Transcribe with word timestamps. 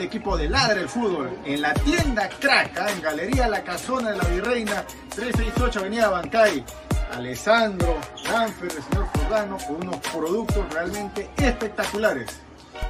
El 0.00 0.06
equipo 0.06 0.36
de 0.36 0.48
Ladre 0.48 0.80
el 0.80 0.88
Fútbol 0.88 1.38
en 1.44 1.60
la 1.60 1.74
tienda 1.74 2.28
Crack, 2.40 2.78
¿ah? 2.78 2.90
en 2.90 3.02
Galería 3.02 3.48
La 3.48 3.62
Casona 3.62 4.12
de 4.12 4.16
la 4.16 4.24
Virreina, 4.24 4.84
368 5.14 5.80
Avenida 5.80 6.08
Bancay. 6.08 6.64
Alessandro, 7.12 7.98
Danfer, 8.24 8.70
el 8.70 8.82
señor 8.82 9.06
Jordano, 9.08 9.58
con 9.58 9.76
unos 9.76 9.96
productos 9.96 10.72
realmente 10.72 11.28
espectaculares. 11.36 12.40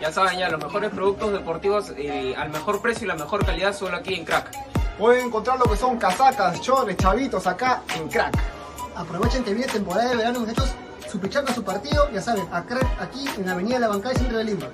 Ya 0.01 0.13
saben, 0.13 0.39
ya 0.39 0.51
los 0.51 0.63
mejores 0.63 0.91
productos 0.91 1.33
deportivos 1.33 1.93
eh, 1.97 2.35
al 2.37 2.51
mejor 2.51 2.81
precio 2.81 3.07
y 3.07 3.09
la 3.09 3.17
mejor 3.17 3.45
calidad 3.45 3.75
solo 3.75 3.97
aquí 3.97 4.15
en 4.15 4.25
Crack. 4.25 4.51
Pueden 4.97 5.27
encontrar 5.27 5.59
lo 5.59 5.65
que 5.65 5.77
son 5.77 5.99
casacas, 5.99 6.61
chores, 6.61 6.97
chavitos 6.97 7.47
acá 7.47 7.83
en 7.97 8.09
Crack. 8.09 8.39
Aprovechen 8.95 9.43
que 9.43 9.55
viene 9.55 9.73
temporada 9.73 10.11
de 10.11 10.17
verano, 10.17 10.41
muchachos. 10.41 10.71
Su 11.11 11.19
pichanga, 11.19 11.53
su 11.53 11.65
partido, 11.65 12.09
ya 12.13 12.21
saben, 12.21 12.47
a 12.53 12.63
crack 12.63 12.87
aquí 13.01 13.25
en 13.37 13.47
la 13.47 13.53
Avenida 13.53 13.81
La 13.81 13.89
Bancay, 13.89 14.15
centro 14.15 14.39
de 14.39 14.45
Lima. 14.45 14.69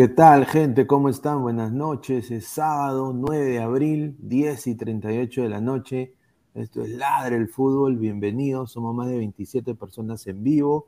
¿Qué 0.00 0.08
tal, 0.08 0.46
gente? 0.46 0.86
¿Cómo 0.86 1.10
están? 1.10 1.42
Buenas 1.42 1.72
noches. 1.72 2.30
Es 2.30 2.46
sábado 2.46 3.12
9 3.14 3.44
de 3.44 3.60
abril, 3.60 4.16
10 4.20 4.68
y 4.68 4.74
38 4.74 5.42
de 5.42 5.48
la 5.50 5.60
noche. 5.60 6.14
Esto 6.54 6.80
es 6.80 6.88
Ladre 6.88 7.36
el 7.36 7.48
Fútbol. 7.48 7.98
Bienvenidos. 7.98 8.72
Somos 8.72 8.94
más 8.94 9.08
de 9.08 9.18
27 9.18 9.74
personas 9.74 10.26
en 10.26 10.42
vivo. 10.42 10.86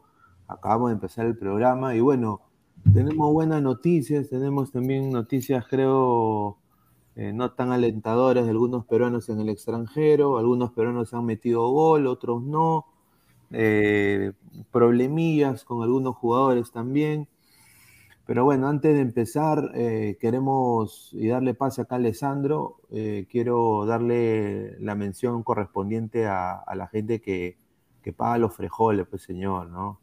Acabamos 0.48 0.88
de 0.88 0.94
empezar 0.94 1.26
el 1.26 1.36
programa 1.36 1.94
y 1.94 2.00
bueno, 2.00 2.40
tenemos 2.94 3.30
buenas 3.34 3.60
noticias. 3.60 4.30
Tenemos 4.30 4.72
también 4.72 5.10
noticias, 5.10 5.66
creo, 5.68 6.56
eh, 7.14 7.34
no 7.34 7.52
tan 7.52 7.70
alentadoras 7.70 8.46
de 8.46 8.50
algunos 8.50 8.86
peruanos 8.86 9.28
en 9.28 9.40
el 9.40 9.50
extranjero. 9.50 10.38
Algunos 10.38 10.72
peruanos 10.72 11.12
han 11.12 11.26
metido 11.26 11.68
gol, 11.68 12.06
otros 12.06 12.42
no. 12.42 12.86
Eh, 13.50 14.32
problemillas 14.70 15.64
con 15.64 15.82
algunos 15.82 16.16
jugadores 16.16 16.72
también. 16.72 17.28
Pero 18.26 18.44
bueno, 18.44 18.68
antes 18.68 18.94
de 18.94 19.00
empezar, 19.00 19.70
eh, 19.74 20.16
queremos 20.20 21.10
y 21.12 21.28
darle 21.28 21.54
pase 21.54 21.82
acá 21.82 21.96
a 21.96 21.98
Alessandro. 21.98 22.76
eh, 22.90 23.26
quiero 23.30 23.84
darle 23.86 24.78
la 24.80 24.94
mención 24.94 25.42
correspondiente 25.42 26.26
a, 26.26 26.64
la 26.74 26.86
gente 26.86 27.20
que, 27.20 27.58
que 28.02 28.12
paga 28.12 28.38
los 28.38 28.54
frejoles, 28.54 29.06
pues 29.08 29.22
señor, 29.22 29.68
¿no? 29.70 30.00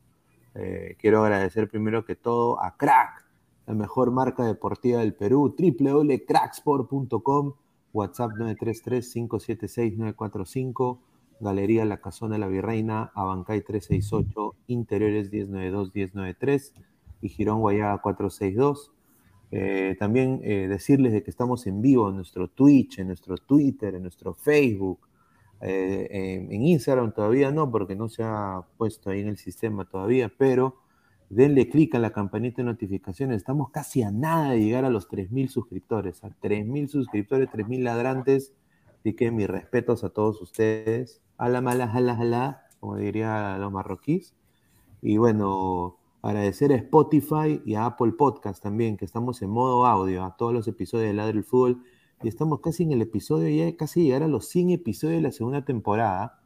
Eh, 0.55 0.95
quiero 0.99 1.23
agradecer 1.23 1.69
primero 1.69 2.03
que 2.05 2.15
todo 2.15 2.61
a 2.61 2.75
Crack, 2.75 3.25
la 3.67 3.75
mejor 3.75 4.11
marca 4.11 4.43
deportiva 4.43 4.99
del 4.99 5.13
Perú, 5.13 5.55
www.cracksport.com, 5.57 7.53
WhatsApp 7.93 8.31
933-576-945, 8.31 10.99
Galería 11.39 11.85
La 11.85 12.01
Casona 12.01 12.33
de 12.35 12.39
la 12.39 12.47
Virreina, 12.47 13.11
Abancay 13.15 13.61
368, 13.61 14.55
Interiores 14.67 15.31
1092-1093 15.31 16.73
y 17.21 17.29
Girón 17.29 17.59
Guayaga 17.61 17.99
462. 18.01 18.91
Eh, 19.51 19.95
también 19.97 20.41
eh, 20.43 20.67
decirles 20.67 21.11
de 21.11 21.23
que 21.23 21.31
estamos 21.31 21.65
en 21.65 21.81
vivo 21.81 22.09
en 22.09 22.15
nuestro 22.17 22.49
Twitch, 22.49 22.99
en 22.99 23.07
nuestro 23.07 23.35
Twitter, 23.37 23.95
en 23.95 24.03
nuestro 24.03 24.35
Facebook, 24.35 24.99
eh, 25.61 26.47
en, 26.49 26.63
Instagram 26.63 27.13
todavía 27.13 27.51
no, 27.51 27.69
porque 27.69 27.95
no 27.95 28.09
se 28.09 28.23
ha 28.23 28.61
puesto 28.77 29.09
ahí 29.09 29.21
en 29.21 29.27
el 29.29 29.37
sistema 29.37 29.85
todavía, 29.85 30.31
pero 30.37 30.77
denle 31.29 31.69
clic 31.69 31.95
a 31.95 31.99
la 31.99 32.11
campanita 32.11 32.57
de 32.57 32.65
notificaciones. 32.65 33.37
Estamos 33.37 33.71
casi 33.71 34.03
a 34.03 34.11
nada 34.11 34.51
de 34.51 34.61
llegar 34.61 34.85
a 34.85 34.89
los 34.89 35.09
3.000 35.09 35.47
suscriptores, 35.49 36.23
a 36.23 36.29
3.000 36.29 36.87
suscriptores, 36.87 37.49
3.000 37.49 37.83
ladrantes. 37.83 38.53
Así 38.99 39.13
que 39.13 39.31
mis 39.31 39.47
respetos 39.47 40.03
a 40.03 40.09
todos 40.09 40.41
ustedes. 40.41 41.21
Ala 41.37 41.61
mala, 41.61 41.91
ala, 41.93 42.17
ala, 42.19 42.63
como 42.79 42.97
dirían 42.97 43.61
los 43.61 43.71
marroquíes. 43.71 44.35
Y 45.01 45.17
bueno, 45.17 45.97
agradecer 46.21 46.71
a 46.73 46.75
Spotify 46.75 47.61
y 47.65 47.75
a 47.75 47.85
Apple 47.85 48.13
Podcast 48.13 48.61
también, 48.61 48.97
que 48.97 49.05
estamos 49.05 49.41
en 49.41 49.49
modo 49.49 49.85
audio, 49.85 50.23
a 50.23 50.35
todos 50.35 50.53
los 50.53 50.67
episodios 50.67 51.07
de 51.07 51.13
Ladre 51.13 51.37
el 51.37 51.43
Fútbol. 51.43 51.83
Y 52.21 52.27
estamos 52.27 52.59
casi 52.59 52.83
en 52.83 52.91
el 52.91 53.01
episodio, 53.01 53.49
ya 53.49 53.75
casi 53.77 54.03
llegar 54.03 54.23
a 54.23 54.27
los 54.27 54.47
100 54.47 54.71
episodios 54.71 55.17
de 55.17 55.21
la 55.21 55.31
segunda 55.31 55.63
temporada. 55.63 56.41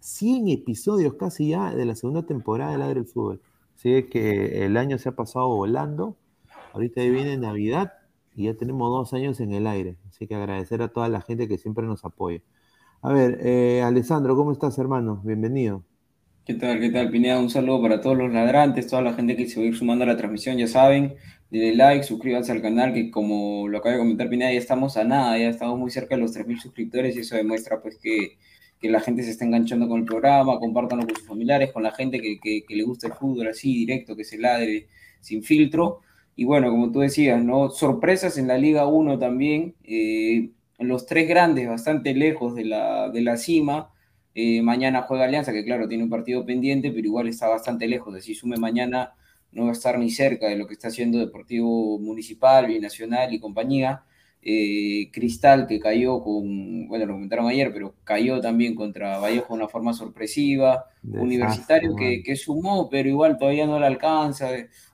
100 0.00 0.48
episodios 0.48 1.14
casi 1.14 1.50
ya 1.50 1.74
de 1.74 1.84
la 1.84 1.94
segunda 1.94 2.24
temporada 2.24 2.72
de 2.72 2.78
Ladre 2.78 3.00
el 3.00 3.06
Fútbol. 3.06 3.42
Así 3.76 4.04
que 4.04 4.64
el 4.64 4.76
año 4.76 4.98
se 4.98 5.10
ha 5.10 5.16
pasado 5.16 5.48
volando. 5.48 6.16
Ahorita 6.72 7.02
viene 7.02 7.36
Navidad 7.36 7.92
y 8.34 8.44
ya 8.44 8.54
tenemos 8.54 8.90
dos 8.90 9.12
años 9.12 9.40
en 9.40 9.52
el 9.52 9.66
aire. 9.66 9.96
Así 10.08 10.26
que 10.26 10.34
agradecer 10.34 10.82
a 10.82 10.88
toda 10.88 11.08
la 11.08 11.20
gente 11.20 11.48
que 11.48 11.58
siempre 11.58 11.86
nos 11.86 12.04
apoya. 12.04 12.42
A 13.02 13.12
ver, 13.12 13.38
eh, 13.42 13.82
Alessandro, 13.82 14.36
¿cómo 14.36 14.52
estás, 14.52 14.78
hermano? 14.78 15.20
Bienvenido. 15.24 15.82
¿Qué 16.50 16.56
tal, 16.56 16.80
qué 16.80 16.90
tal, 16.90 17.10
Pineda? 17.10 17.38
Un 17.38 17.48
saludo 17.48 17.80
para 17.80 18.00
todos 18.00 18.18
los 18.18 18.32
ladrantes, 18.32 18.88
toda 18.88 19.02
la 19.02 19.12
gente 19.12 19.36
que 19.36 19.46
se 19.46 19.60
va 19.60 19.66
a 19.66 19.68
ir 19.68 19.76
sumando 19.76 20.02
a 20.02 20.08
la 20.08 20.16
transmisión, 20.16 20.58
ya 20.58 20.66
saben, 20.66 21.14
denle 21.48 21.76
like, 21.76 22.02
suscríbanse 22.02 22.50
al 22.50 22.60
canal, 22.60 22.92
que 22.92 23.08
como 23.12 23.68
lo 23.68 23.78
acaba 23.78 23.92
de 23.92 24.00
comentar 24.00 24.28
Pineda, 24.28 24.50
ya 24.52 24.58
estamos 24.58 24.96
a 24.96 25.04
nada, 25.04 25.38
ya 25.38 25.48
estamos 25.48 25.78
muy 25.78 25.92
cerca 25.92 26.16
de 26.16 26.22
los 26.22 26.36
3.000 26.36 26.60
suscriptores 26.60 27.14
y 27.14 27.20
eso 27.20 27.36
demuestra 27.36 27.80
pues 27.80 27.98
que, 27.98 28.36
que, 28.80 28.90
la 28.90 28.98
gente 28.98 29.22
se 29.22 29.30
está 29.30 29.44
enganchando 29.44 29.86
con 29.86 30.00
el 30.00 30.04
programa, 30.06 30.58
compártanlo 30.58 31.06
con 31.06 31.14
sus 31.14 31.28
familiares, 31.28 31.70
con 31.70 31.84
la 31.84 31.92
gente 31.92 32.20
que, 32.20 32.40
que, 32.40 32.64
le 32.74 32.82
gusta 32.82 33.06
el 33.06 33.12
fútbol 33.12 33.46
así, 33.46 33.72
directo, 33.72 34.16
que 34.16 34.24
se 34.24 34.36
ladre 34.36 34.88
sin 35.20 35.44
filtro. 35.44 36.00
Y 36.34 36.46
bueno, 36.46 36.68
como 36.72 36.90
tú 36.90 36.98
decías, 36.98 37.44
¿no? 37.44 37.70
Sorpresas 37.70 38.38
en 38.38 38.48
la 38.48 38.58
Liga 38.58 38.88
1 38.88 39.20
también, 39.20 39.76
eh, 39.84 40.50
los 40.80 41.06
tres 41.06 41.28
grandes 41.28 41.68
bastante 41.68 42.12
lejos 42.12 42.56
de 42.56 42.64
la, 42.64 43.08
de 43.08 43.20
la 43.20 43.36
cima, 43.36 43.92
eh, 44.42 44.62
mañana 44.62 45.02
juega 45.02 45.24
Alianza, 45.24 45.52
que 45.52 45.64
claro, 45.64 45.86
tiene 45.86 46.04
un 46.04 46.08
partido 46.08 46.46
pendiente, 46.46 46.90
pero 46.90 47.06
igual 47.06 47.28
está 47.28 47.46
bastante 47.48 47.86
lejos. 47.86 48.24
Si 48.24 48.34
sume 48.34 48.56
mañana, 48.56 49.12
no 49.52 49.64
va 49.64 49.70
a 49.70 49.72
estar 49.72 49.98
ni 49.98 50.10
cerca 50.10 50.48
de 50.48 50.56
lo 50.56 50.66
que 50.66 50.72
está 50.72 50.88
haciendo 50.88 51.18
Deportivo 51.18 51.98
Municipal, 51.98 52.66
Binacional 52.66 53.34
y 53.34 53.38
compañía. 53.38 54.04
Eh, 54.42 55.10
Cristal, 55.12 55.66
que 55.66 55.78
cayó 55.78 56.22
con, 56.22 56.88
bueno, 56.88 57.04
lo 57.04 57.12
comentaron 57.12 57.48
ayer, 57.48 57.70
pero 57.74 57.96
cayó 58.04 58.40
también 58.40 58.74
contra 58.74 59.18
Vallejo 59.18 59.48
de 59.48 59.54
una 59.54 59.68
forma 59.68 59.92
sorpresiva. 59.92 60.86
Universitario 61.04 61.94
que, 61.94 62.22
que, 62.22 62.34
sumó, 62.36 62.88
pero 62.88 63.10
igual 63.10 63.36
todavía 63.36 63.66
no 63.66 63.78
le 63.78 63.86
alcanza. 63.86 64.48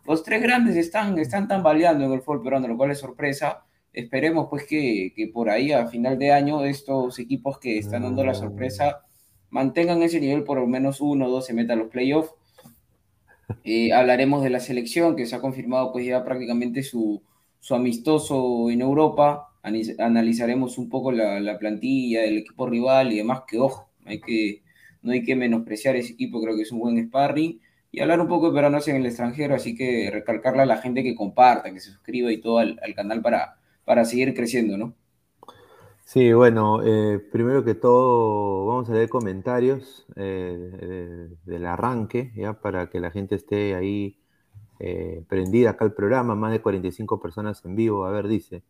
Los 0.04 0.24
tres 0.24 0.42
grandes 0.42 0.74
están, 0.74 1.16
están 1.20 1.46
tambaleando 1.46 2.04
en 2.04 2.12
el 2.12 2.20
fútbol 2.20 2.42
peruano, 2.42 2.66
lo 2.66 2.76
cual 2.76 2.90
es 2.90 2.98
sorpresa. 2.98 3.64
Esperemos 3.92 4.48
pues 4.50 4.64
que, 4.64 5.12
que 5.14 5.28
por 5.28 5.50
ahí 5.50 5.70
a 5.70 5.86
final 5.86 6.18
de 6.18 6.32
año 6.32 6.64
estos 6.64 7.20
equipos 7.20 7.60
que 7.60 7.78
están 7.78 8.02
dando 8.02 8.24
la 8.24 8.34
sorpresa 8.34 9.05
mantengan 9.50 10.02
ese 10.02 10.20
nivel 10.20 10.44
por 10.44 10.58
lo 10.58 10.66
menos 10.66 11.00
uno 11.00 11.26
o 11.26 11.30
dos 11.30 11.46
se 11.46 11.54
metan 11.54 11.78
a 11.78 11.82
los 11.82 11.90
playoffs. 11.90 12.32
Eh, 13.64 13.92
hablaremos 13.92 14.42
de 14.42 14.50
la 14.50 14.60
selección 14.60 15.16
que 15.16 15.26
se 15.26 15.36
ha 15.36 15.40
confirmado 15.40 15.92
pues 15.92 16.04
ya 16.04 16.24
prácticamente 16.24 16.82
su, 16.82 17.22
su 17.60 17.74
amistoso 17.74 18.70
en 18.70 18.80
Europa. 18.80 19.48
Analizaremos 19.98 20.78
un 20.78 20.88
poco 20.88 21.12
la, 21.12 21.40
la, 21.40 21.58
plantilla 21.58 22.22
del 22.22 22.38
equipo 22.38 22.68
rival 22.68 23.12
y 23.12 23.16
demás, 23.16 23.42
que 23.48 23.58
ojo, 23.58 23.90
hay 24.04 24.20
que, 24.20 24.62
no 25.02 25.12
hay 25.12 25.24
que 25.24 25.34
menospreciar 25.34 25.96
ese 25.96 26.12
equipo, 26.12 26.40
creo 26.40 26.56
que 26.56 26.62
es 26.62 26.72
un 26.72 26.80
buen 26.80 27.04
sparring. 27.08 27.60
Y 27.90 28.00
hablar 28.00 28.20
un 28.20 28.28
poco 28.28 28.48
de 28.48 28.54
peruanos 28.54 28.86
en 28.88 28.96
el 28.96 29.06
extranjero, 29.06 29.54
así 29.54 29.74
que 29.74 30.10
recalcarle 30.12 30.62
a 30.62 30.66
la 30.66 30.76
gente 30.78 31.02
que 31.02 31.14
comparta, 31.14 31.72
que 31.72 31.80
se 31.80 31.90
suscriba 31.90 32.30
y 32.30 32.40
todo 32.40 32.58
al, 32.58 32.78
al 32.82 32.94
canal 32.94 33.22
para, 33.22 33.56
para 33.84 34.04
seguir 34.04 34.34
creciendo, 34.34 34.76
¿no? 34.76 34.94
Sí, 36.06 36.32
bueno, 36.32 36.82
eh, 36.84 37.18
primero 37.18 37.64
que 37.64 37.74
todo 37.74 38.64
vamos 38.66 38.88
a 38.88 38.92
leer 38.92 39.08
comentarios 39.08 40.06
eh, 40.14 41.28
del 41.44 41.66
arranque, 41.66 42.32
ya 42.36 42.60
para 42.60 42.88
que 42.90 43.00
la 43.00 43.10
gente 43.10 43.34
esté 43.34 43.74
ahí 43.74 44.16
eh, 44.78 45.24
prendida 45.28 45.70
acá 45.70 45.84
al 45.84 45.94
programa, 45.94 46.36
más 46.36 46.52
de 46.52 46.62
45 46.62 47.20
personas 47.20 47.64
en 47.64 47.74
vivo. 47.74 48.04
A 48.04 48.12
ver, 48.12 48.28
dice, 48.28 48.62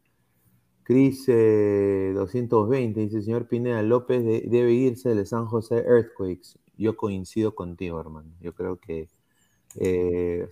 Cris 0.82 1.26
220, 1.26 3.00
dice, 3.00 3.22
señor 3.22 3.48
Pineda 3.48 3.82
López 3.82 4.24
debe 4.24 4.72
irse 4.72 5.14
de 5.14 5.26
San 5.26 5.46
José 5.46 5.84
Earthquakes. 5.86 6.58
Yo 6.78 6.96
coincido 6.96 7.54
contigo, 7.54 8.00
hermano. 8.00 8.30
Yo 8.40 8.54
creo 8.54 8.78
que 8.78 9.10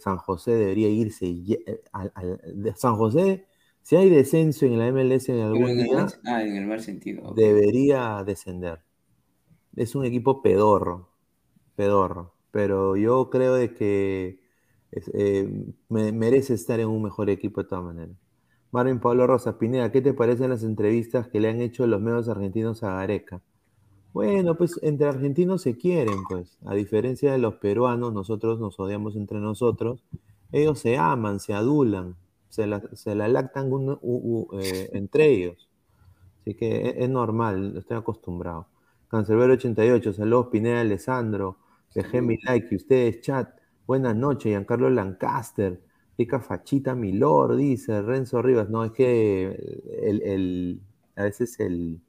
San 0.00 0.18
José 0.18 0.52
debería 0.52 0.90
irse. 0.90 1.26
de 1.26 2.74
San 2.76 2.96
José 2.96 3.46
si 3.84 3.96
hay 3.96 4.08
descenso 4.08 4.64
en 4.64 4.78
la 4.78 4.90
MLS 4.90 5.28
en 5.28 5.40
algún 5.40 5.68
en 5.68 5.84
día, 5.84 6.06
ah, 6.24 6.42
en 6.42 6.56
el 6.56 6.66
mal 6.66 6.80
sentido. 6.80 7.34
debería 7.34 8.24
descender. 8.24 8.80
Es 9.76 9.94
un 9.94 10.06
equipo 10.06 10.40
pedorro, 10.40 11.10
pedorro. 11.76 12.32
Pero 12.50 12.96
yo 12.96 13.28
creo 13.28 13.54
de 13.54 13.74
que 13.74 14.40
eh, 14.90 15.66
merece 15.90 16.54
estar 16.54 16.80
en 16.80 16.88
un 16.88 17.02
mejor 17.02 17.28
equipo 17.28 17.62
de 17.62 17.68
todas 17.68 17.84
maneras. 17.84 18.16
Marvin 18.72 19.00
Pablo 19.00 19.26
Rosa, 19.26 19.58
Pineda, 19.58 19.92
¿qué 19.92 20.00
te 20.00 20.14
parecen 20.14 20.48
las 20.48 20.62
entrevistas 20.62 21.28
que 21.28 21.40
le 21.40 21.50
han 21.50 21.60
hecho 21.60 21.86
los 21.86 22.00
medios 22.00 22.30
argentinos 22.30 22.82
a 22.84 22.94
Gareca? 22.94 23.42
Bueno, 24.14 24.56
pues 24.56 24.80
entre 24.82 25.08
argentinos 25.08 25.60
se 25.60 25.76
quieren, 25.76 26.24
pues. 26.30 26.56
A 26.64 26.74
diferencia 26.74 27.32
de 27.32 27.38
los 27.38 27.56
peruanos, 27.56 28.14
nosotros 28.14 28.58
nos 28.60 28.80
odiamos 28.80 29.14
entre 29.14 29.40
nosotros. 29.40 30.02
Ellos 30.52 30.78
se 30.78 30.96
aman, 30.96 31.38
se 31.38 31.52
adulan 31.52 32.16
se 32.54 32.68
la, 32.68 32.80
se 32.92 33.16
la 33.16 33.26
lactan 33.26 33.68
eh, 33.72 34.90
entre 34.92 35.26
ellos. 35.26 35.68
Así 36.40 36.54
que 36.54 36.94
es, 36.98 37.08
normal, 37.08 37.76
estoy 37.76 37.96
acostumbrado. 37.96 38.68
Cancerbero 39.08 39.54
88, 39.54 40.12
saludos 40.12 40.48
Pineda 40.52 40.80
Alessandro, 40.80 41.58
dejé 41.94 42.22
mi 42.22 42.36
like 42.38 42.68
y 42.70 42.76
ustedes 42.76 43.20
chat. 43.22 43.48
Buenas 43.86 44.14
noches, 44.14 44.50
Giancarlo 44.50 44.88
Lancaster, 44.88 45.80
pica 46.16 46.38
fachita 46.40 46.94
Milor, 46.94 47.56
dice 47.56 48.00
Renzo 48.02 48.40
Rivas. 48.40 48.70
No, 48.70 48.84
es 48.84 48.92
que 48.92 49.82
el, 50.02 50.80
a 51.16 51.24
veces 51.24 51.58
el, 51.58 52.00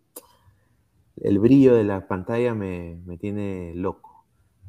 el 1.17 1.39
brillo 1.39 1.73
de 1.73 1.85
la 1.85 2.07
pantalla 2.07 2.53
me, 2.53 3.01
me 3.05 3.17
tiene 3.17 3.73
loco. 3.73 4.25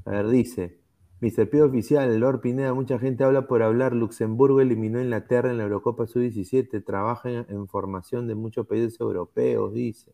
A 0.06 0.11
ver, 0.11 0.28
dice, 0.28 0.78
Mr. 1.20 1.48
P 1.48 1.62
oficial, 1.62 2.20
Lord 2.20 2.40
Pineda, 2.42 2.74
mucha 2.74 2.98
gente 2.98 3.24
habla 3.24 3.46
por 3.46 3.62
hablar. 3.62 3.94
Luxemburgo 3.94 4.60
eliminó 4.60 4.98
a 4.98 5.02
Inglaterra 5.02 5.50
en 5.50 5.56
la 5.56 5.64
Eurocopa 5.64 6.06
Sub-17. 6.06 6.84
Trabaja 6.84 7.30
en, 7.30 7.68
formación 7.68 8.26
de 8.26 8.34
muchos 8.34 8.66
países 8.66 9.00
europeos, 9.00 9.72
dice. 9.72 10.12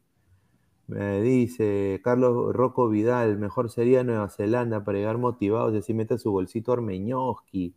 dice 0.87 2.01
Carlos 2.05 2.55
Rocco 2.55 2.89
Vidal, 2.89 3.37
mejor 3.37 3.71
sería 3.71 4.05
Nueva 4.05 4.29
Zelanda 4.29 4.85
para 4.85 4.99
llegar 4.99 5.19
motivados 5.19 5.75
y 5.75 5.79
así 5.79 5.93
meta 5.93 6.19
su 6.19 6.31
bolsito 6.31 6.73
Armeñoski. 6.73 7.75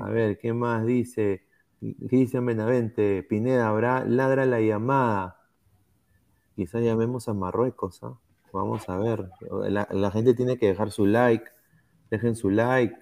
A 0.00 0.08
ver, 0.08 0.38
¿qué 0.38 0.52
más 0.52 0.84
dice? 0.84 1.44
¿Qué 1.80 2.16
dice 2.16 2.40
Benavente? 2.40 3.22
Pineda, 3.22 3.68
habrá 3.68 4.04
ladra 4.04 4.44
la 4.44 4.60
llamada. 4.60 5.38
Quizás 6.56 6.82
llamemos 6.82 7.28
a 7.28 7.34
Marruecos, 7.34 8.02
¿ah? 8.02 8.18
Vamos 8.52 8.88
a 8.88 8.98
ver. 8.98 9.30
la 9.70 10.10
gente 10.10 10.34
tiene 10.34 10.58
que 10.58 10.66
dejar 10.66 10.90
su 10.90 11.06
like 11.06 11.44
dejen 12.10 12.34
su 12.36 12.50
like, 12.50 12.94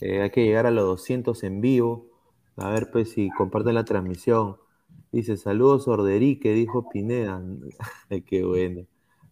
eh, 0.00 0.22
hay 0.22 0.30
que 0.30 0.44
llegar 0.44 0.66
a 0.66 0.70
los 0.70 0.84
200 0.84 1.42
en 1.44 1.60
vivo, 1.60 2.06
a 2.56 2.70
ver 2.70 2.90
pues 2.90 3.10
si 3.10 3.30
comparten 3.30 3.74
la 3.74 3.84
transmisión. 3.84 4.56
Dice, 5.10 5.36
saludos 5.36 5.88
Orderique, 5.88 6.52
dijo 6.52 6.88
Pineda. 6.90 7.42
Qué 8.26 8.44
bueno. 8.44 8.86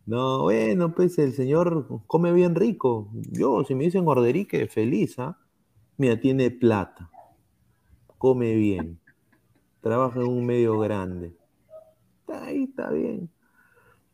No, 0.07 0.45
bueno, 0.45 0.95
pues 0.95 1.19
el 1.19 1.33
señor 1.33 2.03
come 2.07 2.33
bien 2.33 2.55
rico. 2.55 3.11
Yo, 3.13 3.65
si 3.65 3.75
me 3.75 3.85
dicen 3.85 4.07
Orderique, 4.07 4.69
feliz, 4.69 5.19
¿ah? 5.19 5.39
Mira, 5.99 6.21
tiene 6.21 6.51
plata. 6.51 7.11
Come 8.19 8.55
bien. 8.55 9.01
Trabaja 9.81 10.21
en 10.21 10.29
un 10.29 10.47
medio 10.47 10.79
grande. 10.79 11.35
Ahí 12.29 12.65
está 12.65 12.91
bien. 12.91 13.31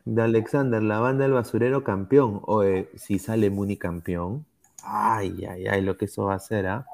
De 0.04 0.22
Alexander, 0.22 0.82
la 0.82 1.00
banda 1.00 1.24
del 1.24 1.32
basurero 1.32 1.84
campeón. 1.84 2.40
O 2.44 2.62
si 2.94 3.18
sale 3.18 3.50
Muni 3.50 3.76
campeón, 3.76 4.46
Ay, 4.84 5.44
ay, 5.48 5.66
ay, 5.66 5.82
lo 5.82 5.96
que 5.96 6.06
eso 6.06 6.24
va 6.24 6.34
a 6.34 6.36
hacer, 6.36 6.66
¿ah? 6.66 6.86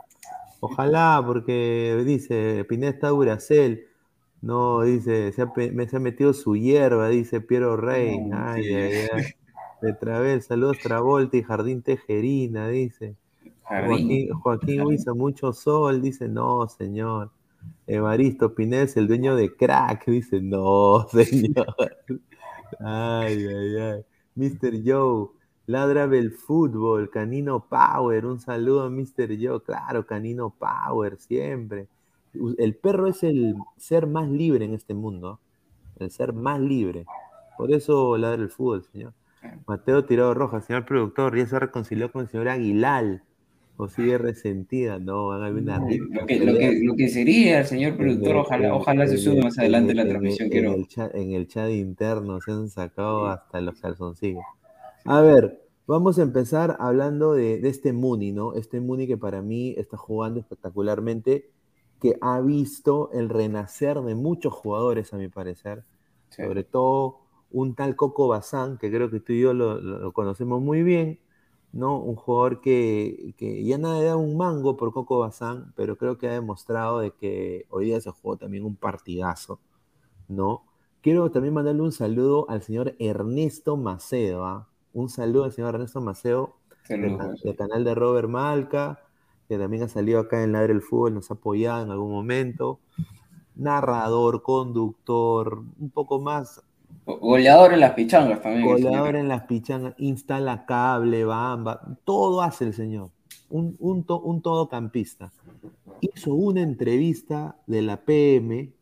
Ojalá, 0.61 1.23
porque 1.25 2.03
dice, 2.05 2.65
Pineda 2.69 2.91
está 2.91 3.09
Duracel. 3.09 3.87
No, 4.41 4.83
dice, 4.83 5.33
se 5.33 5.43
ha, 5.43 5.53
me, 5.57 5.89
se 5.89 5.97
ha 5.97 6.01
metido 6.01 6.33
su 6.33 6.57
hierba, 6.57 7.09
dice 7.09 7.41
Piero 7.41 7.77
Rey. 7.77 8.19
ay, 8.33 8.75
ay, 8.75 8.93
ay. 9.13 9.25
De 9.81 9.93
Travel, 9.93 10.43
saludos 10.43 10.79
Travolta 10.83 11.37
y 11.37 11.43
Jardín 11.43 11.83
Tejerina, 11.83 12.69
dice. 12.69 13.15
Joaquín, 13.63 14.31
Joaquín 14.33 14.81
Huiza, 14.83 15.15
mucho 15.15 15.53
sol, 15.53 16.03
dice, 16.03 16.29
no, 16.29 16.67
señor. 16.69 17.31
Evaristo 17.87 18.55
Pineda 18.55 18.83
es 18.83 18.97
el 18.97 19.07
dueño 19.07 19.37
de 19.37 19.55
crack, 19.55 20.07
dice, 20.07 20.41
no, 20.41 21.07
señor. 21.13 21.75
Ay, 22.81 23.47
ay, 23.47 23.77
ay. 23.77 24.05
Mr. 24.35 24.83
Joe, 24.85 25.31
Ladra 25.69 26.05
el 26.05 26.33
fútbol, 26.33 27.11
Canino 27.11 27.63
Power, 27.69 28.25
un 28.25 28.41
saludo 28.41 28.85
a 28.85 28.89
Mr. 28.89 29.37
Joe, 29.39 29.61
claro, 29.63 30.07
Canino 30.07 30.49
Power, 30.49 31.19
siempre. 31.19 31.89
El 32.57 32.75
perro 32.75 33.07
es 33.07 33.23
el 33.23 33.55
ser 33.77 34.07
más 34.07 34.31
libre 34.31 34.65
en 34.65 34.73
este 34.73 34.95
mundo, 34.95 35.41
el 35.99 36.11
ser 36.11 36.33
más 36.33 36.59
libre. 36.59 37.05
Por 37.59 37.71
eso 37.71 38.17
ladra 38.17 38.41
el 38.41 38.49
fútbol, 38.49 38.83
señor. 38.91 39.13
Mateo 39.67 40.07
Tirado 40.07 40.33
Roja, 40.33 40.63
señor 40.63 40.87
productor, 40.87 41.37
ya 41.37 41.47
se 41.47 41.59
reconcilió 41.59 42.11
con 42.11 42.23
el 42.23 42.29
señor 42.29 42.49
Aguilar. 42.49 43.21
O 43.77 43.89
sigue 43.89 44.17
resentida, 44.17 44.99
no, 44.99 45.29
van 45.29 45.43
a 45.43 45.51
ver 45.51 45.63
una 45.63 45.79
lo 45.79 45.87
que, 46.27 46.41
lo, 46.41 46.59
que, 46.59 46.81
lo 46.83 46.97
que, 46.97 47.09
sería, 47.09 47.63
señor 47.63 47.97
productor, 47.97 48.37
ojalá, 48.37 48.75
ojalá 48.75 49.07
se 49.07 49.19
suba 49.19 49.45
más 49.45 49.59
adelante 49.59 49.95
la 49.95 50.09
transmisión. 50.09 50.49
En, 50.51 50.65
el 50.65 50.89
chat, 50.89 51.15
en 51.15 51.33
el 51.33 51.47
chat 51.47 51.71
interno 51.71 52.41
se 52.41 52.53
han 52.53 52.71
sacado 52.71 53.27
hasta 53.27 53.61
los 53.61 53.79
calzoncillos. 53.79 54.43
A 55.11 55.23
ver, 55.23 55.69
Vamos 55.89 56.19
a 56.19 56.23
empezar 56.23 56.77
hablando 56.81 57.33
de, 57.33 57.67
este 57.67 57.95
Muni, 57.95 58.31
¿no? 58.31 58.53
Este 58.53 58.79
Muni 58.79 59.07
que 59.07 59.17
para 59.17 59.41
mí 59.41 59.75
está 59.79 59.97
jugando 59.97 60.39
espectacularmente, 60.39 61.51
que 61.99 62.19
ha 62.21 62.43
visto 62.43 63.11
el 63.13 63.31
renacer 63.31 63.99
de 64.03 64.15
muchos 64.15 64.53
jugadores, 64.53 65.15
a 65.15 65.17
mi 65.17 65.29
parecer. 65.29 65.87
Sobre 66.29 66.63
todo 66.63 67.21
un 67.51 67.75
tal 67.75 67.97
Coco 67.97 68.29
Bazán, 68.29 68.77
que 68.77 68.91
creo 68.91 69.11
que 69.11 69.21
tú 69.21 69.33
y 69.33 69.41
yo 69.41 69.55
lo, 69.55 70.13
conocemos 70.13 70.61
muy 70.61 70.83
bien, 70.83 71.21
¿no? 71.73 71.99
Un 71.99 72.17
jugador 72.17 72.61
que, 72.61 73.35
ya 73.65 73.79
nada 73.79 74.03
da 74.03 74.17
un 74.17 74.37
mango 74.37 74.77
por 74.77 74.93
Coco 74.93 75.21
Bazán, 75.21 75.73
pero 75.75 75.97
creo 75.97 76.19
que 76.19 76.29
ha 76.29 76.33
demostrado 76.35 77.01
de 77.01 77.13
que 77.13 77.65
hoy 77.71 77.87
día 77.87 78.01
se 78.03 78.11
jugó 78.11 78.37
también 78.37 78.67
un 78.67 78.77
partidazo, 78.77 79.59
¿no? 80.29 80.65
Quiero 81.01 81.31
también 81.31 81.55
mandarle 81.55 81.81
un 81.81 81.93
saludo 81.93 82.45
al 82.51 82.61
señor 82.61 82.95
Ernesto 82.99 83.79
Macedo, 83.79 84.45
¿ah? 84.45 84.69
Un 84.99 85.09
saludo 85.09 85.45
al 85.45 85.53
señor 85.53 85.77
Ernesto 85.77 86.01
Maceo, 86.01 86.57
del, 86.89 87.17
canal 87.57 87.85
de 87.85 87.95
Robert 87.95 88.29
Malca, 88.29 88.99
que 89.47 89.57
también 89.57 89.85
ha 89.85 89.89
salido 89.89 90.19
acá 90.19 90.43
en 90.43 90.51
Ladre 90.51 90.73
el 90.73 90.83
Fútbol, 90.83 91.15
nos 91.15 91.31
ha 91.31 91.35
apoyado 91.35 91.85
en 91.85 91.93
algún 91.93 92.11
momento. 92.11 92.81
Narrador, 93.55 94.43
conductor, 94.43 95.63
un 95.79 95.91
poco 95.91 96.19
más. 96.19 96.65
Goleador 97.07 97.75
en 97.75 97.81
las 97.81 97.93
pichangas 97.93 98.43
también. 98.43 98.67
Goleador 98.67 99.15
en 99.15 99.29
las 99.29 99.43
pichangas, 99.43 99.95
instala 99.99 100.67
cable, 100.67 101.25
bamba, 101.25 101.81
todo 102.03 102.43
hace 102.43 102.65
el 102.65 102.75
señor. 102.75 103.11
Un, 103.51 103.77
un, 103.79 104.05
un 104.09 104.43
todocampista. 104.43 105.31
Hizo 106.01 106.35
una 106.35 106.63
entrevista 106.63 107.55
de 107.69 107.83
la 107.83 107.99
PM 107.99 108.73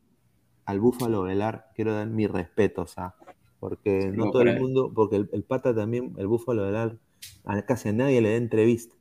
al 0.65 0.81
Búfalo 0.81 1.25
Velar, 1.25 1.73
quiero 1.75 1.93
dar 1.93 2.07
mis 2.07 2.31
respetos 2.31 2.97
a 2.97 3.17
porque 3.61 4.13
no, 4.15 4.31
todo 4.31 4.43
el 4.43 4.61
mundo, 4.61 4.93
porque 4.95 5.17
el, 5.17 5.43
pata 5.43 5.75
también, 5.75 6.15
el 6.19 6.27
búfalo 6.27 6.65
del 6.65 6.99
a 7.45 7.63
casi 7.63 7.89
a 7.89 7.93
nadie 7.93 8.21
le 8.21 8.31
da 8.31 8.37
entrevista. 8.37 8.95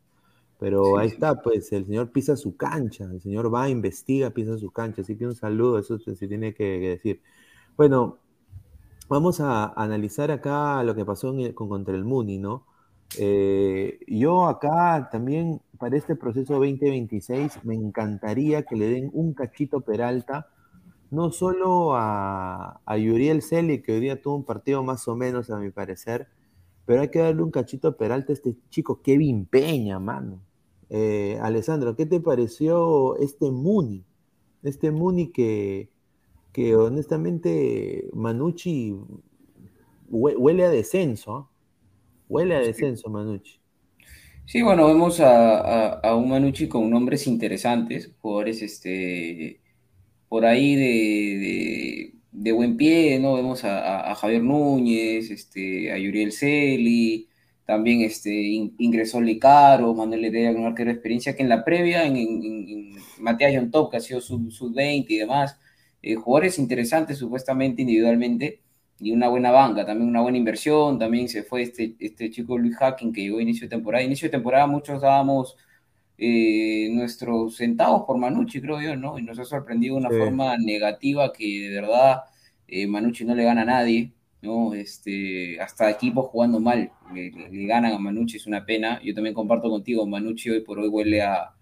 Pero 0.60 0.98
ahí 0.98 1.10
está, 1.10 1.42
pues 1.42 1.72
el 1.74 1.86
señor 1.86 2.12
pisa 2.12 2.38
su 2.38 2.56
cancha, 2.56 3.04
el 3.06 3.22
señor 3.22 3.54
va, 3.54 3.70
investiga, 3.70 4.30
pisa 4.30 4.58
su 4.58 4.72
cancha. 4.72 5.02
Así 5.02 5.18
que 5.18 5.28
un 5.28 5.36
saludo, 5.36 5.80
eso 5.80 6.00
se 6.00 6.28
tiene 6.28 6.54
que, 6.54 6.80
decir. 6.80 7.22
Bueno, 7.76 8.20
vamos 9.10 9.42
a 9.42 9.74
analizar 9.76 10.32
acá 10.32 10.82
lo 10.84 10.96
que 10.96 11.04
pasó 11.04 11.36
con 11.54 11.70
contra 11.70 11.94
el 11.94 12.06
Muni, 12.06 12.38
¿no? 12.38 12.66
Eh, 13.20 14.00
yo 14.08 14.48
acá 14.48 15.10
también, 15.12 15.62
para 15.78 15.98
este 15.98 16.16
proceso 16.16 16.54
2026, 16.54 17.66
me 17.66 17.76
encantaría 17.76 18.64
que 18.64 18.76
le 18.76 18.88
den 18.88 19.10
un 19.14 19.34
cachito 19.34 19.82
Peralta 19.82 20.48
no 21.12 21.32
solo 21.32 21.96
a, 21.96 22.82
a 22.86 22.98
Yuriel 22.98 23.42
Celi, 23.42 23.82
que 23.82 23.94
hoy 23.94 24.00
día 24.00 24.22
tuvo 24.22 24.36
un 24.36 24.44
partido 24.44 24.84
más 24.84 25.08
o 25.08 25.16
menos, 25.16 25.50
a 25.50 25.58
mi 25.58 25.72
parecer, 25.72 26.28
pero 26.86 27.02
hay 27.02 27.10
que 27.10 27.20
darle 27.20 27.42
un 27.42 27.52
cachito 27.52 27.88
a 27.88 27.98
Peralta 27.98 28.32
a 28.32 28.36
este 28.36 28.56
chico, 28.70 29.02
Kevin 29.02 29.46
Peña, 29.46 30.00
mano. 30.00 30.40
Eh, 30.90 31.40
Alessandro, 31.42 31.96
¿qué 31.96 32.06
te 32.06 32.20
pareció 32.20 33.18
este 33.18 33.52
Muni? 33.52 34.04
Este 34.64 34.92
Muni 34.92 35.32
que, 35.32 35.90
que 36.52 36.76
honestamente 36.76 38.08
Manucci 38.14 38.96
huele 40.10 40.64
a 40.64 40.70
descenso, 40.70 41.36
¿ah? 41.36 41.50
huele 42.30 42.56
a 42.56 42.60
descenso 42.60 43.10
Manucci. 43.10 43.60
Sí, 44.46 44.62
bueno, 44.62 44.86
vemos 44.86 45.20
a, 45.20 45.94
a, 45.94 46.16
un 46.16 46.30
Manucci 46.30 46.68
con 46.68 46.88
nombres 46.90 47.26
interesantes, 47.26 48.12
jugadores 48.22 48.62
este, 48.62 49.60
por 50.30 50.46
ahí 50.46 50.76
de, 52.32 52.52
buen 52.54 52.78
pie, 52.78 53.20
¿no? 53.20 53.36
Vemos 53.36 53.64
a, 53.64 54.14
Javier 54.16 54.44
Núñez, 54.44 55.32
este, 55.32 55.92
a 55.92 55.98
Yuriel 55.98 56.32
Celi, 56.32 57.30
también 57.66 58.02
este, 58.02 58.32
ingresó 58.78 59.22
Licaro, 59.22 59.94
Manuel 59.94 60.26
Heredia 60.26 60.54
con 60.54 60.66
arquero 60.66 60.90
de 60.90 60.96
experiencia, 60.96 61.36
que 61.36 61.44
en 61.44 61.50
la 61.50 61.64
previa, 61.64 62.06
en, 62.06 62.16
en, 62.18 62.96
Matías 63.20 63.54
John 63.56 63.72
Top, 63.72 63.92
que 63.92 63.98
ha 63.98 64.00
sido 64.02 64.22
sub-20 64.22 65.06
y 65.10 65.18
demás, 65.18 65.60
eh, 66.02 66.16
jugadores 66.16 66.60
interesantes 66.60 67.18
supuestamente 67.18 67.82
individualmente, 67.82 68.62
y 69.00 69.12
una 69.12 69.28
buena 69.28 69.52
banca, 69.52 69.86
también 69.86 70.10
una 70.10 70.22
buena 70.22 70.38
inversión, 70.38 70.98
también 71.00 71.28
se 71.28 71.44
fue 71.44 71.64
este, 71.64 71.96
este 72.00 72.30
chico 72.32 72.58
Luis 72.58 72.78
Hacking 72.78 73.12
que 73.12 73.22
llegó 73.22 73.40
a 73.40 73.42
inicio 73.42 73.66
de 73.66 73.70
temporada. 73.70 74.04
Inicio 74.04 74.28
de 74.28 74.32
temporada 74.32 74.68
muchos 74.68 75.02
dábamos 75.02 75.58
eh, 76.18 76.90
nuestros 76.92 77.58
centavos 77.58 78.04
por 78.06 78.18
Manucci, 78.18 78.62
creo 78.62 78.82
yo, 78.82 78.96
¿no? 78.96 79.20
Y 79.20 79.24
nos 79.24 79.38
ha 79.40 79.46
sorprendido 79.46 79.96
de 79.96 80.02
una 80.02 80.10
forma 80.10 80.58
negativa 80.58 81.34
que 81.34 81.70
de 81.70 81.82
verdad 81.82 82.24
eh, 82.68 82.88
Manucci 82.88 83.26
no 83.26 83.36
le 83.36 83.44
gana 83.44 83.64
a 83.64 83.66
nadie, 83.66 84.14
¿no? 84.42 84.74
Este, 84.74 85.60
hasta 85.60 85.90
equipos 85.90 86.28
jugando 86.28 86.60
mal 86.60 86.92
le, 87.14 87.32
ganan 87.68 87.94
a 87.94 88.00
Manucci, 88.00 88.38
es 88.38 88.48
una 88.48 88.66
pena. 88.66 89.02
Yo 89.04 89.14
también 89.14 89.36
comparto 89.36 89.70
contigo, 89.70 90.06
Manucci 90.08 90.50
hoy 90.50 90.62
por 90.62 90.80
hoy 90.80 90.88
huele 90.88 91.22
a, 91.22 91.54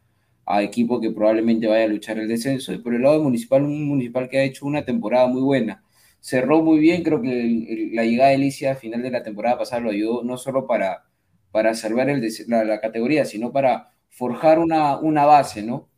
a 0.45 0.63
equipo 0.63 0.99
que 1.01 1.11
probablemente 1.11 1.67
vaya 1.67 1.85
a 1.85 1.87
luchar 1.87 2.19
el 2.19 2.27
descenso. 2.27 2.73
Y 2.73 2.77
por 2.79 2.93
el 2.93 3.01
lado 3.01 3.17
de 3.17 3.23
Municipal, 3.23 3.63
un 3.63 3.87
Municipal 3.87 4.29
que 4.29 4.39
ha 4.39 4.43
hecho 4.43 4.65
una 4.65 4.85
temporada 4.85 5.27
muy 5.27 5.41
buena. 5.41 5.83
Cerró 6.19 6.61
muy 6.63 6.79
bien, 6.79 7.03
creo 7.03 7.21
que 7.21 7.89
la 7.93 8.05
llegada 8.05 8.29
de 8.29 8.35
Alicia 8.35 8.73
a 8.73 8.75
final 8.75 9.01
de 9.01 9.11
la 9.11 9.23
temporada 9.23 9.57
pasada 9.57 9.81
lo 9.81 9.89
ayudó 9.89 10.23
no 10.23 10.37
solo 10.37 10.67
para, 10.67 11.05
para 11.51 11.73
salvar 11.75 12.09
el, 12.09 12.25
la 12.47 12.79
categoría, 12.79 13.25
sino 13.25 13.51
para 13.51 13.92
forjar 14.13 14.59
una, 14.59 14.97
una 14.99 15.25
base, 15.25 15.63
¿no? 15.63 15.89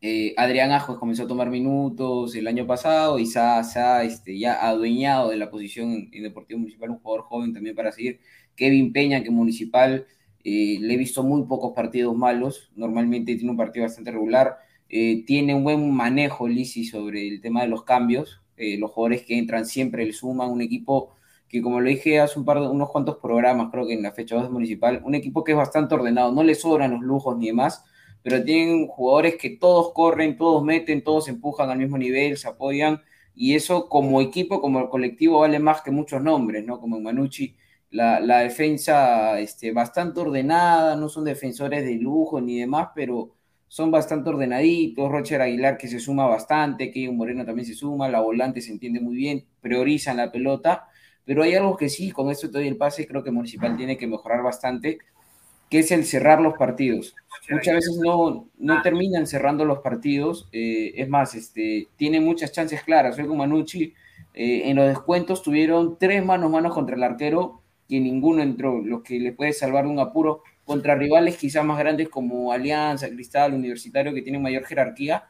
Eh, 0.00 0.32
Adrián 0.36 0.70
Ajos 0.72 0.98
comenzó 0.98 1.24
a 1.24 1.26
tomar 1.26 1.50
minutos 1.50 2.34
el 2.34 2.46
año 2.46 2.66
pasado 2.66 3.18
y 3.18 3.26
se 3.26 3.38
ha, 3.40 4.02
este, 4.04 4.38
ya 4.38 4.66
adueñado 4.66 5.30
de 5.30 5.36
la 5.36 5.50
posición 5.50 6.08
en, 6.12 6.22
Deportivo 6.22 6.60
Municipal, 6.60 6.90
un 6.90 7.00
jugador 7.00 7.26
joven 7.26 7.52
también 7.52 7.74
para 7.76 7.92
seguir. 7.92 8.20
Kevin 8.56 8.92
Peña, 8.92 9.22
que 9.22 9.30
Municipal 9.30 10.06
eh, 10.44 10.78
le 10.80 10.94
he 10.94 10.96
visto 10.96 11.22
muy 11.22 11.44
pocos 11.46 11.72
partidos 11.74 12.16
malos, 12.16 12.70
normalmente 12.76 13.34
tiene 13.36 13.50
un 13.50 13.56
partido 13.56 13.84
bastante 13.84 14.10
regular, 14.10 14.56
eh, 14.88 15.24
tiene 15.26 15.54
un 15.54 15.64
buen 15.64 15.92
manejo 15.92 16.48
Lisi 16.48 16.84
sobre 16.84 17.28
el 17.28 17.40
tema 17.42 17.62
de 17.62 17.68
los 17.68 17.84
cambios, 17.84 18.40
los 18.56 18.90
jugadores 18.90 19.22
que 19.22 19.38
entran 19.38 19.66
siempre 19.66 20.04
le 20.04 20.12
suman, 20.12 20.50
un 20.50 20.60
equipo 20.62 21.14
que 21.48 21.62
como 21.62 21.80
lo 21.80 21.88
dije 21.88 22.20
hace 22.20 22.38
un 22.38 22.44
par 22.44 22.60
de 22.60 22.68
unos 22.68 22.90
cuantos 22.90 23.16
programas, 23.18 23.70
creo 23.70 23.86
que 23.86 23.94
en 23.94 24.02
la 24.02 24.12
fecha 24.12 24.36
2 24.36 24.50
municipal, 24.50 25.00
un 25.04 25.14
equipo 25.14 25.44
que 25.44 25.52
es 25.52 25.58
bastante 25.58 25.94
ordenado, 25.94 26.32
no 26.32 26.42
le 26.42 26.54
sobran 26.54 26.92
los 26.92 27.00
lujos 27.02 27.36
ni 27.38 27.46
demás, 27.46 27.84
pero 28.22 28.44
tienen 28.44 28.86
jugadores 28.88 29.36
que 29.36 29.50
todos 29.50 29.92
corren, 29.92 30.36
todos 30.36 30.62
meten, 30.64 31.02
todos 31.02 31.28
empujan 31.28 31.70
al 31.70 31.78
mismo 31.78 31.98
nivel, 31.98 32.36
se 32.36 32.48
apoyan, 32.48 33.00
y 33.34 33.54
eso 33.54 33.88
como 33.88 34.20
equipo, 34.20 34.60
como 34.60 34.90
colectivo, 34.90 35.40
vale 35.40 35.58
más 35.58 35.82
que 35.82 35.90
muchos 35.90 36.22
nombres, 36.22 36.64
¿no? 36.64 36.80
Como 36.80 36.96
en 36.96 37.04
Manucci, 37.04 37.56
la, 37.90 38.20
la 38.20 38.40
defensa 38.40 39.38
este, 39.40 39.72
bastante 39.72 40.20
ordenada, 40.20 40.96
no 40.96 41.08
son 41.08 41.24
defensores 41.24 41.84
de 41.84 41.94
lujo 41.94 42.40
ni 42.40 42.58
demás, 42.58 42.88
pero 42.94 43.30
son 43.68 43.90
bastante 43.90 44.30
ordenaditos, 44.30 45.10
Roger 45.10 45.42
Aguilar 45.42 45.76
que 45.78 45.88
se 45.88 46.00
suma 46.00 46.26
bastante, 46.26 46.90
que 46.90 47.10
Moreno 47.10 47.44
también 47.44 47.66
se 47.66 47.74
suma, 47.74 48.08
la 48.08 48.20
volante 48.20 48.60
se 48.60 48.72
entiende 48.72 48.98
muy 49.00 49.14
bien, 49.16 49.46
priorizan 49.60 50.16
la 50.16 50.32
pelota, 50.32 50.88
pero 51.28 51.42
hay 51.42 51.54
algo 51.54 51.76
que 51.76 51.90
sí, 51.90 52.10
con 52.10 52.30
esto 52.30 52.50
te 52.50 52.56
doy 52.56 52.68
el 52.68 52.78
pase, 52.78 53.06
creo 53.06 53.22
que 53.22 53.30
Municipal 53.30 53.76
tiene 53.76 53.98
que 53.98 54.06
mejorar 54.06 54.42
bastante, 54.42 54.96
que 55.68 55.80
es 55.80 55.90
el 55.90 56.06
cerrar 56.06 56.40
los 56.40 56.56
partidos. 56.56 57.14
Muchas 57.50 57.74
veces 57.74 57.98
no, 58.02 58.48
no 58.56 58.80
terminan 58.80 59.26
cerrando 59.26 59.66
los 59.66 59.80
partidos, 59.80 60.48
eh, 60.52 60.94
es 60.96 61.06
más, 61.06 61.34
este, 61.34 61.88
tiene 61.96 62.18
muchas 62.18 62.50
chances 62.50 62.82
claras. 62.82 63.18
Hoy 63.18 63.26
con 63.26 63.36
Manucci, 63.36 63.92
eh, 64.32 64.70
en 64.70 64.76
los 64.76 64.88
descuentos 64.88 65.42
tuvieron 65.42 65.98
tres 65.98 66.24
manos 66.24 66.50
manos 66.50 66.72
contra 66.72 66.96
el 66.96 67.02
arquero, 67.02 67.60
que 67.86 68.00
ninguno 68.00 68.42
entró, 68.42 68.80
lo 68.80 69.02
que 69.02 69.20
le 69.20 69.34
puede 69.34 69.52
salvar 69.52 69.84
de 69.84 69.90
un 69.90 69.98
apuro 69.98 70.42
contra 70.64 70.94
rivales 70.94 71.36
quizás 71.36 71.62
más 71.62 71.78
grandes 71.78 72.08
como 72.08 72.52
Alianza, 72.52 73.06
Cristal, 73.10 73.52
Universitario, 73.52 74.14
que 74.14 74.22
tienen 74.22 74.40
mayor 74.40 74.64
jerarquía. 74.64 75.24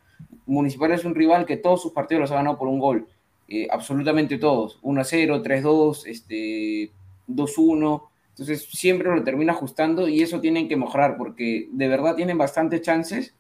Municipal 0.47 0.93
es 0.93 1.05
un 1.05 1.17
rival 1.17 1.45
que 1.45 1.57
todos 1.57 1.83
sus 1.83 1.93
partidos 1.93 2.21
los 2.21 2.31
ha 2.31 2.37
ganado 2.37 2.57
por 2.57 2.69
un 2.69 2.79
gol. 2.79 3.09
Eh, 3.51 3.67
absolutamente 3.71 4.37
todos, 4.37 4.79
1-0, 4.83 5.43
3-2, 5.43 6.07
este, 6.07 6.93
2-1, 7.27 8.03
entonces 8.29 8.69
siempre 8.71 9.09
lo 9.09 9.25
termina 9.25 9.55
ajustando 9.55 10.07
y 10.07 10.21
eso 10.21 10.43
tienen 10.43 10.69
que 10.69 10.77
mejorar 10.77 11.17
porque 11.17 11.67
de 11.73 11.89
verdad 11.89 12.15
tienen 12.15 12.37
bastantes 12.37 12.83
chances 12.83 13.35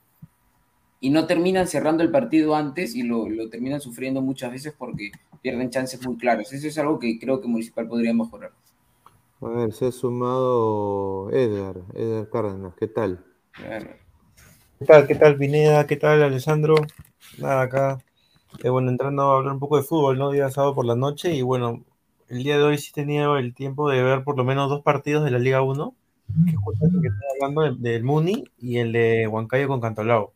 y 0.98 1.10
no 1.10 1.26
terminan 1.26 1.68
cerrando 1.68 2.02
el 2.02 2.10
partido 2.10 2.56
antes 2.56 2.94
y 2.94 3.02
lo, 3.02 3.28
lo, 3.28 3.50
terminan 3.50 3.82
sufriendo 3.82 4.22
muchas 4.22 4.50
veces 4.50 4.74
porque 4.76 5.12
pierden 5.42 5.68
chances 5.68 6.04
muy 6.06 6.16
claras. 6.16 6.54
Eso 6.54 6.66
es 6.68 6.78
algo 6.78 6.98
que 6.98 7.18
creo 7.18 7.42
que 7.42 7.46
Municipal 7.46 7.86
podría 7.86 8.14
mejorar. 8.14 8.52
A 9.42 9.48
ver, 9.48 9.74
se 9.74 9.88
ha 9.88 9.92
sumado 9.92 11.30
Edgar, 11.32 11.82
Edgar 11.94 12.30
Cárdenas, 12.30 12.74
¿qué 12.76 12.86
tal? 12.86 13.22
¿Qué 14.78 14.86
tal, 14.86 15.06
qué 15.06 15.14
tal, 15.16 15.36
Pineda? 15.36 15.86
¿Qué 15.86 15.96
tal, 15.96 16.22
Alessandro? 16.22 16.76
Nada, 17.38 17.60
acá 17.60 17.98
eh, 18.62 18.68
bueno, 18.68 18.90
entrando 18.90 19.22
a 19.22 19.36
hablar 19.36 19.54
un 19.54 19.60
poco 19.60 19.76
de 19.76 19.82
fútbol, 19.82 20.18
¿no? 20.18 20.30
Día 20.30 20.50
sábado 20.50 20.74
por 20.74 20.84
la 20.84 20.96
noche 20.96 21.34
y 21.34 21.42
bueno, 21.42 21.84
el 22.28 22.42
día 22.42 22.58
de 22.58 22.64
hoy 22.64 22.78
sí 22.78 22.92
tenido 22.92 23.38
el 23.38 23.54
tiempo 23.54 23.88
de 23.88 24.02
ver 24.02 24.24
por 24.24 24.36
lo 24.36 24.44
menos 24.44 24.68
dos 24.68 24.82
partidos 24.82 25.24
de 25.24 25.30
la 25.30 25.38
Liga 25.38 25.62
1, 25.62 25.94
que 26.46 26.56
justamente 26.56 27.00
que 27.00 27.08
estoy 27.08 27.28
hablando 27.40 27.80
del, 27.82 28.04
Muni 28.04 28.44
y 28.58 28.78
el 28.78 28.92
de 28.92 29.26
Huancayo 29.26 29.68
con 29.68 29.80
Cantolao, 29.80 30.32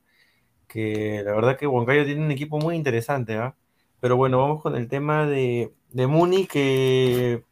que 0.68 1.22
la 1.24 1.32
verdad 1.32 1.58
que 1.58 1.66
Huancayo 1.66 2.04
tiene 2.04 2.24
un 2.24 2.30
equipo 2.30 2.58
muy 2.58 2.76
interesante, 2.76 3.36
¿ah? 3.36 3.54
Pero 4.00 4.16
bueno, 4.16 4.38
vamos 4.38 4.62
con 4.62 4.74
el 4.74 4.88
tema 4.88 5.26
de, 5.26 5.72
de 5.90 6.06
Muni, 6.06 6.46
que 6.46 7.44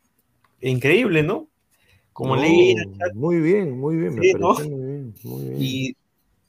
increíble, 0.60 1.22
¿no? 1.22 1.48
Como 2.12 2.36
No, 2.36 2.42
leí 2.42 2.72
en 2.72 2.78
el 2.80 2.98
chat, 2.98 3.14
Muy 3.14 3.40
bien, 3.40 3.78
muy 3.78 3.96
bien, 3.96 4.14
me 4.14 4.22
Sí, 4.22 4.34
¿no? 4.34 4.54
pareció 4.54 4.76
muy 4.76 4.86
bien, 4.86 5.14
muy 5.24 5.44
bien. 5.44 5.56
Y, 5.58 5.96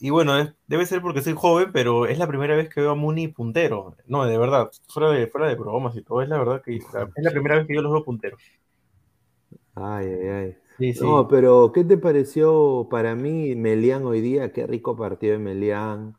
y 0.01 0.09
bueno, 0.09 0.37
es- 0.39 0.53
debe 0.67 0.85
ser 0.85 1.01
porque 1.01 1.21
soy 1.21 1.33
joven, 1.35 1.71
pero 1.73 2.05
es 2.07 2.17
la 2.19 2.27
primera 2.27 2.55
vez 2.55 2.69
que 2.69 2.81
veo 2.81 2.91
a 2.91 2.95
Muni 2.95 3.27
puntero. 3.29 3.95
No, 4.07 4.25
de 4.25 4.37
verdad, 4.37 4.71
fuera 4.89 5.11
de, 5.11 5.27
fuera 5.27 5.47
de 5.47 5.55
bromas 5.55 5.95
y 5.95 6.01
todo, 6.03 6.21
es 6.21 6.29
la 6.29 6.37
verdad 6.39 6.61
que 6.63 6.77
la- 6.93 7.09
es 7.15 7.23
la 7.23 7.31
primera 7.31 7.55
vez 7.57 7.67
que 7.67 7.75
yo 7.75 7.81
los 7.81 7.91
veo 7.93 8.03
punteros. 8.05 8.41
Ay, 9.75 10.07
ay, 10.07 10.27
ay. 10.29 10.57
Sí, 10.77 10.93
sí. 10.93 11.11
No, 11.13 11.27
pero 11.27 11.71
¿qué 11.73 11.83
te 11.83 11.97
pareció 11.97 12.87
para 12.89 13.15
mí 13.15 13.55
Melián 13.55 14.03
hoy 14.05 14.21
día? 14.21 14.51
Qué 14.51 14.67
rico 14.67 14.95
partido 14.97 15.33
de 15.33 15.39
Melián. 15.39 16.17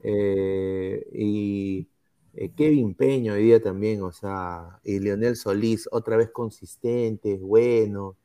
Eh, 0.00 1.06
y 1.12 1.88
eh, 2.34 2.52
Kevin 2.54 2.94
Peña 2.94 3.34
hoy 3.34 3.44
día 3.44 3.62
también, 3.62 4.02
o 4.02 4.12
sea, 4.12 4.80
y 4.84 4.98
Leonel 5.00 5.36
Solís 5.36 5.88
otra 5.92 6.16
vez 6.16 6.30
consistentes, 6.32 7.40
buenos, 7.40 8.16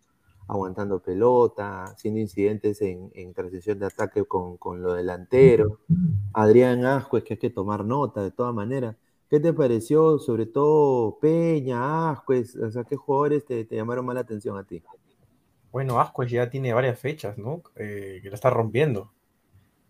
aguantando 0.48 1.00
pelota, 1.00 1.86
haciendo 1.86 2.20
incidentes 2.20 2.82
en, 2.82 3.12
en 3.14 3.34
transición 3.34 3.80
de 3.80 3.88
ataque 3.88 4.24
con, 4.26 4.58
con 4.58 4.82
lo 4.82 4.94
delantero. 4.94 5.80
Adrián 6.34 6.86
Ascuez, 6.86 7.24
que 7.24 7.36
hay 7.36 7.40
que 7.40 7.50
tomar 7.50 7.86
nota 7.86 8.22
de 8.22 8.32
todas 8.32 8.54
maneras. 8.54 8.96
¿Qué 9.30 9.40
te 9.40 9.54
pareció, 9.54 10.20
sobre 10.20 10.46
todo 10.46 11.18
Peña, 11.20 12.12
Ascuez? 12.12 12.56
O 12.56 12.72
sea, 12.72 12.84
¿qué 12.84 12.96
jugadores 12.96 13.46
te, 13.46 13.66
te 13.66 13.76
llamaron 13.76 14.06
más 14.06 14.16
la 14.16 14.22
atención 14.22 14.58
a 14.58 14.64
ti? 14.64 14.84
Bueno, 15.72 16.00
Ascuez 16.00 16.32
ya 16.32 16.50
tiene 16.50 16.74
varias 16.74 16.98
fechas, 16.98 17.38
¿no? 17.38 17.62
Eh, 17.76 18.20
que 18.24 18.30
la 18.30 18.36
está 18.36 18.50
rompiendo. 18.50 19.12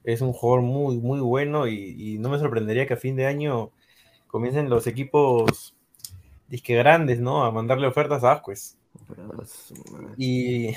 Es 0.03 0.21
un 0.21 0.33
jugador 0.33 0.63
muy, 0.63 0.97
muy 0.97 1.19
bueno 1.19 1.67
y, 1.67 2.17
no 2.17 2.29
me 2.29 2.39
sorprendería 2.39 2.87
que 2.87 2.95
a 2.95 2.97
fin 2.97 3.15
de 3.15 3.27
año 3.27 3.71
comiencen 4.25 4.67
los 4.67 4.87
equipos 4.87 5.75
disque 6.47 6.75
grandes, 6.75 7.19
¿no? 7.19 7.43
A 7.43 7.51
mandarle 7.51 7.85
ofertas 7.85 8.23
a 8.23 8.31
Ascuez. 8.31 8.77
Y, 10.17 10.75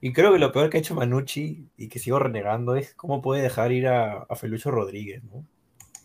y 0.00 0.12
creo 0.12 0.32
que 0.32 0.38
lo 0.38 0.52
peor 0.52 0.70
que 0.70 0.78
ha 0.78 0.80
hecho 0.80 0.94
Manucci 0.94 1.68
y 1.76 1.88
que 1.88 1.98
sigo 1.98 2.18
renegando 2.18 2.76
es 2.76 2.94
cómo 2.94 3.22
puede 3.22 3.42
dejar 3.42 3.72
ir 3.72 3.88
a, 3.88 4.26
Felucho 4.36 4.70
Rodríguez, 4.70 5.22
¿no? 5.24 5.44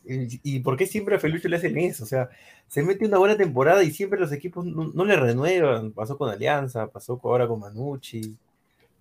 Y, 0.07 0.39
y 0.43 0.59
por 0.59 0.77
qué 0.77 0.85
siempre 0.85 1.15
a 1.15 1.19
Felucho 1.19 1.47
le 1.47 1.55
hacen 1.57 1.77
eso? 1.77 2.03
O 2.03 2.07
sea, 2.07 2.29
se 2.67 2.83
mete 2.83 3.05
una 3.05 3.17
buena 3.17 3.37
temporada 3.37 3.83
y 3.83 3.91
siempre 3.91 4.19
los 4.19 4.31
equipos 4.31 4.65
no, 4.65 5.05
le 5.05 5.15
renuevan. 5.15 5.91
Pasó 5.93 6.17
con 6.17 6.29
Alianza, 6.29 6.87
pasó 6.87 7.19
ahora 7.23 7.47
con 7.47 7.59
Manucci. 7.59 8.37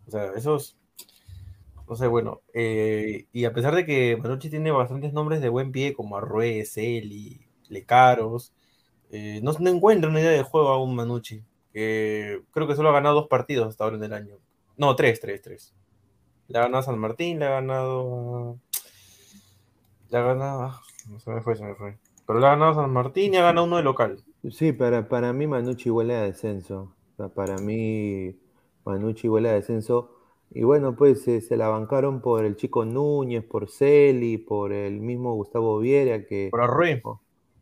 O 0.07 0.11
sea, 0.11 0.33
esos. 0.37 0.77
No 1.89 1.97
sé, 1.97 2.07
bueno. 2.07 2.41
eh, 2.55 3.27
y 3.33 3.45
a 3.45 3.53
pesar 3.53 3.75
de 3.75 3.85
que 3.85 4.17
Manucci 4.17 4.49
tiene 4.51 4.71
bastantes 4.71 5.13
nombres 5.13 5.41
de 5.43 5.51
buen 5.51 5.71
pie, 5.73 5.93
como 5.95 6.17
Arrué, 6.17 6.65
Celi, 6.65 7.41
Lecaros, 7.69 8.53
eh, 9.11 9.41
no, 9.43 9.53
no 9.61 9.71
encuentra 9.71 10.11
una 10.11 10.21
idea 10.21 10.31
de 10.31 10.43
juego 10.43 10.69
aún 10.69 10.95
Manucci. 10.95 11.43
Que 11.75 12.41
creo 12.53 12.69
que 12.69 12.77
solo 12.77 12.91
ha 12.91 12.93
ganado 12.93 13.17
dos 13.17 13.29
partidos 13.29 13.69
hasta 13.69 13.85
ahora 13.85 13.97
en 13.97 14.05
el 14.05 14.13
año. 14.13 14.37
No, 14.77 14.95
tres, 14.95 15.21
tres, 15.21 15.43
tres. 15.43 15.75
Le 16.47 16.59
ha 16.59 16.63
ganado 16.63 16.85
San 16.85 16.99
Martín, 16.99 17.41
le 17.41 17.47
ha 17.47 17.51
ganado. 17.51 18.59
Le 20.09 20.19
ha 20.19 20.23
ganado. 20.23 20.81
No 21.11 21.19
se 21.19 21.31
me 21.31 21.43
fue, 21.43 21.57
se 21.57 21.65
me 21.65 21.75
fue. 21.75 21.99
Pero 22.27 22.39
le 22.39 22.47
ha 22.47 22.51
ganado 22.51 22.75
San 22.75 22.93
Martín 22.93 23.35
y 23.35 23.39
ha 23.39 23.43
ganado 23.43 23.67
uno 23.67 23.77
de 23.77 23.83
local. 23.83 24.23
Sí, 24.51 24.73
para, 24.73 25.09
para 25.09 25.33
mí 25.33 25.49
Manucci 25.49 25.91
huele 25.91 26.15
a 26.15 26.23
descenso. 26.23 26.95
O 27.13 27.17
sea, 27.17 27.29
para 27.29 27.59
mí 27.59 28.39
Manucci 28.85 29.29
huele 29.29 29.49
a 29.49 29.55
descenso. 29.55 30.13
Y 30.53 30.63
bueno, 30.63 30.95
pues 30.95 31.27
eh, 31.27 31.41
se 31.41 31.57
la 31.57 31.67
bancaron 31.69 32.21
por 32.21 32.45
el 32.45 32.55
chico 32.55 32.85
Núñez, 32.85 33.45
por 33.45 33.69
Celi, 33.69 34.39
por 34.39 34.73
el 34.73 35.01
mismo 35.01 35.35
Gustavo 35.35 35.81
Viera, 35.81 36.25
que 36.25 36.51
Por 36.53 36.61
Arrué. 36.61 37.03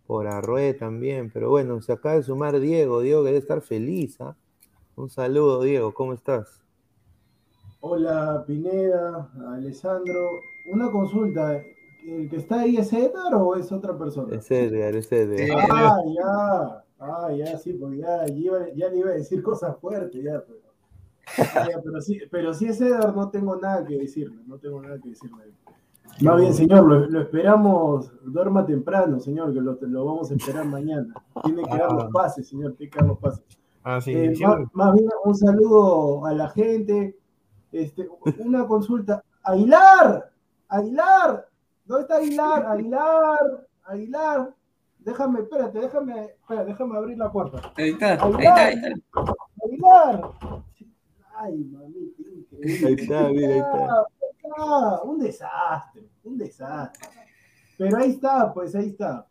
Por 0.06 0.26
Arrué 0.26 0.74
también. 0.74 1.30
Pero 1.32 1.50
bueno, 1.50 1.80
se 1.82 1.92
acaba 1.92 2.16
de 2.16 2.22
sumar 2.22 2.58
Diego. 2.60 3.00
Diego 3.00 3.22
que 3.22 3.26
debe 3.28 3.38
estar 3.38 3.60
feliz. 3.60 4.20
¿ah? 4.20 4.36
Un 4.96 5.10
saludo, 5.10 5.62
Diego. 5.62 5.92
¿Cómo 5.94 6.12
estás? 6.12 6.62
Hola 7.80 8.44
Pineda, 8.46 9.28
Alessandro. 9.48 10.40
Una 10.66 10.90
consulta. 10.90 11.60
¿El 12.06 12.28
que 12.28 12.36
está 12.36 12.60
ahí 12.60 12.76
es 12.76 12.92
Edgar 12.92 13.34
o 13.34 13.56
es 13.56 13.72
otra 13.72 13.96
persona? 13.96 14.36
Es 14.36 14.50
Edgar, 14.50 14.94
es 14.94 15.10
Edgar. 15.10 15.66
Ah, 15.70 15.98
ya. 16.14 16.84
Ah, 16.98 17.32
ya, 17.32 17.58
sí, 17.58 17.72
porque 17.72 17.98
ya, 17.98 18.24
ya, 18.26 18.88
le 18.88 18.98
iba 18.98 19.10
a 19.10 19.14
decir 19.14 19.42
cosas 19.42 19.76
fuertes, 19.78 20.22
ya, 20.22 20.44
pero. 20.46 20.60
Ah, 21.56 21.66
ya, 21.70 21.80
pero, 21.82 22.00
sí, 22.00 22.20
pero 22.30 22.54
si 22.54 22.66
es 22.66 22.80
Edgar, 22.80 23.14
no 23.16 23.28
tengo 23.30 23.56
nada 23.56 23.84
que 23.84 23.98
decirle. 23.98 24.42
No 24.46 24.58
tengo 24.58 24.80
nada 24.80 25.00
que 25.00 25.08
decirle. 25.08 25.52
Más 26.20 26.40
bien, 26.40 26.54
señor, 26.54 26.84
lo, 26.84 27.06
lo 27.06 27.20
esperamos. 27.22 28.12
Duerma 28.22 28.64
temprano, 28.64 29.18
señor, 29.18 29.52
que 29.52 29.60
lo, 29.60 29.78
lo 29.80 30.04
vamos 30.04 30.30
a 30.30 30.34
esperar 30.34 30.64
mañana. 30.66 31.12
Tiene 31.42 31.62
que 31.64 31.76
dar 31.76 31.92
los 31.92 32.12
pases, 32.12 32.48
señor, 32.48 32.74
tiene 32.74 32.90
que 32.90 32.98
dar 32.98 33.08
los 33.08 33.18
pases. 33.18 33.42
Ah, 33.82 34.00
sí. 34.00 34.12
Eh, 34.12 34.34
sí, 34.36 34.44
más, 34.44 34.60
más 34.72 34.94
bien 34.94 35.08
un 35.24 35.34
saludo 35.34 36.24
a 36.26 36.32
la 36.32 36.48
gente. 36.50 37.16
Este, 37.72 38.08
una 38.38 38.66
consulta. 38.66 39.24
Aguilar, 39.42 40.30
Aguilar, 40.68 41.48
¿dónde 41.84 42.02
está 42.02 42.16
Aguilar? 42.16 42.66
Aguilar, 42.66 43.66
Aguilar. 43.84 44.54
Déjame, 45.00 45.40
espérate, 45.40 45.80
déjame, 45.80 46.24
espera, 46.26 46.64
déjame 46.64 46.96
abrir 46.96 47.18
la 47.18 47.32
puerta. 47.32 47.60
Ahí 47.76 47.90
está, 47.90 48.12
ahí 48.12 48.32
está, 48.38 48.66
ahí 48.66 48.74
está. 48.74 49.34
Aguilar. 49.64 50.30
Ay, 51.34 51.64
mamita, 51.64 52.22
increíble. 52.22 52.86
Ahí 52.86 52.94
está, 52.94 53.28
mira, 53.30 53.48
ahí 53.48 53.58
está. 53.58 54.06
Ah, 54.58 55.00
un 55.04 55.18
desastre, 55.18 56.02
un 56.24 56.38
desastre. 56.38 57.08
Pero 57.78 57.96
ahí 57.98 58.10
está, 58.10 58.52
pues 58.52 58.74
ahí 58.74 58.88
está. 58.88 59.26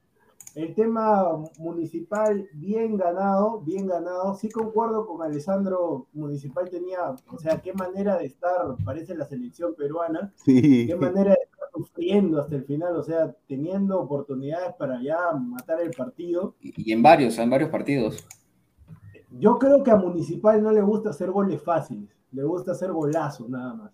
El 0.54 0.76
tema 0.76 1.38
municipal 1.58 2.46
bien 2.54 2.98
ganado, 2.98 3.62
bien 3.62 3.88
ganado. 3.88 4.34
Sí 4.36 4.50
concuerdo 4.50 5.08
con 5.08 5.22
Alessandro, 5.22 6.08
municipal 6.12 6.70
tenía, 6.70 7.00
o 7.32 7.38
sea, 7.38 7.62
qué 7.62 7.72
manera 7.74 8.18
de 8.18 8.26
estar, 8.26 8.76
parece 8.84 9.16
la 9.16 9.26
selección 9.26 9.74
peruana, 9.76 10.34
Sí. 10.36 10.88
qué 10.88 10.96
manera 10.98 11.30
de 11.30 11.40
estar 11.42 11.70
sufriendo 11.74 12.42
hasta 12.42 12.56
el 12.56 12.66
final, 12.66 12.98
o 12.98 13.04
sea, 13.04 13.34
teniendo 13.48 13.98
oportunidades 14.02 14.74
para 14.78 15.02
ya 15.02 15.32
matar 15.32 15.80
el 15.80 15.92
partido. 15.92 16.56
Y 16.60 16.90
y 16.90 16.92
en 16.92 17.02
varios, 17.02 17.38
en 17.38 17.50
varios 17.50 17.70
partidos. 17.70 18.28
Yo 19.40 19.58
creo 19.58 19.82
que 19.84 19.92
a 19.92 19.96
Municipal 19.96 20.62
no 20.62 20.74
le 20.74 20.82
gusta 20.82 21.12
hacer 21.12 21.32
goles 21.32 21.62
fáciles, 21.64 22.10
le 22.34 22.44
gusta 22.44 22.74
hacer 22.74 22.92
golazos 22.92 23.48
nada 23.50 23.74
más. 23.74 23.92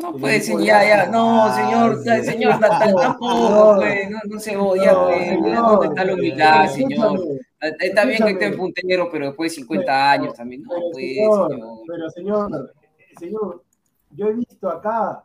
No 0.00 0.12
puede 0.16 0.36
equipo 0.36 0.58
ser, 0.58 0.66
ya, 0.66 0.86
ya, 0.88 1.10
no, 1.10 1.52
señor, 1.54 1.98
Ay, 2.08 2.24
señor, 2.24 2.52
ta- 2.60 2.68
ta- 2.78 2.94
tampoco, 2.94 3.74
pues, 3.76 4.10
no, 4.10 4.18
no 4.28 4.40
se 4.40 4.52
No, 4.54 4.68
pues, 4.68 4.78
señor, 5.28 5.56
¿dónde 5.56 5.86
está 5.88 6.04
la 6.04 6.14
humildad, 6.14 6.68
señor? 6.68 7.14
escúchame, 7.16 7.40
Está 7.80 8.04
bien 8.04 8.18
que 8.24 8.30
esté 8.30 8.44
escúchame. 8.46 8.56
puntero, 8.56 9.08
pero 9.10 9.26
después 9.26 9.50
de 9.52 9.56
50 9.56 9.84
Pero- 9.86 9.94
años 10.22 10.34
también, 10.34 10.62
no, 10.62 10.68
pues, 10.92 11.04
señor, 11.04 11.50
señor. 11.50 11.78
pero 11.86 12.10
señor, 12.10 12.74
señor, 13.18 13.64
yo 14.12 14.26
he 14.28 14.32
visto 14.34 14.68
acá 14.68 15.24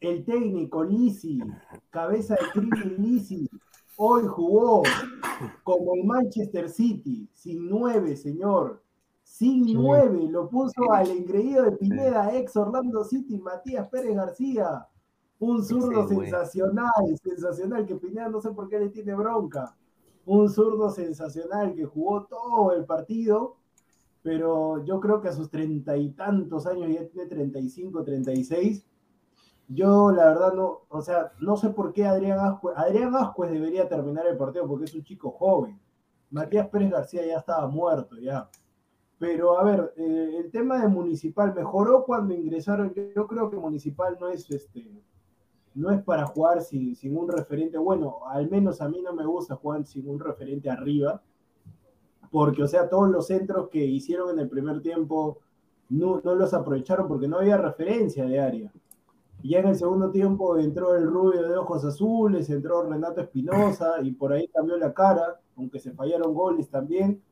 el 0.00 0.24
técnico 0.24 0.82
Lisi, 0.84 1.38
cabeza 1.90 2.34
de 2.36 2.50
Krillin 2.52 2.96
Lisi, 2.98 3.50
hoy 3.96 4.22
jugó 4.26 4.82
como 5.62 5.94
el 5.94 6.04
Manchester 6.04 6.68
City, 6.70 7.28
sin 7.34 7.68
nueve, 7.68 8.16
señor. 8.16 8.82
Sin 9.38 9.66
Sí. 9.66 9.74
nueve, 9.74 10.28
lo 10.30 10.48
puso 10.48 10.90
al 10.92 11.10
engreído 11.10 11.64
de 11.64 11.72
Pineda, 11.72 12.34
ex 12.34 12.56
Orlando 12.56 13.04
City, 13.04 13.36
Matías 13.36 13.86
Pérez 13.90 14.16
García. 14.16 14.88
Un 15.38 15.62
zurdo 15.62 16.08
sensacional, 16.08 17.18
sensacional, 17.22 17.84
que 17.84 17.96
Pineda 17.96 18.30
no 18.30 18.40
sé 18.40 18.50
por 18.52 18.66
qué 18.66 18.78
le 18.78 18.88
tiene 18.88 19.14
bronca. 19.14 19.76
Un 20.24 20.48
zurdo 20.48 20.88
sensacional 20.88 21.74
que 21.74 21.84
jugó 21.84 22.24
todo 22.24 22.72
el 22.72 22.86
partido, 22.86 23.56
pero 24.22 24.82
yo 24.86 25.00
creo 25.00 25.20
que 25.20 25.28
a 25.28 25.32
sus 25.32 25.50
treinta 25.50 25.98
y 25.98 26.12
tantos 26.12 26.66
años, 26.66 26.88
ya 26.90 27.06
tiene 27.06 27.28
35, 27.28 28.04
36, 28.04 28.86
yo 29.68 30.12
la 30.12 30.28
verdad 30.28 30.54
no, 30.54 30.80
o 30.88 31.02
sea, 31.02 31.32
no 31.40 31.58
sé 31.58 31.68
por 31.68 31.92
qué 31.92 32.06
Adrián 32.06 32.38
Ascuez, 32.38 32.74
Adrián 32.78 33.14
Ascuez 33.14 33.50
debería 33.50 33.86
terminar 33.86 34.26
el 34.26 34.38
partido 34.38 34.66
porque 34.66 34.86
es 34.86 34.94
un 34.94 35.04
chico 35.04 35.30
joven. 35.30 35.78
Matías 36.30 36.68
Pérez 36.68 36.90
García 36.90 37.26
ya 37.26 37.36
estaba 37.36 37.68
muerto, 37.68 38.16
ya. 38.16 38.48
Pero 39.18 39.58
a 39.58 39.64
ver, 39.64 39.94
eh, 39.96 40.40
el 40.44 40.50
tema 40.50 40.80
de 40.80 40.88
Municipal 40.88 41.54
mejoró 41.54 42.04
cuando 42.04 42.34
ingresaron. 42.34 42.92
Yo, 43.14 43.26
creo 43.26 43.50
que 43.50 43.56
Municipal 43.56 44.16
no 44.20 44.28
es 44.28 44.50
este, 44.50 45.02
no 45.74 45.90
es 45.90 46.02
para 46.02 46.26
jugar 46.26 46.60
sin, 46.60 46.94
sin 46.94 47.16
un 47.16 47.28
referente. 47.28 47.78
Bueno, 47.78 48.18
al 48.28 48.50
menos 48.50 48.80
a 48.80 48.88
mí 48.88 49.00
no 49.00 49.14
me 49.14 49.24
gusta 49.24 49.56
jugar 49.56 49.86
sin 49.86 50.08
un 50.08 50.20
referente 50.20 50.68
arriba, 50.68 51.22
porque, 52.30 52.62
o 52.62 52.68
sea, 52.68 52.88
todos 52.88 53.08
los 53.08 53.26
centros 53.26 53.68
que 53.70 53.84
hicieron 53.84 54.30
en 54.30 54.40
el 54.40 54.48
primer 54.48 54.82
tiempo 54.82 55.38
no, 55.88 56.20
no 56.22 56.34
los 56.34 56.52
aprovecharon 56.52 57.08
porque 57.08 57.28
no 57.28 57.38
había 57.38 57.56
referencia 57.56 58.26
de 58.26 58.40
área. 58.40 58.72
Y 59.42 59.50
ya 59.50 59.60
en 59.60 59.68
el 59.68 59.76
segundo 59.76 60.10
tiempo 60.10 60.58
entró 60.58 60.94
el 60.94 61.06
rubio 61.06 61.42
de 61.42 61.56
ojos 61.56 61.84
azules, 61.84 62.50
entró 62.50 62.82
Renato 62.82 63.20
Espinosa 63.20 63.94
y 64.02 64.12
por 64.12 64.32
ahí 64.32 64.48
cambió 64.48 64.76
la 64.76 64.92
cara, 64.92 65.40
aunque 65.56 65.78
se 65.78 65.92
fallaron 65.92 66.34
goles 66.34 66.68
también. 66.68 67.22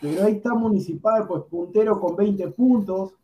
Pero 0.00 0.24
ahí 0.24 0.34
está 0.34 0.54
Municipal, 0.54 1.26
pues 1.26 1.42
puntero 1.44 2.00
con 2.00 2.16
20 2.16 2.48
puntos. 2.48 3.14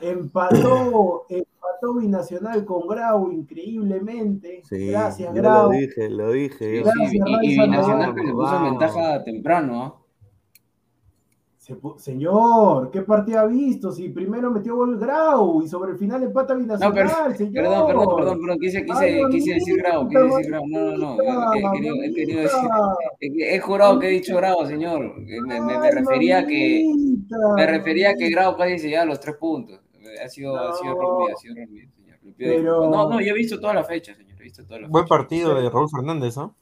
Empató, 0.00 1.26
empató 1.28 1.94
Binacional 1.94 2.64
con 2.64 2.86
Grau 2.86 3.30
increíblemente. 3.32 4.62
Sí, 4.64 4.88
Gracias, 4.88 5.32
Grau. 5.34 5.72
lo 5.72 5.78
dije, 5.78 6.10
lo 6.10 6.32
dije. 6.32 6.58
Sí, 6.58 6.84
yo. 6.84 6.90
sí, 6.90 6.98
Gracias, 6.98 7.12
y, 7.12 7.16
y 7.16 7.56
Raiza, 7.56 7.66
Nacional 7.66 8.08
no, 8.10 8.14
que 8.14 8.22
le 8.22 8.32
puso 8.32 8.62
ventaja 8.62 9.24
temprano, 9.24 9.82
¿ah? 9.82 10.07
Señor, 11.98 12.90
¿qué 12.90 13.02
partido 13.02 13.40
ha 13.40 13.46
visto? 13.46 13.92
Si 13.92 14.08
primero 14.08 14.50
metió 14.50 14.76
gol 14.76 14.98
Grau 14.98 15.62
y 15.62 15.68
sobre 15.68 15.92
el 15.92 15.98
final 15.98 16.22
empata 16.22 16.54
Binacional, 16.54 17.06
no, 17.06 17.34
señor. 17.36 17.52
Perdón, 17.52 17.86
perdón, 17.86 18.16
perdón, 18.16 18.40
perdón, 18.40 18.58
quise, 18.58 18.84
quise, 18.84 19.20
quise 19.30 19.54
decir 19.54 19.76
Grau, 19.78 20.08
quise 20.08 20.22
decir 20.22 20.46
Grau. 20.46 20.62
No, 20.66 20.96
no, 20.96 21.16
no, 21.16 21.54
he, 21.54 21.62
querido, 21.72 21.94
he 22.02 22.14
querido 22.14 22.42
decir, 22.42 22.60
he 23.20 23.58
jurado 23.60 23.98
que 23.98 24.06
he 24.06 24.10
dicho 24.10 24.36
Grau, 24.36 24.66
señor. 24.66 25.14
Me, 25.18 25.60
me, 25.60 25.78
me 25.78 25.90
refería 25.90 26.38
a 26.38 26.46
que, 26.46 26.84
me 27.56 27.66
refería 27.66 28.10
a 28.10 28.14
que 28.14 28.30
Grau 28.30 28.56
casi 28.56 28.78
se 28.78 28.88
lleva 28.88 29.04
los 29.04 29.20
tres 29.20 29.36
puntos. 29.36 29.80
Ha 30.24 30.28
sido, 30.28 30.56
no. 30.56 30.62
ha 30.62 30.72
sido 30.74 31.28
ha 31.28 31.36
sido 31.36 31.54
señor. 31.54 31.88
Pero... 32.36 32.90
No, 32.90 33.08
no, 33.08 33.20
yo 33.20 33.30
he 33.30 33.34
visto 33.34 33.60
toda 33.60 33.74
la 33.74 33.84
fecha, 33.84 34.14
señor. 34.14 34.40
He 34.40 34.44
visto 34.44 34.64
toda 34.64 34.80
la 34.80 34.88
Buen 34.88 35.04
fecha. 35.04 35.16
partido 35.16 35.54
de 35.54 35.68
Raúl 35.68 35.88
Fernández, 35.90 36.36
¿no? 36.36 36.54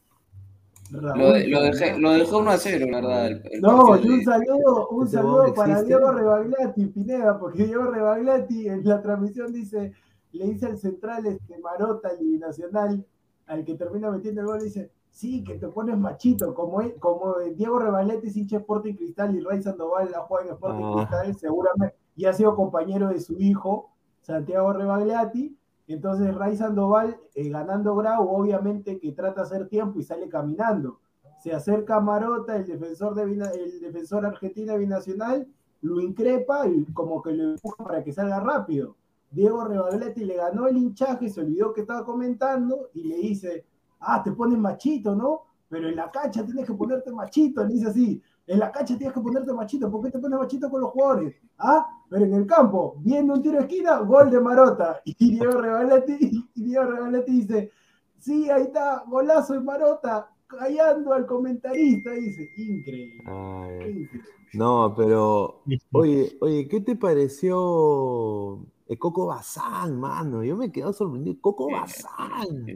Lo, 0.91 1.01
lo, 1.01 1.63
dejé, 1.63 1.99
lo 1.99 2.13
dejó 2.13 2.39
1 2.39 2.51
a 2.51 2.59
0, 2.59 2.87
la 2.91 3.01
verdad. 3.01 3.27
El, 3.27 3.43
el 3.51 3.61
no, 3.61 3.97
y 3.97 4.09
un 4.09 4.25
saludo, 4.25 4.89
un 4.89 5.09
saludo 5.09 5.55
para 5.55 5.83
Diego 5.83 6.13
Rebagliati, 6.13 6.87
Pineda, 6.87 7.39
porque 7.39 7.65
Diego 7.65 7.87
Rebagliati 7.87 8.69
en 8.69 8.85
la 8.85 9.03
transmisión 9.03 9.53
dice, 9.53 9.93
le 10.33 10.47
dice 10.47 10.67
al 10.67 10.79
central 10.79 11.27
este 11.27 11.59
Marota, 11.59 12.11
el 12.11 12.27
binacional, 12.27 13.05
al 13.47 13.65
que 13.65 13.75
termina 13.75 14.11
metiendo 14.11 14.43
el 14.43 14.47
gol, 14.47 14.61
dice, 14.61 14.91
sí, 15.11 15.43
que 15.43 15.55
te 15.55 15.69
pones 15.69 15.99
machito, 15.99 16.55
como, 16.55 16.83
como 16.99 17.37
Diego 17.55 17.79
Rebagliati 17.79 18.29
es 18.29 18.37
hincha 18.37 18.59
Sporting 18.59 18.95
Cristal 18.95 19.35
y 19.35 19.41
Ray 19.41 19.63
Sandoval 19.63 20.11
la 20.11 20.21
juega 20.21 20.47
en 20.47 20.53
Sporting 20.53 20.85
ah. 20.85 20.95
Cristal, 20.97 21.37
seguramente, 21.37 21.97
y 22.15 22.27
ha 22.27 22.33
sido 22.33 22.55
compañero 22.55 23.09
de 23.09 23.21
su 23.21 23.41
hijo, 23.41 23.91
Santiago 24.21 24.73
Rebagliati, 24.73 25.57
entonces 25.95 26.35
Ray 26.35 26.57
Sandoval, 26.57 27.17
eh, 27.35 27.49
ganando 27.49 27.95
Grau, 27.95 28.29
obviamente 28.29 28.99
que 28.99 29.13
trata 29.13 29.43
de 29.43 29.47
hacer 29.47 29.69
tiempo 29.69 30.01
y 30.01 30.03
sale 30.03 30.29
caminando. 30.29 31.01
Se 31.43 31.53
acerca 31.53 31.97
a 31.97 32.01
Marota, 32.01 32.57
el 32.57 32.67
defensor, 32.67 33.15
de, 33.15 33.23
el 33.23 33.81
defensor 33.81 34.27
argentino 34.27 34.77
binacional, 34.79 35.47
lo 35.83 36.01
increpa 36.01 36.67
y 36.67 36.85
como 36.93 37.23
que 37.23 37.33
lo 37.33 37.51
empuja 37.51 37.85
para 37.85 38.03
que 38.03 38.13
salga 38.13 38.41
rápido. 38.41 38.97
Diego 39.31 39.65
Rebagliati 39.65 40.25
le 40.25 40.37
ganó 40.37 40.67
el 40.67 40.77
hinchaje, 40.77 41.29
se 41.29 41.41
olvidó 41.41 41.73
que 41.73 41.83
estaba 41.83 42.05
comentando 42.05 42.91
y 42.95 43.05
le 43.05 43.17
dice, 43.17 43.65
ah, 44.01 44.23
te 44.23 44.33
pones 44.33 44.59
machito, 44.59 45.15
¿no? 45.15 45.43
Pero 45.69 45.89
en 45.89 45.97
la 45.97 46.11
cancha 46.11 46.45
tienes 46.45 46.67
que 46.67 46.75
ponerte 46.75 47.13
machito, 47.13 47.65
le 47.65 47.75
dice 47.75 47.89
así, 47.89 48.23
en 48.47 48.59
la 48.59 48.71
cancha 48.71 48.97
tienes 48.97 49.13
que 49.15 49.21
ponerte 49.21 49.53
machito, 49.53 49.91
¿por 49.91 50.03
qué 50.03 50.11
te 50.11 50.19
pones 50.19 50.39
machito 50.39 50.71
con 50.71 50.81
los 50.81 50.91
jugadores? 50.91 51.35
Ah, 51.59 51.87
pero 52.09 52.25
en 52.25 52.35
el 52.35 52.47
campo, 52.47 52.97
viendo 53.01 53.35
un 53.35 53.43
tiro 53.43 53.57
de 53.57 53.63
esquina, 53.63 53.99
gol 53.99 54.31
de 54.31 54.41
Marota. 54.41 55.01
Y 55.05 55.33
Diego 55.33 55.61
Regalati, 55.61 56.47
y 56.55 56.63
Diego 56.63 56.85
Regalati 56.85 57.33
dice, 57.33 57.71
sí, 58.19 58.51
ahí 58.51 58.65
está, 58.65 59.05
golazo 59.07 59.55
de 59.55 59.61
Marota, 59.61 60.31
callando 60.47 61.13
al 61.13 61.27
comentarista, 61.27 62.13
dice, 62.13 62.51
increíble. 62.57 63.23
increíble. 63.25 64.21
No, 64.53 64.95
pero, 64.97 65.63
oye, 65.93 66.37
oye, 66.41 66.69
¿qué 66.69 66.81
te 66.81 66.97
pareció 66.97 68.65
el 68.87 68.99
Coco 68.99 69.27
Bazán, 69.27 69.99
mano? 69.99 70.45
Yo 70.45 70.57
me 70.57 70.71
quedé 70.71 70.93
sorprendido. 70.93 71.37
Coco 71.41 71.71
Bazán. 71.71 72.67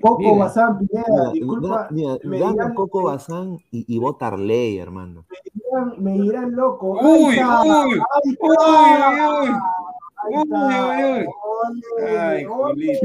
Coco 0.00 0.38
Bazán, 0.38 0.78
Pineda, 0.78 1.32
disculpa. 1.32 1.88
Mira, 1.90 2.18
mira 2.24 2.74
Coco 2.74 3.04
Bazán 3.04 3.58
y, 3.70 3.84
y 3.94 3.98
Botarley, 3.98 4.78
hermano. 4.78 5.26
Me 5.28 5.38
dirán, 5.54 6.04
me 6.04 6.12
dirán 6.22 6.56
loco. 6.56 6.98
Uy, 7.00 7.34
está, 7.34 7.62
uy, 7.62 8.00
uy, 8.24 8.38
uy, 8.40 9.50
Ole, 10.24 11.26
ole, 12.48 13.00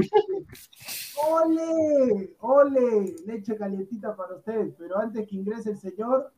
ole, 1.28 2.36
ole, 2.40 3.16
leche 3.26 3.58
calientita 3.58 4.16
para 4.16 4.36
usted. 4.36 4.74
Pero 4.78 5.00
antes 5.00 5.28
que 5.28 5.36
ingrese 5.36 5.72
el 5.72 5.80
señor, 5.80 6.32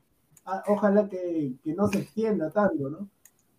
ojalá 0.67 1.07
que, 1.07 1.55
que 1.61 1.73
no 1.73 1.87
se 1.87 1.99
extienda 1.99 2.49
tanto, 2.49 2.89
¿no? 2.89 3.09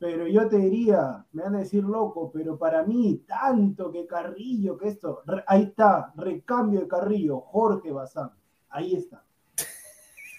Pero 0.01 0.27
yo 0.27 0.49
te 0.49 0.57
diría, 0.57 1.27
me 1.33 1.43
van 1.43 1.57
a 1.57 1.59
decir 1.59 1.85
loco, 1.85 2.33
pero 2.33 2.59
para 2.59 2.83
mí, 2.85 3.23
tanto 3.29 3.93
que 3.93 4.07
Carrillo, 4.07 4.79
que 4.79 4.89
esto, 4.89 5.23
ahí 5.47 5.65
está, 5.65 6.11
recambio 6.17 6.81
de 6.81 6.89
Carrillo, 6.89 7.41
Jorge 7.41 7.93
Bazán, 7.93 8.31
ahí 8.71 8.95
está. 8.95 9.23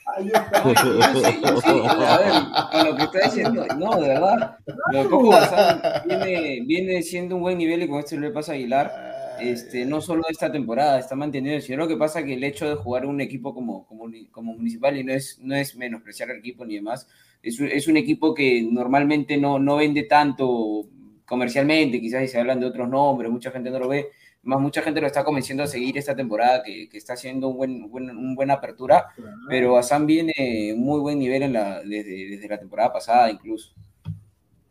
Ahí 0.08 0.32
está. 0.34 0.64
No, 0.64 0.74
yo 0.74 1.04
sí, 1.14 1.42
sí, 1.64 1.82
a 1.88 2.18
ver, 2.18 2.34
con 2.72 2.86
lo 2.90 2.96
que 2.96 3.04
está 3.04 3.20
diciendo, 3.26 3.66
no, 3.78 4.02
de 4.02 4.08
verdad, 4.08 4.58
lo 4.94 5.08
Coco 5.08 5.30
Bazán 5.30 5.80
viene, 6.08 6.62
viene 6.66 7.04
siendo 7.04 7.36
un 7.36 7.44
buen 7.44 7.60
nivel 7.60 7.84
y 7.84 7.88
con 7.88 8.00
esto 8.00 8.18
le 8.18 8.32
pasa 8.32 8.54
a 8.54 8.56
Aguilar. 8.56 8.92
Este, 9.40 9.86
no 9.86 10.02
solo 10.02 10.24
esta 10.28 10.52
temporada, 10.52 11.00
está 11.00 11.16
manteniendo, 11.16 11.62
sino 11.62 11.78
lo 11.78 11.88
que 11.88 11.98
pasa 11.98 12.24
que 12.24 12.34
el 12.34 12.44
hecho 12.44 12.68
de 12.68 12.76
jugar 12.76 13.06
un 13.06 13.22
equipo 13.22 13.54
como, 13.54 13.86
como, 13.88 14.06
como 14.32 14.54
municipal 14.54 14.98
y 14.98 15.04
no 15.04 15.14
es, 15.14 15.40
no 15.40 15.56
es 15.56 15.76
menospreciar 15.76 16.32
al 16.32 16.38
equipo 16.38 16.66
ni 16.66 16.76
demás, 16.76 17.08
es, 17.42 17.60
es 17.60 17.88
un 17.88 17.98
equipo 17.98 18.34
que 18.34 18.68
normalmente 18.70 19.38
no, 19.38 19.60
no 19.60 19.78
vende 19.78 20.04
tanto 20.04 20.86
comercialmente, 21.26 22.02
quizás 22.02 22.22
si 22.22 22.28
se 22.28 22.40
hablan 22.40 22.60
de 22.60 22.66
otros 22.66 22.90
nombres, 22.90 23.32
mucha 23.32 23.52
gente 23.52 23.70
no 23.72 23.80
lo 23.80 23.88
ve, 23.88 24.10
más 24.44 24.60
mucha 24.60 24.82
gente 24.82 25.00
lo 25.00 25.08
está 25.08 25.24
convenciendo 25.24 25.64
a 25.64 25.68
seguir 25.68 25.98
esta 25.98 26.16
temporada 26.16 26.62
que, 26.62 26.90
que 26.90 26.98
está 26.98 27.14
haciendo 27.14 27.48
un 27.48 27.58
buen, 27.58 27.90
buen, 27.90 28.10
un 28.10 28.36
buena 28.36 28.56
apertura, 28.56 29.06
claro. 29.16 29.38
pero 29.48 29.78
Assam 29.78 30.06
viene 30.06 30.74
muy 30.76 31.00
buen 31.00 31.20
nivel 31.20 31.44
en 31.44 31.54
la, 31.54 31.82
desde, 31.82 32.30
desde 32.32 32.50
la 32.50 32.60
temporada 32.60 32.92
pasada 32.92 33.32
incluso. 33.32 33.74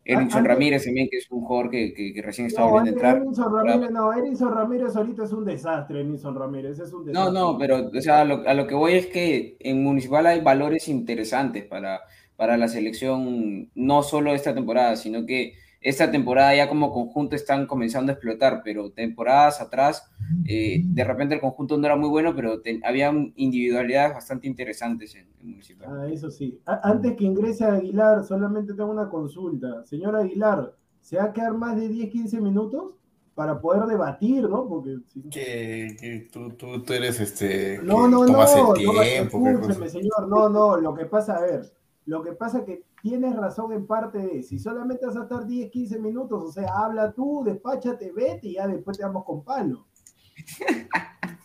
Erinson 0.03 0.45
Ramírez 0.45 0.85
también, 0.85 1.09
que 1.09 1.19
es 1.19 1.31
un 1.31 1.43
jugador 1.43 1.71
que, 1.71 1.95
que, 1.95 2.13
que 2.13 2.23
recién 2.23 2.49
está 2.49 2.63
no, 2.63 2.71
volviendo 2.71 2.91
a 2.91 3.11
entrar. 3.11 3.17
Erinson 3.23 3.55
Ramírez, 3.55 3.91
no, 3.93 4.13
Erinson 4.13 4.55
Ramírez 4.55 4.97
ahorita 4.97 5.25
es 5.25 5.33
un 5.33 5.45
desastre, 5.45 6.01
Erinson 6.01 6.35
Ramírez, 6.35 6.79
es 6.81 6.93
un 6.93 7.05
desastre. 7.05 7.33
No, 7.33 7.53
no, 7.53 7.59
pero 7.59 7.91
o 7.97 8.01
sea, 8.01 8.23
a, 8.23 8.25
lo, 8.25 8.47
a 8.47 8.55
lo 8.55 8.67
que 8.67 8.75
voy 8.75 8.95
es 8.95 9.07
que 9.07 9.57
en 9.61 9.83
Municipal 9.85 10.27
hay 10.27 10.41
valores 10.41 10.89
interesantes 10.89 11.65
para, 11.65 12.01
para 12.41 12.57
la 12.57 12.69
selección, 12.69 13.69
no 13.75 14.03
solo 14.03 14.33
esta 14.33 14.55
temporada, 14.55 14.97
sino 14.97 15.27
que 15.27 15.53
esta 15.79 16.11
temporada 16.11 16.57
ya 16.57 16.71
como 16.71 16.91
conjunto 16.91 17.37
están 17.37 17.67
comenzando 17.67 18.13
a 18.13 18.15
explotar, 18.15 18.63
pero 18.65 18.93
temporadas 18.93 19.61
atrás, 19.61 20.11
eh, 20.47 20.81
de 20.83 21.05
repente 21.05 21.35
el 21.35 21.43
conjunto 21.43 21.77
no 21.77 21.85
era 21.85 21.97
muy 21.97 22.09
bueno, 22.09 22.35
pero 22.35 22.63
te, 22.63 22.81
había 22.83 23.13
individualidades 23.37 24.15
bastante 24.15 24.47
interesantes 24.49 25.15
en, 25.17 25.29
en 25.39 25.51
Municipal. 25.51 25.89
Ah, 25.91 26.09
eso 26.11 26.31
sí. 26.31 26.59
A 26.65 26.81
antes 26.89 27.15
que 27.15 27.25
ingrese 27.25 27.67
Aguilar, 27.67 28.25
solamente 28.25 28.73
tengo 28.73 28.91
una 28.91 29.11
consulta. 29.11 29.85
Señor 29.85 30.17
Aguilar, 30.17 30.75
¿se 31.03 31.19
va 31.19 31.25
a 31.25 31.33
quedar 31.35 31.53
más 31.53 31.77
de 31.77 31.89
10, 31.89 32.09
15 32.09 32.41
minutos? 32.41 32.95
Para 33.35 33.61
poder 33.61 33.85
debatir, 33.85 34.49
¿no? 34.49 34.67
Porque 34.67 34.97
si... 35.09 35.21
que, 35.29 35.95
que 36.01 36.29
tú, 36.33 36.49
tú, 36.53 36.83
tú, 36.83 36.93
eres 36.95 37.21
este. 37.21 37.81
No, 37.83 38.09
no, 38.09 38.25
tomas 38.25 38.57
no, 38.57 38.75
el 38.75 38.81
tiempo, 38.81 39.39
no, 39.41 39.51
escúcheme, 39.51 39.89
señor, 39.91 40.27
no, 40.27 40.49
no, 40.49 40.79
lo 40.79 40.95
que 40.95 41.05
pasa, 41.05 41.37
a 41.37 41.43
ver, 41.43 41.80
lo 42.07 42.23
que 42.23 42.33
pasa 42.33 42.61
es 42.61 42.65
que 42.65 42.85
tienes 43.03 43.37
razón 43.37 43.73
en 43.73 43.87
parte 43.87 44.19
de, 44.19 44.43
si 44.43 44.59
solamente 44.59 45.07
vas 45.07 45.17
a 45.17 45.23
estar 45.23 45.47
10, 45.47 45.71
15 45.71 45.99
minutos, 45.99 46.43
o 46.43 46.53
sea, 46.53 46.69
habla 46.77 47.13
tú, 47.13 47.43
despáchate, 47.45 48.13
vete 48.13 48.49
y 48.49 48.55
ya 48.55 48.67
después 48.67 48.97
te 48.97 49.05
vamos 49.05 49.25
con 49.25 49.45
palo. 49.45 49.87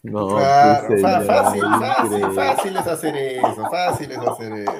No, 0.05 0.27
claro, 0.27 0.97
fácil, 0.99 1.61
fácil, 1.61 2.31
fácil 2.35 2.77
es 2.77 2.87
hacer 2.87 3.17
eso, 3.17 3.69
fácil 3.71 4.11
es 4.11 4.17
hacer 4.19 4.53
eso. 4.53 4.73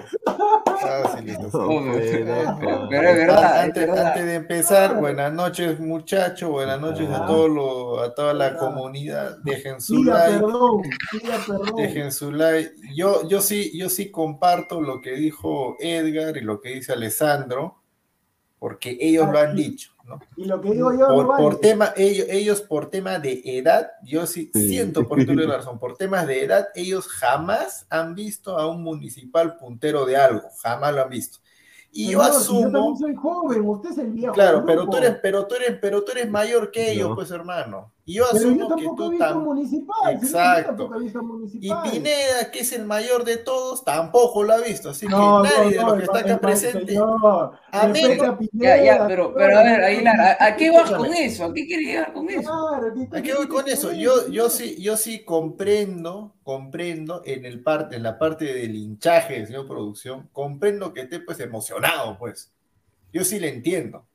Fácil 0.82 1.30
es 1.30 1.38
hacer 1.38 1.48
eso. 1.48 1.66
No, 1.66 1.94
pero, 1.94 2.58
pero, 2.60 2.88
pero 2.92 3.10
es 3.10 3.18
verdad, 3.18 3.62
antes, 3.62 3.84
es 3.84 3.90
verdad. 3.90 4.08
antes 4.08 4.26
de 4.26 4.36
empezar, 4.36 5.00
buenas 5.00 5.34
noches 5.34 5.80
muchachos, 5.80 6.52
buenas 6.52 6.80
noches 6.80 7.10
a, 7.10 7.26
todo 7.26 7.48
lo, 7.48 8.02
a 8.02 8.14
toda 8.14 8.36
la 8.36 8.56
comunidad. 8.56 9.40
Dejen 9.44 9.82
su 9.82 10.04
like. 10.04 10.40
perdón, 10.40 10.82
pida 11.12 11.40
perdón. 11.48 11.76
Dejen 11.76 12.12
su 12.12 12.32
like. 12.32 12.74
Yo, 12.96 13.28
yo 13.28 13.42
sí, 13.42 13.76
yo 13.76 13.90
sí 13.90 14.12
comparto 14.12 14.80
lo 14.80 15.02
que 15.02 15.14
dijo 15.14 15.76
Edgar 15.80 16.38
y 16.38 16.42
lo 16.42 16.62
que 16.62 16.70
dice 16.70 16.94
Alessandro, 16.94 17.82
porque 18.66 18.98
ellos 19.00 19.30
lo 19.32 19.38
han 19.38 19.56
dicho. 19.56 19.92
¿no? 20.06 20.20
Y 20.36 20.46
lo 20.46 20.60
que 20.60 20.72
digo 20.72 20.92
yo, 20.92 21.06
por, 21.06 21.24
no 21.24 21.28
vale. 21.28 21.44
por 21.44 21.60
tema, 21.60 21.94
ellos, 21.96 22.26
ellos 22.32 22.62
por 22.62 22.90
tema 22.90 23.20
de 23.20 23.44
edad, 23.46 23.92
yo 24.04 24.26
sí, 24.26 24.50
Sí. 24.56 24.70
siento 24.70 25.08
por 25.08 25.24
tu 25.24 25.36
razón, 25.36 25.78
por 25.78 25.96
temas 25.96 26.26
de 26.26 26.44
edad, 26.46 26.70
ellos 26.74 27.08
jamás 27.08 27.86
han 27.92 28.16
visto 28.16 28.58
a 28.58 28.68
un 28.68 28.82
municipal 28.82 29.56
puntero 29.58 30.04
de 30.04 30.18
algo, 30.18 30.50
jamás 30.64 30.96
lo 30.96 31.04
han 31.04 31.10
visto. 31.12 31.38
Y 31.92 32.10
yo 32.10 32.24
Señor, 32.24 32.32
si 32.34 32.38
asumo, 32.42 32.60
yo 32.62 32.72
también 32.72 32.98
soy 32.98 33.16
joven, 33.16 33.62
usted 33.70 33.90
es 33.92 33.98
el 34.00 34.12
viejo. 34.14 34.34
claro, 34.34 34.64
pero 34.66 34.90
tú 34.90 34.98
eres, 34.98 35.16
pero 35.22 35.46
tú 35.46 35.54
eres, 35.56 35.78
pero 35.80 36.04
tú 36.04 36.12
eres 36.14 36.28
mayor 36.32 36.72
que 36.72 36.92
ellos, 36.92 37.10
No. 37.10 37.16
pues 37.16 37.30
hermano. 37.30 37.94
Y 38.08 38.14
yo 38.14 38.26
Pero 38.34 38.44
yo 38.44 38.50
asumo 38.68 38.76
que 38.76 38.84
tú 38.96 39.10
visto 39.10 39.26
tam- 39.26 39.44
municipal. 39.44 39.98
señor, 40.20 40.22
yo 40.22 40.28
Exacto. 40.28 40.92
Y. 41.54 41.72
Pineda, 41.92 42.52
que 42.52 42.60
es 42.60 42.72
el 42.74 42.86
mayor 42.86 43.24
de 43.24 43.38
todos, 43.38 43.84
tampoco 43.84 44.44
lo 44.44 44.54
ha 44.54 44.58
visto. 44.60 44.92
Así 44.92 45.08
No, 45.08 45.42
que 45.42 45.50
nadie 45.50 45.64
no, 45.64 45.70
de 45.72 45.76
no, 45.78 45.88
los 45.88 45.98
que 45.98 46.04
está 46.04 46.20
acá 46.20 46.38
presente. 46.40 46.86
señor, 46.86 47.58
A 47.72 47.88
menos- 47.88 48.38
Ya, 48.52 48.84
ya, 48.84 49.08
pero, 49.08 49.34
pero 49.34 49.58
a 49.58 49.64
ver, 49.64 49.84
Aguilar, 49.84 50.20
¿a, 50.40 50.46
a 50.46 50.56
qué 50.56 50.70
vas 50.70 50.92
con 50.92 51.12
eso? 51.16 51.46
¿A 51.46 51.54
qué 51.56 51.66
quieres 51.66 51.88
llegar 51.88 52.14
con 52.14 52.30
eso? 52.30 52.42
Claro, 52.70 52.94
¿qué- 52.94 53.18
¿A 53.18 53.22
qué 53.24 53.34
voy 53.34 53.48
con 53.48 53.68
eso? 53.68 53.92
Yo, 53.92 54.28
yo 54.30 54.52
sí, 54.52 54.80
yo 54.80 54.98
sí 54.98 55.26
comprendo, 55.26 56.36
comprendo 56.44 57.24
en 57.26 57.44
el 57.46 57.64
parte, 57.64 57.96
en 57.96 58.04
la 58.04 58.20
parte 58.20 58.46
del 58.46 58.76
hinchaje 58.76 59.34
del 59.34 59.48
señor 59.48 59.66
producción, 59.68 60.30
comprendo 60.32 60.94
que 60.94 61.02
esté 61.02 61.22
pues 61.22 61.40
emocionado, 61.40 62.20
pues. 62.20 62.52
Yo 63.12 63.24
sí 63.24 63.40
le 63.40 63.50
entiendo. 63.50 64.06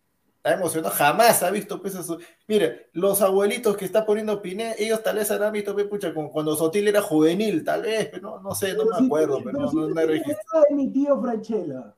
Está 0.42 0.54
emocionado, 0.54 0.94
jamás 0.94 1.42
ha 1.42 1.50
visto 1.50 1.82
pues 1.82 1.94
eso. 1.94 2.18
Mire, 2.48 2.88
los 2.94 3.20
abuelitos 3.20 3.76
que 3.76 3.84
está 3.84 4.06
poniendo 4.06 4.40
Pineda, 4.40 4.74
ellos 4.78 5.02
tal 5.02 5.16
vez 5.16 5.30
han 5.30 5.52
visto, 5.52 5.74
pues, 5.74 5.86
pucha, 5.86 6.14
como 6.14 6.30
cuando 6.30 6.56
Sotil 6.56 6.88
era 6.88 7.02
juvenil, 7.02 7.62
tal 7.62 7.82
vez, 7.82 8.08
pero 8.10 8.22
no, 8.22 8.40
no 8.40 8.54
sé, 8.54 8.72
no 8.72 8.84
Pero 8.84 8.90
me 8.94 8.98
si- 9.00 9.04
acuerdo, 9.04 9.40
pero 9.44 9.58
no, 9.60 9.68
si 9.70 9.76
no, 9.76 9.88
no 9.88 9.94
la 9.94 10.02
edad 10.04 10.22
de 10.70 10.74
mi 10.74 10.90
tío 10.90 11.20
Franchella. 11.20 11.94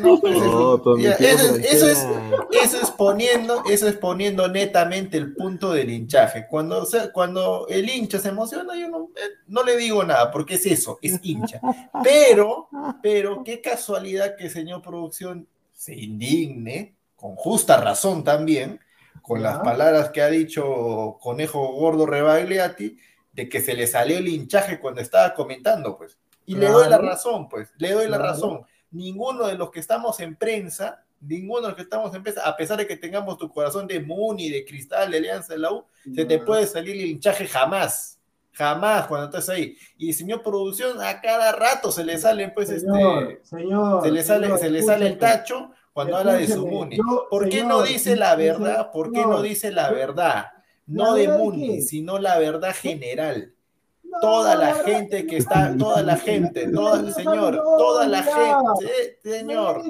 No, 0.00 0.18
pues, 0.18 0.38
No, 0.38 0.82
pero 0.82 0.96
eso, 0.96 1.56
es, 1.56 2.06
eso, 2.50 2.96
poniendo, 2.96 3.62
eso 3.68 3.86
es 3.86 3.96
poniendo 3.96 4.48
netamente 4.48 5.18
el 5.18 5.34
punto 5.34 5.72
del 5.72 5.90
hinchaje. 5.90 6.46
Cuando, 6.48 6.82
o 6.82 6.86
sea, 6.86 7.12
cuando 7.12 7.66
el 7.68 7.88
hincha 7.88 8.18
se 8.18 8.30
emociona, 8.30 8.74
yo 8.76 8.88
no, 8.88 9.10
eh, 9.16 9.28
no 9.46 9.62
le 9.62 9.76
digo 9.76 10.02
nada, 10.04 10.30
porque 10.30 10.54
es 10.54 10.66
eso, 10.66 10.98
es 11.02 11.20
hincha. 11.22 11.60
Pero, 12.02 12.68
pero 13.02 13.42
qué 13.44 13.60
casualidad 13.60 14.36
que 14.36 14.44
el 14.44 14.50
señor 14.50 14.80
producción 14.82 15.46
se 15.80 15.94
indigne, 15.94 16.94
con 17.16 17.36
justa 17.36 17.78
razón 17.80 18.22
también, 18.22 18.80
con 19.22 19.42
las 19.42 19.60
palabras 19.60 20.10
que 20.10 20.20
ha 20.20 20.28
dicho 20.28 21.16
Conejo 21.22 21.72
Gordo 21.72 22.04
Rebagliati, 22.04 22.98
de 23.32 23.48
que 23.48 23.62
se 23.62 23.72
le 23.72 23.86
salió 23.86 24.18
el 24.18 24.28
hinchaje 24.28 24.78
cuando 24.78 25.00
estaba 25.00 25.32
comentando, 25.32 25.96
pues. 25.96 26.18
Y 26.44 26.54
le 26.56 26.66
doy 26.68 26.86
la 26.90 26.98
razón, 26.98 27.48
pues, 27.48 27.70
le 27.78 27.92
doy 27.92 28.08
la 28.08 28.18
Claro. 28.18 28.32
razón. 28.32 28.60
Ninguno 28.90 29.46
de 29.46 29.54
los 29.54 29.70
que 29.70 29.80
estamos 29.80 30.20
en 30.20 30.36
prensa, 30.36 31.02
ninguno 31.18 31.62
de 31.62 31.68
los 31.68 31.76
que 31.76 31.82
estamos 31.84 32.14
en 32.14 32.22
prensa, 32.24 32.46
a 32.46 32.54
pesar 32.58 32.76
de 32.76 32.86
que 32.86 32.98
tengamos 32.98 33.38
tu 33.38 33.50
corazón 33.50 33.86
de 33.86 34.00
Muni, 34.00 34.50
de 34.50 34.66
Cristal, 34.66 35.10
de 35.10 35.16
Alianza 35.16 35.54
de 35.54 35.60
la 35.60 35.72
U, 35.72 35.86
se 36.14 36.26
te 36.26 36.40
puede 36.40 36.66
salir 36.66 36.94
el 36.94 37.06
hinchaje 37.06 37.46
jamás. 37.46 38.19
Jamás 38.52 39.06
cuando 39.06 39.26
estás 39.26 39.48
ahí. 39.48 39.76
Y 39.96 40.12
señor 40.12 40.42
producción, 40.42 41.00
a 41.00 41.20
cada 41.20 41.52
rato 41.52 41.92
se 41.92 42.04
le 42.04 42.18
sale, 42.18 42.48
pues, 42.50 42.68
Señor, 42.68 43.32
este, 43.32 43.56
señor, 43.56 44.02
se 44.02 44.10
le 44.10 44.22
sale, 44.22 44.46
señor, 44.46 44.58
se 44.58 44.70
le 44.70 44.82
sale 44.82 45.06
el 45.06 45.18
tacho 45.18 45.72
cuando 45.92 46.16
habla 46.16 46.34
de 46.34 46.46
su 46.46 46.66
Muni. 46.66 46.96
yo, 46.96 47.26
¿Por 47.30 47.48
qué 47.48 47.64
no 47.64 47.82
dice 47.82 48.16
la 48.16 48.34
verdad? 48.36 48.90
¿Por 48.92 49.12
qué 49.12 49.22
no 49.22 49.42
dice 49.42 49.70
la 49.70 49.90
verdad? 49.90 50.46
¿La 50.86 51.04
No 51.04 51.14
de 51.14 51.28
Muni, 51.28 51.82
sino 51.82 52.18
la 52.18 52.38
verdad 52.38 52.74
general. 52.74 53.54
No, 54.02 54.18
Toda 54.20 54.56
la 54.56 54.74
gente 54.74 55.24
que 55.24 55.36
está, 55.36 55.76
toda 55.76 56.02
la 56.02 56.16
gente, 56.16 56.68
toda, 56.68 57.00
No, 57.00 57.12
señor, 57.12 57.62
toda 57.78 58.08
la 58.08 58.24
gente, 58.24 59.18
señor, 59.22 59.82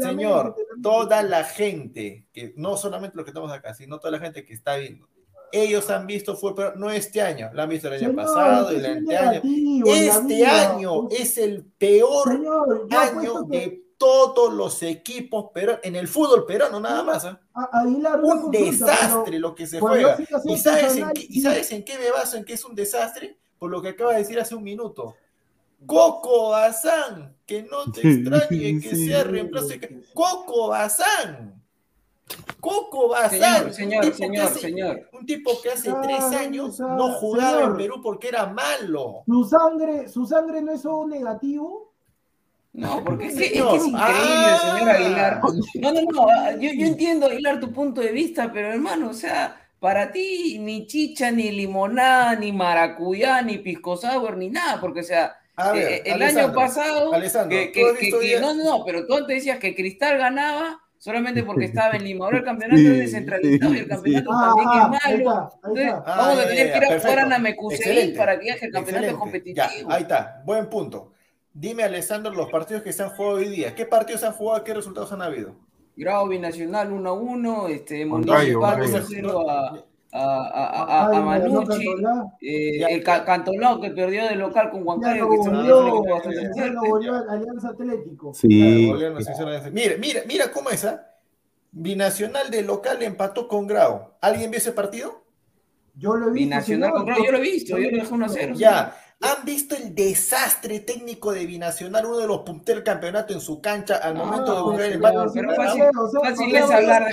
señor, 0.00 0.56
toda 0.82 1.22
la 1.22 1.44
gente, 1.44 2.26
que 2.32 2.54
no 2.56 2.76
solamente 2.76 3.16
los 3.16 3.24
que 3.24 3.30
estamos 3.30 3.52
acá, 3.52 3.74
sino 3.74 3.98
toda 4.00 4.10
la 4.10 4.18
gente 4.18 4.44
que 4.44 4.52
está 4.52 4.76
viendo. 4.76 5.08
Ellos 5.52 5.88
han 5.90 6.06
visto 6.06 6.36
fútbol, 6.36 6.54
pero 6.54 6.76
no 6.76 6.90
este 6.90 7.20
año, 7.22 7.50
lo 7.52 7.62
han 7.62 7.68
visto 7.68 7.88
el 7.88 7.94
año 7.94 8.08
Señor, 8.10 8.16
pasado, 8.16 8.70
el 8.70 9.04
negativo 9.06 9.88
la 9.88 9.96
Este 9.96 10.46
año 10.46 11.08
es 11.10 11.38
el 11.38 11.64
peor 11.78 12.28
Señor, 12.28 12.88
año 12.90 13.48
que 13.48 13.58
de 13.58 13.82
todos 13.96 14.52
los 14.54 14.80
equipos 14.84 15.46
pero 15.52 15.80
en 15.82 15.96
el 15.96 16.06
fútbol 16.06 16.46
peruano 16.46 16.78
nada 16.78 17.02
más. 17.02 17.24
una 17.24 18.14
Un 18.16 18.40
consulta, 18.52 18.58
desastre 18.58 19.22
pero 19.24 19.38
lo 19.38 19.54
que 19.54 19.66
se 19.66 19.80
juega. 19.80 20.16
¿Y 20.44 20.56
sabes, 20.58 20.96
en 20.96 21.10
qué, 21.10 21.26
¿Y 21.28 21.40
sabes 21.40 21.72
en 21.72 21.84
qué 21.84 21.98
me 21.98 22.10
baso 22.10 22.36
en 22.36 22.44
que 22.44 22.52
es 22.52 22.64
un 22.64 22.74
desastre? 22.74 23.36
Por 23.58 23.70
lo 23.70 23.82
que 23.82 23.88
acaba 23.88 24.12
de 24.12 24.18
decir 24.18 24.38
hace 24.38 24.54
un 24.54 24.62
minuto. 24.62 25.16
Coco 25.86 26.50
Bazán, 26.50 27.36
que 27.46 27.62
no 27.62 27.90
te 27.90 28.00
extrañe 28.08 28.80
que 28.80 28.94
Sí. 28.94 29.08
sea 29.08 29.24
reemplazo. 29.24 29.68
Coco 30.14 30.68
Bazán. 30.68 31.57
Coco 32.60 33.14
Señor, 33.30 33.40
Bazán. 33.40 33.66
un 33.66 33.74
señor, 33.74 34.04
tipo 34.04 34.16
que 34.16 34.24
señor, 34.26 34.44
hace- 34.46 34.60
señor. 34.60 35.08
Un 35.12 35.26
tipo 35.26 35.62
que 35.62 35.70
hace 35.70 35.90
Ah, 35.90 36.00
tres 36.02 36.20
años 36.24 36.80
ah, 36.80 36.94
no 36.96 37.12
jugaba 37.14 37.50
señor. 37.52 37.70
en 37.70 37.76
Perú 37.76 38.00
porque 38.02 38.28
era 38.28 38.46
malo. 38.46 39.22
Su 39.26 39.44
sangre, 39.44 40.08
su 40.08 40.26
sangre 40.26 40.60
no 40.60 40.72
es 40.72 40.84
O 40.84 41.06
negativo. 41.06 41.92
No, 42.72 43.02
porque 43.04 43.26
es 43.28 43.34
que, 43.36 43.44
es, 43.46 43.50
Señor, 43.52 43.70
que 43.70 43.76
es 43.76 43.86
increíble, 43.86 44.04
ah. 44.04 44.72
señor 44.76 44.90
Aguilar. 44.90 45.40
No, 45.80 45.92
no, 45.92 46.00
no, 46.12 46.28
ah, 46.28 46.52
yo, 46.52 46.70
yo 46.72 46.86
entiendo, 46.86 47.26
Aguilar, 47.26 47.60
tu 47.60 47.72
punto 47.72 48.00
de 48.00 48.12
vista, 48.12 48.50
pero 48.52 48.68
hermano, 48.72 49.10
o 49.10 49.14
sea, 49.14 49.56
para 49.80 50.10
ti 50.12 50.58
ni 50.58 50.86
chicha, 50.86 51.30
ni 51.30 51.50
limonada, 51.50 52.34
ni 52.34 52.52
maracuyá, 52.52 53.40
ni 53.42 53.58
pisco 53.58 53.96
sour, 53.96 54.36
ni 54.36 54.50
nada, 54.50 54.80
porque, 54.80 55.00
o 55.00 55.04
sea, 55.04 55.36
ver, 55.72 55.76
eh, 55.92 56.02
el 56.04 56.12
Alessandro, 56.14 56.44
año 56.46 56.54
pasado, 56.54 57.12
Alessandro, 57.14 57.56
que, 57.58 57.66
¿tú 57.66 57.72
que- 57.72 57.84
has 57.86 57.92
que- 57.94 58.00
visto 58.04 58.20
que- 58.20 58.30
ya- 58.30 58.40
no, 58.40 58.54
no, 58.54 58.64
no, 58.64 58.84
pero 58.84 59.06
tú 59.06 59.14
antes 59.14 59.36
decías 59.36 59.58
que 59.58 59.74
Cristal 59.74 60.18
ganaba 60.18 60.80
solamente 60.98 61.42
porque 61.44 61.64
estaba 61.66 61.94
en 61.94 62.04
Lima. 62.04 62.24
Ahora 62.26 62.38
el 62.38 62.44
campeonato 62.44 62.78
Sí, 62.80 62.86
es 62.86 62.98
descentralizado 62.98 63.74
y 63.74 63.78
el 63.78 63.82
sí, 63.84 63.88
campeonato 63.88 64.30
Ah, 64.32 64.54
también 64.56 64.68
ah, 64.70 64.98
es 64.98 65.04
ahí 65.04 65.24
malo. 65.24 65.30
está, 65.30 65.42
ahí 65.42 65.52
Entonces, 65.54 65.86
está. 65.86 66.02
Ah, 66.06 66.16
vamos 66.16 66.36
ya, 66.36 66.40
a 66.40 66.44
ya, 66.44 66.48
tener 66.48 66.66
ya, 66.66 66.72
que 66.72 66.78
ir 66.78 66.84
a 66.84 67.00
jugar 67.00 67.18
a 67.18 67.48
Excelente. 67.74 68.18
para 68.18 68.38
que 68.38 68.48
el 68.50 68.72
campeonato 68.72 69.06
es 69.06 69.12
Excelente. 69.12 69.54
Ya, 69.54 69.66
competitivo. 69.68 69.92
ahí 69.92 70.02
está, 70.02 70.42
buen 70.44 70.68
punto. 70.68 71.12
Dime, 71.52 71.82
Alessandro, 71.84 72.32
los 72.32 72.50
partidos 72.50 72.82
que 72.82 72.92
se 72.92 73.02
han 73.02 73.10
jugado 73.10 73.36
hoy 73.36 73.48
día. 73.48 73.74
¿Qué 73.74 73.84
partidos 73.86 74.22
han 74.24 74.32
jugado? 74.32 74.62
¿Qué 74.64 74.74
resultados 74.74 75.10
han 75.12 75.22
habido? 75.22 75.56
Grado 75.96 76.28
Binacional 76.28 76.92
1 76.92 77.08
a 77.08 77.12
1, 77.12 77.68
este. 77.68 78.04
2 78.04 78.30
a 78.94 79.02
0 79.02 79.50
a, 79.50 79.84
a, 80.12 80.24
a, 80.24 80.84
a, 80.84 81.16
a 81.16 81.20
Manucci, 81.20 81.86
eh, 82.40 82.82
el 82.88 83.02
Ca- 83.04 83.24
Cantolao 83.24 83.80
que 83.80 83.90
perdió 83.90 84.24
de 84.26 84.36
local 84.36 84.70
con 84.70 84.86
Huancayo, 84.86 85.28
que 85.28 85.36
se 85.42 85.50
volvió, 85.50 86.00
volvió 86.88 87.14
a 87.14 87.32
Alianza 87.32 87.68
Atlético. 87.68 88.32
Sí. 88.34 88.90
Mira, 89.72 89.94
mira, 89.98 90.20
mira 90.26 90.50
cómo 90.50 90.70
es, 90.70 90.84
¿ah? 90.84 91.04
Binacional 91.70 92.50
de 92.50 92.62
local 92.62 93.02
empató 93.02 93.46
con 93.48 93.66
Grau. 93.66 94.12
¿Alguien 94.20 94.50
vio 94.50 94.58
ese 94.58 94.72
partido? 94.72 95.24
Yo 95.94 96.14
lo 96.16 96.28
he 96.28 96.30
visto. 96.32 96.44
Binacional 96.46 96.90
señor. 96.90 96.96
con 96.96 97.06
Grau, 97.06 97.24
yo 97.24 97.32
lo 97.32 97.38
he 97.38 97.42
visto, 97.42 97.78
yo 97.78 97.90
lo 97.90 97.96
dejé 97.98 98.14
1 98.14 98.24
a 98.24 98.28
0. 98.28 98.54
Ya. 98.56 98.96
¿Han 99.20 99.44
visto 99.44 99.74
el 99.74 99.96
desastre 99.96 100.78
técnico 100.78 101.32
de 101.32 101.44
Binacional, 101.44 102.06
uno 102.06 102.18
de 102.18 102.26
los 102.28 102.42
punteros 102.42 102.78
del 102.78 102.84
campeonato 102.84 103.32
en 103.34 103.40
su 103.40 103.60
cancha 103.60 103.96
al 103.96 104.14
No, 104.14 104.24
momento 104.24 104.54
de 104.54 104.62
buscar 104.62 104.80
el 104.86 104.92
señor, 104.92 105.12
empate? 105.26 105.28
pero 105.34 105.54
fácil, 106.22 106.56
es 106.56 106.70
hablar 106.70 107.04
de. 107.04 107.12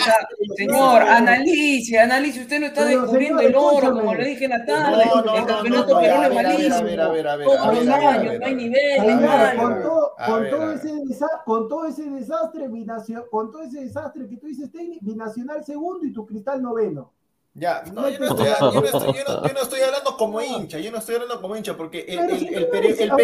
Señor, 0.56 1.02
analice, 1.02 2.00
analice. 2.00 2.42
Usted 2.42 2.60
no 2.60 2.66
está 2.68 2.86
Pero, 2.86 3.02
descubriendo 3.02 3.40
señor, 3.40 3.52
el 3.52 3.56
oro, 3.58 3.94
como 3.94 4.14
le 4.14 4.26
dije 4.26 4.46
en 4.46 4.52
la 4.52 4.66
tarde. 4.66 5.04
no, 5.26 5.36
el 5.36 5.46
campeonato 5.48 5.94
no, 5.94 6.00
peruano 6.00 6.22
a 6.22 6.28
es 6.28 6.36
ver, 6.36 6.46
a 6.46 6.46
ver, 6.46 6.46
a 6.46 6.54
malísimo. 6.54 6.84
ver, 6.86 7.00
a 7.02 7.10
ver, 7.10 7.28
a 7.28 7.36
ver, 7.38 7.48
a 7.50 7.72
ver, 7.72 8.40
no 8.40 8.46
hay 8.46 8.56
nivel, 8.56 9.00
con 10.28 10.50
todo, 10.50 10.72
ese 10.74 10.94
desa- 10.94 11.44
con 11.44 11.68
todo 11.68 11.86
ese 11.88 12.08
desastre, 12.08 12.68
binacio- 12.70 13.28
con 13.32 13.52
todo 13.52 13.64
ese 13.64 13.80
desastre 13.82 14.30
que 14.30 14.38
tú 14.38 14.46
dices, 14.46 14.72
técnico, 14.72 15.04
binacional 15.04 15.66
segundo 15.66 16.06
y 16.06 16.14
tu 16.14 16.24
cristal 16.24 16.62
noveno. 16.62 17.15
Ya, 17.58 17.84
no, 17.94 18.10
yo 18.10 18.20
no, 18.20 18.26
estoy, 18.26 18.48
yo, 18.48 18.82
no 18.82 18.84
estoy, 18.84 19.14
yo, 19.14 19.24
no, 19.30 19.48
yo 19.48 19.54
no 19.54 19.62
estoy 19.62 19.80
hablando 19.80 20.18
como 20.18 20.42
hincha, 20.42 20.78
yo 20.78 20.92
no 20.92 20.98
estoy 20.98 21.16
hablando 21.16 21.42
como 21.42 21.56
hincha, 21.56 21.78
porque 21.78 22.02
el, 22.06 22.20
el, 22.20 22.54
el, 22.54 22.68
periodista 22.68 23.16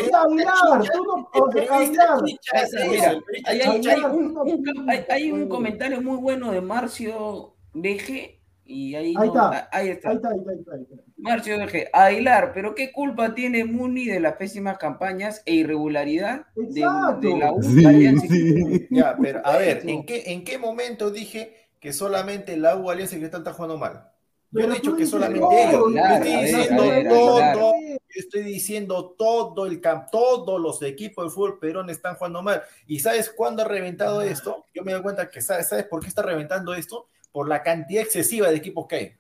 Hay, 5.10 5.32
un, 5.34 5.50
comentario 5.50 6.02
muy 6.02 6.16
bueno 6.16 6.50
de 6.54 6.62
Marcio 6.62 7.58
BG 7.74 8.40
y 8.64 8.96
ahí, 8.96 9.14
Ahí 9.18 9.28
no- 9.28 9.52
está. 9.52 9.70
ahí 9.70 9.90
está. 9.90 10.10
Ahí 10.12 10.16
está, 10.16 10.30
ahí 10.30 10.38
está, 10.38 10.52
ahí 10.52 10.60
está, 10.60 10.76
ahí 10.76 10.82
está. 10.84 10.96
Marcio 11.18 11.58
BG, 11.58 11.90
Aguilar, 11.92 12.52
pero 12.54 12.74
¿qué 12.74 12.94
culpa 12.94 13.36
tiene 13.36 13.66
Muni 13.66 14.06
de 14.06 14.22
las 14.22 14.36
pésimas 14.38 14.78
campañas 14.78 15.44
e 15.46 15.56
irregularidad 15.56 16.46
de, 16.56 16.86
de 17.20 17.38
la 17.38 17.52
U? 17.52 17.62
Sí, 17.62 17.86
Alianza 17.86 18.26
y 18.28 18.30
sí. 18.30 18.88
Ya, 18.92 19.18
pero 19.22 19.46
a 19.46 19.58
ver, 19.58 19.82
¿en 19.90 20.06
qué, 20.06 20.24
¿en 20.28 20.46
qué 20.46 20.58
momento 20.58 21.12
dije 21.12 21.54
que 21.82 21.92
solamente 21.92 22.56
la 22.56 22.78
U 22.78 22.90
Alianza 22.90 23.18
y 23.18 23.20
Cristal 23.20 23.42
están 23.42 23.56
jugando 23.56 23.78
mal? 23.78 24.11
Yo 24.54 24.68
no 24.68 24.74
he 24.74 24.76
dicho 24.78 24.96
que 24.96 25.06
solamente 25.08 25.64
ellos. 25.64 25.74
¿no? 25.80 25.88
Yo 25.88 25.94
Claro, 25.94 26.14
estoy 26.26 26.34
ver, 26.34 26.46
diciendo 26.46 26.84
ver, 26.84 27.08
todo, 27.08 27.74
estoy 28.10 28.42
diciendo 28.44 29.16
todo 29.18 29.66
el 29.66 29.80
campo, 29.80 30.08
todos 30.12 30.60
los 30.62 30.82
equipos 30.82 31.24
de 31.26 31.30
fútbol 31.32 31.58
peruano 31.60 31.90
están 31.92 32.16
jugando 32.16 32.42
mal. 32.42 32.62
¿Y 32.86 33.00
sabes 33.00 33.30
cuándo 33.30 33.62
ha 33.64 33.66
reventado 33.66 34.22
esto? 34.22 34.66
Yo 34.74 34.84
me 34.84 34.92
doy 34.92 35.02
cuenta 35.02 35.30
que 35.30 35.42
sabes, 35.42 35.70
¿sabes 35.70 35.86
por 35.86 36.02
qué 36.02 36.08
está 36.10 36.22
reventando 36.22 36.74
esto? 36.74 37.08
Por 37.32 37.48
la 37.48 37.64
cantidad 37.64 38.04
excesiva 38.04 38.50
de 38.50 38.58
equipos 38.58 38.88
que 38.88 38.96
hay. 38.96 39.14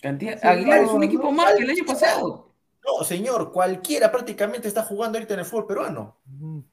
Cantidad- 0.00 0.38
Sí, 0.40 0.46
Aguilar 0.46 0.82
es 0.82 0.90
un 0.90 1.02
equipo 1.04 1.24
no. 1.24 1.32
más 1.32 1.54
que 1.54 1.62
el 1.62 1.70
año 1.70 1.84
pasado. 1.86 2.48
No, 2.84 3.04
señor, 3.04 3.52
cualquiera 3.52 4.10
prácticamente 4.10 4.66
está 4.66 4.82
jugando 4.82 5.18
ahorita 5.18 5.34
en 5.34 5.40
el 5.40 5.46
fútbol 5.46 5.66
peruano. 5.66 6.16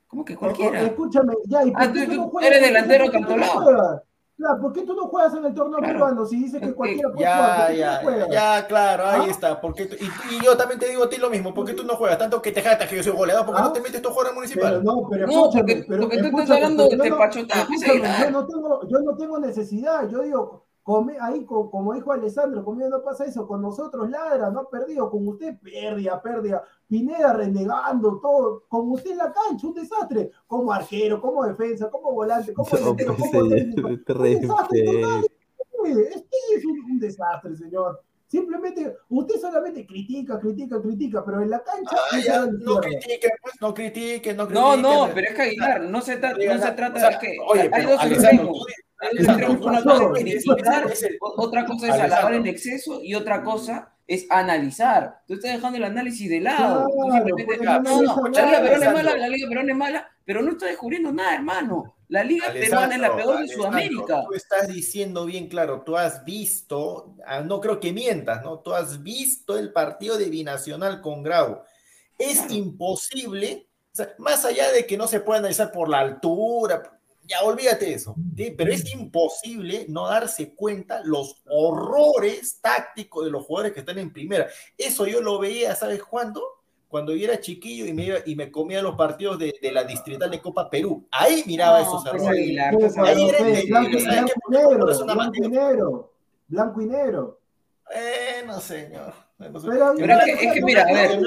¿Cómo 0.07 0.23
que 0.25 0.33
O- 0.33 0.37
o- 0.37 0.39
cualquiera? 0.39 0.81
Escúchame, 0.81 1.33
ya, 1.45 1.63
¿y 1.65 1.71
por 1.71 1.81
Ah, 1.83 1.91
qué 1.93 1.99
tú- 1.99 2.05
tú 2.11 2.15
no 2.17 2.23
tú 2.23 2.29
juegas? 2.31 2.51
eres 2.51 2.61
delantero 2.67 3.05
¿Por 3.05 4.03
Claro, 4.37 4.59
¿por 4.61 4.73
qué 4.73 4.81
tú 4.81 4.93
no 4.93 5.07
juegas 5.07 5.33
en 5.33 5.45
el 5.45 5.53
torneo 5.53 5.77
Claro. 5.79 5.93
peruano 5.93 6.25
si 6.25 6.35
dices 6.43 6.61
que 6.61 6.73
cualquiera 6.75 7.09
puede 7.09 7.25
jugar? 7.25 7.73
Ya, 7.73 8.01
¿Por 8.01 8.13
tú 8.13 8.19
no 8.19 8.25
ya, 8.27 8.31
ya, 8.59 8.67
claro, 8.67 9.05
ahí 9.07 9.21
¿Ah? 9.27 9.31
está. 9.31 9.61
Porque 9.61 9.85
tú- 9.85 9.95
y, 9.95 10.35
y 10.35 10.43
yo 10.43 10.57
también 10.57 10.79
te 10.79 10.87
digo 10.89 11.05
a 11.05 11.09
ti 11.09 11.17
lo 11.17 11.29
mismo, 11.29 11.53
¿por 11.53 11.65
qué 11.65 11.73
tú 11.73 11.83
no 11.85 11.95
juegas? 11.95 12.17
Tanto 12.17 12.41
que 12.41 12.51
te 12.51 12.61
jactas 12.61 12.89
que 12.89 12.97
yo 12.97 13.03
soy 13.03 13.13
goleador, 13.13 13.45
¿por 13.45 13.55
qué 13.55 13.61
¿Ah? 13.61 13.65
no 13.65 13.71
te 13.73 13.81
metes 13.81 14.01
tú 14.01 14.09
a 14.09 14.11
jugar 14.11 14.27
al 14.27 14.33
Pero 14.33 14.41
municipal? 14.41 14.83
no, 14.83 15.07
pero 15.09 15.27
No, 15.27 15.31
escúchame, 15.31 15.75
porque- 15.75 15.85
pero 15.87 16.01
porque 16.01 16.17
tú 16.17 16.39
estás 16.39 16.49
hablando 16.51 16.83
de 16.83 16.89
yo 16.89 16.97
no- 16.97 17.05
yo 18.19 18.29
no 18.31 18.45
tengo, 18.47 18.87
yo 18.89 18.99
no 18.99 19.15
tengo 19.17 19.39
necesidad, 19.39 20.09
yo 20.09 20.19
digo, 20.21 20.64
come, 20.85 21.17
ahí 21.19 21.43
co- 21.45 21.71
como 21.71 21.95
dijo 21.95 22.11
Alessandro, 22.11 22.63
conmigo 22.63 22.89
no 22.89 23.01
pasa 23.03 23.25
eso, 23.25 23.47
con 23.47 23.59
nosotros 23.59 24.07
ladra, 24.07 24.51
no 24.51 24.59
ha 24.59 24.69
perdido, 24.69 25.09
con 25.09 25.27
usted 25.27 25.57
pérdida, 25.59 26.21
pérdida, 26.21 26.63
Pineda 26.87 27.33
renegando, 27.33 28.19
todo, 28.21 28.65
con 28.67 28.91
usted 28.91 29.11
en 29.13 29.17
la 29.17 29.33
cancha, 29.33 29.65
un 29.65 29.73
desastre, 29.73 30.29
como 30.45 30.71
arquero, 30.71 31.19
como 31.19 31.43
defensa, 31.43 31.89
como 31.89 32.11
volante, 32.13 32.53
como 32.53 32.69
No, 32.71 32.77
delantero, 32.77 33.15
pues, 33.17 33.31
como 33.31 33.49
técnico, 33.49 33.87
un 33.87 34.39
desastre 34.39 34.83
total, 34.83 35.25
es 35.87 36.21
que 36.21 36.55
es 36.55 36.65
un, 36.65 36.79
un 36.91 36.99
desastre, 36.99 37.55
señor. 37.57 38.01
Simplemente, 38.27 38.95
usted 39.09 39.39
solamente 39.39 39.87
critica, 39.87 40.39
critica, 40.39 40.79
critica, 40.79 41.25
pero 41.25 41.41
en 41.41 41.49
la 41.49 41.63
cancha 41.63 41.95
Ah, 42.11 42.19
ya, 42.23 42.45
no 42.45 42.79
critiquen, 42.81 43.31
pues, 43.41 43.55
no 43.59 43.73
critiquen, 43.73 44.37
no 44.37 44.43
No, 44.49 44.49
critiquen. 44.73 44.81
no, 44.83 45.09
pero 45.15 45.27
es 45.29 45.33
que 45.35 45.41
Aguilar, 45.41 45.81
no 45.81 46.01
se, 46.01 46.21
tra- 46.21 46.37
no 46.37 46.61
se 46.63 46.71
trata 46.73 46.95
O 46.95 46.99
sea, 46.99 47.09
de 47.09 47.17
que 47.19 47.37
oye, 47.47 47.61
hay 47.61 47.69
pero 47.71 47.89
dos 47.89 47.99
Alessandro, 48.01 48.43
extremos. 48.43 48.65
Otra 51.37 51.65
cosa 51.65 51.87
es 51.87 52.01
alabar 52.01 52.33
en 52.33 52.47
exceso 52.47 53.01
y 53.03 53.15
otra 53.15 53.43
cosa 53.43 53.91
es 54.07 54.25
analizar. 54.29 55.21
Tú 55.27 55.33
estás 55.33 55.53
dejando 55.53 55.77
el 55.77 55.83
análisis 55.83 56.29
de 56.29 56.41
lado. 56.41 56.87
no, 56.87 57.07
no, 57.79 58.29
la 58.29 58.45
Liga 58.45 58.61
Perón 58.61 58.83
es 58.83 58.93
mala, 58.93 59.17
la 59.17 59.27
Liga 59.27 59.49
Perón 59.49 59.69
es 59.69 59.75
mala, 59.75 60.09
pero 60.23 60.41
no 60.41 60.51
estás 60.51 60.69
descubriendo 60.69 61.11
nada, 61.11 61.35
hermano. 61.35 61.95
La 62.07 62.23
Liga 62.23 62.51
Peruana 62.53 62.95
es 62.95 63.01
la 63.01 63.15
peor 63.15 63.39
de 63.39 63.47
Sudamérica. 63.47 64.25
Tú 64.27 64.33
estás 64.35 64.67
diciendo 64.67 65.25
bien 65.25 65.47
claro, 65.47 65.81
tú 65.81 65.97
has 65.97 66.23
visto, 66.23 67.15
ah, 67.25 67.41
no 67.41 67.59
creo 67.59 67.79
que 67.79 67.93
mientas, 67.93 68.43
¿no? 68.43 68.59
Tú 68.59 68.73
has 68.73 69.01
visto 69.01 69.57
el 69.57 69.73
partido 69.73 70.17
de 70.17 70.29
Binacional 70.29 71.01
con 71.01 71.23
Grau. 71.23 71.63
Es 72.19 72.51
imposible, 72.51 73.67
más 74.19 74.45
allá 74.45 74.71
de 74.71 74.85
que 74.85 74.97
no 74.97 75.07
se 75.07 75.19
pueda 75.19 75.39
analizar 75.39 75.71
por 75.71 75.89
la 75.89 75.99
altura, 75.99 76.94
ya 77.27 77.43
olvídate 77.43 77.93
eso, 77.93 78.15
pero 78.57 78.71
es 78.71 78.93
imposible 78.93 79.85
no 79.89 80.07
darse 80.07 80.53
cuenta 80.53 81.01
los 81.03 81.41
horrores 81.49 82.59
tácticos 82.61 83.25
de 83.25 83.31
los 83.31 83.45
jugadores 83.45 83.73
que 83.73 83.79
están 83.79 83.97
en 83.97 84.13
primera. 84.13 84.47
Eso 84.77 85.07
yo 85.07 85.21
lo 85.21 85.39
veía, 85.39 85.75
¿sabes 85.75 86.03
cuándo? 86.03 86.41
Cuando 86.87 87.13
yo 87.15 87.25
era 87.25 87.39
chiquillo 87.39 87.85
y 87.85 87.93
me, 87.93 88.07
y 88.25 88.35
me 88.35 88.51
comía 88.51 88.81
los 88.81 88.95
partidos 88.95 89.39
de, 89.39 89.53
de, 89.61 89.71
la 89.71 89.83
distrital 89.83 90.29
de 90.29 90.41
Copa 90.41 90.69
Perú. 90.69 91.07
Ahí 91.11 91.43
miraba 91.45 91.81
esos 91.81 92.05
errores. 92.05 92.29
Ahí 92.29 92.55
era 92.55 92.71
blanco, 92.71 93.97
y 95.33 95.49
negro, 95.49 96.13
blanco 96.47 96.81
y 96.81 96.85
negro. 96.85 97.39
Eh, 97.93 98.43
no, 98.45 98.59
señor. 98.61 99.24
Pero, 99.37 99.57
es, 99.57 100.23
que, 100.23 100.45
es, 100.47 100.53
que, 100.53 100.61
mira, 100.61 100.83
a 100.83 100.93
ver, 100.93 101.19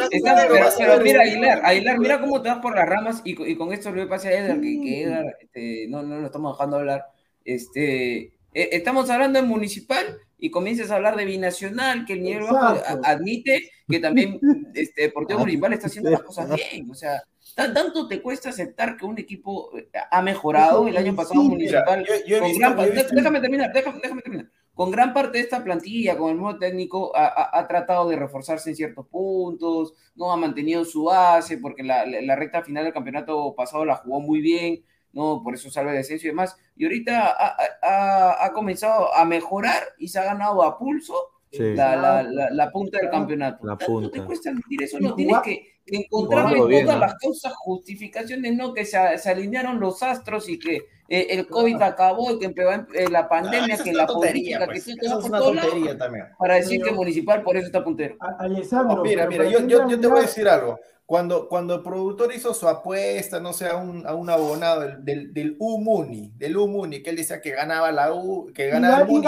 pero, 0.79 1.01
mira, 1.03 1.21
Aguilar, 1.21 1.61
Aguilar, 1.63 1.99
mira 1.99 2.21
cómo 2.21 2.41
te 2.41 2.49
vas 2.49 2.59
por 2.59 2.75
las 2.75 2.89
ramas 2.89 3.21
y, 3.23 3.51
y 3.51 3.55
con 3.55 3.71
esto 3.73 3.93
le 3.93 4.07
pasa 4.07 4.29
a 4.29 4.33
Edgar, 4.33 4.61
que, 4.63 4.81
que 4.81 5.03
Edgar, 5.03 5.37
este, 5.41 5.87
no, 5.89 6.03
no 6.03 6.19
lo 6.19 6.27
estamos 6.27 6.57
dejando 6.57 6.79
hablar. 6.79 7.05
Este, 7.45 8.19
eh, 8.19 8.33
estamos 8.73 9.11
hablando 9.11 9.41
de 9.41 9.47
municipal 9.47 10.07
y 10.39 10.51
comienzas 10.51 10.91
a 10.91 10.97
hablar 10.97 11.17
de 11.17 11.27
binacional, 11.27 12.07
que 12.07 12.15
el 12.15 12.23
nivel 12.23 12.45
bajo 12.45 12.83
admite 13.05 13.71
que 13.87 13.99
también 13.99 14.41
este 14.75 15.03
Deportivo 15.03 15.41
Municipal 15.41 15.73
está 15.75 15.89
haciendo 15.89 16.11
las 16.11 16.23
cosas 16.23 16.49
bien. 16.55 16.91
O 16.91 16.95
sea, 16.95 17.23
tanto 17.55 18.09
te 18.09 18.23
cuesta 18.23 18.49
aceptar 18.49 18.97
que 18.97 19.05
un 19.05 19.19
equipo 19.19 19.77
eh, 19.77 19.91
ha 20.11 20.23
mejorado 20.23 20.89
el 20.89 20.97
año 20.97 21.15
pasado 21.15 21.43
municipal. 21.43 22.07
déjame 22.27 23.41
terminar, 23.41 23.71
déjame, 23.73 24.01
déjame 24.01 24.23
terminar 24.23 24.51
con 24.79 24.93
gran 24.93 25.13
parte 25.13 25.39
de 25.39 25.43
esta 25.43 25.65
plantilla, 25.65 26.17
con 26.17 26.31
el 26.31 26.37
nuevo 26.37 26.57
técnico, 26.57 27.11
ha, 27.13 27.67
tratado 27.67 28.09
de 28.09 28.15
reforzarse 28.15 28.71
en 28.71 28.77
ciertos 28.77 29.09
puntos, 29.09 29.93
no 30.15 30.31
ha 30.31 30.37
mantenido 30.37 30.85
su 30.85 31.03
base, 31.03 31.59
porque 31.59 31.83
la, 31.83 32.37
recta 32.37 32.63
final 32.63 32.85
del 32.85 32.93
campeonato 32.93 33.57
pasado 33.57 33.85
la 33.85 33.97
jugó 33.97 34.21
muy 34.21 34.41
bien, 34.41 34.85
¿no? 35.13 35.43
Por 35.43 35.55
eso 35.55 35.69
salve 35.69 35.91
de 35.91 35.97
descenso 35.97 36.27
y 36.27 36.31
demás. 36.31 36.57
Y 36.77 36.85
ahorita 36.85 37.35
ha, 37.83 38.53
comenzado 38.53 39.13
a 39.13 39.25
mejorar 39.25 39.83
y 39.99 40.07
se 40.07 40.21
ha 40.21 40.25
ganado 40.27 40.63
a 40.63 40.79
pulso 40.79 41.13
la, 41.51 42.71
punta 42.73 43.01
del 43.01 43.11
campeonato. 43.11 43.67
La 43.67 43.77
punta. 43.77 44.13
te 44.13 44.25
cuesta 44.25 44.53
decir 44.53 44.81
eso? 44.81 45.01
No 45.01 45.17
tienes 45.17 45.39
que 45.43 45.73
encontrarle 45.87 46.85
todas 46.85 47.01
las 47.01 47.15
causas, 47.17 47.53
justificaciones, 47.57 48.55
no 48.55 48.73
que 48.73 48.85
se, 48.85 48.97
alinearon 48.97 49.81
los 49.81 50.05
astros 50.05 50.49
y 50.49 50.57
que 50.57 50.83
eh, 51.11 51.27
el 51.31 51.47
COVID 51.47 51.81
acabó 51.81 52.33
y 52.33 52.39
que 52.39 52.45
empezó 52.45 52.71
eh, 52.93 53.09
la 53.11 53.27
pandemia, 53.31 53.79
ah, 53.81 53.83
que 53.83 53.95
la 53.95 54.07
política, 54.07 54.67
pues. 54.67 54.85
que 54.85 54.93
eso 55.01 55.19
es 55.19 55.25
una 55.25 55.39
tontería 55.39 55.97
también. 55.97 56.27
Para 56.39 56.57
decir 56.57 56.83
que 56.83 56.93
Municipal 56.93 57.43
por 57.43 57.57
eso 57.57 57.67
está 57.67 57.83
puntero. 57.83 58.17
Alessandro, 58.39 59.03
mira, 59.03 59.27
mira, 59.27 59.45
yo, 59.49 59.61
yo, 59.67 59.89
yo, 59.89 59.99
te 59.99 60.07
voy 60.07 60.19
a 60.19 60.23
decir 60.23 60.47
algo. 60.47 60.79
Cuando, 61.07 61.49
cuando 61.49 61.77
el 61.77 61.83
productor 61.83 62.35
hizo 62.35 62.53
su 62.53 62.69
apuesta, 62.69 63.41
no 63.41 63.55
sé, 63.55 63.67
a 63.69 63.77
un, 63.77 64.07
a 64.07 64.15
un 64.15 64.29
abonado 64.29 64.83
del, 64.83 65.03
del, 65.03 65.33
del 65.33 65.57
U-Muni, 65.59 66.35
del 66.37 66.55
U-Muni, 66.59 67.03
que 67.03 67.09
él 67.09 67.17
decía 67.17 67.41
que 67.41 67.53
ganaba 67.53 67.91
la 67.91 68.13
U, 68.13 68.53
que 68.53 68.69
ganaba 68.69 69.01
el 69.01 69.07
Muni. 69.09 69.27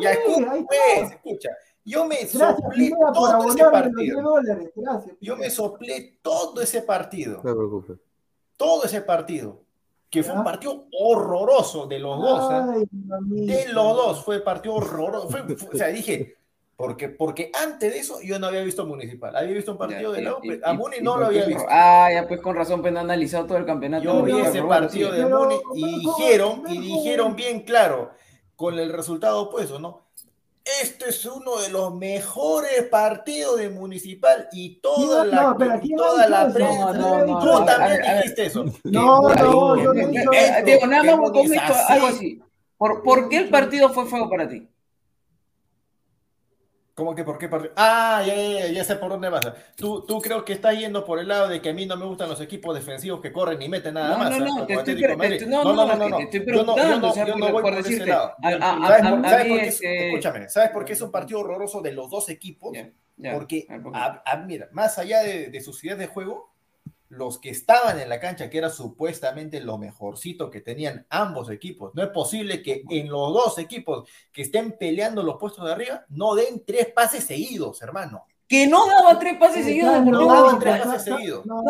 Ya 0.00 0.16
pues, 0.66 1.12
escucha, 1.12 1.50
yo 1.84 2.06
me 2.06 2.26
soplé 2.26 2.90
todo 3.12 3.48
ese 3.50 3.64
partido. 3.64 4.40
yo 5.20 5.36
me 5.36 5.50
soplé 5.50 6.18
todo 6.22 6.62
ese 6.62 6.80
partido. 6.80 7.42
No 7.44 7.50
te 7.50 7.54
preocupes. 7.54 7.96
Todo 8.56 8.84
ese 8.84 9.02
partido 9.02 9.65
que 10.10 10.22
fue 10.22 10.34
un 10.34 10.44
partido 10.44 10.86
horroroso 10.92 11.86
de 11.86 11.98
los 11.98 12.18
dos. 12.18 12.52
¿eh? 12.52 12.86
de 12.90 13.72
los 13.72 13.96
dos 13.96 14.24
fue 14.24 14.40
partido 14.40 14.76
horroroso. 14.76 15.28
o 15.72 15.76
sea, 15.76 15.88
dije, 15.88 16.36
porque, 16.76 17.08
porque 17.08 17.50
antes 17.54 17.92
de 17.92 17.98
eso 17.98 18.20
yo 18.22 18.38
no 18.38 18.48
había 18.48 18.62
visto 18.62 18.84
Municipal. 18.86 19.34
Había 19.34 19.54
visto 19.54 19.72
un 19.72 19.78
partido 19.78 20.12
de 20.12 20.22
la 20.22 20.36
A 20.62 20.74
Muni 20.74 20.98
no 21.00 21.16
lo 21.16 21.26
había 21.26 21.46
visto. 21.46 21.64
Ah, 21.68 22.10
ya 22.12 22.28
pues 22.28 22.40
con 22.40 22.54
razón, 22.54 22.82
pues 22.82 22.92
no 22.92 23.00
analizado 23.00 23.46
todo 23.46 23.58
el 23.58 23.64
campeonato. 23.64 24.04
Yo 24.04 24.22
vi 24.22 24.38
ese 24.38 24.62
partido 24.62 25.10
de 25.10 25.26
Muni 25.26 25.56
y 25.74 26.00
dijeron, 26.00 26.62
y 26.68 26.78
dijeron 26.78 27.34
bien 27.34 27.60
claro, 27.60 28.10
con 28.54 28.78
el 28.78 28.92
resultado 28.92 29.42
opuesto, 29.42 29.78
¿no? 29.78 30.05
Este 30.82 31.10
es 31.10 31.24
uno 31.24 31.60
de 31.60 31.68
los 31.68 31.94
mejores 31.94 32.82
partidos 32.90 33.58
de 33.58 33.70
Municipal 33.70 34.48
y 34.52 34.80
toda 34.80 35.24
la, 35.24 35.56
toda 35.96 36.28
la 36.28 36.52
prensa. 36.52 36.92
tú 37.40 37.64
también 37.64 38.00
dijiste 38.16 38.46
eso. 38.46 38.64
No, 38.84 39.28
no, 39.28 39.82
yo 39.82 39.94
no 39.94 40.08
Diego, 40.64 40.86
nada 40.86 41.16
más 41.16 41.30
con 41.30 41.52
esto, 41.52 41.72
algo 41.88 42.06
así. 42.08 42.42
¿Por, 42.76 43.02
¿Por 43.02 43.28
qué 43.28 43.38
el 43.38 43.48
partido 43.48 43.90
fue 43.90 44.06
fuego 44.06 44.28
para 44.28 44.48
ti? 44.48 44.68
¿Cómo 46.96 47.14
que 47.14 47.24
por 47.24 47.36
qué 47.36 47.46
partido? 47.46 47.74
Ah, 47.76 48.24
ya, 48.26 48.34
ya, 48.34 48.68
ya, 48.68 48.82
sé 48.82 48.96
por 48.96 49.10
dónde 49.10 49.28
vas. 49.28 49.46
Tú, 49.76 50.06
tú 50.06 50.18
creo 50.18 50.46
que 50.46 50.54
estás 50.54 50.78
yendo 50.78 51.04
por 51.04 51.18
el 51.18 51.28
lado 51.28 51.46
de 51.46 51.60
que 51.60 51.68
a 51.68 51.74
mí 51.74 51.84
no 51.84 51.94
me 51.94 52.06
gustan 52.06 52.26
los 52.26 52.40
equipos 52.40 52.74
defensivos 52.74 53.20
que 53.20 53.34
corren 53.34 53.60
y 53.60 53.68
meten 53.68 53.92
nada 53.92 54.16
más. 54.16 54.30
No, 54.30 54.38
no, 54.38 54.56
no, 54.60 54.66
te 54.66 54.72
estoy, 54.72 55.02
no, 55.46 55.62
no, 55.62 55.74
no, 55.74 55.94
no, 55.94 56.08
no, 56.08 56.18
estoy 56.20 56.40
preguntando, 56.40 57.14
yo 57.14 57.36
no, 57.36 57.52
voy 57.52 57.62
por, 57.62 57.76
decirte. 57.76 58.10
Escúchame, 60.06 60.48
¿sabes 60.48 60.70
por 60.70 60.86
qué 60.86 60.94
es 60.94 61.00
un 61.02 61.10
partido 61.10 61.40
horroroso 61.40 61.82
de 61.82 61.92
los 61.92 62.08
dos 62.08 62.30
equipos? 62.30 62.74
Porque, 63.30 63.66
mira, 64.46 64.70
más 64.72 64.96
allá 64.96 65.20
de, 65.20 65.48
de 65.50 65.60
sus 65.60 65.84
ideas 65.84 65.98
de 65.98 66.06
juego, 66.06 66.55
los 67.08 67.38
que 67.38 67.50
estaban 67.50 67.98
en 68.00 68.08
la 68.08 68.20
cancha, 68.20 68.50
que 68.50 68.58
era 68.58 68.70
supuestamente 68.70 69.60
lo 69.60 69.78
mejorcito 69.78 70.50
que 70.50 70.60
tenían 70.60 71.06
ambos 71.10 71.50
equipos. 71.50 71.94
No 71.94 72.02
es 72.02 72.10
posible 72.10 72.62
que 72.62 72.84
en 72.90 73.08
los 73.08 73.32
dos 73.32 73.58
equipos 73.58 74.08
que 74.32 74.42
estén 74.42 74.72
peleando 74.78 75.22
los 75.22 75.36
puestos 75.36 75.64
de 75.64 75.72
arriba 75.72 76.04
no 76.08 76.34
den 76.34 76.64
tres 76.64 76.92
pases 76.92 77.24
seguidos, 77.24 77.80
hermano. 77.82 78.24
Que 78.48 78.66
no 78.66 78.86
daba 78.86 79.18
tres 79.18 79.38
pases 79.38 79.64
seguidos. 79.64 80.04
No, 80.04 80.26
daban 80.26 80.58
tres 80.60 80.86
pases 80.86 81.02
seguidos. 81.02 81.44
No, 81.46 81.62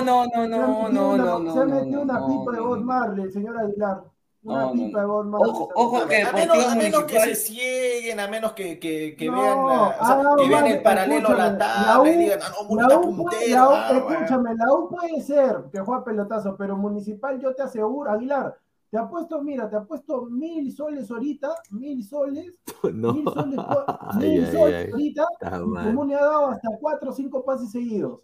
no, 0.00 0.26
no, 0.26 0.48
no, 0.48 0.88
no, 0.88 1.38
no. 1.38 1.52
Se 1.54 1.66
metió 1.66 2.00
una 2.00 2.26
pipa 2.26 2.52
de 2.52 2.60
voz 2.60 2.80
Marley, 2.80 3.30
señor 3.30 3.58
Aguilar. 3.58 4.13
Una 4.44 4.72
pipa 4.72 5.00
de 5.00 5.06
Ojo, 5.06 5.70
ojo 5.74 6.06
que 6.06 6.20
a 6.20 6.32
menos, 6.32 6.66
a 6.66 6.74
menos 6.74 7.04
que 7.04 7.18
se 7.18 7.34
cieguen, 7.34 8.20
a 8.20 8.28
menos 8.28 8.52
que, 8.52 8.78
que, 8.78 9.16
que 9.16 9.30
vean, 9.30 9.66
la, 9.66 9.96
o 9.98 10.06
sea, 10.06 10.22
que 10.36 10.48
vean 10.48 10.66
el 10.66 10.82
paralelo 10.82 11.28
a 11.30 11.34
la 11.34 11.58
tabla 11.58 12.10
y 12.10 12.16
digan, 12.18 12.40
ah, 12.42 12.52
no, 12.68 13.00
puntero, 13.00 13.48
la 13.48 13.68
U, 13.68 13.72
ah, 13.72 13.90
escúchame, 13.94 14.54
la 14.54 14.72
U 14.74 14.90
puede 14.90 15.22
ser 15.22 15.64
que 15.72 15.80
juegue 15.80 16.04
pelotazo, 16.04 16.56
pero 16.58 16.76
Municipal 16.76 17.40
yo 17.40 17.54
te 17.54 17.62
aseguro, 17.62 18.10
Aguilar, 18.10 18.54
te 18.90 18.98
ha 18.98 19.08
puesto, 19.08 19.40
mira, 19.40 19.70
te 19.70 19.76
ha 19.76 19.82
puesto 19.82 20.26
mil 20.26 20.70
soles 20.72 21.10
ahorita, 21.10 21.48
mil 21.70 22.04
soles, 22.04 22.60
no. 22.92 23.14
mil 23.14 23.24
soles, 23.24 23.56
mil 24.18 24.46
soles 24.52 24.92
ahorita, 24.92 25.26
y 25.40 25.84
Común 25.86 26.12
ha 26.12 26.20
dado 26.20 26.46
hasta 26.48 26.68
cuatro 26.78 27.10
o 27.10 27.14
cinco 27.14 27.42
pases 27.46 27.70
seguidos. 27.72 28.20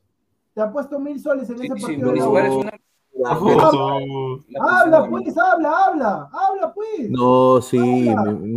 Te 0.53 0.61
ha 0.61 0.71
puesto 0.71 1.01
mil 1.01 1.19
soles 1.19 1.49
en 1.49 1.63
ese 1.63 1.69
partido. 1.69 2.15
Sí, 2.15 2.69
Habla, 3.27 5.07
pues, 5.09 5.37
habla, 5.37 5.87
habla, 5.87 6.29
habla, 6.33 6.73
pues. 6.73 7.11
No, 7.11 7.61
sí, 7.61 7.79
mi, 7.79 8.15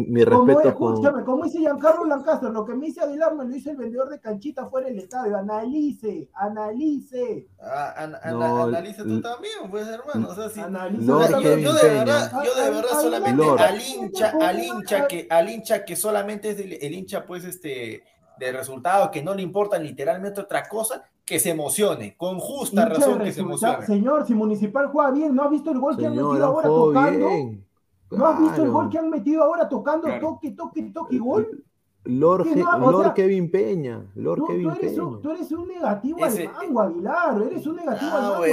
mi, 0.08 0.23
respeto. 0.23 0.73
Como, 0.76 0.93
escúchame, 0.93 1.23
como 1.23 1.43
dice 1.43 1.60
Giancarlo 1.60 2.06
Lancaster, 2.06 2.49
lo 2.49 2.65
que 2.65 2.73
me 2.76 2.88
dice 2.88 3.02
Aguilar 3.02 3.36
me 3.36 3.45
lo 3.45 3.49
dice 3.49 3.71
el 3.71 3.78
vendedor 3.78 4.10
de 4.10 4.19
canchita 4.19 4.67
fuera 4.67 4.88
del 4.88 4.99
estadio. 4.99 5.38
Analice, 5.38 6.30
analice. 6.34 7.47
Ah, 7.62 7.93
an, 7.97 8.15
an, 8.21 8.39
no, 8.39 8.63
analice 8.63 9.04
tú 9.04 9.21
también, 9.21 9.69
pues, 9.69 9.88
hermano. 9.88 10.30
O 10.30 10.36
sea, 10.36 10.49
si, 10.49 10.60
analice, 10.60 11.06
yo, 11.06 11.19
yo, 11.58 11.73
de 11.73 11.89
verdad, 11.89 12.32
yo 12.43 12.56
de 12.56 12.69
verdad 12.69 13.02
solamente 13.02 13.43
al 13.58 13.82
hincha, 13.82 14.34
al 14.41 14.63
hincha 14.63 15.08
que, 15.08 15.28
al 15.30 15.49
hincha 15.49 15.86
que 15.86 15.95
solamente 15.95 16.52
es 16.52 16.60
el, 16.60 16.73
el 16.73 16.93
hincha, 16.93 17.26
pues, 17.26 17.43
este 17.43 18.04
de 18.38 18.52
resultado, 18.52 19.12
que 19.12 19.23
no 19.23 19.34
le 19.34 19.41
importa 19.41 19.78
literalmente 19.78 20.41
otra 20.41 20.68
cosa, 20.68 21.03
que 21.26 21.39
se 21.39 21.51
emocione, 21.51 22.15
con 22.17 22.39
justa 22.39 22.86
razón 22.86 23.19
que 23.19 23.32
se 23.32 23.41
emocione. 23.41 23.86
Señor, 23.86 24.28
si 24.28 24.34
Municipal 24.34 24.88
juega 24.88 25.11
bien, 25.11 25.36
¿no 25.36 25.43
has 25.43 25.51
visto 25.51 25.71
el 25.71 25.80
gol 25.80 25.97
que 25.97 26.05
han 26.05 26.15
metido 26.15 26.45
ahora 26.45 26.67
tocando? 26.67 27.30
¿No 28.11 28.28
has 28.28 28.39
visto 28.39 28.63
el 28.63 28.69
gol 28.69 28.89
que 28.89 28.97
han 28.97 29.09
metido 29.09 29.43
ahora 29.43 29.69
tocando 29.69 30.07
toque, 30.19 30.51
toque, 30.51 30.84
toque, 30.93 31.17
gol? 31.17 31.63
Lord, 32.05 32.45
no, 32.47 33.13
Kevin 33.13 33.49
Peña, 33.49 34.05
Lord 34.15 34.39
tú, 34.39 34.47
Kevin 34.47 34.63
tú 34.63 34.69
eres 34.71 34.91
Peña. 34.91 35.03
Un, 35.03 35.21
tú 35.21 35.32
eres 35.32 35.51
un 35.53 35.67
negativo 35.69 36.26
Ese, 36.26 36.47
al 36.47 36.53
mango, 36.53 36.82
Aguilar, 36.82 37.41
eres 37.49 37.65
un 37.65 37.76
negativo 37.78 38.11
ah, 38.13 38.17
al 38.17 38.32
mango. 38.32 38.43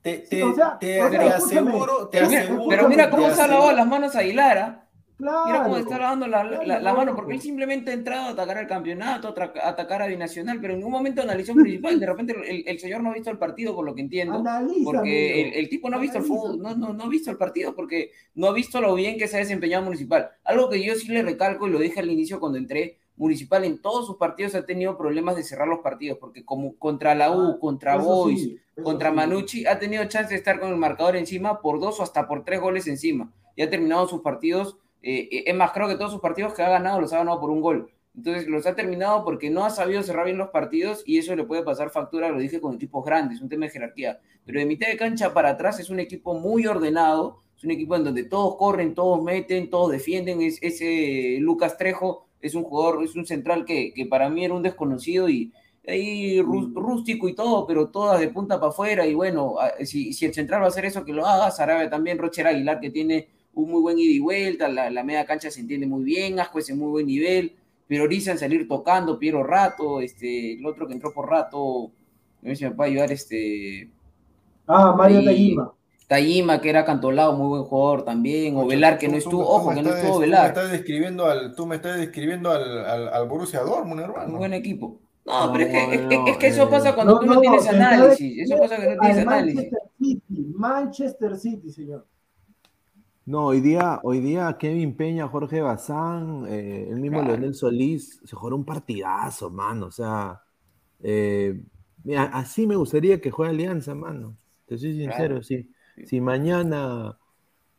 Te, 0.00 0.18
te, 0.18 0.42
o 0.42 0.54
sea, 0.54 0.78
te, 0.78 1.02
o 1.02 1.10
sea, 1.10 1.20
te 1.20 1.28
aseguro, 1.28 2.08
te 2.08 2.18
pero, 2.18 2.26
aseguro. 2.26 2.68
Pero 2.68 2.88
mira 2.88 3.10
cómo 3.10 3.30
se 3.30 3.42
ha 3.42 3.46
lavado 3.46 3.72
las 3.72 3.86
manos 3.86 4.16
Aguilar, 4.16 4.83
¿ah? 5.26 5.44
Mira 5.46 5.62
cómo 5.64 5.76
está 5.76 5.98
lavando 5.98 6.26
la, 6.26 6.44
la, 6.44 6.80
la, 6.80 6.94
mano, 6.94 7.14
porque 7.14 7.34
él 7.34 7.40
simplemente 7.40 7.90
ha 7.90 7.94
entrado 7.94 8.26
a 8.26 8.30
atacar 8.30 8.58
el 8.58 8.66
campeonato, 8.66 9.34
a 9.36 9.68
atacar 9.68 10.02
a 10.02 10.06
Binacional, 10.06 10.60
pero 10.60 10.74
en 10.74 10.84
un 10.84 10.90
momento 10.90 11.22
analizó 11.22 11.54
Municipal, 11.54 11.98
de 11.98 12.06
repente 12.06 12.34
el, 12.46 12.64
el, 12.66 12.78
señor 12.78 13.02
no 13.02 13.10
ha 13.10 13.14
visto 13.14 13.30
el 13.30 13.38
partido, 13.38 13.74
por 13.74 13.84
lo 13.84 13.94
que 13.94 14.02
entiendo, 14.02 14.42
porque 14.84 15.42
el, 15.42 15.54
el, 15.54 15.68
tipo 15.68 15.88
no 15.88 15.96
ha 15.96 16.00
visto 16.00 16.18
el 16.18 16.24
fútbol, 16.24 16.60
no, 16.60 16.74
no, 16.74 16.92
no 16.92 17.04
ha 17.04 17.08
visto 17.08 17.30
el 17.30 17.36
partido, 17.36 17.74
porque 17.74 18.10
no 18.34 18.48
ha 18.48 18.52
visto 18.52 18.80
lo 18.80 18.94
bien 18.94 19.18
que 19.18 19.28
se 19.28 19.36
ha 19.36 19.40
desempeñado 19.40 19.84
Municipal. 19.84 20.30
Algo 20.44 20.68
que 20.68 20.82
yo 20.82 20.94
sí 20.94 21.08
le 21.08 21.22
recalco 21.22 21.66
y 21.66 21.70
lo 21.70 21.78
dije 21.78 22.00
al 22.00 22.10
inicio 22.10 22.40
cuando 22.40 22.58
entré, 22.58 22.98
Municipal 23.16 23.64
en 23.64 23.80
todos 23.80 24.06
sus 24.06 24.16
partidos 24.16 24.56
ha 24.56 24.66
tenido 24.66 24.98
problemas 24.98 25.36
de 25.36 25.44
cerrar 25.44 25.68
los 25.68 25.78
partidos, 25.80 26.18
porque 26.18 26.44
como 26.44 26.76
contra 26.76 27.14
la 27.14 27.30
U, 27.30 27.52
ah, 27.52 27.58
contra 27.60 27.96
Boys, 27.96 28.56
contra 28.82 29.12
Manucci, 29.12 29.66
ha 29.66 29.78
tenido 29.78 30.04
chance 30.06 30.30
de 30.30 30.36
estar 30.36 30.58
con 30.58 30.70
el 30.70 30.76
marcador 30.76 31.14
encima 31.14 31.60
por 31.60 31.78
dos 31.78 32.00
o 32.00 32.02
hasta 32.02 32.26
por 32.26 32.44
tres 32.44 32.60
goles 32.60 32.88
encima. 32.88 33.32
Y 33.54 33.62
ha 33.62 33.70
terminado 33.70 34.08
sus 34.08 34.20
partidos, 34.20 34.78
eh, 35.06 35.28
eh, 35.30 35.44
es 35.46 35.54
más, 35.54 35.72
creo 35.72 35.86
que 35.86 35.96
todos 35.96 36.12
sus 36.12 36.20
partidos 36.20 36.54
que 36.54 36.62
ha 36.62 36.68
ganado 36.70 36.98
los 36.98 37.12
ha 37.12 37.18
ganado 37.18 37.38
por 37.38 37.50
un 37.50 37.60
gol. 37.60 37.90
Entonces 38.16 38.46
los 38.46 38.64
ha 38.66 38.74
terminado 38.74 39.22
porque 39.22 39.50
no 39.50 39.64
ha 39.64 39.70
sabido 39.70 40.02
cerrar 40.02 40.24
bien 40.24 40.38
los 40.38 40.48
partidos 40.48 41.02
y 41.04 41.18
eso 41.18 41.36
le 41.36 41.44
puede 41.44 41.62
pasar 41.62 41.90
factura, 41.90 42.30
lo 42.30 42.38
dije 42.38 42.60
con 42.60 42.76
equipos 42.76 43.04
grandes, 43.04 43.42
un 43.42 43.48
tema 43.50 43.66
de 43.66 43.72
jerarquía. 43.72 44.20
Pero 44.46 44.60
de 44.60 44.66
mitad 44.66 44.86
de 44.86 44.96
cancha 44.96 45.34
para 45.34 45.50
atrás 45.50 45.78
es 45.78 45.90
un 45.90 46.00
equipo 46.00 46.34
muy 46.34 46.66
ordenado, 46.66 47.42
es 47.56 47.64
un 47.64 47.72
equipo 47.72 47.96
en 47.96 48.04
donde 48.04 48.24
todos 48.24 48.56
corren, 48.56 48.94
todos 48.94 49.22
meten, 49.22 49.68
todos 49.68 49.92
defienden. 49.92 50.40
Es, 50.40 50.58
ese 50.62 51.36
Lucas 51.40 51.76
Trejo 51.76 52.28
es 52.40 52.54
un 52.54 52.62
jugador, 52.62 53.04
es 53.04 53.14
un 53.14 53.26
central 53.26 53.66
que, 53.66 53.92
que 53.92 54.06
para 54.06 54.30
mí 54.30 54.44
era 54.44 54.54
un 54.54 54.62
desconocido 54.62 55.28
y 55.28 55.52
ahí 55.86 56.40
mm. 56.40 56.74
rústico 56.74 57.28
y 57.28 57.34
todo, 57.34 57.66
pero 57.66 57.90
todas 57.90 58.20
de 58.20 58.28
punta 58.28 58.58
para 58.58 58.70
afuera. 58.70 59.06
Y 59.06 59.12
bueno, 59.12 59.56
si, 59.84 60.14
si, 60.14 60.24
el 60.24 60.32
central 60.32 60.62
va 60.62 60.66
a 60.66 60.68
hacer 60.68 60.86
eso, 60.86 61.04
que 61.04 61.12
lo 61.12 61.26
haga. 61.26 61.50
Sarabia 61.50 61.90
también, 61.90 62.16
Rocher 62.16 62.46
Aguilar, 62.46 62.80
que 62.80 62.90
tiene 62.90 63.28
un 63.54 63.70
muy 63.70 63.80
buen 63.82 63.98
ida 63.98 64.12
y 64.12 64.18
vuelta, 64.18 64.68
la, 64.68 64.90
la 64.90 65.04
media 65.04 65.24
cancha 65.24 65.50
se 65.50 65.60
entiende 65.60 65.86
muy 65.86 66.04
bien, 66.04 66.40
Asco 66.40 66.58
es 66.58 66.70
en 66.70 66.78
muy 66.78 66.88
buen 66.88 67.06
nivel, 67.06 67.54
pero 67.86 68.10
en 68.10 68.38
salir 68.38 68.66
tocando, 68.66 69.18
Piero 69.18 69.42
Rato, 69.42 70.00
este, 70.00 70.54
el 70.54 70.66
otro 70.66 70.86
que 70.86 70.94
entró 70.94 71.12
por 71.12 71.28
Rato, 71.28 71.86
a 72.42 72.46
ver 72.46 72.56
si 72.56 72.64
me 72.64 72.72
puede 72.72 72.90
ayudar, 72.90 73.12
este... 73.12 73.90
Ah, 74.66 74.94
Mario 74.96 75.24
Tayima. 75.24 75.72
Tayima, 76.06 76.60
que 76.60 76.70
era 76.70 76.84
cantolado, 76.84 77.36
muy 77.36 77.48
buen 77.48 77.64
jugador 77.64 78.04
también, 78.04 78.56
o 78.56 78.66
Velar, 78.66 78.98
que 78.98 79.08
no 79.08 79.16
estuvo, 79.16 79.46
ojo, 79.46 79.74
que 79.74 79.82
no 79.82 79.90
estuvo 79.94 80.18
Velar. 80.18 80.52
Tú 80.52 80.58
me 80.58 80.64
estás 80.64 80.72
describiendo 80.72 81.26
al, 81.26 81.54
tú 81.54 81.66
me 81.66 81.76
estás 81.76 81.98
describiendo 81.98 82.50
al, 82.50 82.84
al, 82.84 83.08
al 83.08 83.28
Borussia 83.28 83.60
Dortmund, 83.60 84.00
hermano. 84.00 84.32
Un 84.32 84.38
buen 84.38 84.52
equipo. 84.52 85.00
No, 85.24 85.50
pero 85.52 85.64
es 85.64 85.72
que, 85.72 86.30
es, 86.30 86.36
que 86.36 86.46
eso 86.48 86.68
pasa 86.68 86.94
cuando 86.94 87.18
tú 87.18 87.26
no, 87.26 87.40
tienes 87.40 87.66
análisis. 87.66 88.42
Eso 88.42 88.58
pasa 88.58 88.76
cuando 88.76 88.94
no 88.94 89.00
tienes 89.00 89.18
análisis. 89.18 89.56
Manchester 89.56 89.90
City, 89.98 90.52
Manchester 90.54 91.36
City, 91.36 91.70
señor. 91.70 92.06
No, 93.26 93.46
hoy 93.46 93.62
día, 93.62 94.00
hoy 94.02 94.20
día 94.20 94.54
Kevin 94.58 94.94
Peña, 94.96 95.28
Jorge 95.28 95.62
Bazán, 95.62 96.44
eh, 96.46 96.88
el 96.90 97.00
mismo 97.00 97.22
Leonel 97.22 97.54
Solís, 97.54 98.20
se 98.22 98.36
jugó 98.36 98.54
un 98.54 98.66
partidazo, 98.66 99.48
mano. 99.48 99.86
O 99.86 99.90
sea, 99.90 100.42
eh, 101.02 101.58
mira, 102.02 102.24
así 102.24 102.66
me 102.66 102.76
gustaría 102.76 103.22
que 103.22 103.30
juegue 103.30 103.52
Alianza, 103.52 103.94
mano. 103.94 104.36
Te 104.66 104.76
soy 104.76 104.92
sincero, 104.98 105.42
sí. 105.42 105.70
Si 106.04 106.20
mañana, 106.20 107.18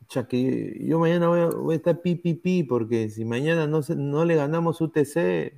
ya 0.09 0.27
que 0.27 0.79
yo 0.81 0.97
mañana 0.99 1.27
voy 1.27 1.75
a, 1.75 1.77
estar 1.77 2.01
pi, 2.01 2.15
pi, 2.15 2.33
pi, 2.33 2.63
porque 2.63 3.09
si 3.09 3.23
mañana 3.23 3.67
no, 3.67 3.83
se, 3.83 3.95
no 3.95 4.25
le 4.25 4.35
ganamos 4.35 4.81
UTC, 4.81 5.53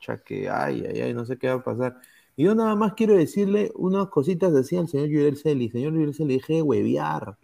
ya 0.00 0.16
que, 0.24 0.48
ay, 0.48 0.84
ay, 0.88 1.00
ay, 1.02 1.14
no 1.14 1.26
sé 1.26 1.36
qué 1.36 1.48
va 1.48 1.54
a 1.56 1.64
pasar. 1.64 1.98
Y 2.36 2.44
yo 2.44 2.54
nada 2.54 2.74
más 2.74 2.94
quiero 2.94 3.14
decirle 3.14 3.70
unas 3.74 4.08
cositas 4.08 4.54
así 4.54 4.78
al 4.78 4.88
señor 4.88 5.08
Yurel 5.08 5.36
Celi. 5.36 5.68
Señor 5.68 5.92
Yurel 5.92 6.14
Celi, 6.14 6.34
deje 6.36 6.54
de 6.54 6.62
huevear. 6.62 7.36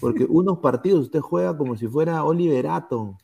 Porque 0.00 0.24
unos 0.24 0.58
partidos 0.58 1.00
usted 1.00 1.20
juega 1.20 1.56
como 1.56 1.76
si 1.76 1.86
fuera 1.88 2.24
Oliver 2.24 2.66
Atom. 2.66 3.16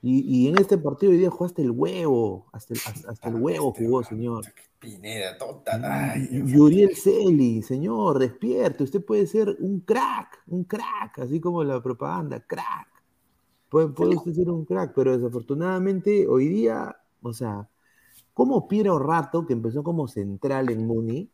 Y, 0.00 0.20
y 0.20 0.48
en 0.48 0.58
este 0.58 0.78
partido 0.78 1.12
hoy 1.12 1.18
día 1.18 1.30
jugaste 1.30 1.62
el 1.62 1.70
huevo. 1.70 2.46
Hasta 2.52 2.74
el, 2.74 2.80
hasta, 3.08 3.28
el 3.28 3.34
huevo 3.36 3.72
jugó, 3.72 4.04
señor. 4.04 4.44
Pineda, 4.78 5.36
tonta. 5.36 6.14
Yuriel 6.30 6.94
Celi, 6.94 7.62
señor, 7.62 8.18
despierte. 8.18 8.84
Usted 8.84 9.04
puede 9.04 9.26
ser 9.26 9.56
un 9.58 9.80
crack, 9.80 10.42
un 10.46 10.64
crack, 10.64 11.18
así 11.18 11.40
como 11.40 11.64
la 11.64 11.82
propaganda, 11.82 12.40
crack. 12.40 12.86
Puede, 13.68 13.88
puede 13.88 14.16
usted 14.16 14.32
ser 14.32 14.50
un 14.50 14.64
crack, 14.64 14.92
pero 14.94 15.16
desafortunadamente 15.16 16.28
hoy 16.28 16.48
día, 16.48 16.96
o 17.20 17.32
sea, 17.32 17.68
como 18.32 18.68
Piero 18.68 19.00
Rato, 19.00 19.44
que 19.44 19.52
empezó 19.52 19.82
como 19.82 20.06
central 20.06 20.70
en 20.70 20.86
Muni, 20.86 21.28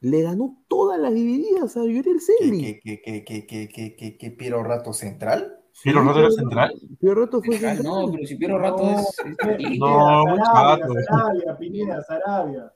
le 0.00 0.22
ganó 0.22 0.58
todas 0.68 0.98
las 0.98 1.12
divididas 1.14 1.76
a 1.76 1.84
Yuriel 1.84 2.20
Celi. 2.20 2.80
¿Qué, 2.82 3.00
qué, 3.02 3.24
qué, 3.24 3.44
qué, 3.44 3.68
qué, 3.68 3.96
qué, 3.96 4.16
qué 4.16 4.30
Piero 4.30 4.62
Rato 4.62 4.92
central? 4.92 5.58
¿Piero 5.82 6.02
Rato 6.02 6.18
era 6.20 6.30
central? 6.30 6.72
Piero 6.98 7.20
Rato 7.20 7.42
fue 7.42 7.58
central. 7.58 7.84
No, 7.84 8.10
pero 8.10 8.26
si 8.26 8.36
Piero 8.36 8.58
Rato 8.58 8.82
no, 8.82 8.98
es. 8.98 9.78
No, 9.78 10.24
no 10.24 10.44
Sarabia, 10.44 10.86
Sarabia, 11.08 11.58
Pineda, 11.58 12.02
Sarabia. 12.02 12.72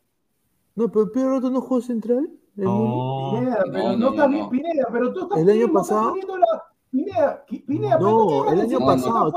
No, 0.75 0.91
pero 0.91 1.11
Piero 1.11 1.31
Rato 1.31 1.51
no 1.51 1.61
jugó 1.61 1.81
central. 1.81 2.31
No, 2.57 3.33
Pineda, 3.39 3.65
pero 3.73 3.97
no, 3.97 3.97
no, 3.97 4.11
no, 4.11 4.29
no, 4.29 4.51
Pineda, 4.51 4.89
pero 4.93 5.13
tú 5.13 5.23
estás 5.23 5.39
el 5.39 5.51
año 5.51 5.73
pasado. 5.73 6.15
Pineda, 6.91 7.45
Pineda, 7.47 7.99
no, 8.01 8.51
el 8.51 8.63
año 8.63 8.81
pasado, 8.81 9.33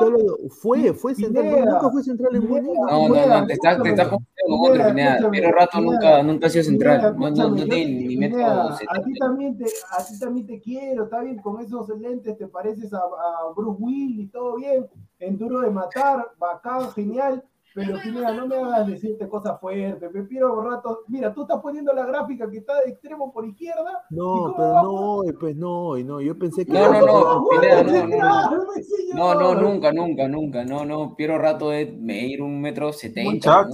fue, 0.49 0.91
fue 0.93 1.13
central, 1.13 1.65
nunca 1.65 1.89
fue 1.91 2.01
central 2.01 2.35
en 2.35 2.49
Bolivia. 2.49 2.79
No, 2.89 3.07
no, 3.07 3.27
no, 3.27 3.45
te 3.45 3.53
estás, 3.53 3.83
te 3.83 3.89
estás 3.89 4.07
confundiendo 4.07 4.57
con 4.57 4.71
otro, 4.71 4.87
Pineda. 4.87 5.29
Pero 5.31 5.51
Rato 5.51 5.81
nunca, 5.81 6.23
nunca 6.23 6.47
ha 6.47 6.49
sido 6.49 6.63
central, 6.63 7.15
no, 7.15 7.29
no, 7.29 7.49
no 7.49 7.55
tiene 7.55 8.07
ni 8.07 8.17
metro. 8.17 8.43
A 8.43 8.77
ti, 9.03 9.13
también 9.19 9.55
te, 9.55 9.65
a 9.65 10.03
ti 10.03 10.17
también 10.19 10.47
te 10.47 10.59
quiero, 10.59 11.03
está 11.03 11.21
bien, 11.21 11.37
con 11.43 11.61
esos 11.61 11.87
lentes 11.89 12.37
te 12.37 12.47
pareces 12.47 12.91
a, 12.91 12.97
a 12.97 13.53
Bruce 13.55 13.77
Willis, 13.79 14.31
todo 14.31 14.55
bien, 14.55 14.87
en 15.19 15.37
duro 15.37 15.61
de 15.61 15.69
matar, 15.69 16.31
bacán, 16.39 16.91
genial, 16.93 17.43
pero 17.73 17.97
mira, 18.05 18.33
no 18.33 18.47
me 18.47 18.55
hagas 18.55 18.87
decirte 18.87 19.27
cosas 19.27 19.59
fuertes, 19.59 20.11
me 20.13 20.23
pido 20.23 20.61
rato. 20.61 20.99
Mira, 21.07 21.33
tú 21.33 21.41
estás 21.41 21.59
poniendo 21.61 21.91
la 21.93 22.05
gráfica 22.05 22.49
que 22.49 22.57
está 22.57 22.81
de 22.81 22.91
extremo 22.91 23.33
por 23.33 23.47
izquierda. 23.47 24.03
No, 24.11 24.53
pero 24.55 24.83
no, 24.83 25.21
pues 25.39 25.55
no, 25.55 25.97
y 25.97 26.03
no, 26.03 26.21
yo 26.21 26.37
pensé 26.37 26.65
que. 26.65 26.73
No, 26.73 26.91
no, 26.91 26.99
no, 27.05 27.47
Pineda, 27.49 27.83
no, 27.83 27.93
no, 29.13 29.33
no, 29.33 29.55
no, 29.55 29.61
nunca, 29.61 29.91
nunca, 29.91 30.27
nunca, 30.27 30.63
no, 30.63 30.85
no, 30.85 31.15
Piero 31.15 31.39
Rato 31.39 31.71
es 31.71 31.97
medir 31.97 32.41
un 32.41 32.61
metro 32.61 32.93
setenta. 32.93 33.67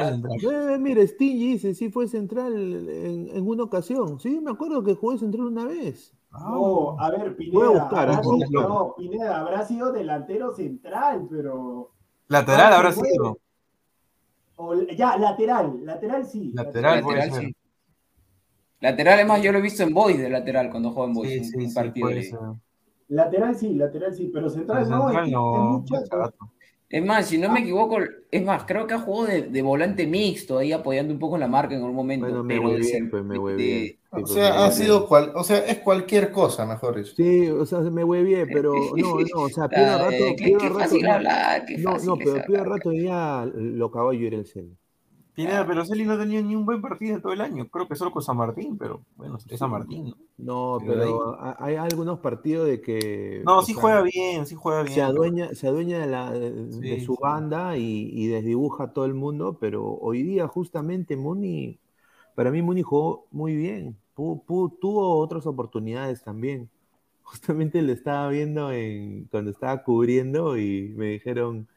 Eh, 0.00 0.78
mira, 0.78 1.06
Stingy 1.06 1.52
dice, 1.52 1.74
sí 1.74 1.90
fue 1.90 2.08
central 2.08 2.54
en, 2.54 3.28
en, 3.28 3.46
una 3.46 3.64
ocasión, 3.64 4.18
sí, 4.20 4.40
me 4.40 4.50
acuerdo 4.50 4.82
que 4.82 4.94
jugó 4.94 5.16
central 5.18 5.46
una 5.46 5.66
vez. 5.66 6.14
No, 6.32 6.98
a 6.98 7.10
ver, 7.10 7.36
Pineda, 7.36 7.68
buscar, 7.68 8.08
habrá 8.08 8.22
sido, 8.22 8.68
no, 8.68 8.94
Pineda, 8.96 9.40
habrá 9.40 9.64
sido 9.64 9.92
delantero 9.92 10.52
central, 10.52 11.26
pero... 11.30 11.92
Lateral 12.30 12.72
ahora 12.72 12.92
sí. 12.92 13.00
ya, 14.96 15.18
lateral, 15.18 15.84
lateral 15.84 16.24
sí. 16.24 16.52
Lateral, 16.54 17.00
lateral 17.00 17.32
sí. 17.32 17.56
Lateral, 18.78 19.20
es 19.20 19.26
más, 19.26 19.42
yo 19.42 19.50
lo 19.50 19.58
he 19.58 19.62
visto 19.62 19.82
en 19.82 19.92
Boys 19.92 20.16
de 20.16 20.30
lateral 20.30 20.70
cuando 20.70 20.92
juega 20.92 21.08
en 21.08 21.14
Boys, 21.14 21.32
sí, 21.32 21.44
sí, 21.44 21.56
un 21.56 21.74
partido. 21.74 22.08
Sí, 22.08 22.30
lateral 23.08 23.56
sí, 23.56 23.74
lateral 23.74 24.14
sí, 24.14 24.30
pero 24.32 24.48
central, 24.48 24.88
no, 24.88 25.08
central 25.08 25.26
es, 25.26 25.32
no, 25.32 25.84
es, 25.84 26.02
es 26.02 26.08
más, 27.04 27.26
si 27.28 27.38
no 27.38 27.52
me 27.52 27.60
equivoco, 27.60 27.98
es 28.32 28.44
más, 28.44 28.64
creo 28.64 28.84
que 28.88 28.94
ha 28.94 28.98
jugado 28.98 29.26
de, 29.26 29.42
de, 29.42 29.62
volante 29.62 30.08
mixto, 30.08 30.58
ahí 30.58 30.72
apoyando 30.72 31.14
un 31.14 31.20
poco 31.20 31.36
en 31.36 31.40
la 31.40 31.46
marca 31.46 31.74
en 31.74 31.82
algún 31.82 31.94
momento. 31.94 32.26
Bueno, 32.26 32.42
me 32.42 32.58
voy 32.58 32.80
bien, 32.80 33.08
pues 33.08 33.24
me 33.24 33.38
voy 33.38 33.54
bien. 33.54 33.96
O 34.10 34.26
sea, 34.26 34.64
ha 34.64 34.72
sido 34.72 35.06
cual, 35.06 35.30
o 35.36 35.44
sea, 35.44 35.58
es 35.58 35.78
cualquier 35.78 36.32
cosa, 36.32 36.66
mejor 36.66 36.96
dicho. 36.96 37.14
Sí, 37.14 37.48
o 37.48 37.64
sea, 37.64 37.78
me 37.78 38.02
voy 38.02 38.24
bien, 38.24 38.48
pero 38.52 38.74
no, 38.74 39.20
no, 39.20 39.42
o 39.42 39.48
sea, 39.48 39.68
Piedra 39.68 39.98
Rato, 39.98 40.24
qué, 40.36 40.44
Piedra 40.44 40.58
qué 40.58 40.68
Rato. 40.68 40.78
Fácil 40.80 41.06
hablar, 41.06 41.64
qué 41.64 41.78
no, 41.78 41.92
fácil 41.92 42.08
no, 42.08 42.16
pero. 42.16 42.44
Piedra 42.44 42.64
Rato 42.64 42.92
ya 42.92 43.48
lo 43.54 43.86
acabó 43.86 44.12
yo 44.12 44.26
era 44.26 44.38
el 44.38 44.46
cel. 44.46 44.76
Pineda, 45.40 45.66
pero 45.66 45.84
Celi 45.84 46.04
no 46.04 46.18
tenía 46.18 46.42
ni 46.42 46.54
un 46.54 46.64
buen 46.64 46.80
partido 46.80 47.20
todo 47.20 47.32
el 47.32 47.40
año. 47.40 47.68
Creo 47.68 47.88
que 47.88 47.96
solo 47.96 48.10
con 48.10 48.22
San 48.22 48.36
Martín, 48.36 48.76
pero 48.78 49.02
bueno, 49.16 49.38
es 49.48 49.58
San 49.58 49.70
Martín, 49.70 50.06
¿no? 50.06 50.78
No, 50.78 50.78
pero 50.84 51.36
hay 51.58 51.76
algunos 51.76 52.20
partidos 52.20 52.66
de 52.66 52.80
que. 52.80 53.42
No, 53.44 53.62
sí 53.62 53.72
sea, 53.72 53.80
juega 53.80 54.02
bien, 54.02 54.46
sí 54.46 54.54
juega 54.54 54.82
bien. 54.82 54.94
Se 54.94 55.02
adueña, 55.02 55.54
se 55.54 55.68
adueña 55.68 55.98
de, 55.98 56.06
la, 56.06 56.30
de, 56.30 56.72
sí, 56.72 56.80
de 56.80 57.00
su 57.04 57.14
sí. 57.14 57.18
banda 57.20 57.76
y, 57.76 58.10
y, 58.12 58.26
desdibuja 58.28 58.84
a 58.84 58.92
todo 58.92 59.04
el 59.04 59.14
mundo, 59.14 59.58
pero 59.60 59.84
hoy 59.84 60.22
día, 60.22 60.46
justamente, 60.48 61.16
Muni. 61.16 61.78
Para 62.34 62.50
mí, 62.50 62.62
Muni 62.62 62.82
jugó 62.82 63.26
muy 63.30 63.56
bien. 63.56 63.96
Pudo, 64.14 64.42
pudo, 64.42 64.68
tuvo 64.80 65.18
otras 65.18 65.46
oportunidades 65.46 66.22
también. 66.22 66.70
Justamente 67.22 67.80
lo 67.82 67.92
estaba 67.92 68.28
viendo 68.28 68.72
en, 68.72 69.26
cuando 69.30 69.50
estaba 69.50 69.82
cubriendo 69.84 70.58
y 70.58 70.92
me 70.96 71.06
dijeron 71.06 71.68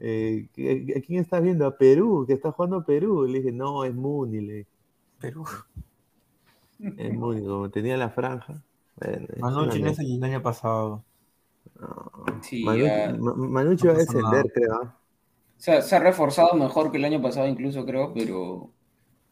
eh, 0.00 0.48
¿a 0.96 1.00
quién 1.00 1.20
estás 1.20 1.42
viendo? 1.42 1.66
A 1.66 1.76
Perú, 1.76 2.24
que 2.26 2.34
está 2.34 2.52
jugando 2.52 2.84
Perú. 2.84 3.26
Le 3.26 3.38
dije, 3.38 3.52
no, 3.52 3.84
es 3.84 3.94
Muni. 3.94 4.40
Le 4.40 4.52
dije. 4.54 4.70
Perú. 5.20 5.44
Es 6.78 7.14
Muni, 7.14 7.46
como 7.46 7.70
tenía 7.70 7.96
la 7.96 8.10
franja. 8.10 8.62
Bueno, 8.96 9.26
Manucci 9.38 9.82
no 9.82 9.90
es 9.90 9.98
el 9.98 10.22
año 10.22 10.42
pasado. 10.42 11.04
No. 11.78 12.10
Sí, 12.42 12.64
Manucci, 12.64 13.86
uh, 13.86 13.90
no 13.90 13.92
va 13.92 13.92
a 13.92 13.98
descender, 13.98 14.52
creo. 14.52 14.82
O 14.82 15.58
sea, 15.58 15.82
se 15.82 15.96
ha 15.96 15.98
reforzado 16.00 16.54
mejor 16.54 16.90
que 16.90 16.98
el 16.98 17.04
año 17.04 17.20
pasado, 17.20 17.46
incluso 17.46 17.84
creo, 17.84 18.12
pero. 18.14 18.70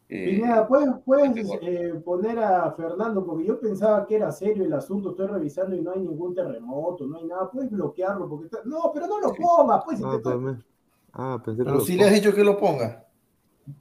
Eh, 0.09 0.36
Pineda, 0.36 0.68
¿puedes, 0.68 0.90
puedes 1.05 1.48
eh, 1.62 1.94
poner 2.05 2.38
a 2.38 2.70
Fernando? 2.72 3.24
Porque 3.24 3.46
yo 3.46 3.59
pensaba 3.59 4.07
que 4.07 4.16
era 4.16 4.30
serio 4.30 4.64
el 4.64 4.72
asunto, 4.74 5.11
estoy 5.11 5.26
revisando 5.26 5.74
y 5.74 5.80
no 5.80 5.92
hay 5.92 6.00
ningún 6.00 6.34
terremoto, 6.34 7.07
no 7.07 7.16
hay 7.18 7.24
nada, 7.24 7.50
puedes 7.50 7.70
bloquearlo 7.70 8.28
porque 8.28 8.46
está... 8.46 8.59
No, 8.64 8.90
pero 8.92 9.07
no 9.07 9.20
lo 9.20 9.32
pongas, 9.34 9.82
pues. 9.84 9.98
si 9.98 10.05
Ah, 10.05 10.18
te. 10.22 10.30
Ah, 11.14 11.42
pensé 11.44 11.59
que 11.59 11.64
Pero 11.64 11.76
lo 11.76 11.80
si 11.80 11.96
le 11.96 12.05
has 12.05 12.12
dicho 12.12 12.34
que 12.34 12.44
lo 12.44 12.59
ponga. 12.59 13.07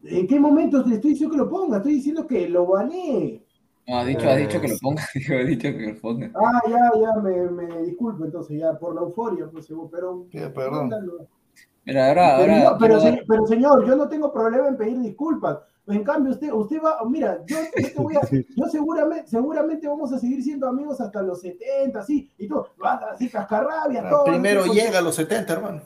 ¿En 0.03 0.27
qué 0.27 0.39
momento 0.39 0.83
te 0.83 0.93
estoy 0.95 1.11
diciendo 1.11 1.33
que 1.33 1.41
lo 1.43 1.49
ponga? 1.49 1.77
Estoy 1.77 1.93
diciendo 1.95 2.25
que 2.25 2.47
lo 2.47 2.67
baneé. 2.67 3.45
No, 3.85 3.97
ha 3.97 4.05
dicho, 4.05 4.29
ha 4.29 4.35
dicho 4.35 4.61
que 4.61 4.69
lo 4.69 4.77
ponga, 4.81 5.03
dijo, 5.13 5.33
ha 5.33 5.43
dicho 5.43 5.67
que 5.69 5.91
lo 5.93 5.99
ponga. 5.99 6.31
Ah, 6.35 6.61
ya, 6.69 6.91
ya, 7.01 7.21
me, 7.21 7.51
me 7.51 7.81
disculpo 7.83 8.23
entonces, 8.23 8.57
ya, 8.59 8.79
por 8.79 8.95
la 8.95 9.01
euforia, 9.01 9.49
pues, 9.51 9.67
pero... 9.91 10.25
Pide 10.31 10.49
perdón. 10.51 10.87
mándalo. 10.89 11.27
Mira, 11.85 12.07
ahora, 12.07 12.37
Pero, 12.37 12.53
ahora. 12.53 13.03
dar- 13.11 13.23
pero, 13.27 13.45
señor, 13.45 13.85
yo 13.85 13.95
no 13.97 14.07
tengo 14.07 14.31
problema 14.31 14.69
en 14.69 14.77
pedir 14.77 14.99
disculpas. 15.01 15.59
En 15.85 16.03
cambio, 16.03 16.31
usted, 16.31 16.51
usted 16.51 16.81
va, 16.81 16.97
mira, 17.05 17.39
yo, 17.45 17.57
yo 17.77 17.91
te 17.93 17.99
voy 17.99 18.15
a, 18.15 18.21
yo 18.55 18.65
seguramente, 18.71 19.29
seguramente 19.29 19.87
vamos 19.87 20.13
a 20.13 20.19
seguir 20.19 20.41
siendo 20.41 20.67
amigos 20.67 21.01
hasta 21.01 21.21
los 21.21 21.41
70, 21.41 22.03
sí, 22.03 22.31
y 22.37 22.47
tú 22.47 22.63
vas 22.77 23.01
así 23.11 23.29
cascarrabia, 23.29 24.09
todo. 24.09 24.21
Ah, 24.21 24.31
Primero 24.31 24.65
no 24.65 24.73
sé, 24.73 24.79
llega 24.79 24.99
a 24.99 25.01
los 25.01 25.15
70, 25.15 25.53
hermano. 25.53 25.81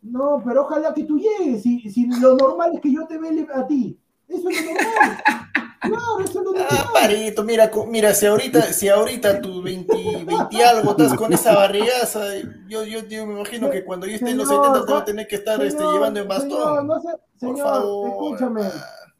No, 0.00 0.42
pero 0.44 0.62
ojalá 0.62 0.92
que 0.94 1.04
tú 1.04 1.18
llegues, 1.18 1.62
si, 1.62 1.80
si 1.90 2.06
lo 2.20 2.34
normal 2.36 2.72
es 2.74 2.80
que 2.80 2.92
yo 2.92 3.06
te 3.06 3.18
vele 3.18 3.46
a 3.54 3.66
ti. 3.66 3.98
Eso 4.28 4.48
es 4.48 4.64
lo 4.64 4.72
normal. 4.72 5.22
Claro, 5.82 6.20
eso 6.20 6.38
es 6.38 6.44
lo 6.44 6.52
normal. 6.52 6.68
Ah, 6.70 6.90
parito, 6.94 7.42
mira, 7.42 7.68
mira, 7.88 8.14
si 8.14 8.26
ahorita, 8.26 8.72
si 8.72 8.88
ahorita 8.88 9.40
tus 9.40 9.64
20, 9.64 10.24
20 10.24 10.34
y 10.52 10.60
algo 10.62 10.92
estás 10.92 11.12
con 11.14 11.32
esa 11.32 11.56
barrigaza, 11.56 12.20
yo, 12.68 12.84
yo, 12.84 13.00
yo 13.08 13.26
me 13.26 13.34
imagino 13.34 13.68
que 13.68 13.84
cuando 13.84 14.06
yo 14.06 14.14
esté 14.14 14.30
en 14.30 14.38
los 14.38 14.46
Señor, 14.46 14.66
70 14.66 14.86
te 14.86 14.92
voy 14.92 15.00
a 15.00 15.04
tener 15.04 15.26
que 15.26 15.34
estar 15.34 15.60
este, 15.60 15.78
Señor, 15.78 15.94
llevando 15.94 16.20
en 16.20 16.28
Señor, 16.30 16.48
bastón. 16.60 16.86
no 16.86 17.00
sé, 17.00 17.08
señor, 17.36 17.58
favor, 17.58 18.08
escúchame. 18.10 18.60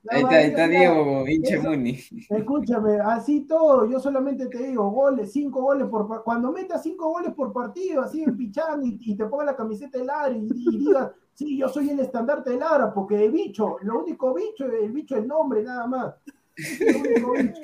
Ahí 0.09 0.23
está, 0.23 0.35
ahí 0.35 0.47
está 0.47 0.69
Diego, 0.69 1.29
hinche 1.29 1.59
Muni. 1.61 1.99
Escúchame, 2.29 2.99
así 3.01 3.43
todo, 3.43 3.87
yo 3.87 4.01
solamente 4.01 4.47
te 4.47 4.59
digo, 4.59 4.91
goles, 4.91 5.33
cinco 5.33 5.63
goles 5.63 5.87
por 5.89 6.25
cuando 6.25 6.51
metas 6.51 6.83
cinco 6.83 7.11
goles 7.11 7.33
por 7.35 7.53
partido, 7.53 8.03
así 8.03 8.23
en 8.23 8.37
pichán 8.37 8.85
y, 8.85 8.99
y 9.01 9.17
te 9.17 9.27
ponga 9.27 9.45
la 9.45 9.57
camiseta 9.57 9.99
de 9.99 10.05
Lara 10.05 10.31
y, 10.31 10.49
y 10.51 10.79
digas, 10.79 11.13
sí, 11.35 11.57
yo 11.57 11.69
soy 11.69 11.91
el 11.91 12.01
estandarte 12.01 12.51
de 12.51 12.57
Lara, 12.57 12.93
porque 12.93 13.17
de 13.17 13.29
bicho, 13.29 13.77
lo 13.83 14.01
único 14.01 14.35
bicho, 14.35 14.67
el 14.67 14.91
bicho 14.91 15.15
es 15.15 15.23
el 15.23 15.29
nombre, 15.29 15.63
nada 15.63 15.87
más. 15.87 16.15
El 16.57 16.97
único 16.97 17.33
bicho. 17.33 17.61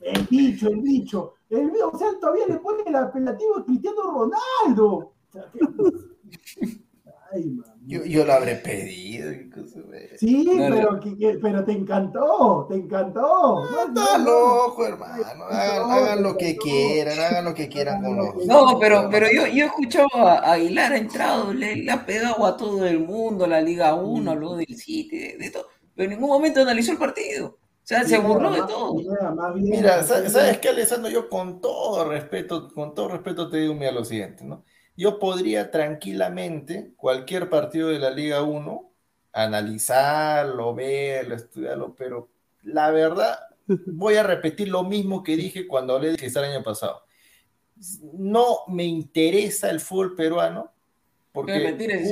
El 0.00 0.26
bicho, 0.30 0.68
el 0.68 0.80
bicho. 0.80 1.34
El 1.50 1.70
bicho, 1.70 1.90
o 1.92 1.98
sea, 1.98 2.08
todavía 2.20 2.46
le 2.46 2.58
pone 2.58 2.82
el 2.86 2.94
apelativo 2.94 3.64
Cristiano 3.64 4.30
Ronaldo. 4.64 5.12
Ay, 7.32 7.50
man. 7.50 7.73
Yo, 7.86 8.04
yo 8.04 8.24
lo 8.24 8.32
habré 8.32 8.56
pedido. 8.56 9.30
Sí, 10.16 10.44
No, 10.44 10.74
pero, 10.74 11.00
que- 11.00 11.38
pero 11.40 11.64
te 11.64 11.72
encantó, 11.72 12.66
te 12.68 12.76
encantó. 12.76 13.20
No, 13.70 13.86
Está 13.88 14.18
loco, 14.18 14.86
hermano. 14.86 15.22
Hagan, 15.50 15.90
hagan 15.90 16.22
lo 16.22 16.36
que 16.36 16.56
quieran, 16.56 17.18
hagan 17.18 17.44
lo 17.44 17.54
que 17.54 17.68
quieran 17.68 18.02
con 18.02 18.16
los. 18.16 18.46
No, 18.46 18.78
pero, 18.78 19.08
pero 19.10 19.26
yo, 19.30 19.46
yo 19.46 19.64
he 19.64 19.66
escuchado 19.66 20.08
a 20.14 20.52
Aguilar 20.52 20.92
ha 20.92 20.96
entrado, 20.96 21.52
le, 21.52 21.76
le 21.76 21.90
ha 21.92 22.06
pegado 22.06 22.46
a 22.46 22.56
todo 22.56 22.86
el 22.86 23.00
mundo, 23.00 23.44
a 23.44 23.48
la 23.48 23.60
Liga 23.60 23.94
1, 23.94 24.30
habló 24.30 24.56
del 24.56 24.76
City, 24.76 25.18
de, 25.18 25.36
de 25.36 25.50
todo, 25.50 25.66
pero 25.94 26.04
en 26.04 26.10
ningún 26.18 26.30
momento 26.30 26.60
analizó 26.60 26.92
el 26.92 26.98
partido. 26.98 27.46
O 27.58 27.86
sea, 27.86 28.02
se 28.04 28.16
burló 28.18 28.50
de 28.50 28.62
todo. 28.62 28.94
Mira, 29.54 30.02
¿sabes 30.04 30.58
qué, 30.58 30.70
Alessandro? 30.70 31.10
Yo 31.10 31.28
con 31.28 31.60
todo 31.60 32.08
respeto, 32.08 32.68
con 32.72 32.94
todo 32.94 33.08
respeto 33.08 33.50
te 33.50 33.58
digo 33.58 33.74
mira 33.74 33.92
lo 33.92 34.04
siguiente, 34.04 34.42
¿no? 34.44 34.64
Yo 34.96 35.18
podría 35.18 35.70
tranquilamente 35.70 36.92
cualquier 36.96 37.48
partido 37.48 37.88
de 37.88 37.98
la 37.98 38.10
Liga 38.10 38.42
1 38.42 38.90
analizarlo, 39.32 40.74
verlo, 40.74 41.34
estudiarlo, 41.34 41.94
pero 41.94 42.28
la 42.62 42.90
verdad 42.90 43.38
voy 43.66 44.14
a 44.14 44.22
repetir 44.22 44.68
lo 44.68 44.84
mismo 44.84 45.22
que 45.22 45.36
dije 45.36 45.66
cuando 45.66 45.96
hablé 45.96 46.10
de 46.10 46.16
Cristal 46.16 46.44
el 46.44 46.52
año 46.52 46.62
pasado. 46.62 47.02
No 48.12 48.58
me 48.68 48.84
interesa 48.84 49.68
el 49.70 49.80
fútbol 49.80 50.14
peruano 50.14 50.72
porque 51.32 51.52
Pero 51.52 51.64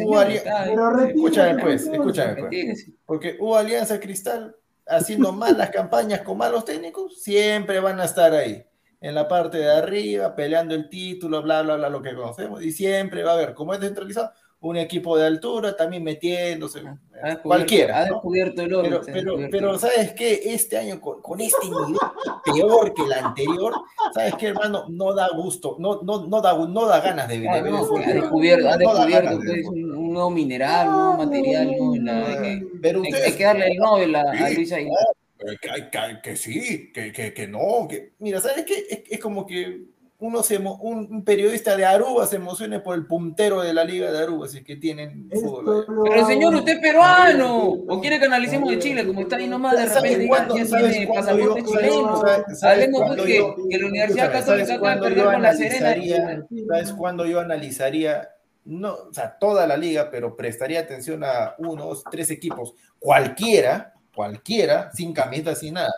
hubo 0.05 0.21
retírese, 0.21 1.11
Escúchame 1.11 1.63
pues, 1.63 1.87
escúchame 1.87 2.43
pues. 2.43 2.91
Porque 3.07 3.37
hubo 3.39 3.57
Alianza 3.57 4.01
Cristal 4.01 4.57
haciendo 4.85 5.33
malas 5.33 5.71
campañas 5.71 6.23
con 6.23 6.39
malos 6.39 6.65
técnicos, 6.65 7.23
siempre 7.23 7.79
van 7.79 8.01
a 8.01 8.05
estar 8.05 8.33
ahí, 8.33 8.65
en 9.03 9.15
la 9.15 9.29
parte 9.29 9.59
de 9.59 9.71
arriba, 9.71 10.35
peleando 10.35 10.75
el 10.75 10.89
título, 10.89 11.43
bla, 11.43 11.61
bla, 11.63 11.77
bla, 11.77 11.91
lo 11.91 12.01
que 12.01 12.15
conocemos, 12.15 12.63
y 12.63 12.71
siempre 12.73 13.23
va 13.25 13.33
a 13.33 13.35
haber, 13.35 13.53
como 13.53 13.75
es 13.75 13.81
descentralizado, 13.81 14.31
un 14.61 14.77
equipo 14.77 15.19
de 15.19 15.27
altura 15.27 15.75
también 15.77 16.05
metiéndose, 16.05 16.83
descubierto- 16.85 17.43
cualquiera. 17.43 17.99
Ha 17.99 18.07
¿no? 18.07 18.15
descubierto 18.15 18.63
el 18.63 18.73
oro. 18.75 19.01
Pero, 19.05 19.35
pero, 19.35 19.49
pero. 19.51 19.79
¿sabes 19.81 20.13
qué? 20.13 20.41
Este 20.55 20.79
año 20.79 21.01
con, 21.01 21.21
con 21.21 21.41
este 21.41 21.67
nivel 21.69 21.97
peor 22.45 22.95
que 22.95 23.03
el 23.03 23.13
anterior, 23.13 23.75
¿sabes 24.15 24.35
qué, 24.37 24.47
hermano? 24.47 24.85
No 24.89 25.15
da 25.15 25.31
gusto, 25.35 25.75
no, 25.81 26.01
no, 26.03 26.29
no, 26.29 26.41
da, 26.41 26.57
no 26.57 26.87
da 26.87 27.01
ganas 27.01 27.27
de, 27.27 27.41
de 27.41 27.49
Ah, 27.49 27.61
ver 27.61 27.73
no, 27.73 27.79
ha 27.79 28.13
descubierto, 28.13 28.69
ha 28.69 28.77
descubierto 28.77 29.39
de 29.39 29.63
un, 29.67 29.97
un 29.97 30.13
nuevo 30.13 30.31
mineral, 30.31 30.87
un 30.87 30.95
nuevo 30.95 31.17
material, 31.17 31.73
¿no? 31.77 31.95
La- 31.97 32.27
hay, 32.29 32.37
que, 32.61 32.67
Pero 32.81 33.01
hay- 33.03 33.09
ustedes- 33.11 33.27
hay 33.27 33.37
que 33.37 33.45
darle 33.45 33.67
el 33.67 33.77
Nobel 33.79 34.15
a, 34.15 34.21
a 34.31 34.51
Luis 34.51 34.73
Aguilar. 34.73 35.07
Pero 35.45 35.59
que, 35.61 35.91
que- 35.91 36.21
que 36.23 36.37
sí, 36.37 36.93
que, 36.93 37.13
que, 37.13 37.35
que 37.35 37.47
no, 37.47 37.87
que 37.89 38.13
mira, 38.19 38.41
¿sabes 38.41 38.65
qué? 38.65 38.87
Es, 38.89 39.03
es 39.11 39.19
como 39.21 39.47
que 39.47 39.83
uno 40.19 40.41
se 40.45 40.61
emo- 40.61 40.79
un, 40.81 41.09
un 41.11 41.25
periodista 41.25 41.77
de 41.77 41.85
Aruba 41.85 42.29
se 42.29 42.37
emocione 42.37 42.79
por 42.79 42.95
el 42.95 43.07
puntero 43.07 43.61
de 43.61 43.75
la 43.75 43.83
liga 43.83 44.13
de 44.13 44.23
Aruba, 44.23 44.47
si 44.47 44.59
es 44.59 44.65
que 44.65 44.77
tienen 44.77 45.29
fútbol. 45.33 45.85
Lo 45.89 46.05
Pero 46.05 46.27
señor, 46.29 46.55
usted 46.55 46.75
es 46.75 46.79
peruano. 46.79 47.67
¿O 47.89 48.01
quiere 48.01 48.21
que 48.21 48.27
analicemos 48.27 48.71
de 48.71 48.79
Chile? 48.79 49.05
Como 49.05 49.23
está 49.23 49.35
ahí 49.35 49.49
nomás, 49.49 49.73
de 49.77 49.89
¿Sabes 49.89 50.03
repente 50.13 50.23
ya, 50.23 50.29
cuándo- 50.29 50.57
ya 50.57 50.65
tiene 50.91 51.07
pasaporte 51.13 51.65
chileno. 51.65 52.23
Hablemos 52.63 53.03
pues 53.09 53.23
que, 53.23 53.55
que 53.69 53.79
la 53.79 53.87
Universidad 53.89 54.33
Católica 54.33 54.45
¿sabes 54.67 54.71
acaba 54.71 54.75
de 54.75 54.79
cuándo 54.79 55.03
perder 55.03 55.19
yo 55.25 55.33
con 55.33 55.43
la 55.43 55.55
Serena. 55.55 55.77
analizaría, 55.91 56.47
¿sabes 56.69 56.93
cuándo 56.93 57.27
yo 57.27 57.41
analizaría, 57.41 58.29
no, 58.65 58.93
o 58.95 59.13
sea, 59.13 59.37
toda 59.41 59.67
la 59.67 59.77
liga, 59.77 60.09
pero 60.09 60.37
prestaría 60.37 60.79
atención 60.79 61.25
a 61.25 61.57
uno, 61.59 61.87
dos, 61.87 62.05
tres 62.13 62.31
equipos, 62.31 62.75
cualquiera, 63.01 63.93
cualquiera, 64.15 64.91
sin 64.93 65.13
camiseta, 65.13 65.55
sin 65.55 65.75
nada, 65.75 65.93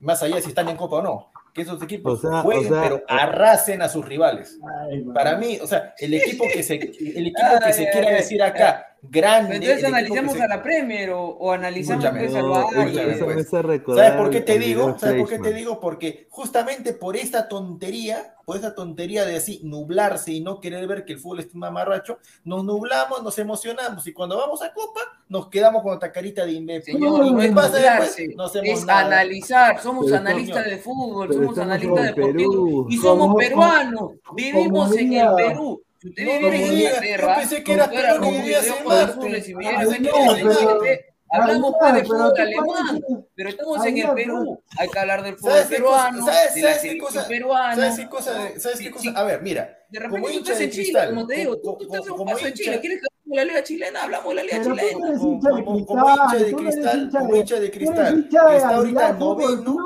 más 0.00 0.22
allá 0.22 0.40
si 0.40 0.48
están 0.48 0.68
en 0.68 0.76
Copa 0.76 0.96
o 0.96 1.02
no, 1.02 1.32
que 1.52 1.62
esos 1.62 1.82
equipos 1.82 2.24
O 2.24 2.30
sea, 2.30 2.42
jueguen, 2.42 2.72
o 2.72 2.74
sea, 2.74 2.82
pero 2.82 3.02
arrasen 3.08 3.82
a 3.82 3.88
sus 3.88 4.04
rivales. 4.04 4.58
Ay. 4.88 5.02
Para 5.14 5.36
mí, 5.36 5.58
o 5.62 5.66
sea, 5.66 5.94
el 5.98 6.14
equipo 6.14 6.44
que 6.52 6.62
se, 6.62 6.74
el 6.74 7.26
equipo 7.28 7.60
que 7.64 7.72
se 7.72 7.86
ay, 7.86 7.92
quiera 7.92 8.08
ay, 8.08 8.14
decir 8.14 8.42
acá, 8.42 8.93
grande. 9.10 9.56
Entonces 9.56 9.84
analicemos 9.84 10.34
se- 10.34 10.42
a 10.42 10.48
la 10.48 10.62
Premier 10.62 11.10
o, 11.10 11.22
o 11.24 11.52
analizamos 11.52 12.04
pues, 12.10 12.32
No, 12.32 12.38
esa 12.70 13.24
pues. 13.24 13.48
¿Sabes 13.96 14.12
por 14.12 14.30
qué 14.30 14.40
te 14.40 14.58
digo? 14.58 14.98
¿Sabes 14.98 15.20
por 15.20 15.28
qué 15.28 15.38
te 15.38 15.52
digo? 15.52 15.80
Porque 15.80 16.26
justamente 16.30 16.92
por 16.92 17.16
esta 17.16 17.48
tontería, 17.48 18.34
por 18.44 18.56
esa 18.56 18.74
tontería 18.74 19.24
de 19.24 19.36
así 19.36 19.60
nublarse 19.64 20.32
y 20.32 20.40
no 20.40 20.60
querer 20.60 20.86
ver 20.86 21.04
que 21.04 21.14
el 21.14 21.18
fútbol 21.18 21.40
es 21.40 21.54
un 21.54 21.60
mamarracho, 21.60 22.18
nos 22.44 22.64
nublamos, 22.64 23.22
nos 23.22 23.38
emocionamos 23.38 24.06
y 24.06 24.12
cuando 24.12 24.36
vamos 24.36 24.62
a 24.62 24.72
Copa 24.72 25.00
nos 25.28 25.48
quedamos 25.48 25.82
con 25.82 25.94
otra 25.94 26.12
carita 26.12 26.44
de 26.44 26.52
imbécil. 26.52 26.94
Señor, 26.94 27.26
¿Y 27.26 27.32
no 27.32 27.42
es 27.42 27.52
pasa 27.52 27.78
después? 27.78 28.16
No 28.36 28.46
es 28.46 28.84
nada. 28.84 29.06
analizar, 29.06 29.80
somos 29.80 30.06
Pero 30.06 30.16
analistas 30.18 30.64
de 30.66 30.78
fútbol, 30.78 31.28
pero 31.28 31.40
somos 31.40 31.58
analistas 31.58 32.14
deportivos 32.14 32.86
y 32.92 32.96
somos 32.98 33.34
peruanos, 33.36 34.10
vivimos 34.34 34.96
en 34.96 35.12
el 35.14 35.34
Perú. 35.34 35.82
Si 36.04 36.10
usted 36.10 36.24
No, 36.24 36.32
viviera 36.32 36.48
no 36.58 36.64
en 36.66 36.72
Inglaterra, 36.74 37.34
yo 37.34 37.40
pensé 37.40 37.64
que 37.64 37.72
fuera 37.78 38.16
como 38.18 38.28
en 38.30 38.84
Marte. 38.84 39.42
viviera 39.42 39.82
en 39.82 40.04
Inglaterra, 40.04 40.76
pero- 40.82 41.14
Hablamos 41.30 41.74
pues 41.80 41.94
de 41.94 42.04
fútbol 42.04 42.32
¿qué 42.36 42.42
alemán, 42.42 43.02
pero 43.34 43.48
estamos 43.48 43.80
Ay, 43.80 43.88
en 44.00 44.06
el 44.06 44.14
Perú. 44.14 44.62
Hay 44.78 44.88
que 44.88 44.98
hablar 45.00 45.22
del 45.24 45.36
fútbol 45.36 45.52
¿Sabes 45.52 45.66
qué 45.68 45.82
cosa- 45.82 46.08
peruano, 46.10 46.26
sabes- 46.26 46.54
de 46.54 46.60
la 46.62 46.68
sabes 46.74 46.82
qué 46.92 46.98
cosa- 46.98 47.26
peruana. 47.28 47.74
¿Sabes 47.74 47.96
qué 47.98 48.08
cosa? 48.08 48.32
de- 48.34 48.60
¿Sabes 48.60 48.78
qué 48.78 48.84
Sí, 48.84 48.90
cosa? 48.90 49.02
sí. 49.02 49.12
A 49.16 49.22
ver, 49.24 49.42
mira, 49.42 49.78
De 49.88 49.98
como 50.00 50.14
repente 50.16 50.32
tú 50.32 50.38
estás 50.44 50.58
de 50.58 50.64
en 50.64 50.70
Chile, 50.70 50.82
cristal, 50.84 51.08
como 51.08 51.26
te 51.26 51.34
digo, 51.34 51.56
tú, 51.58 51.78
estás 51.80 52.06
a 52.06 52.12
un 52.12 52.24
paso 52.26 52.50
Chile. 52.54 52.80
¿Quieres 52.80 53.00
que 53.00 53.06
hablemos 53.10 53.24
de 53.24 53.36
la 53.36 53.44
Liga 53.46 53.62
chilena? 53.64 54.02
Hablamos 54.04 54.28
de 54.28 54.34
la 54.34 54.42
Liga 54.44 54.58
Pero 54.62 54.74
chilena. 54.76 54.92
Como- 54.92 55.32
hincha 55.32 55.48
de 55.50 55.64
como- 55.64 55.86
cristal, 55.86 57.10
como 57.10 57.36
hincha 57.36 57.60
de 57.60 57.70
como 57.70 58.16
hincha 58.16 58.44
de 58.44 58.50
que 58.50 58.56
está 58.56 58.68
ahorita 58.76 59.12
noveno, 59.14 59.76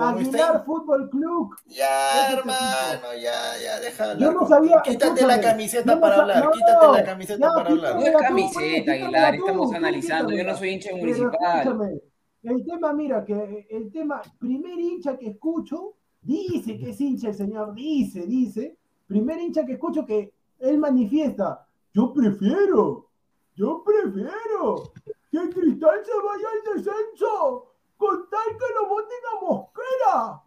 Está 0.00 0.18
Aguilar 0.18 0.64
Fútbol 0.64 1.10
Club. 1.10 1.54
Ya, 1.66 2.32
hermano, 2.32 3.14
ya, 3.20 3.58
ya, 3.62 3.80
deja 3.80 4.16
Yo 4.16 4.32
no 4.32 4.48
sabía. 4.48 4.80
Quítate 4.82 5.26
la 5.26 5.40
camiseta 5.40 5.94
no 5.94 6.00
para 6.00 6.16
hablar, 6.16 6.50
quítate 6.50 6.92
la 6.92 7.04
camiseta 7.04 7.46
ya, 7.46 7.54
para 7.54 7.70
hablar. 7.70 7.94
No 7.96 8.02
es 8.02 8.16
camiseta, 8.16 8.92
Aguilar, 8.92 9.34
estamos 9.34 9.74
analizando. 9.74 10.32
Yo 10.32 10.44
no 10.44 10.56
soy 10.56 10.70
hincha 10.70 10.96
municipal. 10.96 12.00
el 12.42 12.64
tema, 12.64 12.92
mira, 12.94 13.24
que 13.24 13.66
el 13.70 13.92
tema, 13.92 14.22
primer 14.38 14.78
hincha 14.78 15.18
que 15.18 15.28
escucho, 15.28 15.96
dice 16.22 16.78
que 16.78 16.90
es 16.90 17.00
hincha 17.00 17.28
el 17.28 17.34
señor, 17.34 17.74
dice, 17.74 18.26
dice, 18.26 18.78
primer 19.06 19.38
hincha 19.38 19.66
que 19.66 19.72
escucho 19.72 20.06
que 20.06 20.32
él 20.58 20.78
manifiesta, 20.78 21.66
yo 21.92 22.12
prefiero, 22.12 23.08
yo 23.54 23.82
prefiero 23.84 24.92
que 25.30 25.50
Cristal 25.50 26.00
se 26.04 26.12
vaya 26.24 26.48
al 26.52 26.74
descenso, 26.74 27.69
con 28.00 28.30
tal 28.30 28.56
que 28.56 28.74
lo 28.74 28.88
voten 28.88 29.18
a 29.30 29.40
Mosquera. 29.44 30.42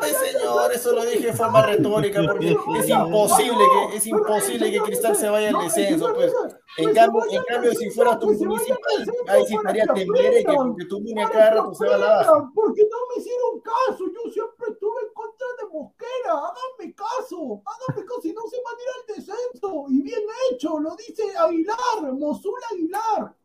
Pues, 0.00 0.16
señor, 0.18 0.72
eso 0.72 0.92
lo 0.92 1.04
dije 1.04 1.28
de 1.28 1.32
forma 1.32 1.62
retórica, 1.66 2.20
porque 2.26 2.50
es 2.50 2.88
imposible 2.88 3.64
que, 3.72 3.96
es 3.96 4.06
imposible 4.08 4.72
que 4.72 4.80
Cristal 4.80 5.14
se 5.14 5.28
vaya 5.28 5.50
al 5.50 5.64
descenso, 5.64 6.12
pues. 6.12 6.32
En 6.78 6.92
cambio, 6.92 7.22
en 7.30 7.44
cambio 7.44 7.72
si 7.74 7.90
fuera 7.90 8.18
tu 8.18 8.26
municipal, 8.26 9.06
ahí 9.28 9.46
sí 9.46 9.54
estaría 9.54 9.86
temblereque, 9.86 10.52
porque 10.52 10.84
tu 10.86 11.00
línea 11.00 11.30
cada 11.30 11.50
rato 11.50 11.72
se 11.74 11.86
va 11.86 11.94
a 11.94 11.98
la 11.98 12.08
baja. 12.08 12.50
Porque 12.52 12.82
no 12.90 12.96
me 13.08 13.22
hicieron 13.22 13.60
caso, 13.60 14.04
yo 14.12 14.32
siempre 14.32 14.66
estuve 14.72 15.00
en 15.06 15.14
contra 15.14 15.46
de 15.60 15.68
Mosquera, 15.72 16.32
háganme 16.32 16.94
caso, 16.96 17.62
háganme 17.64 18.04
caso, 18.04 18.20
si 18.20 18.32
no 18.32 18.42
se 18.50 18.56
van 18.56 18.74
a 18.74 18.82
ir 18.82 18.88
al 18.96 19.16
descenso, 19.16 19.84
y 19.90 20.02
bien 20.02 20.22
hecho, 20.50 20.80
lo 20.80 20.96
dice 20.96 21.22
Aguilar, 21.38 22.12
Mosul 22.18 22.58
Aguilar. 22.72 23.36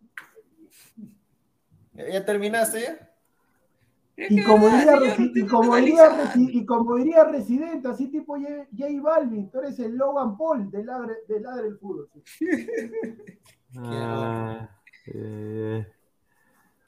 ¿Ya 1.93 2.25
terminaste? 2.25 3.09
Y 4.28 4.43
como, 4.43 4.70
diría, 4.70 4.95
y, 5.17 5.45
como 5.45 5.76
diría, 5.78 6.32
y 6.36 6.65
como 6.65 6.95
diría 6.97 7.24
Residente, 7.24 7.88
así 7.88 8.07
tipo 8.07 8.36
J, 8.38 9.01
Balvin, 9.01 9.49
tú 9.49 9.59
eres 9.59 9.80
el 9.80 9.95
Logan 9.95 10.38
Paul 10.38 10.70
del 10.70 10.86
ladre 10.86 11.13
del, 11.28 11.43
ladre 11.43 11.63
del 11.63 11.78
fútbol. 11.78 12.09
Ah, 13.78 14.67
eh, 15.13 15.86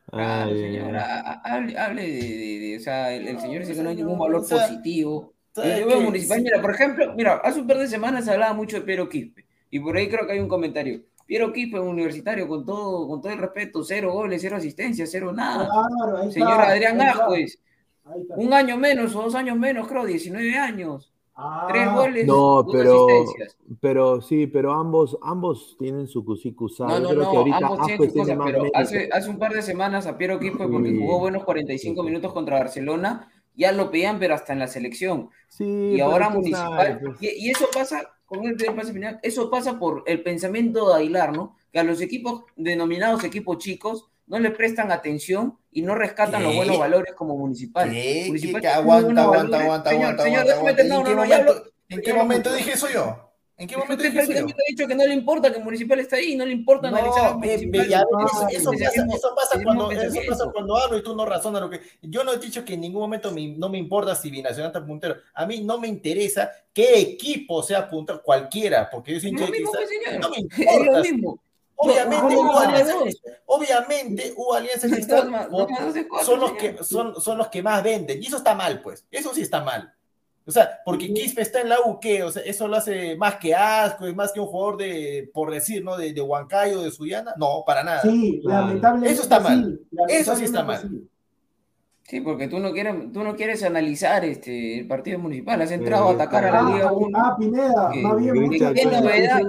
claro, 0.07 0.57
señora, 0.57 1.21
hable, 1.43 1.77
hable 1.77 2.01
de, 2.01 2.21
de, 2.23 2.59
de, 2.59 2.77
o 2.77 2.79
sea, 2.79 3.13
el, 3.13 3.27
el 3.27 3.39
señor 3.39 3.59
dice 3.61 3.75
que 3.75 3.83
no 3.83 3.89
hay 3.89 3.97
ningún 3.97 4.17
valor 4.17 4.41
o 4.41 4.43
sea, 4.43 4.67
positivo. 4.67 5.35
Yo 5.55 5.61
veo 5.61 6.01
municipal, 6.01 6.41
mira, 6.41 6.59
por 6.59 6.73
ejemplo, 6.73 7.13
mira, 7.15 7.35
hace 7.35 7.61
un 7.61 7.67
par 7.67 7.77
de 7.77 7.87
semanas 7.87 8.25
se 8.25 8.31
hablaba 8.31 8.55
mucho 8.55 8.77
de 8.77 8.81
Pedro 8.81 9.07
Quispe, 9.07 9.45
y 9.69 9.79
por 9.79 9.95
ahí 9.95 10.09
creo 10.09 10.25
que 10.25 10.33
hay 10.33 10.39
un 10.39 10.47
comentario. 10.47 11.03
Piero 11.31 11.53
Quispe, 11.53 11.79
un 11.79 11.87
universitario, 11.87 12.45
con 12.45 12.65
todo, 12.65 13.07
con 13.07 13.21
todo 13.21 13.31
el 13.31 13.39
respeto, 13.39 13.85
cero 13.85 14.11
goles, 14.11 14.41
cero 14.41 14.57
asistencia, 14.57 15.05
cero 15.07 15.31
nada. 15.31 15.65
Claro, 15.69 16.29
Señor 16.29 16.51
está, 16.51 16.67
Adrián 16.71 16.99
Ascuez, 16.99 17.57
un 18.35 18.53
año 18.53 18.75
menos 18.75 19.15
o 19.15 19.21
dos 19.21 19.35
años 19.35 19.57
menos, 19.57 19.87
creo, 19.87 20.03
19 20.05 20.57
años. 20.57 21.13
Ah, 21.33 21.67
Tres 21.69 21.89
goles, 21.93 22.27
no, 22.27 22.63
dos 22.63 22.73
pero, 22.73 23.07
asistencias. 23.07 23.57
pero 23.79 24.21
sí, 24.21 24.45
pero 24.47 24.73
ambos, 24.73 25.17
ambos 25.21 25.77
tienen 25.79 26.05
su 26.05 26.25
cusicusa. 26.25 26.85
No, 26.85 26.99
no, 26.99 27.07
creo 27.11 27.23
no, 27.23 27.31
que 27.31 27.37
ahorita 27.37 27.57
ambos 27.59 27.77
tienen 27.77 27.93
Ascuez 27.93 28.11
sus 28.11 28.19
cosas, 28.19 28.25
tiene 28.25 28.37
más 28.37 28.51
pero 28.51 28.71
hace, 28.73 29.09
hace 29.13 29.29
un 29.29 29.39
par 29.39 29.53
de 29.53 29.61
semanas 29.61 30.07
a 30.07 30.17
Piero 30.17 30.37
Quispe, 30.37 30.67
porque 30.67 30.89
Sí. 30.89 30.97
jugó 30.99 31.19
buenos 31.19 31.45
45 31.45 32.03
minutos 32.03 32.33
contra 32.33 32.57
Barcelona, 32.59 33.31
ya 33.55 33.71
lo 33.71 33.89
pedían, 33.89 34.19
pero 34.19 34.35
hasta 34.35 34.51
en 34.51 34.59
la 34.59 34.67
selección. 34.67 35.29
Sí, 35.47 35.63
y 35.95 36.01
ahora 36.01 36.29
Municipal, 36.29 36.69
sabes, 36.77 36.97
pues. 37.01 37.21
y, 37.21 37.47
y 37.47 37.51
eso 37.51 37.67
pasa, 37.73 38.01
con 38.37 38.45
el 38.47 38.55
primer 38.55 38.75
pase 38.77 38.93
final, 38.93 39.19
eso 39.23 39.49
pasa 39.49 39.77
por 39.77 40.03
el 40.05 40.23
pensamiento 40.23 40.89
de 40.89 40.95
Aguilar, 40.95 41.33
¿no? 41.35 41.57
Que 41.71 41.79
a 41.79 41.83
los 41.83 41.99
equipos 42.01 42.45
denominados 42.55 43.23
equipos 43.25 43.57
chicos 43.57 44.05
no 44.27 44.39
le 44.39 44.51
prestan 44.51 44.89
atención 44.91 45.57
y 45.71 45.81
no 45.81 45.95
rescatan 45.95 46.41
¿Qué? 46.41 46.47
los 46.47 46.55
buenos 46.55 46.79
valores 46.79 47.13
como 47.13 47.35
Municipal. 47.37 47.89
¿Qué? 47.91 48.23
Municipal 48.27 48.65
Aguanta, 48.65 49.21
aguanta, 49.23 49.59
aguanta, 49.59 49.89
aguanta, 49.89 50.23
aguanta, 50.23 50.23
aguanta. 50.23 50.69
¿En 50.69 50.75
terminar, 50.77 51.03
qué 51.03 51.13
no, 51.13 51.15
no, 51.15 51.25
ya 51.25 51.37
momento, 51.39 51.51
hablo- 51.51 51.71
en 51.89 51.99
qué 51.99 52.05
señor, 52.05 52.17
momento 52.23 52.49
mucho. 52.49 52.57
dije 52.57 52.71
eso 52.73 52.87
yo? 52.89 53.30
¿En 53.61 53.67
qué 53.67 53.77
momento 53.77 54.03
yo? 54.03 54.11
prácticamente 54.11 54.53
ha 54.53 54.69
dicho 54.71 54.87
que 54.87 54.95
no 54.95 55.05
le 55.05 55.13
importa 55.13 55.53
que 55.53 55.59
Municipal 55.59 55.99
está 55.99 56.15
ahí, 56.15 56.35
no 56.35 56.45
le 56.45 56.53
importa 56.53 56.87
analizar 56.87 57.35
No, 57.35 57.45
ya 57.45 57.47
ves, 57.69 57.93
Ah, 57.93 58.47
eso, 58.49 58.71
eso 58.71 58.71
pasa, 58.71 59.05
eso 59.15 59.35
pasa 59.35 59.63
cuando, 59.63 59.91
eso 59.91 60.19
pasa 60.27 60.45
cuando 60.51 60.77
hablo 60.77 60.97
y 60.97 61.03
tú 61.03 61.15
no 61.15 61.25
razonas 61.25 61.61
lo 61.61 61.69
que. 61.69 61.79
Yo 62.01 62.23
no 62.23 62.33
he 62.33 62.37
dicho 62.39 62.65
que 62.65 62.73
en 62.73 62.81
ningún 62.81 63.01
momento 63.01 63.31
me- 63.31 63.49
no 63.55 63.69
me 63.69 63.77
importa 63.77 64.15
si 64.15 64.31
Binacional 64.31 64.71
está 64.71 64.83
puntero. 64.85 65.15
A 65.35 65.45
mí 65.45 65.61
no 65.61 65.77
me 65.77 65.87
interesa 65.87 66.51
qué 66.73 66.99
equipo 66.99 67.61
sea 67.61 67.87
puntero, 67.87 68.21
cualquiera, 68.23 68.89
porque 68.89 69.13
yo 69.13 69.19
soy 69.19 69.29
hincha 69.29 69.45
pues. 69.45 70.19
No 70.19 70.29
me 70.29 70.37
importa. 70.39 70.91
lo 70.91 71.01
mismo. 71.03 71.39
Obviamente, 71.83 72.33
Yo- 72.33 72.41
hubo 72.41 72.51
yo- 72.53 72.59
Alianza, 72.59 72.93
yo- 72.93 73.31
obviamente, 73.47 74.33
hubo 74.35 74.53
Alianza 74.53 74.87
Cristal 74.87 75.29
los 76.39 76.51
que 76.53 76.77
son 77.19 77.37
los 77.37 77.47
que 77.47 77.63
más 77.63 77.83
venden 77.83 78.21
y 78.21 78.27
eso 78.27 78.37
está 78.37 78.53
mal, 78.55 78.81
pues. 78.81 79.05
Eso 79.11 79.33
sí 79.33 79.41
está 79.41 79.63
mal. 79.63 79.91
O 80.45 80.51
sea, 80.51 80.79
porque 80.83 81.13
Quispe 81.13 81.41
está 81.43 81.61
en 81.61 81.69
la 81.69 81.79
U, 81.85 81.99
¿qué? 81.99 82.23
O 82.23 82.31
sea, 82.31 82.41
eso 82.43 82.67
lo 82.67 82.75
hace 82.77 83.15
más 83.15 83.35
que 83.35 83.53
asco, 83.53 84.07
es 84.07 84.15
más 84.15 84.31
que 84.31 84.39
un 84.39 84.47
jugador 84.47 84.77
de, 84.77 85.29
por 85.33 85.51
decir, 85.51 85.83
¿no? 85.83 85.95
De, 85.97 86.13
de 86.13 86.21
Huancayo, 86.21 86.81
de 86.81 86.91
Suyana. 86.91 87.33
No, 87.37 87.63
para 87.65 87.83
nada. 87.83 88.01
Sí, 88.01 88.41
lamentablemente. 88.43 89.13
Eso 89.13 89.21
está 89.23 89.39
mal. 89.39 89.79
sí, 89.89 89.97
Eso 90.09 90.35
sí 90.35 90.43
está 90.45 90.63
mal. 90.63 90.81
sí. 90.81 91.07
Sí, 92.03 92.19
porque 92.19 92.47
tú 92.49 92.59
no 92.59 92.73
quieres, 92.73 92.93
tú 93.13 93.23
no 93.23 93.35
quieres 93.37 93.63
analizar 93.63 94.25
este, 94.25 94.79
el 94.79 94.87
partido 94.87 95.17
municipal, 95.19 95.61
has 95.61 95.71
entrado 95.71 96.09
a 96.09 96.11
Eh, 96.11 96.15
atacar 96.15 96.43
a 96.45 96.51
la 96.51 96.59
Ah, 96.59 96.71
Liga 96.73 96.91
1. 96.91 97.17
ah, 97.17 97.35
Pineda, 97.39 97.89
que- 97.93 98.01
más 98.01 98.17
bien. 98.17 98.49
¿Qué 98.49 98.85
novedad? 98.85 99.41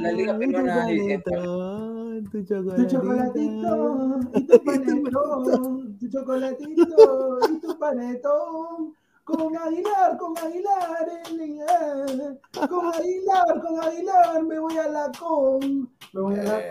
La 0.00 0.12
Liga 0.12 0.32
tu 0.34 0.38
Peruana 0.38 0.86
chocolatito, 0.86 2.20
tu 2.30 2.30
Tu 2.30 2.44
chocolatito. 2.44 2.88
chocolatito 2.88 4.20
y 4.34 4.46
tu 4.46 4.64
panetón, 4.64 5.98
tu 5.98 6.08
chocolatito 6.10 7.38
y 7.50 7.60
tu 7.60 7.78
panetón. 7.78 8.94
Con 9.24 9.56
Aguilar, 9.56 10.18
con 10.18 10.36
Aguilar, 10.36 11.08
eh, 11.08 12.38
con 12.68 12.94
Aguilar, 12.94 13.62
con 13.62 13.82
Aguilar, 13.82 14.42
me 14.42 14.58
voy 14.58 14.76
a 14.76 14.86
la 14.88 15.10
con, 15.18 15.90
me 16.12 16.20
voy 16.20 16.38
a 16.38 16.42
la 16.42 16.58
Eh, 16.58 16.70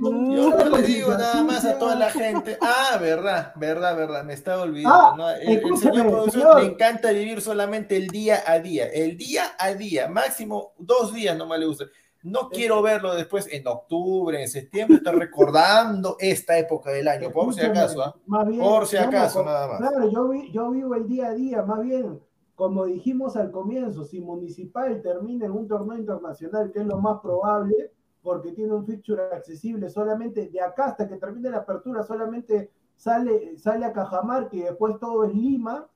con. 0.00 0.30
Yo 0.30 0.56
Con 0.56 0.72
le 0.80 0.82
digo 0.86 1.10
nada 1.10 1.42
más 1.42 1.64
a 1.64 1.76
toda 1.76 1.96
la 1.96 2.08
gente. 2.10 2.56
Ah, 2.60 2.98
verdad, 3.00 3.52
verdad, 3.56 3.96
verdad, 3.96 4.22
me 4.22 4.34
estaba 4.34 4.62
olvidando. 4.62 4.96
Ah, 4.96 5.14
¿no? 5.16 5.28
El, 5.30 5.58
el 5.58 5.76
señor 5.76 6.06
productor 6.06 6.60
le 6.60 6.68
encanta 6.68 7.10
vivir 7.10 7.40
solamente 7.40 7.96
el 7.96 8.06
día 8.08 8.44
a 8.46 8.60
día. 8.60 8.86
El 8.86 9.16
día 9.16 9.42
a 9.58 9.74
día, 9.74 10.06
máximo 10.06 10.74
dos 10.78 11.12
días 11.12 11.36
nomás 11.36 11.58
le 11.58 11.66
gusta. 11.66 11.86
No 12.22 12.48
quiero 12.48 12.82
verlo 12.82 13.14
después 13.14 13.48
en 13.52 13.66
octubre, 13.66 14.42
en 14.42 14.48
septiembre, 14.48 14.96
estar 14.98 15.14
recordando 15.16 16.16
esta 16.18 16.58
época 16.58 16.90
del 16.90 17.06
año, 17.08 17.30
por 17.30 17.54
si 17.54 17.60
acaso, 17.60 18.02
¿ah? 18.02 18.44
bien, 18.44 18.60
Por 18.60 18.86
si 18.86 18.96
no, 18.96 19.02
acaso, 19.02 19.44
nada 19.44 19.68
más. 19.68 19.78
Claro, 19.78 20.10
yo, 20.10 20.28
vi- 20.28 20.50
yo 20.52 20.70
vivo 20.70 20.94
el 20.96 21.06
día 21.06 21.28
a 21.28 21.34
día, 21.34 21.62
más 21.62 21.80
bien, 21.82 22.20
como 22.56 22.86
dijimos 22.86 23.36
al 23.36 23.52
comienzo, 23.52 24.04
si 24.04 24.20
Municipal 24.20 25.00
termina 25.00 25.46
en 25.46 25.52
un 25.52 25.68
torneo 25.68 25.96
internacional, 25.96 26.72
que 26.72 26.80
es 26.80 26.86
lo 26.86 26.98
más 26.98 27.20
probable, 27.20 27.92
porque 28.20 28.50
tiene 28.50 28.72
un 28.74 28.84
fixture 28.84 29.22
accesible 29.32 29.88
solamente 29.88 30.48
de 30.48 30.60
acá 30.60 30.86
hasta 30.86 31.08
que 31.08 31.16
termine 31.16 31.50
la 31.50 31.58
apertura, 31.58 32.02
solamente 32.02 32.72
sale, 32.96 33.56
sale 33.56 33.86
a 33.86 33.92
Cajamarca 33.92 34.56
y 34.56 34.62
después 34.62 34.98
todo 34.98 35.24
es 35.24 35.32
Lima. 35.34 35.86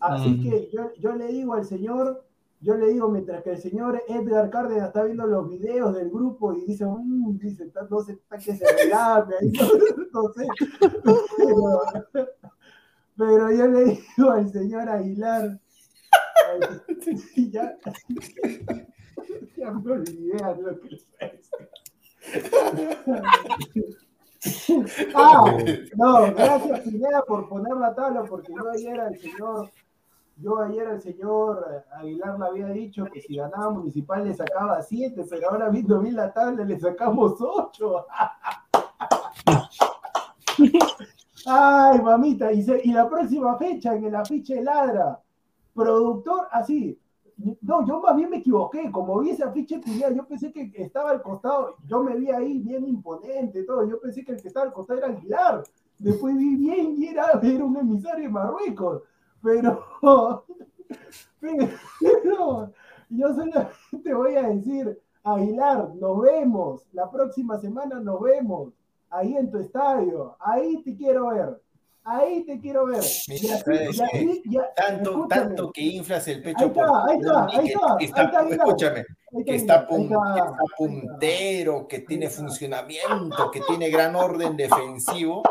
Así 0.00 0.30
Mm. 0.30 0.42
que 0.42 0.70
yo, 0.72 0.90
yo 0.98 1.12
le 1.12 1.26
digo 1.26 1.52
al 1.52 1.66
señor, 1.66 2.24
yo 2.60 2.74
le 2.76 2.88
digo, 2.88 3.08
mientras 3.08 3.42
que 3.42 3.50
el 3.52 3.58
señor 3.58 4.02
Edgar 4.08 4.50
Cárdenas 4.50 4.88
está 4.88 5.04
viendo 5.04 5.26
los 5.26 5.48
videos 5.48 5.94
del 5.94 6.10
grupo 6.10 6.52
y 6.52 6.66
dice, 6.66 6.84
"Mm", 6.86 7.38
dice, 7.38 7.64
"Está- 7.64 7.86
no 7.90 8.00
sé, 8.00 8.12
está 8.12 8.36
que 8.38 8.54
se 8.56 8.64
relame, 8.66 9.34
ahí, 9.40 9.52
no 10.12 10.32
sé. 10.34 10.46
Pero, 11.36 11.82
pero 13.16 13.50
yo 13.50 13.66
le 13.66 13.84
digo 14.16 14.30
al 14.30 14.50
señor 14.50 14.88
Aguilar, 14.88 15.58
ya, 17.50 17.76
ya 19.56 19.70
me 19.72 19.92
olvidé 19.92 20.42
a 20.42 20.54
lo 20.54 20.80
que 20.80 20.88
le 20.88 21.00
Ah, 25.14 25.44
no, 25.96 26.34
gracias 26.34 26.80
Pineda 26.80 27.22
por 27.26 27.48
poner 27.48 27.76
la 27.76 27.94
tabla, 27.94 28.24
porque 28.24 28.52
yo 28.52 28.70
ayer 28.70 28.98
al 29.00 29.18
señor, 29.18 29.70
yo 30.40 30.58
ayer 30.60 30.86
al 30.88 31.00
señor 31.00 31.84
Aguilar 31.92 32.38
le 32.38 32.46
había 32.46 32.66
dicho 32.68 33.04
que 33.12 33.20
si 33.20 33.36
ganaba 33.36 33.70
municipal 33.70 34.24
le 34.24 34.34
sacaba 34.34 34.80
siete, 34.82 35.24
pero 35.28 35.50
ahora 35.50 35.68
viendo 35.68 36.00
bien 36.00 36.16
la 36.16 36.32
tabla 36.32 36.64
le 36.64 36.78
sacamos 36.80 37.34
ocho. 37.40 38.06
Ay, 41.46 42.00
mamita, 42.00 42.52
y, 42.52 42.62
se- 42.62 42.80
y 42.84 42.92
la 42.92 43.08
próxima 43.08 43.56
fecha 43.56 43.94
en 43.94 44.04
el 44.04 44.14
afiche 44.14 44.62
ladra, 44.62 45.20
productor, 45.74 46.46
así. 46.50 46.98
No, 47.62 47.86
yo 47.86 48.00
más 48.00 48.14
bien 48.16 48.28
me 48.28 48.36
equivoqué, 48.36 48.90
como 48.90 49.18
vi 49.20 49.30
ese 49.30 49.44
afiche 49.44 49.78
Pineda, 49.78 50.10
yo 50.10 50.26
pensé 50.26 50.52
que 50.52 50.70
estaba 50.74 51.10
al 51.10 51.22
costado, 51.22 51.76
yo 51.86 52.02
me 52.02 52.14
vi 52.16 52.30
ahí 52.30 52.58
bien 52.58 52.86
imponente, 52.86 53.62
todo, 53.64 53.88
yo 53.88 53.98
pensé 53.98 54.22
que 54.22 54.32
el 54.32 54.42
que 54.42 54.48
estaba 54.48 54.66
al 54.66 54.72
costado 54.74 54.98
era 54.98 55.08
Aguilar, 55.08 55.62
después 55.98 56.36
vi 56.36 56.56
bien 56.56 56.96
y 56.98 57.06
era, 57.06 57.40
era 57.42 57.64
un 57.64 57.78
emisario 57.78 58.24
de 58.24 58.28
Marruecos, 58.30 59.02
pero, 59.42 60.44
pero 61.40 62.72
yo 63.08 63.28
solamente 63.28 64.14
voy 64.14 64.36
a 64.36 64.42
decir, 64.48 65.00
Aguilar, 65.24 65.94
nos 65.96 66.20
vemos, 66.20 66.82
la 66.92 67.10
próxima 67.10 67.58
semana 67.58 68.00
nos 68.00 68.20
vemos, 68.20 68.72
ahí 69.10 69.36
en 69.36 69.50
tu 69.50 69.58
estadio, 69.58 70.36
ahí 70.40 70.82
te 70.82 70.96
quiero 70.96 71.28
ver, 71.28 71.60
ahí 72.04 72.44
te 72.44 72.58
quiero 72.60 72.86
ver. 72.86 73.02
Tanto, 74.76 75.26
tanto 75.28 75.70
que 75.72 75.82
inflas 75.82 76.26
el 76.28 76.36
Ahí 76.38 76.42
pecho 76.54 76.64
está, 76.66 77.04
ahí 77.06 77.18
está, 77.18 77.44
ahí 77.46 77.64
que- 77.66 77.72
está, 77.72 77.86
que 77.96 78.04
ahí 78.04 78.04
está- 78.04 78.22
está, 78.42 78.50
escúchame, 78.54 79.04
que 79.44 79.54
está, 79.54 79.74
está, 79.76 79.88
pun- 79.88 80.02
está, 80.02 80.34
que 80.34 80.38
está 80.40 80.50
está. 80.50 80.76
puntero, 80.76 81.88
que 81.88 81.98
tiene 82.00 82.28
funcionamiento, 82.30 83.50
que 83.50 83.60
tiene 83.68 83.90
gran 83.90 84.14
orden 84.16 84.56
defensivo. 84.56 85.42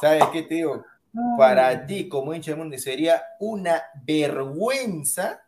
¿Sabes 0.00 0.24
qué 0.32 0.42
te 0.42 0.54
digo? 0.56 0.84
Para 1.38 1.86
ti, 1.86 2.08
como 2.08 2.34
hincha 2.34 2.52
de 2.52 2.56
mundo, 2.58 2.78
sería 2.78 3.22
una 3.40 3.82
vergüenza 4.04 5.42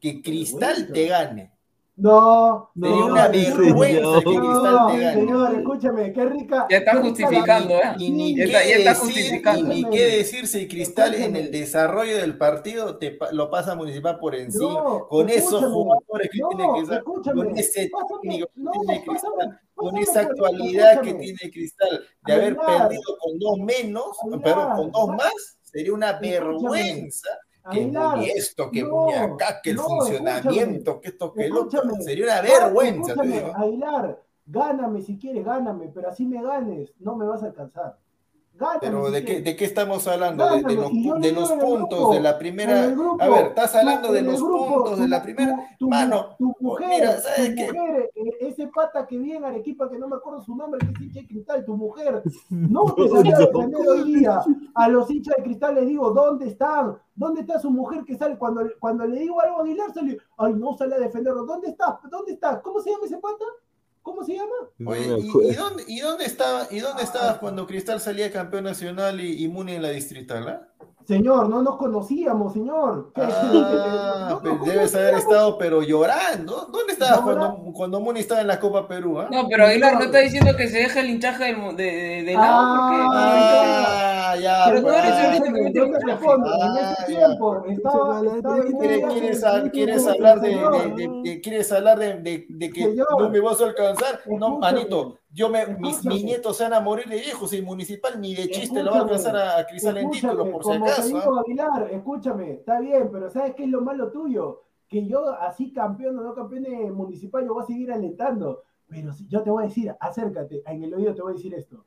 que 0.00 0.20
Cristal 0.20 0.90
te 0.92 1.06
gane. 1.06 1.53
No, 1.96 2.70
Sería 2.74 2.96
no, 2.96 3.06
una 3.06 3.30
señor. 3.30 3.60
vergüenza 3.60 4.18
que 4.18 4.24
Cristal 4.24 4.86
te 4.88 4.98
gane. 4.98 5.12
señor, 5.14 5.54
escúchame, 5.54 6.12
qué 6.12 6.24
rica. 6.24 6.66
Ya 6.68 6.76
está 6.78 6.96
justificando, 7.00 7.74
¿eh? 7.74 7.82
Y 7.98 8.10
ni, 8.10 8.36
Ya 8.36 8.44
qué 8.44 8.50
está- 8.50 8.64
ya 8.64 8.76
está 8.76 8.90
decir, 8.90 9.04
justificando. 9.14 9.60
y 9.60 9.84
ni 9.84 9.90
qué 9.90 10.02
decir 10.16 10.46
si 10.48 10.66
Cristal 10.66 11.14
en 11.14 11.36
el 11.36 11.52
desarrollo 11.52 12.16
del 12.16 12.36
partido 12.36 12.98
te 12.98 13.16
lo 13.30 13.48
pasa 13.48 13.76
Municipal 13.76 14.18
por 14.18 14.34
encima, 14.34 14.72
No, 14.72 15.06
con 15.08 15.28
esos 15.28 15.64
jugadores 15.72 16.30
que 16.32 16.38
No, 16.40 16.48
tiene 16.48 16.72
Cristal, 16.74 16.98
escúchame. 16.98 17.44
con 17.44 17.58
ese 17.58 17.90
técnico 18.20 18.46
que 18.52 18.60
no, 18.60 18.70
tiene 18.72 19.04
pásame, 19.06 19.34
Cristal, 19.36 19.60
con 19.76 19.96
esa 19.98 20.20
actualidad 20.22 21.00
que 21.00 21.14
tiene 21.14 21.38
Cristal, 21.52 22.04
de 22.26 22.32
haber 22.32 22.56
perdido 22.56 23.02
con 23.20 23.38
dos 23.38 23.58
menos, 23.58 24.16
perdón, 24.42 24.76
con 24.76 24.90
dos 24.90 25.08
más, 25.10 25.32
sería 25.62 25.92
una 25.94 26.18
vergüenza. 26.18 27.28
Aguilar, 27.64 28.18
esto, 28.36 28.70
que 28.70 28.82
no, 28.82 29.08
acá, 29.08 29.60
que 29.62 29.70
el 29.70 29.76
no, 29.76 29.84
funcionamiento, 29.84 31.00
que 31.00 31.08
esto, 31.08 31.32
que 31.32 31.46
el 31.46 31.56
otro. 31.56 31.82
Sería 32.00 32.24
una 32.24 32.42
vergüenza, 32.42 33.14
te 33.14 33.26
digo. 33.26 33.52
Aguilar, 33.56 34.22
gáname 34.44 35.00
si 35.00 35.16
quieres, 35.18 35.44
gáname, 35.44 35.88
pero 35.88 36.10
así 36.10 36.26
me 36.26 36.42
ganes, 36.42 36.92
no 36.98 37.16
me 37.16 37.26
vas 37.26 37.42
a 37.42 37.46
alcanzar. 37.46 37.98
Gáname 38.56 38.78
Pero 38.80 39.10
¿de 39.10 39.24
qué. 39.24 39.40
¿de 39.40 39.56
qué 39.56 39.64
estamos 39.64 40.06
hablando? 40.06 40.44
De, 40.48 40.62
de 40.62 40.68
de 40.68 41.32
los 41.32 41.50
puntos 41.50 41.98
grupo, 41.98 42.14
de 42.14 42.20
la 42.20 42.38
primera. 42.38 42.86
grupo, 42.86 43.20
a 43.22 43.28
ver, 43.28 43.46
estás 43.46 43.74
hablando 43.74 44.12
de 44.12 44.22
los 44.22 44.40
grupo, 44.40 44.74
puntos 44.74 44.98
de 45.00 45.08
la 45.08 45.22
primera. 45.22 45.56
tu- 45.76 45.86
tu- 45.86 45.88
Mano, 45.90 46.36
tu 46.38 46.54
mujer, 46.60 46.88
mira, 46.88 47.20
¿sabes 47.20 47.48
tu 47.50 47.54
qué? 47.56 47.72
mujer, 47.72 48.10
eh, 48.14 48.30
ese 48.42 48.68
pata 48.68 49.06
que 49.08 49.18
viene 49.18 49.38
en 49.38 49.44
Arequipa, 49.46 49.90
que 49.90 49.98
no 49.98 50.06
me 50.06 50.14
acuerdo 50.16 50.40
su 50.40 50.54
nombre, 50.54 50.78
que 50.78 50.92
es 50.92 51.00
hincha 51.00 51.20
de 51.20 51.26
cristal, 51.26 51.64
tu 51.64 51.76
mujer, 51.76 52.22
no 52.50 52.84
te 52.94 53.08
salió 53.08 53.34
a 53.36 53.38
defender 53.40 53.88
hoy 53.88 54.14
día. 54.14 54.40
A 54.76 54.88
los 54.88 55.10
hinchas 55.10 55.34
de 55.36 55.42
cristal 55.42 55.74
les 55.74 55.88
digo, 55.88 56.10
¿dónde 56.12 56.46
están? 56.46 56.96
¿Dónde 57.16 57.40
está 57.40 57.58
su 57.58 57.70
mujer 57.72 58.04
que 58.04 58.16
sale? 58.16 58.38
Cuando, 58.38 58.62
cuando 58.78 59.04
le 59.04 59.18
digo 59.18 59.40
algo 59.40 59.58
a 59.58 59.62
Aguilar, 59.62 59.92
sale, 59.92 60.16
ay, 60.38 60.52
no 60.54 60.76
sale 60.76 60.94
a 60.94 60.98
defenderlo. 61.00 61.44
¿Dónde 61.44 61.70
está? 61.70 61.98
¿Dónde 62.08 62.32
está? 62.34 62.62
¿Cómo 62.62 62.78
se 62.80 62.90
llama 62.90 63.04
ese 63.06 63.18
pata? 63.18 63.44
¿Cómo 64.04 64.22
se 64.22 64.34
llama? 64.34 64.52
Oye, 64.86 65.08
No 65.08 65.18
¿y, 65.18 65.54
dónde, 65.54 65.84
y 65.88 65.98
dónde 66.00 66.24
estaba, 66.26 66.68
y 66.70 66.78
dónde 66.78 67.02
estabas 67.02 67.38
cuando 67.38 67.66
Cristal 67.66 68.00
salía 68.00 68.30
campeón 68.30 68.64
nacional 68.64 69.18
y, 69.18 69.42
y 69.42 69.48
Muni 69.48 69.72
en 69.72 69.82
la 69.82 69.88
distrital? 69.88 70.46
ah? 70.48 70.60
Señor, 71.06 71.48
no 71.50 71.62
nos 71.62 71.76
conocíamos, 71.76 72.52
señor. 72.54 73.12
¿Qué- 73.14 73.22
Ah, 73.22 74.38
no 74.44 74.64
debes 74.64 74.94
haber 74.94 75.14
estado, 75.14 75.56
pero 75.58 75.82
llorando. 75.82 76.68
¿Dónde 76.72 76.92
estabas 76.92 77.20
cuando, 77.20 77.56
cuando 77.74 78.00
Muni 78.00 78.20
estaba 78.20 78.40
en 78.42 78.46
la 78.46 78.60
Copa 78.60 78.86
Perú? 78.86 79.20
ah? 79.20 79.28
No, 79.30 79.48
pero 79.48 79.66
Aguilar 79.66 79.94
no 79.94 80.04
está 80.04 80.18
diciendo 80.18 80.54
que 80.56 80.68
se 80.68 80.78
deje 80.78 81.00
el 81.00 81.10
hinchaje 81.10 81.54
de, 81.54 81.74
de, 81.82 82.22
de 82.24 82.32
lado 82.34 82.62
Ah, 82.72 84.23
ya. 84.36 84.64
Pero 84.66 84.80
tú 84.80 84.86
pues. 84.86 84.96
eres 84.96 85.14
el 85.20 85.42
único 85.42 85.54
que 85.72 85.80
hinchaje. 85.80 86.06
respondo, 86.06 86.50
en 86.54 86.84
ese 86.84 87.04
tiempo 87.06 87.64
estaba, 87.66 88.22
¿Quieres, 89.70 90.06
hablar 90.06 90.40
de, 90.40 90.48
señor. 90.50 90.94
de- 90.94 91.02
de- 91.08 91.20
de- 91.30 91.40
quieres 91.40 91.72
hablar 91.72 91.98
de, 91.98 92.14
de- 92.20 92.46
de 92.48 92.70
que 92.70 92.94
no 93.18 93.30
me 93.30 93.40
vas 93.40 93.60
a 93.60 93.64
alcanzar? 93.64 94.20
No, 94.26 94.58
manito, 94.58 95.18
yo 95.32 95.48
me, 95.48 95.66
mis, 95.78 96.04
mis 96.04 96.24
nietos 96.24 96.56
se 96.56 96.64
van 96.64 96.74
a 96.74 96.80
morir 96.80 97.06
de 97.08 97.16
viejos 97.16 97.52
y 97.52 97.62
municipal 97.62 98.20
ni 98.20 98.34
de 98.34 98.48
chiste 98.50 98.82
lo 98.82 98.90
va 98.92 98.98
a 98.98 99.02
alcanzar 99.02 99.36
a, 99.36 99.58
a 99.58 99.66
Cristal 99.66 99.98
en 99.98 100.10
títulos, 100.10 100.48
por 100.48 100.62
si 100.64 100.70
como 100.70 100.84
te 100.84 100.90
acaso. 100.92 101.08
digo. 101.08 101.38
Aguilar, 101.40 101.88
escúchame, 101.92 102.52
está 102.52 102.80
bien, 102.80 103.08
pero 103.12 103.30
¿sabes 103.30 103.54
qué 103.54 103.64
es 103.64 103.68
lo 103.70 103.80
malo 103.80 104.10
tuyo? 104.10 104.62
Que 104.88 105.06
yo, 105.06 105.30
así 105.40 105.72
campeón 105.72 106.18
o 106.18 106.22
no 106.22 106.34
campeón 106.34 106.62
de 106.64 106.90
municipal, 106.90 107.44
yo 107.44 107.54
voy 107.54 107.62
a 107.64 107.66
seguir 107.66 107.90
alentando. 107.92 108.62
Pero 108.86 109.12
si- 109.12 109.26
yo 109.28 109.42
te 109.42 109.50
voy 109.50 109.64
a 109.64 109.66
decir, 109.66 109.94
acércate, 109.98 110.62
en 110.66 110.84
el 110.84 110.94
oído 110.94 111.14
te 111.14 111.22
voy 111.22 111.32
a 111.32 111.36
decir 111.36 111.54
esto. 111.54 111.84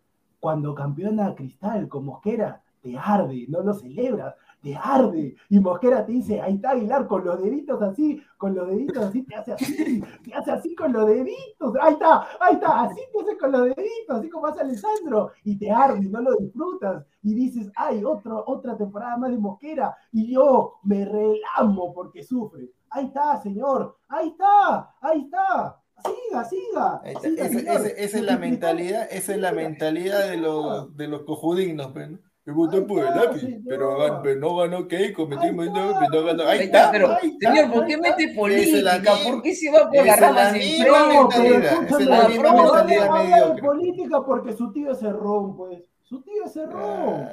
Cuando 0.47 0.73
campeona 0.73 1.35
Cristal 1.35 1.89
con 1.89 2.05
Mosquera, 2.05 2.63
te 2.81 2.97
arde, 2.97 3.47
no 3.49 3.63
lo 3.63 3.73
celebras, 3.73 4.33
te 4.61 4.77
arde. 4.77 5.35
Y 5.49 5.59
Mosquera 5.59 6.05
te 6.05 6.13
dice, 6.13 6.39
ahí 6.39 6.55
está 6.55 6.69
Aguilar, 6.69 7.05
con 7.05 7.25
los 7.25 7.43
deditos 7.43 7.81
así, 7.81 8.23
con 8.37 8.55
los 8.55 8.69
deditos 8.69 9.03
así, 9.03 9.23
te 9.23 9.35
hace 9.35 9.51
así, 9.51 10.01
te 10.23 10.33
hace 10.33 10.51
así 10.51 10.73
con 10.73 10.93
los 10.93 11.05
deditos. 11.05 11.73
Ahí 11.81 11.95
está, 11.95 12.25
ahí 12.39 12.53
está, 12.53 12.83
así 12.83 13.01
te 13.11 13.19
hace 13.23 13.37
con 13.37 13.51
los 13.51 13.63
deditos, 13.63 14.19
así 14.19 14.29
como 14.29 14.47
hace 14.47 14.61
Alessandro. 14.61 15.31
Y 15.43 15.57
te 15.57 15.69
arde 15.69 16.07
no 16.07 16.21
lo 16.21 16.33
disfrutas. 16.37 17.05
Y 17.23 17.33
dices, 17.33 17.69
ay, 17.75 18.01
otra 18.05 18.77
temporada 18.77 19.17
más 19.17 19.31
de 19.31 19.39
Mosquera. 19.39 19.97
Y 20.13 20.31
yo 20.31 20.75
me 20.83 21.03
relamo 21.03 21.93
porque 21.93 22.23
sufre. 22.23 22.71
Ahí 22.89 23.07
está, 23.07 23.37
señor. 23.41 23.97
Ahí 24.07 24.29
está, 24.29 24.95
ahí 25.01 25.23
está. 25.23 25.77
Siga, 26.03 26.45
siga. 26.45 27.01
Esa 27.03 28.17
es 28.17 28.23
la 28.23 28.37
mentalidad, 28.37 29.07
esa 29.11 29.33
es 29.33 29.39
la 29.39 29.51
mentalidad 29.51 30.29
de 30.29 30.37
los, 30.37 30.95
de 30.95 31.07
los 31.07 31.23
cojudignos, 31.23 31.91
pues, 31.91 32.11
¿no? 32.11 32.19
Me 32.47 32.53
votó 32.53 32.87
por 32.87 32.99
el 32.99 33.13
lápiz, 33.13 33.45
pero, 33.67 34.21
pero 34.23 34.39
no 34.39 34.55
ganó 34.55 34.87
Keiko, 34.87 35.27
metimos 35.27 35.67
Ahí 35.67 35.73
no, 35.73 35.89
está, 35.89 35.99
pero 35.99 36.21
no 36.21 36.27
ganó. 36.27 36.43
Ahí 36.47 36.59
está, 36.59 36.91
pero, 36.93 37.09
ahí 37.09 37.31
está. 37.31 37.53
señor, 37.53 37.73
¿por 37.73 37.85
qué 37.85 37.97
mete 37.97 38.33
política? 38.33 39.01
¿Por 39.25 39.41
qué 39.41 39.53
se 39.53 39.69
va 39.69 39.89
por 39.89 40.05
la 40.05 40.15
ramas 40.15 40.53
misma 40.53 40.85
siempre? 40.85 41.13
No, 41.13 41.27
pero 41.27 41.43
mentalidad, 41.43 41.83
esa 41.83 41.99
es 41.99 42.07
la 42.07 42.27
misma 42.29 42.53
mentalidad 42.53 43.11
mediocre. 43.11 43.61
política 43.63 44.25
porque 44.25 44.53
su 44.53 44.71
tío 44.71 44.91
es 44.93 44.99
cerrón, 44.99 45.57
pues. 45.57 45.83
Su 46.03 46.21
tío 46.21 46.45
es 46.45 46.53
cerrón. 46.53 47.27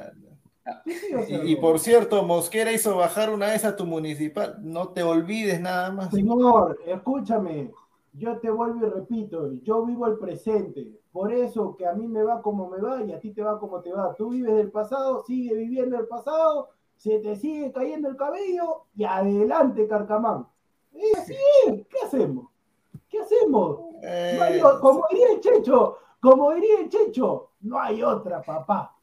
Y, 1.29 1.51
y 1.51 1.55
por 1.57 1.79
cierto, 1.79 2.21
Mosquera 2.23 2.73
hizo 2.73 2.97
bajar 2.97 3.29
una 3.29 3.45
vez 3.45 3.63
a 3.63 3.77
tu 3.77 3.85
municipal. 3.85 4.57
No 4.63 4.89
te 4.89 5.01
olvides 5.01 5.61
nada 5.61 5.91
más. 5.91 6.11
Señor, 6.11 6.77
escúchame. 6.85 7.71
Yo 8.17 8.39
te 8.39 8.49
vuelvo 8.49 8.85
y 8.85 8.89
repito, 8.89 9.51
yo 9.63 9.85
vivo 9.85 10.07
el 10.07 10.17
presente. 10.17 10.99
Por 11.11 11.33
eso 11.33 11.75
que 11.75 11.85
a 11.85 11.93
mí 11.93 12.07
me 12.07 12.23
va 12.23 12.41
como 12.41 12.69
me 12.69 12.79
va 12.79 13.03
y 13.03 13.11
a 13.11 13.19
ti 13.19 13.31
te 13.31 13.43
va 13.43 13.59
como 13.59 13.81
te 13.81 13.91
va. 13.91 14.13
Tú 14.15 14.29
vives 14.29 14.55
del 14.55 14.71
pasado, 14.71 15.23
sigue 15.25 15.53
viviendo 15.55 15.97
el 15.97 16.07
pasado, 16.07 16.69
se 16.95 17.19
te 17.19 17.35
sigue 17.35 17.71
cayendo 17.71 18.09
el 18.09 18.15
cabello 18.15 18.83
y 18.95 19.03
adelante, 19.03 19.87
Carcamán. 19.87 20.47
Y 20.93 21.17
así 21.17 21.35
es, 21.67 21.87
¿qué 21.87 21.97
hacemos? 22.05 22.47
¿Qué 23.09 23.19
hacemos? 23.19 23.79
No 23.79 24.43
hay 24.43 24.59
Eh, 24.59 24.63
como 24.81 25.05
diría 25.09 25.33
el 25.33 25.39
Checho, 25.41 25.97
como 26.21 26.53
diría 26.53 26.79
el 26.79 26.89
Checho, 26.89 27.49
no 27.61 27.79
hay 27.79 28.01
otra, 28.01 28.41
papá. 28.41 28.94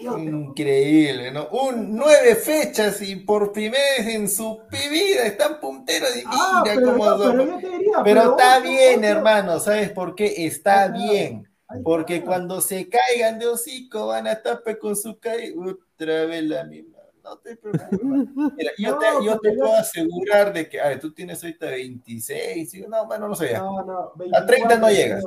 Increíble, 0.00 1.30
¿no? 1.30 1.48
Un 1.48 1.96
nueve 1.96 2.34
fechas 2.36 3.00
y 3.02 3.16
por 3.16 3.52
primera 3.52 3.82
vez 3.98 4.14
en 4.14 4.28
su 4.28 4.60
vida 4.70 5.26
están 5.26 5.60
punteros 5.60 6.10
y 6.16 6.26
mira 6.26 6.62
pero, 6.64 6.96
no, 6.96 8.04
pero, 8.04 8.30
está 8.30 8.60
bien, 8.60 9.04
hermano, 9.04 9.58
¿sabes 9.60 9.90
por 9.90 10.14
qué? 10.14 10.46
Está 10.46 10.88
bien. 10.88 11.48
Porque 11.82 12.22
cuando 12.22 12.60
se 12.60 12.88
caigan 12.88 13.38
de 13.38 13.48
hocico 13.48 14.08
van 14.08 14.28
a 14.28 14.36
tapar 14.36 14.62
pues, 14.62 14.76
con 14.78 14.96
su 14.96 15.18
caída. 15.18 15.54
Otra 15.60 16.26
vez 16.26 16.44
la 16.44 16.64
misma. 16.64 16.96
Yo, 18.78 18.98
te, 19.40 19.52
puedo 19.56 19.74
asegurar 19.74 20.52
de 20.52 20.68
que, 20.68 20.80
a 20.80 20.88
ver, 20.88 21.00
tú 21.00 21.12
tienes 21.12 21.42
ahorita 21.42 21.66
26. 21.66 22.88
No, 22.88 23.06
bueno, 23.06 23.28
no 23.28 23.34
sé. 23.34 23.54
No, 23.54 23.82
no, 23.84 24.12
a 24.32 24.46
30 24.46 24.78
no 24.78 24.88
llegas. 24.90 25.24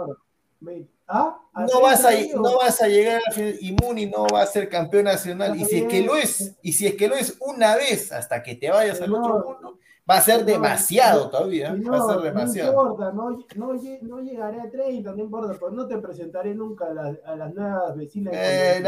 ¿Ah? 1.11 1.35
¿A 1.53 1.65
No 1.65 1.81
vas, 1.81 2.05
a, 2.05 2.09
30 2.09 2.27
llego? 2.27 2.43
no 2.43 2.57
vas 2.57 2.81
a 2.81 2.87
llegar 2.87 3.19
al 3.25 3.33
final 3.33 3.55
y 3.59 3.71
Muni 3.73 4.05
no 4.05 4.27
va 4.27 4.43
a 4.43 4.45
ser 4.45 4.69
campeón 4.69 5.05
nacional. 5.05 5.55
Y 5.59 5.65
si 5.65 5.79
es 5.79 5.85
que 5.87 6.01
lo 6.03 6.15
es, 6.15 6.55
y 6.61 6.71
si 6.73 6.85
es 6.85 6.95
que 6.95 7.07
lo 7.07 7.15
es 7.15 7.35
una 7.41 7.75
vez 7.75 8.11
hasta 8.11 8.43
que 8.43 8.55
te 8.55 8.69
vayas 8.69 9.01
al 9.01 9.13
otro 9.13 9.43
mundo, 9.43 9.79
va 10.09 10.17
a 10.17 10.21
ser 10.21 10.45
demasiado 10.45 11.25
no, 11.25 11.29
todavía. 11.31 11.71
Va 11.73 11.97
a 11.97 12.01
ser 12.07 12.15
No 12.17 12.21
demasiado. 12.21 12.69
importa, 12.71 13.11
no, 13.11 13.29
no, 13.55 13.73
no 14.03 14.19
llegaré 14.21 14.61
a 14.61 14.69
30, 14.69 15.11
no 15.13 15.23
importa, 15.23 15.53
pero 15.59 15.71
no 15.71 15.87
te 15.87 15.97
presentaré 15.97 16.53
nunca 16.53 16.85
a, 16.85 16.93
las- 16.93 17.17
a 17.25 17.35
las 17.35 17.53
nuevas 17.55 17.95
vecinas. 17.97 18.33
Eh, 18.35 18.83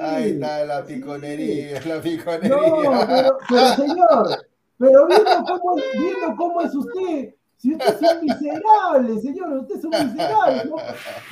ahí 0.00 0.30
está, 0.32 0.64
la 0.64 0.84
piconería, 0.84 1.80
la 1.84 1.94
No, 1.96 2.00
piconería. 2.02 3.06
pero, 3.06 3.38
pero 3.48 3.68
señor, 3.74 4.46
pero 4.78 5.06
viendo 5.06 5.44
cómo, 5.46 5.76
viendo 5.94 6.36
cómo 6.36 6.60
es 6.62 6.74
usted, 6.74 7.34
si 7.58 7.72
usted 7.72 7.88
es 7.88 8.12
un 8.12 8.24
miserable, 8.24 9.20
señor, 9.20 9.52
usted 9.58 9.76
es 9.76 9.84
un 9.84 9.90
miserable, 9.90 10.64
no, 10.66 10.76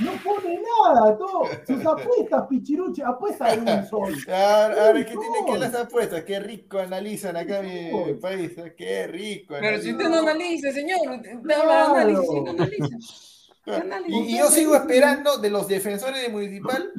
no 0.01 0.12
pone 0.24 0.61
nada, 0.85 1.16
todo, 1.16 1.45
sus 1.66 1.87
apuestas, 1.87 2.47
pichiruche, 2.49 3.03
apuesta 3.05 3.55
de 3.55 3.61
un 3.61 3.87
sol. 3.89 4.14
Ahora, 4.29 4.87
ahora, 4.87 5.05
¿qué 5.07 5.12
tiene 5.12 5.39
que 5.47 5.59
las 5.59 5.74
apuestas? 5.74 6.24
Qué 6.24 6.41
rico 6.41 6.81
analizan 6.81 7.37
acá 7.37 7.62
mi 7.62 8.14
país, 8.14 8.53
qué 8.77 9.07
rico. 9.07 9.55
Pero 9.61 9.81
si 9.81 9.91
analizan. 9.91 9.97
usted 9.97 10.09
no 10.11 10.18
analiza, 10.18 10.72
señor, 10.72 10.99
usted 11.11 11.51
habla 11.53 11.55
de 11.55 11.55
Claro. 11.62 11.95
análisis 11.95 12.43
no 12.43 12.51
analiza. 12.51 12.97
Y 14.09 14.39
yo 14.39 14.47
sigo 14.49 14.77
esperando 14.77 15.39
de 15.39 15.51
los 15.51 15.66
defensores 15.68 16.22
de 16.22 16.29
Municipal 16.29 16.93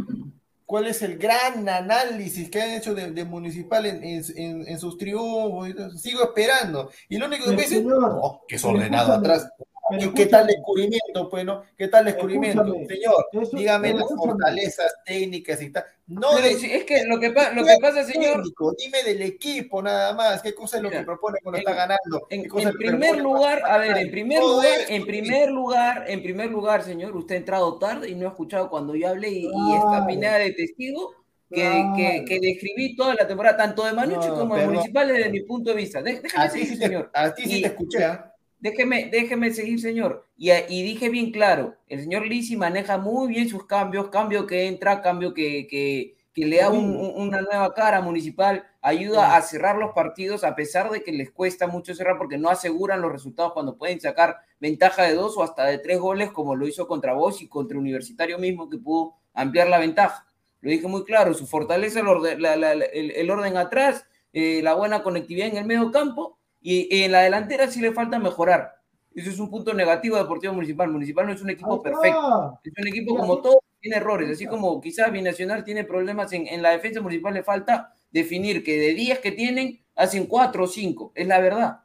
cuál 0.67 0.85
es 0.85 1.01
el 1.01 1.17
gran 1.17 1.67
análisis 1.67 2.51
que 2.51 2.61
han 2.61 2.71
hecho 2.71 2.93
de, 2.93 3.09
de 3.11 3.23
Municipal 3.25 3.85
en, 3.87 4.03
en- 4.03 4.67
en- 4.67 4.79
sus 4.79 4.97
triunfos. 4.97 5.69
Sigo 5.99 6.21
esperando. 6.23 6.91
Y 7.09 7.17
lo 7.17 7.25
único 7.25 7.45
que 7.45 7.51
me 7.55 7.61
dicen, 7.63 7.87
oh, 7.91 8.43
que 8.47 8.57
es 8.57 8.63
ordenado 8.63 9.13
atrás. 9.13 9.49
Pero 9.89 10.13
¿Qué, 10.13 10.25
tal 10.25 10.47
descubrimiento, 10.47 11.29
pues, 11.29 11.45
no? 11.45 11.63
¿Qué 11.77 11.87
tal 11.87 12.05
descubrimiento? 12.05 12.61
Escúchame, 12.63 12.87
Señor, 12.87 13.25
eso- 13.33 13.57
dígame 13.57 13.93
las 13.93 14.01
escúchame. 14.03 14.31
fortalezas 14.31 14.93
técnicas 15.05 15.61
y 15.61 15.69
tal. 15.71 15.85
No 16.07 16.35
de- 16.35 16.53
si- 16.55 16.71
es 16.71 16.83
que 16.85 17.03
lo 17.05 17.19
que, 17.19 17.31
pa- 17.31 17.51
lo 17.51 17.65
que 17.65 17.75
pasa, 17.81 18.03
señor, 18.03 18.35
técnico, 18.37 18.73
dime 18.77 19.03
del 19.03 19.21
equipo 19.21 19.81
nada 19.81 20.13
más. 20.13 20.41
¿Qué 20.41 20.53
cosa 20.53 20.77
es 20.77 20.83
lo 20.83 20.89
Mira, 20.89 21.01
que 21.01 21.05
propone 21.05 21.39
cuando 21.43 21.57
en- 21.57 21.61
está 21.67 21.73
ganando? 21.73 22.27
En, 22.29 22.43
¿Qué 22.43 22.47
cosa 22.49 22.69
en 22.69 22.75
que 22.77 22.77
primer 22.77 23.17
lugar, 23.19 23.61
a 23.65 23.77
ver, 23.77 23.97
en 23.97 24.11
primer 24.11 24.39
Todo 24.39 24.55
lugar, 24.57 24.79
esto, 24.79 24.93
en 24.93 25.05
primer 25.05 25.49
lugar, 25.51 26.05
en 26.07 26.23
primer 26.23 26.49
lugar, 26.49 26.83
señor, 26.83 27.15
usted 27.15 27.35
ha 27.35 27.37
entrado 27.39 27.77
tarde 27.77 28.09
y 28.09 28.15
no 28.15 28.25
ha 28.27 28.29
escuchado 28.29 28.69
cuando 28.69 28.95
yo 28.95 29.09
hablé 29.09 29.29
y, 29.29 29.43
y 29.45 29.73
está 29.75 29.87
Claro. 29.89 30.07
Pineda 30.07 30.37
de 30.37 30.51
testigo. 30.53 31.13
que, 31.49 32.25
que, 32.27 32.39
describí 32.41 32.93
toda 32.97 33.15
la 33.15 33.25
temporada, 33.25 33.55
tanto 33.55 33.85
de 33.85 33.93
Manucci 33.93 34.27
como 34.27 34.57
de 34.57 34.65
Municipal 34.65 35.07
desde 35.07 35.29
mi 35.29 35.39
punto 35.43 35.69
de 35.69 35.77
vista. 35.77 36.01
déjame 36.01 36.49
seguir, 36.49 36.77
señor. 36.77 37.09
a 37.13 37.33
ti 37.33 37.43
sí 37.45 37.61
te 37.61 37.67
escuché, 37.67 38.03
¿ah? 38.03 38.33
Déjeme, 38.59 39.09
déjeme 39.11 39.53
seguir, 39.53 39.79
señor. 39.79 40.25
Y, 40.35 40.51
y, 40.51 40.83
dije 40.83 41.09
bien 41.09 41.31
claro, 41.31 41.75
el 41.87 42.01
señor 42.01 42.25
Lisi 42.25 42.57
maneja 42.57 42.97
muy 42.97 43.27
bien 43.27 43.47
sus 43.47 43.65
cambios, 43.65 44.09
cambio 44.09 44.47
que 44.47 44.67
entra, 44.67 45.01
cambio 45.01 45.33
que, 45.33 45.67
que, 45.67 46.17
que 46.37 46.45
le 46.45 46.57
da 46.57 46.69
una 46.69 47.41
nueva 47.41 47.73
cara 47.73 47.99
municipal, 48.01 48.63
ayuda 48.81 49.35
a 49.35 49.41
cerrar 49.41 49.75
los 49.77 49.91
partidos 49.93 50.43
a 50.43 50.55
pesar 50.55 50.91
de 50.91 51.01
que 51.01 51.11
les 51.11 51.31
cuesta 51.31 51.65
mucho 51.65 51.95
cerrar 51.95 52.19
porque 52.19 52.37
no 52.37 52.49
aseguran 52.49 53.01
los 53.01 53.11
resultados 53.11 53.53
cuando 53.53 53.75
pueden 53.75 53.99
sacar 53.99 54.37
ventaja 54.59 55.01
de 55.03 55.15
dos 55.15 55.35
o 55.35 55.43
hasta 55.43 55.65
de 55.65 55.79
tres 55.79 55.99
goles 55.99 56.31
como 56.31 56.55
lo 56.55 56.67
hizo 56.67 56.87
contra 56.87 57.13
vos 57.13 57.41
y 57.41 57.47
contra 57.47 57.79
Universitario 57.79 58.37
mismo 58.37 58.69
que 58.69 58.77
pudo 58.77 59.15
ampliar 59.33 59.67
la 59.67 59.79
ventaja. 59.79 60.27
Lo 60.61 60.69
dije 60.69 60.87
muy 60.87 61.03
claro, 61.05 61.33
su 61.33 61.47
fortaleza 61.47 62.01
el 62.01 62.07
orden, 62.07 62.39
el, 62.43 63.29
orden 63.31 63.57
atrás, 63.57 64.05
eh, 64.31 64.61
la 64.61 64.75
buena 64.75 65.01
conectividad 65.01 65.47
en 65.47 65.57
el 65.57 65.65
medio 65.65 65.91
campo 65.91 66.36
y, 66.69 67.03
en 67.03 67.13
la 67.13 67.21
delantera 67.21 67.71
sí 67.71 67.79
le 67.79 67.93
falta 67.93 68.19
mejorar. 68.19 68.75
Eso 69.15 69.29
es 69.29 69.39
un 69.39 69.49
punto 69.49 69.73
negativo 69.73 70.17
de 70.17 70.23
Deportivo 70.23 70.53
Municipal. 70.53 70.89
Municipal 70.89 71.25
no 71.25 71.31
es 71.31 71.41
un 71.41 71.49
equipo 71.49 71.81
perfecto, 71.81 72.59
es 72.61 72.73
un 72.77 72.87
equipo 72.87 73.15
como 73.15 73.41
todo, 73.41 73.63
tiene 73.79 73.97
errores, 73.97 74.29
así 74.31 74.45
como 74.45 74.81
quizás 74.81 75.11
Binacional 75.11 75.63
tiene 75.63 75.85
problemas 75.85 76.33
en, 76.33 76.45
en 76.47 76.61
la 76.61 76.71
defensa 76.71 76.99
municipal, 76.99 77.33
le 77.33 77.43
falta 77.43 77.93
definir 78.11 78.63
que 78.63 78.77
de 78.77 78.93
10 78.93 79.19
que 79.19 79.31
tienen, 79.31 79.79
hacen 79.95 80.25
4 80.25 80.63
o 80.63 80.67
5, 80.67 81.13
es 81.15 81.27
la 81.27 81.39
verdad. 81.39 81.79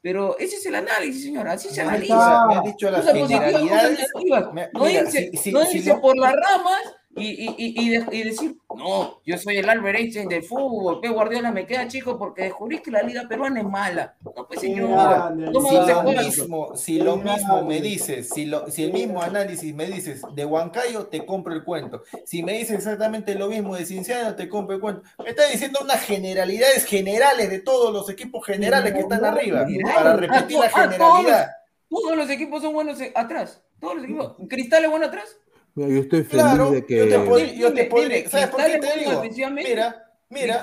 Pero 0.00 0.36
ese 0.38 0.56
es 0.56 0.66
el 0.66 0.74
análisis, 0.74 1.24
señora, 1.24 1.52
así 1.52 1.68
se 1.68 1.82
analiza. 1.82 2.46
Me 2.48 2.54
ha 2.56 2.60
dicho 2.62 2.90
las 2.90 3.04
generalidades. 3.06 4.08
No 4.72 4.86
dice, 4.86 5.94
por 6.00 6.16
las 6.16 6.32
ramas 6.32 6.82
y, 7.14 7.44
y, 7.44 7.54
y, 7.58 7.98
y, 8.10 8.24
decir, 8.24 8.56
no, 8.74 9.20
yo 9.26 9.36
soy 9.36 9.58
el 9.58 9.68
Albert 9.68 9.98
Einstein 9.98 10.28
del 10.28 10.42
fútbol, 10.42 11.00
Pep 11.00 11.12
Guardiola 11.12 11.50
me 11.50 11.66
queda 11.66 11.86
chico 11.86 12.18
porque 12.18 12.44
descubrí 12.44 12.80
que 12.80 12.90
la 12.90 13.02
liga 13.02 13.28
peruana 13.28 13.60
es 13.60 13.66
mala. 13.66 14.14
No, 14.24 14.32
pues 14.48 14.60
señor, 14.60 14.88
si 15.36 15.86
lo 15.86 16.02
mismo, 16.02 16.76
si 16.76 16.98
lo 16.98 17.16
mismo 17.16 17.62
me 17.64 17.82
dices, 17.82 18.30
si, 18.30 18.46
lo, 18.46 18.70
si 18.70 18.84
el 18.84 18.92
mismo 18.94 19.20
análisis 19.22 19.74
me 19.74 19.86
dices 19.86 20.22
de 20.34 20.44
Huancayo, 20.46 21.06
te 21.08 21.26
compro 21.26 21.52
el 21.52 21.64
cuento. 21.64 22.02
Si 22.24 22.42
me 22.42 22.54
dices 22.54 22.78
exactamente 22.78 23.34
lo 23.34 23.48
mismo 23.48 23.76
de 23.76 23.84
Cinciano, 23.84 24.34
te 24.34 24.48
compro 24.48 24.76
el 24.76 24.80
cuento. 24.80 25.02
Me 25.22 25.30
está 25.30 25.46
diciendo 25.48 25.80
unas 25.82 26.00
generalidades 26.00 26.86
generales 26.86 27.50
de 27.50 27.60
todos 27.60 27.92
los 27.92 28.08
equipos 28.08 28.46
generales 28.46 28.92
que 28.92 29.00
están 29.00 29.24
arriba, 29.24 29.66
para 29.94 30.16
repetir 30.16 30.58
la 30.58 30.70
generalidad. 30.70 31.50
Todos, 31.90 32.16
los 32.16 32.30
equipos 32.30 32.62
son 32.62 32.72
buenos 32.72 32.98
atrás. 33.14 33.62
Todos 33.78 33.96
los 33.96 34.04
equipos. 34.04 34.36
¿Cristal 34.48 34.84
es 34.84 34.90
bueno 34.90 35.06
atrás? 35.06 35.36
Mira, 35.74 35.88
yo 35.88 36.00
estoy 36.00 36.22
feliz 36.24 36.44
claro, 36.44 36.70
de 36.70 36.84
que. 36.84 36.98
Yo 36.98 37.72
te, 37.72 37.84
podría, 37.84 38.28
¿Sabes 38.28 38.48
por 38.48 38.64
qué 38.64 38.78
te 38.78 38.98
digo? 38.98 39.22
Mira, 39.22 39.50
mira, 40.28 40.60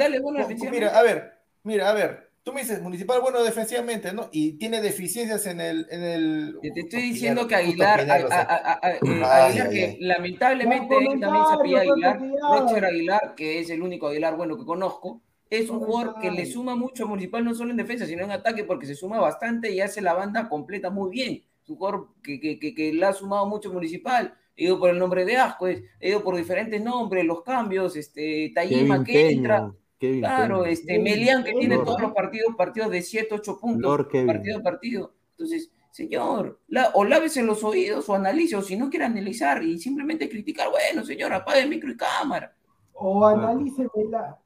mira, 0.72 0.98
a 0.98 1.04
ver, 1.04 1.34
mira, 1.64 1.90
a 1.90 1.94
ver. 1.94 2.30
Tú 2.44 2.54
me 2.54 2.62
dices, 2.62 2.82
Municipal 2.82 3.20
bueno 3.22 3.44
defensivamente, 3.44 4.14
¿no? 4.14 4.30
Y 4.32 4.54
tiene 4.54 4.82
deficiencias 4.82 5.46
en 5.46 5.60
el. 5.62 5.88
En 5.90 6.04
el... 6.04 6.58
Te 6.62 6.80
estoy 6.80 7.02
diciendo 7.02 7.48
que 7.48 7.56
Aguilar, 7.56 8.00
Aguilar 8.00 9.70
que 9.70 9.98
lamentablemente 10.00 10.96
también 11.20 11.46
se 11.52 11.64
pide 11.64 11.80
Aguilar, 11.80 12.20
Roger 12.42 12.86
Aguilar, 12.86 13.36
que 13.36 13.60
es 13.60 13.70
el 13.70 13.82
único 13.82 14.08
Aguilar 14.08 14.38
bueno 14.38 14.58
que 14.58 14.66
conozco, 14.66 15.22
es 15.50 15.70
un 15.70 15.80
jugador 15.80 16.20
que 16.22 16.32
le 16.32 16.46
suma 16.46 16.76
mucho 16.76 17.04
a 17.04 17.08
Municipal, 17.08 17.44
no 17.44 17.54
solo 17.54 17.72
en 17.72 17.78
defensa, 17.78 18.06
sino 18.06 18.24
en 18.24 18.32
ataque, 18.32 18.64
porque 18.64 18.86
se 18.86 18.96
suma 18.96 19.20
bastante 19.20 19.72
y 19.72 19.82
hace 19.82 20.02
la 20.02 20.14
banda 20.14 20.48
completa 20.48 20.90
muy 20.90 21.12
bien. 21.12 21.44
Es 21.64 21.70
un 21.70 21.76
jugador 21.76 22.10
que, 22.24 22.40
que, 22.40 22.58
que, 22.58 22.74
que 22.74 22.94
le 22.94 23.06
ha 23.06 23.14
sumado 23.14 23.46
mucho 23.48 23.70
a 23.70 23.74
Municipal 23.74 24.36
he 24.60 24.66
ido 24.66 24.78
por 24.78 24.90
el 24.90 25.00
nombre 25.00 25.24
de 25.24 25.38
Asco, 25.38 25.68
he 25.68 25.86
ido 26.02 26.22
por 26.22 26.36
diferentes 26.36 26.84
nombres, 26.84 27.26
los 27.26 27.44
cambios, 27.44 27.96
este, 27.96 28.52
Tayima 28.54 29.04
que 29.06 29.30
entra. 29.32 29.72
claro, 29.98 30.66
este, 30.66 31.00
Melian 31.00 31.46
que 31.46 31.54
tiene 31.54 31.78
todos 31.78 32.02
los 32.02 32.12
partidos, 32.12 32.56
partidos 32.58 32.92
de 32.92 33.02
7, 33.02 33.36
8 33.36 33.58
puntos, 33.60 34.08
partido 34.26 34.60
a 34.60 34.62
partido. 34.62 35.14
Entonces, 35.32 35.72
señor, 35.92 36.60
o 36.94 37.06
lávese 37.06 37.42
los 37.42 37.64
oídos 37.64 38.10
o 38.10 38.16
analice, 38.16 38.58
o 38.58 38.62
si 38.62 38.76
no 38.76 38.90
quiere 38.90 39.06
analizar 39.06 39.64
y 39.64 39.80
simplemente 39.80 40.28
criticar, 40.28 40.70
bueno, 40.70 41.06
señor, 41.06 41.32
apague 41.32 41.62
el 41.62 41.70
micro 41.70 41.90
y 41.92 41.96
cámara. 41.96 42.54
O 42.94 43.26
analícemela. 43.26 44.38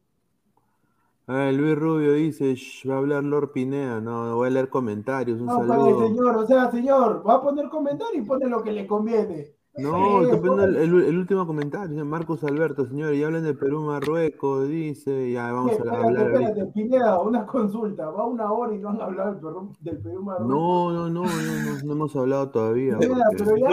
Ah, 1.25 1.49
Luis 1.51 1.75
Rubio 1.75 2.13
dice, 2.13 2.55
va 2.87 2.95
a 2.95 2.97
hablar 2.97 3.23
Lord 3.23 3.53
Pineda, 3.53 3.99
no, 3.99 4.35
voy 4.35 4.47
a 4.47 4.51
leer 4.51 4.69
comentarios, 4.69 5.39
un 5.39 5.47
no, 5.47 5.65
saludo. 5.65 6.07
señor, 6.07 6.37
o 6.37 6.45
sea, 6.45 6.69
señor, 6.69 7.23
va 7.27 7.35
a 7.35 7.41
poner 7.41 7.69
comentarios 7.69 8.23
y 8.23 8.27
pone 8.27 8.45
lo 8.47 8.61
que 8.61 8.73
le 8.73 8.85
conviene. 8.85 9.55
No, 9.75 10.21
el, 10.21 10.77
el, 10.77 11.17
último 11.17 11.47
comentario, 11.47 12.05
Marcos 12.05 12.43
Alberto, 12.43 12.85
señor, 12.85 13.15
y 13.15 13.23
hablan 13.23 13.43
de 13.43 13.55
Perú, 13.55 13.81
Marruecos, 13.81 14.67
dice, 14.67 15.31
ya 15.31 15.51
vamos 15.51 15.79
a 15.79 15.95
hablar. 15.95 16.31
Espérate, 16.31 16.65
Pineda, 16.67 17.19
una 17.19 17.43
consulta, 17.47 18.07
va 18.11 18.27
una 18.27 18.51
hora 18.51 18.75
y 18.75 18.77
no 18.77 18.89
han 18.89 19.01
hablado 19.01 19.31
del 19.31 19.41
Perú, 19.41 19.73
del 19.79 19.97
Perú 19.97 20.21
Marruecos. 20.21 20.47
No, 20.47 20.91
no, 20.91 21.09
no, 21.09 21.23
no, 21.23 21.83
no, 21.85 21.91
hemos 21.91 22.15
hablado 22.15 22.51
todavía. 22.51 22.99
Pineda, 22.99 23.25
pero 23.35 23.57
ya 23.57 23.69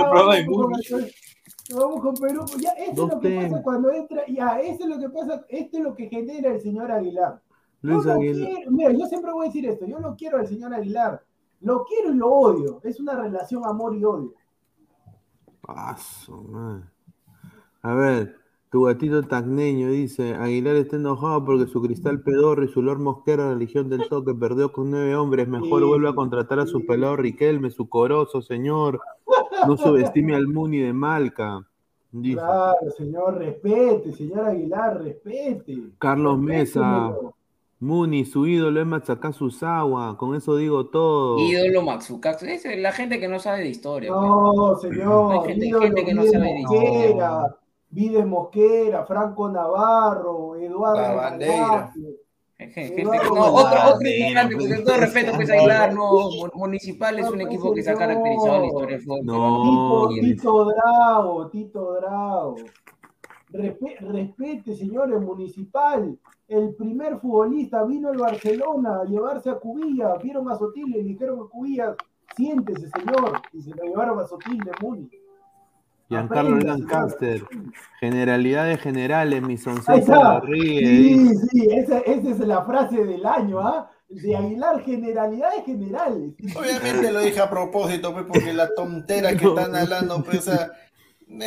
vamos, 1.77 2.01
con, 2.01 2.15
Perú, 2.15 2.45
pues 2.51 2.63
ya 2.63 2.71
esto 2.71 3.05
es 3.05 3.13
lo 3.15 3.21
que 3.21 3.37
pasa 3.37 3.63
cuando 3.63 3.93
entra, 3.93 4.23
ya, 4.27 4.59
esto 4.59 4.85
es 4.85 4.91
lo 4.91 4.99
que 4.99 5.09
pasa, 5.11 5.45
esto 5.51 5.77
es 5.77 5.85
lo 5.85 5.95
que 5.95 6.09
genera 6.09 6.55
el 6.55 6.63
señor 6.63 6.91
Aguilar. 6.91 7.43
Luis 7.83 8.05
yo 8.05 8.13
Aguilar. 8.13 8.49
Quiero, 8.49 8.71
mira, 8.71 8.93
yo 8.93 9.05
siempre 9.05 9.33
voy 9.33 9.45
a 9.45 9.49
decir 9.49 9.67
esto, 9.67 9.85
yo 9.85 9.99
no 10.01 10.17
quiero 10.17 10.39
al 10.39 10.47
señor 10.47 10.73
Aguilar, 10.73 11.23
lo 11.61 11.85
quiero 11.85 12.11
y 12.11 12.17
lo 12.17 12.33
odio, 12.33 12.81
es 12.85 12.99
una 13.01 13.21
relación 13.21 13.67
amor 13.67 13.95
y 13.95 14.03
odio 14.03 14.40
a 17.83 17.95
ver, 17.95 18.37
tu 18.71 18.85
gatito 18.85 19.23
tagneño 19.23 19.91
dice, 19.91 20.35
Aguilar 20.35 20.77
está 20.77 20.97
enojado 20.97 21.45
porque 21.45 21.67
su 21.67 21.83
cristal 21.83 22.23
pedorro 22.23 22.65
y 22.65 22.69
su 22.69 22.83
Lord 22.83 23.01
Mosquera, 23.01 23.49
la 23.49 23.57
Legión 23.57 23.89
del 23.89 24.09
Toque, 24.09 24.33
perdió 24.35 24.71
con 24.73 24.91
nueve 24.91 25.17
hombres. 25.17 25.49
Mejor 25.49 25.85
vuelve 25.85 26.09
a 26.09 26.15
contratar 26.15 26.61
a 26.61 26.67
su 26.67 26.87
pelado 26.87 27.17
Riquelme, 27.17 27.71
su 27.71 27.89
corozo, 27.89 28.43
señor. 28.43 29.01
No 29.67 29.77
subestime 29.77 30.35
al 30.35 30.47
Muni 30.47 30.79
de 30.79 30.93
Malca. 30.93 31.67
Claro, 32.13 32.91
señor, 32.97 33.39
respete, 33.39 34.13
señor 34.13 34.47
Aguilar, 34.47 35.03
respete. 35.03 35.93
Carlos 35.99 36.39
Mesa. 36.39 37.13
Muni, 37.83 38.27
su 38.27 38.47
ídolo 38.47 38.79
es 38.79 38.87
Matsukazu 38.87 39.51
Sawa, 39.51 40.19
con 40.19 40.35
eso 40.35 40.55
digo 40.55 40.89
todo. 40.89 41.39
Ídolo 41.39 41.81
Matsukazu, 41.81 42.45
es 42.45 42.79
la 42.79 42.93
gente 42.93 43.19
que 43.19 43.27
no 43.27 43.39
sabe 43.39 43.61
de 43.61 43.71
historia. 43.71 44.11
No, 44.11 44.77
señor, 44.77 45.49
hay 45.49 45.55
gente, 45.55 46.05
que 46.05 46.15
no 46.15 46.27
sabe 46.27 46.45
de 46.45 46.61
historia. 46.61 47.57
Vide 47.89 48.25
Mosquera, 48.27 49.07
Franco 49.07 49.49
Navarro, 49.49 50.57
Eduardo 50.57 51.01
La 51.01 51.13
bandera. 51.15 51.93
no, 53.03 53.55
otro, 53.55 53.95
otro 53.95 54.07
integrante, 54.07 54.57
con 54.57 54.85
todo 54.85 54.97
respeto, 54.99 55.33
pues 55.35 55.51
Aguilar, 55.51 55.95
no, 55.95 56.29
Municipal 56.53 57.19
es 57.19 57.31
un 57.31 57.41
equipo 57.41 57.73
que 57.73 57.83
se 57.83 57.91
ha 57.93 57.95
caracterizado 57.95 58.57
en 58.57 58.61
la 58.61 58.67
historia 58.67 58.97
del 58.99 59.07
fútbol. 59.07 59.25
No, 59.25 60.09
Tito, 60.11 60.21
Tito 60.21 60.65
Drago, 60.67 61.49
Tito 61.49 61.95
Drago. 61.95 62.57
Respete, 63.53 64.75
señores, 64.75 65.21
Municipal 65.21 66.19
el 66.51 66.75
primer 66.75 67.21
futbolista 67.21 67.85
vino 67.85 68.09
al 68.09 68.19
Barcelona 68.19 69.03
a 69.03 69.05
llevarse 69.05 69.51
a 69.51 69.55
Cubilla, 69.55 70.17
vieron 70.17 70.51
a 70.51 70.59
Sotil 70.59 70.89
y 70.89 70.93
le 70.95 71.03
dijeron 71.05 71.39
a 71.39 71.49
Cubilla, 71.49 71.95
siéntese 72.37 72.91
señor, 72.91 73.41
y 73.53 73.63
se 73.63 73.71
lo 73.71 73.85
llevaron 73.85 74.19
a 74.19 74.27
Sotil 74.27 74.59
de 74.59 74.73
Múnich. 74.83 75.13
Giancarlo 76.09 76.59
Lancaster, 76.59 77.45
generalidades 78.01 78.81
generales, 78.81 79.41
mi 79.43 79.57
soncejo 79.57 80.43
Sí, 80.47 81.29
sí, 81.37 81.69
esa, 81.71 81.99
esa, 82.01 82.31
es 82.31 82.41
la 82.41 82.65
frase 82.65 83.05
del 83.05 83.25
año, 83.25 83.61
¿ah? 83.61 83.89
De 84.09 84.37
Aguilar, 84.37 84.83
generalidades 84.83 85.65
generales. 85.65 86.33
Obviamente 86.57 87.13
lo 87.13 87.21
dije 87.21 87.39
a 87.39 87.49
propósito, 87.49 88.13
pues, 88.13 88.25
porque 88.27 88.53
la 88.53 88.75
tontera 88.75 89.37
que 89.37 89.45
están 89.47 89.77
hablando, 89.77 90.21
pues, 90.25 90.51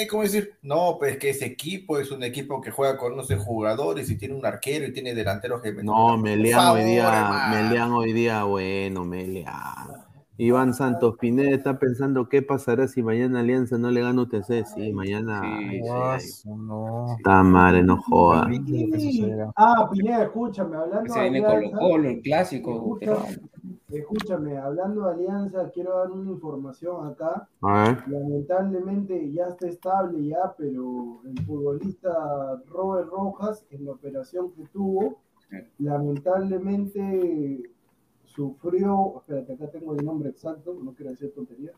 ¿cómo 0.09 0.23
decir? 0.23 0.57
No, 0.61 0.97
pues 0.97 1.17
que 1.17 1.29
ese 1.29 1.45
equipo 1.45 1.99
es 1.99 2.11
un 2.11 2.23
equipo 2.23 2.61
que 2.61 2.71
juega 2.71 2.97
con 2.97 3.17
11 3.19 3.37
jugadores 3.37 4.09
y 4.09 4.17
tiene 4.17 4.35
un 4.35 4.45
arquero 4.45 4.85
y 4.85 4.93
tiene 4.93 5.13
delanteros 5.13 5.61
que... 5.61 5.73
No, 5.73 6.17
Melian 6.17 6.69
hoy 6.69 6.83
día, 6.83 7.49
Melian 7.51 7.91
hoy 7.91 8.13
día, 8.13 8.43
bueno, 8.43 9.03
Melian. 9.03 10.12
Iván 10.37 10.73
Santos 10.73 11.15
Pineda 11.19 11.51
está 11.51 11.77
pensando 11.77 12.27
qué 12.27 12.41
pasará 12.41 12.87
si 12.87 13.03
mañana 13.03 13.41
Alianza 13.41 13.77
no 13.77 13.91
le 13.91 14.01
gana 14.01 14.23
UTC. 14.23 14.65
Sí, 14.65 14.91
mañana. 14.91 15.41
no. 16.45 17.05
Está 17.17 17.43
madre, 17.43 17.83
no 17.83 18.01
joda. 18.01 18.49
Ah, 19.55 19.87
Pineda, 19.91 20.23
escúchame, 20.23 20.75
hablando 20.75 21.13
Se 21.13 21.21
viene 21.21 21.45
Alianza, 21.45 21.77
Colo 21.77 22.09
el 22.09 22.21
clásico. 22.21 22.99
Escúchame, 23.89 24.57
hablando 24.57 25.05
de 25.05 25.13
Alianza, 25.13 25.69
quiero 25.71 25.99
dar 25.99 26.09
una 26.09 26.31
información 26.31 27.07
acá. 27.07 27.47
Lamentablemente 27.61 29.31
ya 29.31 29.49
está 29.49 29.67
estable 29.67 30.25
ya, 30.25 30.55
pero 30.57 31.21
el 31.25 31.45
futbolista 31.45 32.59
Robert 32.69 33.07
Rojas, 33.09 33.63
en 33.69 33.85
la 33.85 33.91
operación 33.91 34.51
que 34.53 34.63
tuvo, 34.73 35.19
lamentablemente 35.77 37.61
sufrió, 38.35 39.17
espérate, 39.17 39.53
acá 39.53 39.69
tengo 39.71 39.93
el 39.93 40.05
nombre 40.05 40.29
exacto, 40.29 40.75
no 40.81 40.93
quiero 40.93 41.11
decir 41.11 41.33
tontería, 41.33 41.71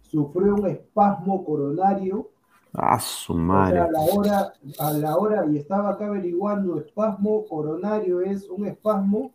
sufrió 0.00 0.54
un 0.54 0.66
espasmo 0.66 1.44
coronario 1.44 2.30
A 2.72 2.98
su 3.00 3.32
O 3.32 3.36
madre. 3.36 3.74
sea, 3.74 3.84
a 3.84 3.90
la 3.90 4.00
hora, 4.00 4.52
a 4.78 4.92
la 4.92 5.16
hora, 5.16 5.46
y 5.46 5.58
estaba 5.58 5.90
acá 5.90 6.06
averiguando, 6.06 6.78
espasmo 6.78 7.46
coronario 7.46 8.20
es 8.20 8.48
un 8.48 8.66
espasmo, 8.66 9.32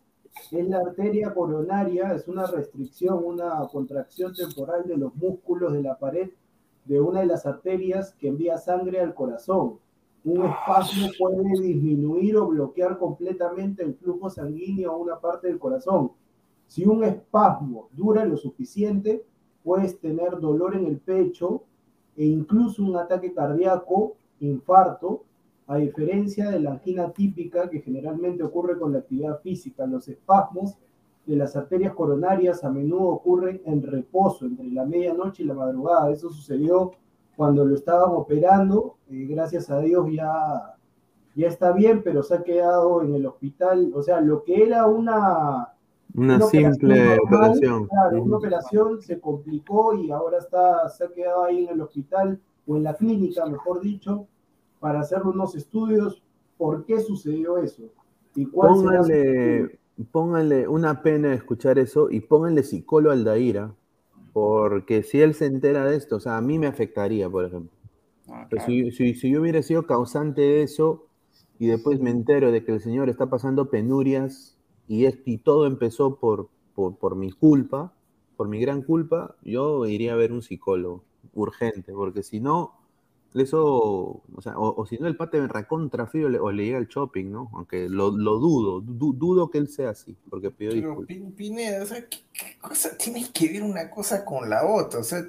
es 0.50 0.68
la 0.68 0.78
arteria 0.78 1.34
coronaria, 1.34 2.12
es 2.14 2.28
una 2.28 2.46
restricción, 2.46 3.24
una 3.24 3.66
contracción 3.72 4.34
temporal 4.34 4.86
de 4.86 4.96
los 4.96 5.14
músculos 5.16 5.72
de 5.72 5.82
la 5.82 5.98
pared 5.98 6.30
de 6.84 7.00
una 7.00 7.20
de 7.20 7.26
las 7.26 7.46
arterias 7.46 8.14
que 8.18 8.28
envía 8.28 8.58
sangre 8.58 9.00
al 9.00 9.14
corazón. 9.14 9.78
Un 10.24 10.44
espasmo 10.46 11.08
puede 11.18 11.42
disminuir 11.62 12.36
o 12.36 12.46
bloquear 12.48 12.98
completamente 12.98 13.82
el 13.82 13.94
flujo 13.94 14.28
sanguíneo 14.30 14.92
a 14.92 14.96
una 14.96 15.18
parte 15.20 15.48
del 15.48 15.58
corazón. 15.58 16.12
Si 16.70 16.86
un 16.86 17.02
espasmo 17.02 17.88
dura 17.90 18.24
lo 18.24 18.36
suficiente, 18.36 19.24
puedes 19.64 19.98
tener 19.98 20.38
dolor 20.38 20.76
en 20.76 20.86
el 20.86 20.98
pecho 20.98 21.64
e 22.16 22.24
incluso 22.24 22.84
un 22.84 22.96
ataque 22.96 23.34
cardíaco, 23.34 24.14
infarto, 24.38 25.24
a 25.66 25.78
diferencia 25.78 26.48
de 26.48 26.60
la 26.60 26.70
angina 26.70 27.10
típica 27.10 27.68
que 27.68 27.80
generalmente 27.80 28.44
ocurre 28.44 28.78
con 28.78 28.92
la 28.92 29.00
actividad 29.00 29.40
física. 29.40 29.84
Los 29.84 30.06
espasmos 30.06 30.78
de 31.26 31.34
las 31.34 31.56
arterias 31.56 31.92
coronarias 31.92 32.62
a 32.62 32.70
menudo 32.70 33.08
ocurren 33.08 33.60
en 33.64 33.82
reposo 33.82 34.46
entre 34.46 34.70
la 34.70 34.84
medianoche 34.84 35.42
y 35.42 35.46
la 35.46 35.54
madrugada. 35.54 36.12
Eso 36.12 36.30
sucedió 36.30 36.92
cuando 37.36 37.64
lo 37.64 37.74
estaban 37.74 38.12
operando. 38.12 38.94
eh, 39.10 39.26
gracias 39.28 39.70
a 39.70 39.80
Dios 39.80 40.06
ya, 40.12 40.76
ya 41.34 41.48
está 41.48 41.72
bien, 41.72 42.04
pero 42.04 42.22
se 42.22 42.36
ha 42.36 42.44
quedado 42.44 43.02
en 43.02 43.12
el 43.16 43.26
hospital. 43.26 43.90
O 43.92 44.04
sea, 44.04 44.20
lo 44.20 44.44
que 44.44 44.62
era 44.62 44.86
una, 44.86 45.74
Una 46.14 46.36
una 46.36 46.46
simple 46.48 47.18
operación. 47.18 47.86
Claro, 47.86 48.22
una 48.22 48.36
operación 48.36 49.00
se 49.00 49.20
complicó 49.20 49.94
y 49.94 50.10
ahora 50.10 50.38
está, 50.38 50.88
se 50.88 51.04
ha 51.04 51.08
quedado 51.12 51.44
ahí 51.44 51.64
en 51.64 51.74
el 51.74 51.80
hospital 51.80 52.40
o 52.66 52.76
en 52.76 52.82
la 52.84 52.94
clínica, 52.94 53.46
mejor 53.46 53.80
dicho, 53.80 54.26
para 54.80 55.00
hacer 55.00 55.22
unos 55.22 55.54
estudios 55.54 56.22
por 56.58 56.84
qué 56.84 57.00
sucedió 57.00 57.58
eso 57.58 57.84
y 58.34 58.46
cuál. 58.46 58.72
Pónganle, 58.74 59.78
pónganle 60.12 60.68
una 60.68 61.02
pena 61.02 61.34
escuchar 61.34 61.78
eso 61.78 62.10
y 62.10 62.20
pónganle 62.20 62.62
psicólogo 62.62 63.12
al 63.12 63.24
Daira, 63.24 63.74
porque 64.32 65.02
si 65.02 65.20
él 65.20 65.34
se 65.34 65.46
entera 65.46 65.84
de 65.84 65.96
esto, 65.96 66.16
o 66.16 66.20
sea, 66.20 66.36
a 66.36 66.40
mí 66.40 66.58
me 66.58 66.66
afectaría, 66.66 67.28
por 67.28 67.44
ejemplo. 67.44 67.70
Ah, 68.28 68.46
claro. 68.48 68.66
si, 68.66 68.90
si- 68.92 69.14
si 69.14 69.30
yo 69.30 69.40
hubiera 69.40 69.62
sido 69.62 69.86
causante 69.86 70.40
de 70.40 70.62
eso 70.62 71.06
y 71.58 71.66
después 71.66 72.00
me 72.00 72.10
entero 72.10 72.52
de 72.52 72.64
que 72.64 72.72
el 72.72 72.80
señor 72.80 73.08
está 73.08 73.28
pasando 73.28 73.70
penurias 73.70 74.56
y, 74.90 75.06
es, 75.06 75.18
y 75.24 75.38
todo 75.38 75.66
empezó 75.66 76.16
por, 76.16 76.48
por, 76.74 76.96
por 76.96 77.16
mi 77.16 77.30
culpa, 77.32 77.92
por 78.36 78.48
mi 78.48 78.60
gran 78.60 78.82
culpa, 78.82 79.36
yo 79.42 79.86
iría 79.86 80.14
a 80.14 80.16
ver 80.16 80.32
un 80.32 80.42
psicólogo 80.42 81.04
urgente, 81.34 81.92
porque 81.92 82.22
si 82.22 82.40
no, 82.40 82.74
eso, 83.34 83.62
o 84.34 84.40
sea, 84.42 84.58
o, 84.58 84.74
o 84.80 84.86
si 84.86 84.98
no 84.98 85.06
el 85.06 85.16
pate 85.16 85.40
me 85.40 85.46
recontra 85.48 86.06
frío 86.06 86.28
le- 86.28 86.40
o 86.40 86.50
le 86.50 86.64
llega 86.64 86.78
el 86.78 86.88
shopping, 86.88 87.26
¿no? 87.30 87.50
Aunque 87.54 87.88
lo, 87.88 88.10
lo 88.10 88.38
dudo, 88.38 88.80
du- 88.80 89.12
dudo 89.12 89.50
que 89.50 89.58
él 89.58 89.68
sea 89.68 89.90
así, 89.90 90.16
porque 90.28 90.50
pidió 90.50 90.72
Pero 90.72 90.96
disculpas. 90.96 91.16
Pineda, 91.36 91.82
o 91.82 91.86
sea, 91.86 92.08
¿qué, 92.08 92.18
qué 92.32 92.58
cosa 92.60 92.96
tiene 92.98 93.24
que 93.32 93.48
ver 93.48 93.62
una 93.62 93.88
cosa 93.90 94.24
con 94.24 94.50
la 94.50 94.66
otra? 94.66 95.00
O 95.00 95.04
sea, 95.04 95.24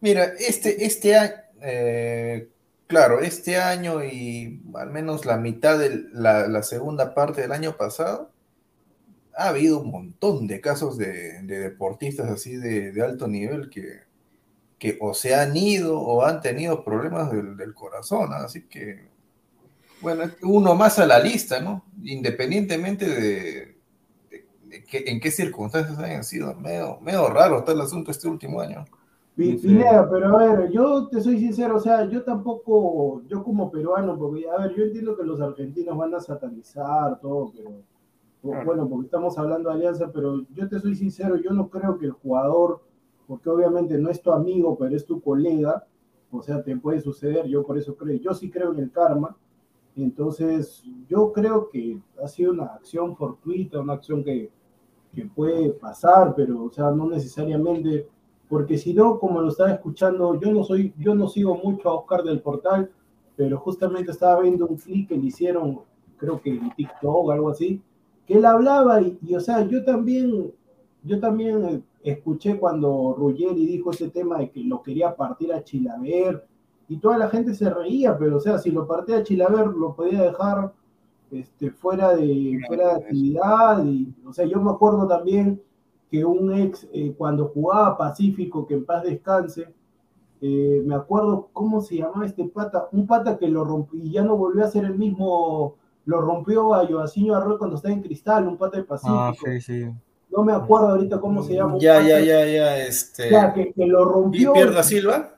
mira, 0.00 0.24
este, 0.38 0.84
este 0.84 1.16
año, 1.16 1.34
eh, 1.62 2.48
claro, 2.90 3.20
este 3.20 3.56
año 3.56 4.04
y 4.04 4.60
al 4.74 4.90
menos 4.90 5.24
la 5.24 5.36
mitad 5.36 5.78
de 5.78 6.04
la, 6.12 6.62
segunda 6.64 7.14
parte 7.14 7.40
del 7.40 7.52
año 7.52 7.76
pasado, 7.76 8.32
ha 9.34 9.48
habido 9.48 9.80
un 9.80 9.90
montón 9.90 10.46
de 10.48 10.60
casos 10.60 10.98
de, 10.98 11.40
de 11.42 11.60
deportistas 11.60 12.28
así 12.28 12.56
de, 12.56 13.00
alto 13.02 13.28
nivel 13.28 13.70
que, 13.70 14.00
que 14.78 14.98
o 15.00 15.14
se 15.14 15.34
han 15.36 15.56
ido 15.56 16.00
o 16.00 16.24
han 16.24 16.40
tenido 16.42 16.84
problemas 16.84 17.30
del, 17.30 17.72
corazón. 17.74 18.32
Así 18.34 18.62
que, 18.62 19.08
bueno, 20.00 20.24
uno 20.42 20.74
más 20.74 20.98
a 20.98 21.06
la 21.06 21.20
lista, 21.20 21.60
¿no? 21.60 21.84
Independientemente 22.02 23.06
de, 23.08 23.76
de- 24.30 24.46
de 24.64 24.84
que- 24.84 25.04
en 25.06 25.20
qué 25.20 25.30
circunstancias 25.30 25.98
hayan 25.98 26.24
sido. 26.24 26.54
Medio, 26.56 26.98
medio 27.00 27.28
raro 27.28 27.60
está 27.60 27.72
el 27.72 27.80
asunto 27.82 28.10
este 28.10 28.28
último 28.28 28.60
año. 28.60 28.84
Pineda, 29.36 30.08
pero 30.10 30.38
a 30.38 30.44
ver, 30.56 30.70
yo 30.70 31.08
te 31.08 31.20
soy 31.20 31.38
sincero, 31.38 31.76
o 31.76 31.80
sea, 31.80 32.04
yo 32.04 32.22
tampoco, 32.22 33.22
yo 33.26 33.42
como 33.42 33.70
peruano, 33.70 34.18
porque 34.18 34.48
a 34.48 34.58
ver, 34.58 34.74
yo 34.76 34.84
entiendo 34.84 35.16
que 35.16 35.24
los 35.24 35.40
argentinos 35.40 35.96
van 35.96 36.14
a 36.14 36.20
satanizar 36.20 37.18
todo, 37.20 37.52
pero 37.56 37.70
Claro. 38.42 38.66
bueno, 38.66 38.88
porque 38.88 39.04
estamos 39.06 39.36
hablando 39.38 39.68
de 39.68 39.76
alianza, 39.76 40.10
pero 40.12 40.46
yo 40.54 40.68
te 40.68 40.78
soy 40.78 40.94
sincero, 40.94 41.36
yo 41.36 41.52
no 41.52 41.68
creo 41.68 41.98
que 41.98 42.06
el 42.06 42.12
jugador, 42.12 42.80
porque 43.26 43.48
obviamente 43.50 43.96
no 43.98 44.10
es 44.10 44.20
tu 44.22 44.32
amigo, 44.32 44.76
pero 44.78 44.96
es 44.96 45.04
tu 45.06 45.20
colega, 45.20 45.86
o 46.30 46.42
sea, 46.42 46.62
te 46.62 46.76
puede 46.76 47.00
suceder, 47.00 47.46
yo 47.46 47.64
por 47.64 47.76
eso 47.78 47.94
creo, 47.96 48.18
yo 48.18 48.32
sí 48.34 48.50
creo 48.50 48.72
en 48.72 48.78
el 48.80 48.90
karma, 48.90 49.36
entonces 49.96 50.82
yo 51.08 51.32
creo 51.32 51.68
que 51.68 51.98
ha 52.22 52.28
sido 52.28 52.52
una 52.52 52.64
acción 52.66 53.16
fortuita, 53.16 53.80
una 53.80 53.94
acción 53.94 54.24
que, 54.24 54.50
que 55.14 55.26
puede 55.26 55.70
pasar, 55.70 56.34
pero, 56.34 56.64
o 56.64 56.70
sea, 56.70 56.90
no 56.90 57.08
necesariamente 57.08 58.08
porque 58.50 58.76
si 58.76 58.92
no, 58.92 59.20
como 59.20 59.40
lo 59.40 59.48
estaba 59.48 59.70
escuchando, 59.70 60.38
yo 60.40 60.52
no 60.52 60.64
soy, 60.64 60.92
yo 60.98 61.14
no 61.14 61.28
sigo 61.28 61.54
mucho 61.54 61.88
a 61.88 61.94
Oscar 61.94 62.24
del 62.24 62.42
Portal, 62.42 62.90
pero 63.36 63.56
justamente 63.58 64.10
estaba 64.10 64.40
viendo 64.40 64.66
un 64.66 64.76
clip 64.76 65.08
que 65.08 65.16
le 65.16 65.26
hicieron, 65.26 65.82
creo 66.16 66.40
que 66.42 66.50
en 66.50 66.74
TikTok 66.74 67.26
o 67.26 67.30
algo 67.30 67.50
así, 67.50 67.80
que 68.26 68.34
él 68.34 68.44
hablaba 68.44 69.00
y, 69.00 69.16
y, 69.22 69.36
o 69.36 69.40
sea, 69.40 69.64
yo 69.68 69.84
también, 69.84 70.52
yo 71.04 71.20
también 71.20 71.84
escuché 72.02 72.58
cuando 72.58 73.14
Ruggeri 73.16 73.66
dijo 73.66 73.92
ese 73.92 74.10
tema 74.10 74.38
de 74.38 74.50
que 74.50 74.64
lo 74.64 74.82
quería 74.82 75.14
partir 75.14 75.52
a 75.52 75.62
Chilaver 75.62 76.44
y 76.88 76.96
toda 76.96 77.18
la 77.18 77.28
gente 77.28 77.54
se 77.54 77.70
reía, 77.70 78.18
pero 78.18 78.38
o 78.38 78.40
sea, 78.40 78.58
si 78.58 78.72
lo 78.72 78.84
partía 78.84 79.18
a 79.18 79.22
Chilaver 79.22 79.68
lo 79.68 79.94
podía 79.94 80.22
dejar 80.22 80.72
este, 81.30 81.70
fuera 81.70 82.16
de, 82.16 82.58
fuera 82.66 82.88
de 82.88 83.04
actividad 83.04 83.84
y, 83.84 84.12
o 84.26 84.32
sea, 84.32 84.44
yo 84.44 84.60
me 84.60 84.72
acuerdo 84.72 85.06
también 85.06 85.62
que 86.10 86.24
un 86.24 86.52
ex, 86.52 86.88
eh, 86.92 87.14
cuando 87.16 87.48
jugaba 87.48 87.96
Pacífico, 87.96 88.66
que 88.66 88.74
en 88.74 88.84
paz 88.84 89.04
descanse, 89.04 89.72
eh, 90.40 90.82
me 90.84 90.94
acuerdo 90.94 91.50
cómo 91.52 91.80
se 91.80 91.96
llamaba 91.96 92.26
este 92.26 92.44
pata, 92.44 92.88
un 92.92 93.06
pata 93.06 93.38
que 93.38 93.46
lo 93.46 93.62
rompió 93.64 94.00
y 94.00 94.10
ya 94.10 94.22
no 94.22 94.36
volvió 94.36 94.64
a 94.64 94.70
ser 94.70 94.84
el 94.84 94.96
mismo, 94.96 95.76
lo 96.06 96.20
rompió 96.20 96.74
a 96.74 96.86
Joaquín 96.86 97.30
Arroyo 97.30 97.58
cuando 97.58 97.76
estaba 97.76 97.94
en 97.94 98.02
Cristal, 98.02 98.48
un 98.48 98.56
pata 98.56 98.78
de 98.78 98.84
Pacífico. 98.84 99.18
Ah, 99.18 99.34
sí, 99.44 99.60
sí. 99.60 99.86
No 100.30 100.44
me 100.44 100.52
acuerdo 100.52 100.88
ahorita 100.88 101.20
cómo 101.20 101.42
se 101.42 101.54
llama. 101.54 101.74
un 101.74 101.80
Ya, 101.80 102.00
ya, 102.00 102.20
ya, 102.20 102.46
ya, 102.46 102.78
este. 102.78 103.30
Ya, 103.30 103.52
que, 103.52 103.72
que 103.72 103.86
lo 103.86 104.04
rompió. 104.04 104.52
¿Pierda 104.52 104.82
Silva? 104.82 105.36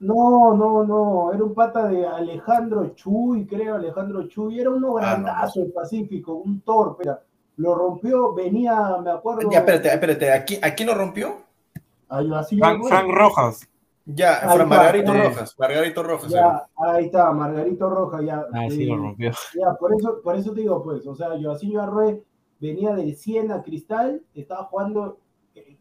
No, 0.00 0.54
no, 0.54 0.84
no, 0.84 1.32
era 1.32 1.44
un 1.44 1.54
pata 1.54 1.88
de 1.88 2.06
Alejandro 2.06 2.88
Chuy, 2.94 3.46
creo, 3.46 3.76
Alejandro 3.76 4.26
Chuy, 4.28 4.60
era 4.60 4.70
uno 4.70 4.98
Ah, 4.98 5.16
no, 5.16 5.22
grandazo 5.24 5.60
del 5.60 5.72
Pacífico, 5.72 6.34
un 6.34 6.60
torpe, 6.60 7.04
era. 7.04 7.22
Lo 7.56 7.74
rompió, 7.74 8.32
venía, 8.34 8.96
me 9.02 9.10
acuerdo, 9.10 9.50
Ya, 9.50 9.58
espérate, 9.58 9.88
espérate. 9.88 10.32
¿A 10.32 10.44
quién, 10.44 10.64
a 10.64 10.74
quién 10.74 10.88
lo 10.88 10.94
rompió? 10.94 11.36
a 12.08 12.22
Joaquín 12.22 12.58
Frank, 12.58 12.74
Arroyo. 12.76 12.88
Frank 12.88 13.10
Rojas. 13.10 13.68
Ya, 14.06 14.38
Ahí 14.50 14.56
Fra- 14.58 14.66
Margarito 14.66 15.12
sí. 15.12 15.18
Rojas. 15.18 15.54
Margarito 15.58 16.02
Rojas. 16.02 16.30
Ya, 16.30 16.66
ahí 16.76 17.06
está, 17.06 17.32
Margarito 17.32 17.88
Roja, 17.90 18.22
ya. 18.22 18.44
Ah, 18.52 18.66
sí, 18.68 18.82
eh, 18.82 18.86
lo 18.86 18.96
rompió. 18.98 19.30
Ya, 19.58 19.74
por 19.80 19.94
eso, 19.94 20.20
por 20.22 20.36
eso 20.36 20.52
te 20.52 20.60
digo, 20.60 20.82
pues, 20.84 21.06
o 21.06 21.14
sea, 21.14 21.28
Joaquín 21.42 21.78
Arrué 21.78 22.22
venía 22.60 22.94
del 22.94 23.16
Siena 23.16 23.62
Cristal, 23.62 24.20
estaba 24.34 24.64
jugando 24.64 25.18
eh, 25.54 25.64
Sí, 25.66 25.78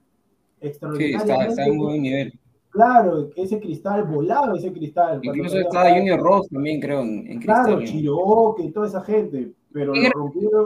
extraordinariamente. 0.61 1.33
está, 1.33 1.45
está 1.49 1.65
en 1.65 1.77
buen 1.77 2.01
nivel. 2.01 2.39
Claro, 2.69 3.29
ese 3.35 3.59
cristal 3.59 4.03
volaba, 4.05 4.55
ese 4.57 4.71
cristal. 4.73 5.19
Incluso 5.21 5.59
estaba. 5.59 5.89
Junior 5.91 6.19
Ross 6.19 6.47
también, 6.49 6.79
creo, 6.81 7.01
en, 7.01 7.27
en 7.29 7.39
Claro, 7.39 7.75
Cristal. 7.77 7.85
Chiroque 7.99 8.63
y 8.63 8.71
toda 8.71 8.87
esa 8.87 9.01
gente, 9.01 9.51
pero 9.71 9.93
lo 9.93 10.09
rompieron 10.09 10.65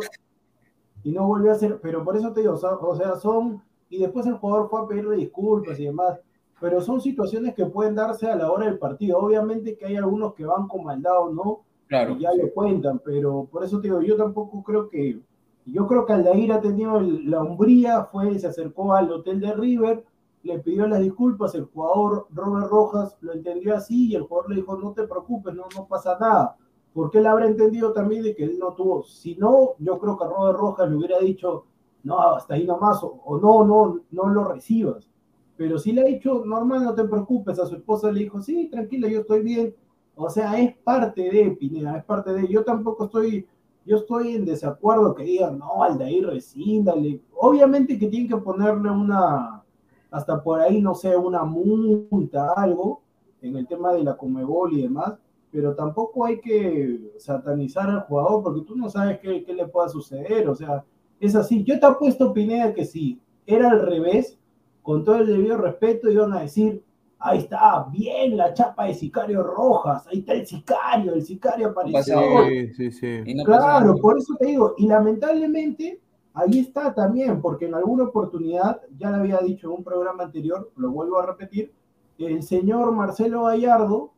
y 1.08 1.12
no 1.14 1.26
volvió 1.26 1.52
a 1.52 1.54
hacer, 1.54 1.80
pero 1.82 2.04
por 2.04 2.18
eso 2.18 2.34
te 2.34 2.42
digo, 2.42 2.56
o 2.56 2.96
sea, 2.98 3.16
son, 3.16 3.64
y 3.90 4.00
después 4.00 4.26
el 4.26 4.34
jugador 4.34 4.70
fue 4.70 4.82
a 4.82 4.88
pedirle 4.88 5.16
disculpas 5.16 5.80
y 5.80 5.86
demás, 5.86 6.20
pero 6.60 6.82
son 6.82 7.00
situaciones 7.00 7.56
que 7.56 7.66
pueden 7.66 7.96
darse 7.96 8.30
a 8.30 8.36
la 8.36 8.52
hora 8.52 8.66
del 8.66 8.78
partido. 8.78 9.18
Obviamente 9.18 9.78
que 9.78 9.86
hay 9.86 9.96
algunos 9.96 10.34
que 10.34 10.46
van 10.46 10.68
con 10.68 10.84
maldad 10.84 11.18
o 11.22 11.30
no, 11.34 11.62
Claro. 11.88 12.12
y 12.18 12.20
ya 12.20 12.34
lo 12.34 12.52
cuentan, 12.54 13.00
pero 13.06 13.48
por 13.50 13.64
eso 13.64 13.80
te 13.80 13.88
digo, 13.88 14.02
yo 14.02 14.18
tampoco 14.18 14.62
creo 14.64 14.90
que, 14.90 15.22
yo 15.66 15.88
creo 15.88 16.06
que 16.06 16.12
Aldair 16.12 16.52
ha 16.52 16.60
tenido 16.60 16.98
el- 16.98 17.32
la 17.32 17.42
hombría, 17.42 18.04
fue, 18.04 18.38
se 18.38 18.48
acercó 18.48 18.94
al 18.94 19.10
hotel 19.10 19.40
de 19.40 19.54
River, 19.54 20.04
le 20.44 20.60
pidió 20.60 20.88
las 20.88 21.00
disculpas, 21.00 21.56
el 21.56 21.64
jugador 21.74 22.28
Robert 22.32 22.68
Rojas 22.70 23.18
lo 23.22 23.32
entendió 23.32 23.74
así 23.78 24.10
y 24.10 24.16
el 24.16 24.24
jugador 24.24 24.50
le 24.50 24.56
dijo, 24.58 24.76
no 24.76 24.92
te 24.92 25.08
preocupes, 25.08 25.56
no, 25.56 25.64
no 25.74 25.86
pasa 25.88 26.18
nada, 26.20 26.58
porque 26.98 27.20
él 27.20 27.28
habrá 27.28 27.46
entendido 27.46 27.94
también 27.94 28.24
de 28.24 28.36
que 28.36 28.44
él 28.44 28.58
no 28.58 28.74
tuvo, 28.74 29.04
si 29.04 29.36
no, 29.36 29.76
yo 29.78 30.00
creo 30.00 30.18
que 30.18 30.26
Robert 30.26 30.58
Rojas 30.58 30.90
le 30.90 30.96
hubiera 30.96 31.20
dicho, 31.20 31.66
no, 32.02 32.20
hasta 32.20 32.56
ahí 32.56 32.66
nomás, 32.66 33.04
o, 33.04 33.22
o 33.24 33.38
no, 33.40 33.64
no, 33.64 34.02
no 34.10 34.30
lo 34.30 34.46
recibas, 34.46 35.08
pero 35.56 35.78
si 35.78 35.92
le 35.92 36.02
ha 36.02 36.06
dicho, 36.06 36.44
normal, 36.44 36.84
no 36.84 36.96
te 36.96 37.04
preocupes, 37.04 37.60
a 37.60 37.68
su 37.68 37.76
esposa 37.76 38.12
le 38.12 38.22
dijo, 38.22 38.42
sí, 38.42 38.68
tranquila, 38.72 39.08
yo 39.10 39.20
estoy 39.20 39.44
bien, 39.44 39.76
o 40.16 40.28
sea, 40.28 40.60
es 40.60 40.76
parte 40.78 41.30
de 41.30 41.52
Pineda, 41.52 41.98
es 41.98 42.04
parte 42.04 42.34
de. 42.34 42.48
Yo 42.48 42.64
tampoco 42.64 43.06
estoy, 43.06 43.48
yo 43.86 43.98
estoy 43.98 44.34
en 44.34 44.46
desacuerdo 44.46 45.14
que 45.14 45.22
digan, 45.22 45.60
no, 45.60 45.84
Aldair 45.84 46.26
resíndale. 46.26 47.22
Obviamente 47.36 48.00
que 48.00 48.08
tienen 48.08 48.28
que 48.28 48.38
ponerle 48.38 48.90
una, 48.90 49.64
hasta 50.10 50.42
por 50.42 50.62
ahí, 50.62 50.82
no 50.82 50.96
sé, 50.96 51.16
una 51.16 51.44
multa, 51.44 52.54
algo, 52.56 53.04
en 53.44 53.56
el 53.56 53.68
tema 53.68 53.94
de 53.94 54.04
la 54.04 54.18
Comebol 54.18 54.74
y 54.74 54.82
demás, 54.82 55.14
pero 55.52 55.76
tampoco 55.76 56.26
hay 56.26 56.40
que 56.40 57.14
satanizar 57.18 57.90
al 57.90 58.02
jugador 58.02 58.44
porque 58.44 58.62
tú 58.62 58.76
no 58.76 58.90
sabes 58.90 59.20
qué, 59.20 59.44
qué 59.44 59.54
le 59.54 59.68
pueda 59.68 59.90
suceder, 59.90 60.48
o 60.50 60.56
sea, 60.56 60.84
es 61.20 61.36
así. 61.36 61.64
Yo 61.64 61.80
te 61.80 61.86
apuesto, 61.86 62.34
Pineda, 62.34 62.74
que 62.74 62.86
si 62.86 63.20
era 63.46 63.72
al 63.72 63.82
revés, 63.82 64.38
con 64.82 65.04
todo 65.04 65.18
el 65.18 65.28
debido 65.28 65.58
respeto, 65.58 66.10
iban 66.10 66.34
a 66.34 66.42
decir, 66.42 66.84
ahí 67.20 67.40
está, 67.40 67.88
bien 67.92 68.38
la 68.38 68.54
chapa 68.54 68.86
de 68.86 68.94
Sicario 68.94 69.44
Rojas, 69.44 70.06
ahí 70.08 70.20
está 70.20 70.34
el 70.34 70.46
Sicario, 70.46 71.14
el 71.14 71.24
Sicario 71.24 71.70
apareció. 71.70 72.20
Sí, 72.48 72.74
sí, 72.74 72.92
sí. 72.92 73.44
claro, 73.44 73.96
por 73.98 74.18
eso 74.18 74.36
te 74.36 74.48
digo, 74.48 74.76
y 74.78 74.88
lamentablemente 74.88 76.00
ahí 76.34 76.60
está 76.60 76.94
también, 76.94 77.42
porque 77.42 77.66
en 77.66 77.76
alguna 77.76 78.04
oportunidad, 78.04 78.82
ya 78.98 79.10
lo 79.10 79.18
había 79.18 79.40
dicho 79.40 79.68
en 79.68 79.78
un 79.78 79.84
programa 79.84 80.24
anterior, 80.24 80.72
lo 80.76 80.92
vuelvo 80.92 81.20
a 81.20 81.26
repetir, 81.26 81.74
el 82.20 82.44
señor 82.44 82.92
Marcelo 82.92 83.44
Gallardo, 83.44 84.12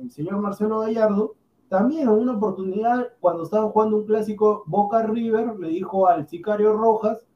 el 0.00 0.10
señor 0.10 0.38
Marcelo 0.38 0.80
Gallardo, 0.80 1.34
también 1.68 2.02
en 2.02 2.10
una 2.10 2.36
oportunidad, 2.36 3.08
cuando 3.20 3.44
estaban 3.44 3.70
jugando 3.70 3.96
un 3.98 4.06
clásico 4.06 4.64
Boca 4.66 5.02
River, 5.02 5.58
le 5.58 5.68
dijo 5.68 6.06
al 6.06 6.28
Sicario 6.28 6.72
Rojas, 6.74 7.26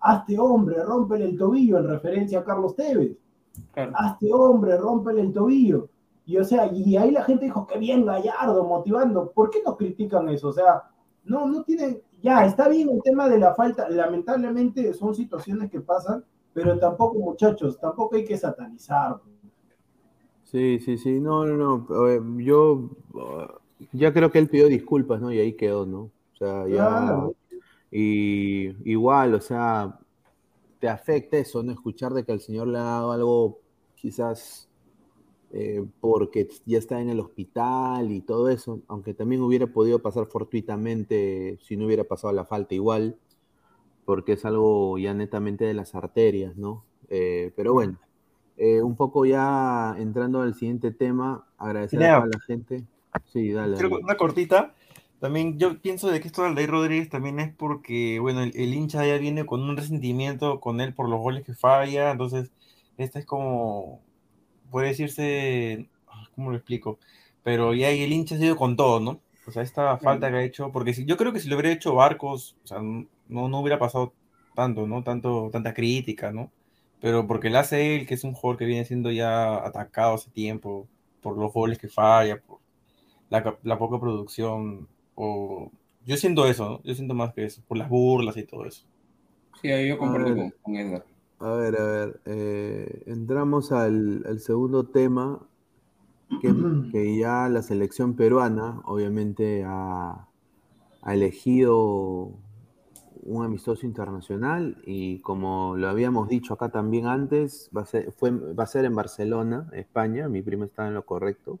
hazte 0.00 0.38
hombre, 0.38 0.82
rómpele 0.82 1.24
el 1.24 1.38
tobillo, 1.38 1.78
en 1.78 1.88
referencia 1.88 2.40
a 2.40 2.44
Carlos 2.44 2.76
Tevez. 2.76 3.16
Hazte 3.94 4.32
hombre, 4.32 4.76
rómpele 4.76 5.22
el 5.22 5.32
tobillo. 5.32 5.88
Y 6.26 6.36
o 6.36 6.44
sea, 6.44 6.70
y 6.72 6.96
ahí 6.96 7.10
la 7.10 7.24
gente 7.24 7.46
dijo, 7.46 7.66
que 7.66 7.78
bien 7.78 8.06
Gallardo, 8.06 8.64
motivando. 8.64 9.32
¿Por 9.32 9.50
qué 9.50 9.62
no 9.64 9.76
critican 9.76 10.28
eso? 10.28 10.48
O 10.48 10.52
sea, 10.52 10.84
no, 11.24 11.46
no 11.46 11.64
tienen, 11.64 12.00
ya, 12.22 12.44
está 12.44 12.68
bien 12.68 12.90
el 12.90 13.02
tema 13.02 13.28
de 13.28 13.38
la 13.38 13.54
falta, 13.54 13.88
lamentablemente 13.88 14.92
son 14.94 15.14
situaciones 15.14 15.70
que 15.70 15.80
pasan, 15.80 16.24
pero 16.52 16.78
tampoco, 16.78 17.18
muchachos, 17.18 17.78
tampoco 17.78 18.16
hay 18.16 18.24
que 18.24 18.36
satanizar. 18.36 19.20
Sí, 20.50 20.80
sí, 20.80 20.98
sí, 20.98 21.20
no, 21.20 21.46
no, 21.46 21.56
no, 21.56 22.38
yo 22.38 22.90
ya 23.92 24.12
creo 24.12 24.32
que 24.32 24.38
él 24.38 24.48
pidió 24.48 24.66
disculpas, 24.66 25.20
¿no? 25.20 25.32
Y 25.32 25.38
ahí 25.38 25.52
quedó, 25.52 25.86
¿no? 25.86 26.10
O 26.32 26.36
sea, 26.36 26.66
ya... 26.66 27.28
Y 27.92 28.90
igual, 28.90 29.34
o 29.34 29.40
sea, 29.40 29.98
te 30.80 30.88
afecta 30.88 31.38
eso, 31.38 31.62
¿no? 31.62 31.72
Escuchar 31.72 32.14
de 32.14 32.24
que 32.24 32.32
el 32.32 32.40
señor 32.40 32.68
le 32.68 32.78
ha 32.78 32.82
dado 32.82 33.12
algo 33.12 33.58
quizás 33.96 34.68
eh, 35.52 35.84
porque 36.00 36.48
ya 36.66 36.78
está 36.78 37.00
en 37.00 37.10
el 37.10 37.20
hospital 37.20 38.10
y 38.10 38.20
todo 38.20 38.48
eso, 38.48 38.80
aunque 38.88 39.14
también 39.14 39.42
hubiera 39.42 39.66
podido 39.66 40.00
pasar 40.00 40.26
fortuitamente 40.26 41.58
si 41.62 41.76
no 41.76 41.86
hubiera 41.86 42.04
pasado 42.04 42.32
la 42.32 42.44
falta 42.44 42.74
igual, 42.74 43.16
porque 44.04 44.32
es 44.32 44.44
algo 44.44 44.98
ya 44.98 45.14
netamente 45.14 45.64
de 45.64 45.74
las 45.74 45.94
arterias, 45.94 46.56
¿no? 46.56 46.84
Eh, 47.08 47.52
pero 47.56 47.72
bueno, 47.72 47.98
eh, 48.62 48.82
un 48.82 48.94
poco 48.94 49.24
ya 49.24 49.96
entrando 49.98 50.42
al 50.42 50.54
siguiente 50.54 50.90
tema, 50.90 51.46
agradecer 51.56 52.02
a 52.04 52.26
la 52.26 52.40
gente. 52.46 52.84
Sí, 53.32 53.52
dale. 53.52 53.78
Una 53.86 54.18
cortita. 54.18 54.74
También 55.18 55.58
yo 55.58 55.80
pienso 55.80 56.10
de 56.10 56.20
que 56.20 56.28
esto 56.28 56.42
de 56.42 56.48
Aldair 56.48 56.68
Rodríguez 56.68 57.08
también 57.08 57.40
es 57.40 57.54
porque, 57.54 58.18
bueno, 58.20 58.42
el, 58.42 58.74
hincha 58.74 59.06
ya 59.06 59.16
viene 59.16 59.46
con 59.46 59.62
un 59.62 59.78
resentimiento 59.78 60.60
con 60.60 60.82
él 60.82 60.92
por 60.92 61.08
los 61.08 61.20
goles 61.20 61.42
que 61.42 61.54
falla, 61.54 62.10
entonces 62.10 62.52
esta 62.98 63.18
es 63.18 63.24
como, 63.24 64.02
puede 64.70 64.88
decirse, 64.88 65.88
ah, 66.08 66.28
¿cómo 66.34 66.50
lo 66.50 66.56
explico? 66.58 66.98
Pero 67.42 67.72
ya 67.72 67.88
el 67.88 68.12
hincha 68.12 68.34
ha 68.34 68.38
sido 68.38 68.56
con 68.56 68.76
todo, 68.76 69.00
¿no? 69.00 69.20
O 69.46 69.52
sea, 69.52 69.62
esta 69.62 69.96
falta 69.96 70.30
que 70.30 70.36
ha 70.36 70.42
hecho, 70.42 70.70
porque 70.70 70.92
si, 70.92 71.06
yo 71.06 71.16
creo 71.16 71.32
que 71.32 71.40
si 71.40 71.48
lo 71.48 71.56
hubiera 71.56 71.72
hecho 71.72 71.94
Barcos, 71.94 72.58
o 72.62 72.66
sea, 72.66 72.78
no, 72.80 73.08
no 73.48 73.60
hubiera 73.60 73.78
pasado 73.78 74.12
tanto, 74.54 74.86
¿no? 74.86 75.02
Tanto, 75.02 75.48
tanta 75.50 75.72
crítica, 75.72 76.30
¿no? 76.30 76.50
Pero 77.00 77.26
porque 77.26 77.50
la 77.50 77.60
hace 77.60 77.96
él, 77.96 78.06
que 78.06 78.14
es 78.14 78.24
un 78.24 78.34
jugador 78.34 78.58
que 78.58 78.66
viene 78.66 78.84
siendo 78.84 79.10
ya 79.10 79.56
atacado 79.56 80.14
hace 80.14 80.30
tiempo 80.30 80.86
por 81.22 81.36
los 81.38 81.52
goles 81.52 81.78
que 81.78 81.88
falla, 81.88 82.40
por 82.40 82.58
la, 83.30 83.58
la 83.62 83.78
poca 83.78 84.00
producción 84.00 84.88
yo 86.06 86.16
siento 86.16 86.46
eso, 86.46 86.68
¿no? 86.68 86.82
Yo 86.82 86.94
siento 86.94 87.14
más 87.14 87.32
que 87.34 87.44
eso, 87.44 87.62
por 87.68 87.76
las 87.76 87.88
burlas 87.88 88.36
y 88.36 88.44
todo 88.44 88.64
eso. 88.64 88.84
Sí, 89.60 89.68
yo 89.86 89.98
comparto 89.98 90.34
con, 90.62 90.76
Edgar. 90.76 91.04
A 91.38 91.52
ver, 91.52 91.76
a 91.76 91.84
ver, 91.84 92.20
eh, 92.26 93.02
entramos 93.06 93.72
al, 93.72 94.40
segundo 94.40 94.84
tema, 94.84 95.46
que, 96.40 97.16
ya 97.18 97.48
la 97.48 97.62
selección 97.62 98.14
peruana 98.14 98.80
obviamente 98.86 99.64
ha, 99.66 100.26
elegido 101.06 102.32
un 103.22 103.44
amistoso 103.44 103.86
internacional 103.86 104.76
y 104.84 105.20
como 105.20 105.76
lo 105.76 105.88
habíamos 105.88 106.28
dicho 106.28 106.54
acá 106.54 106.70
también 106.70 107.06
antes, 107.06 107.70
va 107.76 107.82
a 107.82 107.86
ser, 107.86 108.12
fue, 108.12 108.30
va 108.30 108.64
a 108.64 108.66
ser 108.66 108.84
en 108.84 108.94
Barcelona, 108.94 109.68
España, 109.72 110.28
mi 110.28 110.42
primo 110.42 110.64
está 110.64 110.88
en 110.88 110.94
lo 110.94 111.04
correcto, 111.04 111.58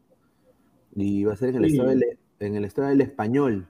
y 0.94 1.24
va 1.24 1.34
a 1.34 1.36
ser 1.36 1.50
en 1.50 1.56
el 1.56 1.64
estado 1.66 1.90
de, 1.90 2.18
en 2.40 2.56
el 2.56 2.64
estadio 2.64 2.88
del 2.88 3.00
Español, 3.02 3.66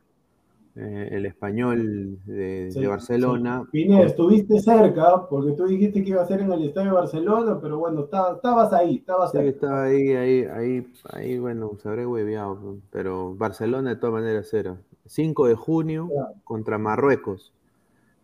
eh, 0.77 1.09
el 1.11 1.27
Español 1.27 2.19
de, 2.25 2.87
Barcelona. 2.89 3.69
Sí. 3.73 3.89
estuviste 3.91 4.61
cerca, 4.61 5.29
porque 5.29 5.53
tú 5.53 5.67
dijiste 5.67 6.03
que 6.03 6.11
iba 6.11 6.23
a 6.23 6.27
ser 6.27 6.41
en 6.41 6.53
el 6.53 6.65
estadio 6.65 6.91
de 6.91 6.97
Barcelona, 6.97 7.59
pero 7.61 7.79
bueno, 7.79 8.05
estabas 8.05 8.73
ahí, 8.73 8.97
estabas 8.97 9.33
sí, 9.33 9.39
estaba 9.39 9.85
ahí, 9.85 10.13
ahí, 10.13 10.45
ahí, 10.45 10.87
ahí, 11.13 11.39
bueno, 11.39 11.73
se 11.83 11.89
habré 11.89 12.07
hueveado, 12.07 12.79
pero 12.91 13.35
Barcelona 13.35 13.91
de 13.91 13.97
todas 13.97 14.15
maneras 14.15 14.53
era. 14.55 14.77
5 15.07 15.49
de 15.49 15.57
junio 15.57 16.09
contra 16.45 16.79
Marruecos, 16.79 17.53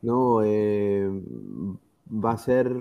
¿no? 0.03 0.43
Eh, 0.45 1.09
va 2.09 2.33
a 2.33 2.39
ser 2.39 2.75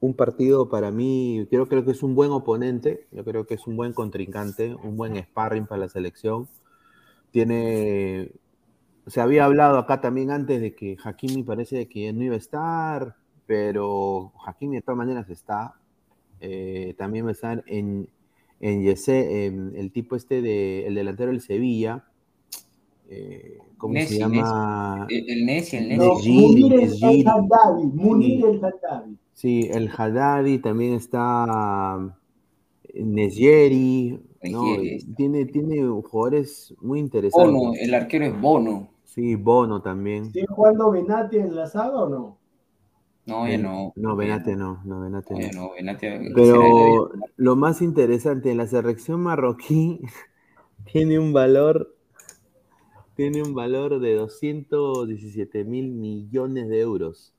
un 0.00 0.14
partido 0.14 0.68
para 0.68 0.90
mí, 0.90 1.46
creo, 1.50 1.66
creo 1.68 1.84
que 1.84 1.90
es 1.92 2.02
un 2.02 2.14
buen 2.14 2.30
oponente, 2.30 3.06
yo 3.10 3.24
creo 3.24 3.46
que 3.46 3.54
es 3.54 3.66
un 3.66 3.76
buen 3.76 3.92
contrincante, 3.92 4.74
un 4.74 4.96
buen 4.96 5.16
sparring 5.16 5.66
para 5.66 5.80
la 5.82 5.88
selección 5.88 6.48
tiene, 7.30 8.32
se 9.06 9.20
había 9.20 9.44
hablado 9.44 9.78
acá 9.78 10.00
también 10.00 10.30
antes 10.30 10.60
de 10.60 10.74
que 10.74 10.96
Hakimi 11.02 11.42
parece 11.42 11.88
que 11.88 12.12
no 12.12 12.24
iba 12.24 12.34
a 12.34 12.38
estar, 12.38 13.16
pero 13.46 14.32
Hakimi 14.46 14.76
de 14.76 14.82
todas 14.82 14.98
maneras 14.98 15.28
está. 15.30 15.74
Eh, 16.40 16.94
también 16.98 17.24
va 17.24 17.30
a 17.30 17.32
estar 17.32 17.64
en, 17.66 18.08
en 18.60 18.82
Yese, 18.82 19.46
el 19.46 19.92
tipo 19.92 20.16
este 20.16 20.40
de, 20.42 20.86
el 20.86 20.94
delantero 20.94 21.30
del 21.30 21.40
Sevilla. 21.40 22.04
Eh, 23.08 23.58
¿Cómo 23.78 23.94
se 24.00 24.18
llama? 24.18 25.06
El 25.08 25.46
Nessi, 25.46 25.76
el 25.76 25.88
Nessi. 25.88 26.32
Munir 26.32 26.72
el 26.74 27.26
Haddadi, 27.26 27.86
Munir 27.94 28.44
el 28.44 28.64
Haddadi. 28.64 29.16
Sí, 29.32 29.68
el 29.72 29.88
Haddadi 29.88 30.58
también 30.58 30.94
está 30.94 32.16
Nesjeri, 32.94 34.20
no, 34.50 34.64
tiene, 35.16 35.46
tiene 35.46 35.82
jugadores 36.02 36.74
muy 36.80 37.00
interesantes. 37.00 37.52
Bono, 37.52 37.72
el 37.80 37.94
arquero 37.94 38.26
es 38.26 38.40
Bono. 38.40 38.90
Sí, 39.04 39.34
Bono 39.34 39.82
también. 39.82 40.32
¿Sigue 40.32 40.46
jugando 40.46 40.90
Benate 40.90 41.40
en 41.40 41.54
la 41.56 41.66
saga 41.66 42.02
o 42.02 42.08
no? 42.08 42.38
No, 43.26 43.46
ya 43.46 43.58
no. 43.58 43.92
No, 43.96 44.16
Benate 44.16 44.56
no, 44.56 44.80
no, 44.84 45.00
Benate 45.00 45.34
no. 45.52 45.72
Benate, 45.72 46.32
Pero 46.34 47.10
lo 47.36 47.56
más 47.56 47.82
interesante, 47.82 48.54
la 48.54 48.66
selección 48.66 49.20
marroquí 49.20 50.00
tiene 50.92 51.18
un 51.18 51.32
valor, 51.32 51.94
tiene 53.18 53.42
un 53.42 53.52
valor 53.52 53.98
de 53.98 54.14
217 54.14 55.64
mil 55.64 55.90
millones 55.90 56.68
de 56.68 56.78
euros, 56.78 57.34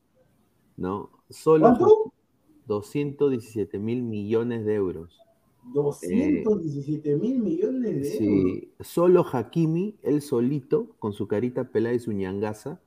¿no? 0.76 1.10
Solo 1.30 1.68
¿Cuánto? 1.68 2.14
217 2.68 3.80
mil 3.80 4.04
millones 4.04 4.66
de 4.66 4.76
euros. 4.76 5.18
217 5.74 7.16
mil 7.16 7.40
millones 7.40 7.94
de 7.94 8.18
euros. 8.18 8.18
Sí, 8.18 8.74
solo 8.82 9.26
Hakimi, 9.32 9.96
él 10.04 10.22
solito, 10.22 10.98
con 11.00 11.14
su 11.14 11.30
carita 11.30 11.70
pelada 11.70 11.96
y 11.96 12.00
su 12.00 12.12
ñangaza, 12.12 12.82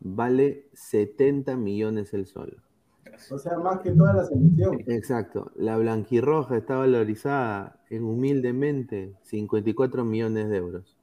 vale 0.00 0.66
70 0.72 1.56
millones 1.56 2.12
el 2.12 2.26
solo. 2.26 2.56
O 3.30 3.38
sea, 3.38 3.56
más 3.60 3.78
que 3.82 3.92
toda 3.92 4.14
la 4.14 4.24
selección. 4.24 4.80
Exacto. 4.88 5.52
La 5.54 5.78
blanquirroja 5.78 6.56
está 6.56 6.78
valorizada 6.78 7.80
en 7.88 8.02
humildemente 8.02 9.14
54 9.22 10.04
millones 10.04 10.48
de 10.48 10.56
euros. 10.56 10.98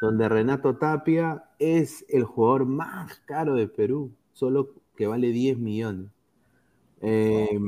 Donde 0.00 0.28
Renato 0.28 0.76
Tapia 0.76 1.44
es 1.58 2.04
el 2.08 2.24
jugador 2.24 2.66
más 2.66 3.20
caro 3.26 3.54
de 3.54 3.68
Perú, 3.68 4.12
solo 4.32 4.70
que 4.96 5.06
vale 5.06 5.30
10 5.30 5.58
millones. 5.58 6.10
Eh, 7.02 7.58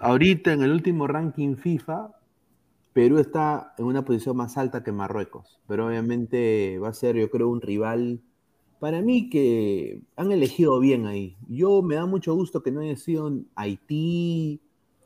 ahorita 0.00 0.52
en 0.52 0.62
el 0.62 0.72
último 0.72 1.06
ranking 1.06 1.56
FIFA, 1.56 2.10
Perú 2.92 3.18
está 3.18 3.74
en 3.78 3.86
una 3.86 4.04
posición 4.04 4.36
más 4.36 4.58
alta 4.58 4.82
que 4.82 4.92
Marruecos, 4.92 5.60
pero 5.66 5.86
obviamente 5.86 6.78
va 6.78 6.88
a 6.88 6.94
ser, 6.94 7.16
yo 7.16 7.30
creo, 7.30 7.48
un 7.48 7.60
rival 7.60 8.20
para 8.80 9.00
mí 9.00 9.30
que 9.30 10.02
han 10.16 10.32
elegido 10.32 10.78
bien 10.80 11.06
ahí. 11.06 11.36
Yo 11.48 11.82
me 11.82 11.94
da 11.94 12.04
mucho 12.04 12.34
gusto 12.34 12.62
que 12.62 12.72
no 12.72 12.80
haya 12.80 12.96
sido 12.96 13.32
Haití, 13.54 14.60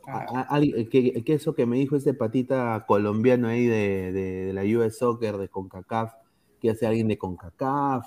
ah. 0.06 0.60
que, 0.90 1.22
eso 1.26 1.54
que 1.54 1.66
me 1.66 1.76
dijo 1.76 1.96
este 1.96 2.14
patita 2.14 2.84
colombiano 2.86 3.48
ahí 3.48 3.66
de, 3.66 4.12
de, 4.12 4.52
la 4.52 4.62
US 4.62 4.98
Soccer, 4.98 5.36
de 5.36 5.48
CONCACAF, 5.48 6.14
que 6.60 6.70
hace 6.70 6.86
alguien 6.86 7.08
de 7.08 7.18
CONCACAF. 7.18 8.06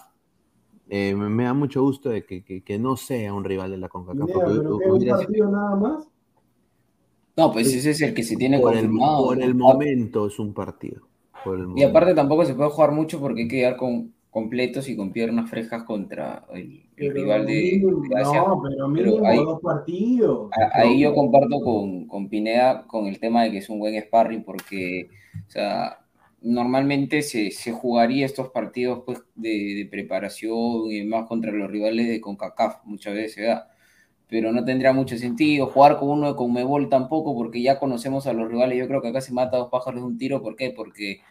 Eh, 0.91 1.13
me, 1.13 1.43
da 1.43 1.53
mucho 1.53 1.83
gusto 1.83 2.09
de 2.09 2.25
que, 2.25 2.79
no 2.79 2.97
sea 2.97 3.33
un 3.33 3.43
rival 3.43 3.71
de 3.71 3.77
la 3.77 3.89
CONCACAF. 3.89 4.29
¿Un 4.29 5.07
partido 5.07 5.51
nada 5.51 5.75
más? 5.75 6.09
No, 7.37 7.53
pues 7.53 7.73
ese 7.73 7.91
es 7.91 8.01
el 8.01 8.13
que 8.13 8.23
se 8.23 8.35
tiene 8.35 8.59
por 8.59 8.73
confirmado. 8.73 9.31
El, 9.31 9.39
por 9.39 9.47
el 9.47 9.55
momento 9.55 10.27
es 10.27 10.39
un 10.39 10.53
partido. 10.53 11.07
y 11.75 11.83
aparte 11.83 12.13
tampoco 12.13 12.43
se 12.45 12.53
puede 12.53 12.69
jugar 12.69 12.91
mucho 12.91 13.19
porque 13.19 13.43
hay 13.43 13.47
que 13.47 13.57
quedar 13.57 13.77
con 13.77 14.13
completos 14.29 14.87
y 14.89 14.95
con 14.95 15.11
piernas 15.11 15.49
frescas 15.49 15.83
contra 15.83 16.45
el, 16.53 16.83
rival 16.95 17.45
de, 17.45 17.81
Asia. 18.15 18.41
No, 18.41 18.61
pero 18.61 18.87
mínimo 18.87 19.25
ahí, 19.25 19.37
dos 19.37 19.59
partidos. 19.61 20.51
Ahí 20.73 20.99
yo 20.99 21.13
comparto 21.13 21.59
con, 21.61 22.07
con 22.07 22.29
Pineda 22.29 22.85
con 22.85 23.07
el 23.07 23.19
tema 23.19 23.43
de 23.43 23.51
que 23.51 23.57
es 23.57 23.69
un 23.69 23.79
buen 23.79 23.99
sparring 23.99 24.43
porque, 24.43 25.09
o 25.47 25.49
sea, 25.49 25.99
normalmente 26.41 27.21
se, 27.23 27.51
se 27.51 27.71
jugaría 27.71 28.25
estos 28.25 28.49
partidos 28.49 29.01
pues, 29.05 29.23
de, 29.35 29.49
de, 29.49 29.87
preparación 29.89 30.91
y 30.91 31.03
más 31.05 31.27
contra 31.27 31.51
los 31.51 31.69
rivales 31.69 32.07
de 32.07 32.21
CONCACAF, 32.21 32.85
muchas 32.85 33.15
veces 33.15 33.33
se 33.33 33.43
da. 33.43 33.69
Pero 34.27 34.51
no 34.51 34.63
tendría 34.63 34.93
mucho 34.93 35.17
sentido 35.17 35.65
jugar 35.67 35.97
con 35.97 36.09
uno 36.09 36.27
de 36.27 36.35
Conmebol 36.35 36.87
tampoco, 36.87 37.35
porque 37.35 37.63
ya 37.63 37.79
conocemos 37.79 38.27
a 38.27 38.33
los 38.33 38.47
rivales. 38.47 38.77
Yo 38.77 38.87
creo 38.87 39.01
que 39.01 39.07
acá 39.07 39.21
se 39.21 39.33
mata 39.33 39.57
a 39.57 39.61
dos 39.61 39.69
pájaros 39.71 40.01
de 40.01 40.05
un 40.05 40.19
tiro. 40.19 40.43
¿Por 40.43 40.55
qué? 40.55 40.69
Porque 40.69 41.21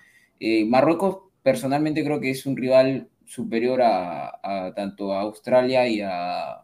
eh, 0.41 0.65
Marruecos 0.65 1.28
personalmente 1.49 2.05
creo 2.05 2.21
que 2.21 2.29
es 2.31 2.45
un 2.45 2.59
rival 2.59 3.09
superior 3.25 3.81
a, 3.83 4.71
tanto 4.77 5.15
a 5.15 5.23
Australia 5.23 5.89
y 5.89 6.03
a, 6.03 6.63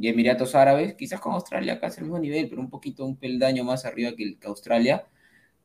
Emiratos 0.00 0.54
Árabes, 0.54 0.94
quizás 0.94 1.20
con 1.20 1.34
Australia 1.34 1.78
casi 1.78 2.00
al 2.00 2.06
mismo 2.06 2.18
nivel, 2.18 2.48
pero 2.48 2.62
un 2.62 2.70
poquito, 2.70 3.04
un 3.04 3.16
peldaño 3.16 3.62
más 3.62 3.84
arriba 3.84 4.12
que, 4.16 4.38
Australia. 4.44 5.04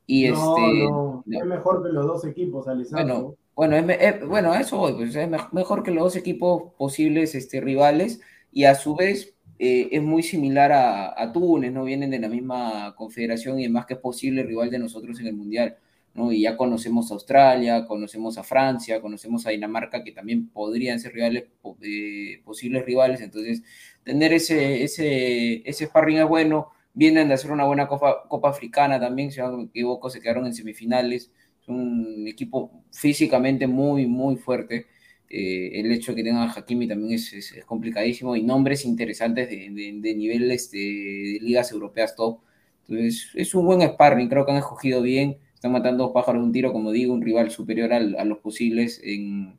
Y 0.06 0.28
no, 0.28 0.56
este, 0.58 0.84
no, 0.84 1.24
es 1.30 1.46
mejor 1.46 1.82
que 1.82 1.88
los 1.88 2.06
dos 2.06 2.26
equipos, 2.26 2.68
Alessandro. 2.68 3.38
Bueno, 3.54 3.74
bueno, 3.74 3.94
es, 3.94 4.26
bueno 4.26 4.54
eso 4.54 4.94
pues, 4.94 5.16
es 5.16 5.28
mejor 5.52 5.82
que 5.82 5.90
los 5.90 6.04
dos 6.04 6.16
equipos 6.16 6.74
posibles 6.76 7.34
este, 7.34 7.62
rivales 7.62 8.20
y 8.52 8.64
a 8.64 8.74
su 8.74 8.94
vez 8.94 9.34
eh, 9.58 9.88
es 9.90 10.02
muy 10.02 10.22
similar 10.22 10.72
a, 10.72 11.18
a, 11.18 11.32
Túnez, 11.32 11.72
¿no? 11.72 11.84
Vienen 11.84 12.10
de 12.10 12.18
la 12.18 12.28
misma 12.28 12.94
confederación 12.96 13.58
y 13.58 13.64
es 13.64 13.70
más 13.70 13.86
que 13.86 13.96
posible 13.96 14.42
rival 14.42 14.68
de 14.70 14.78
nosotros 14.78 15.18
en 15.20 15.28
el 15.28 15.34
Mundial. 15.34 15.78
Y 16.16 16.42
ya 16.42 16.56
conocemos 16.56 17.10
a 17.10 17.14
Australia, 17.14 17.86
conocemos 17.86 18.38
a 18.38 18.42
Francia, 18.42 19.00
conocemos 19.00 19.46
a 19.46 19.50
Dinamarca, 19.50 20.02
que 20.02 20.12
también 20.12 20.48
podrían 20.48 20.98
ser 20.98 21.12
rivales, 21.12 21.44
eh, 21.82 22.40
posibles 22.44 22.84
rivales, 22.86 23.20
entonces 23.20 23.62
tener 24.02 24.32
ese, 24.32 24.82
ese, 24.82 25.68
ese 25.68 25.86
sparring 25.86 26.18
es 26.18 26.28
bueno, 26.28 26.72
vienen 26.94 27.28
de 27.28 27.34
hacer 27.34 27.52
una 27.52 27.64
buena 27.64 27.86
Copa, 27.86 28.26
Copa 28.28 28.48
Africana 28.48 28.98
también, 28.98 29.30
si 29.30 29.40
no 29.40 29.56
me 29.58 29.64
equivoco, 29.64 30.08
se 30.08 30.20
quedaron 30.20 30.46
en 30.46 30.54
semifinales, 30.54 31.30
es 31.60 31.68
un 31.68 32.24
equipo 32.26 32.84
físicamente 32.90 33.66
muy, 33.66 34.06
muy 34.06 34.36
fuerte, 34.36 34.86
eh, 35.28 35.80
el 35.80 35.92
hecho 35.92 36.12
de 36.12 36.16
que 36.16 36.24
tengan 36.24 36.48
a 36.48 36.52
Hakimi 36.52 36.88
también 36.88 37.12
es, 37.12 37.54
complicadísimo, 37.66 38.36
y 38.36 38.42
nombres 38.42 38.86
interesantes 38.86 39.50
de, 39.50 39.68
de, 40.00 40.14
nivel 40.14 40.50
este, 40.50 40.78
de 40.78 41.38
ligas 41.42 41.72
europeas 41.72 42.16
top, 42.16 42.40
entonces 42.88 43.28
es 43.34 43.54
un 43.54 43.66
buen 43.66 43.82
sparring, 43.82 44.28
creo 44.28 44.46
que 44.46 44.52
han 44.52 44.58
escogido 44.58 45.02
bien, 45.02 45.38
están 45.56 45.72
matando 45.72 46.04
dos 46.04 46.12
pájaros 46.12 46.42
de 46.42 46.46
un 46.46 46.52
tiro, 46.52 46.70
como 46.70 46.92
digo, 46.92 47.14
un 47.14 47.22
rival 47.22 47.50
superior 47.50 47.90
al, 47.94 48.14
a 48.16 48.26
los 48.26 48.38
posibles 48.38 49.00
en, 49.02 49.58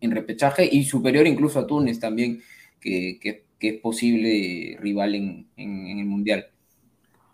en, 0.00 0.10
repechaje 0.10 0.66
y 0.70 0.84
superior 0.84 1.26
incluso 1.26 1.58
a 1.58 1.66
Túnez 1.66 2.00
también, 2.00 2.40
que, 2.80 3.18
que, 3.20 3.44
que 3.58 3.68
es 3.68 3.80
posible 3.80 4.78
rival 4.80 5.14
en, 5.14 5.48
en, 5.58 5.98
el 5.98 6.06
Mundial. 6.06 6.46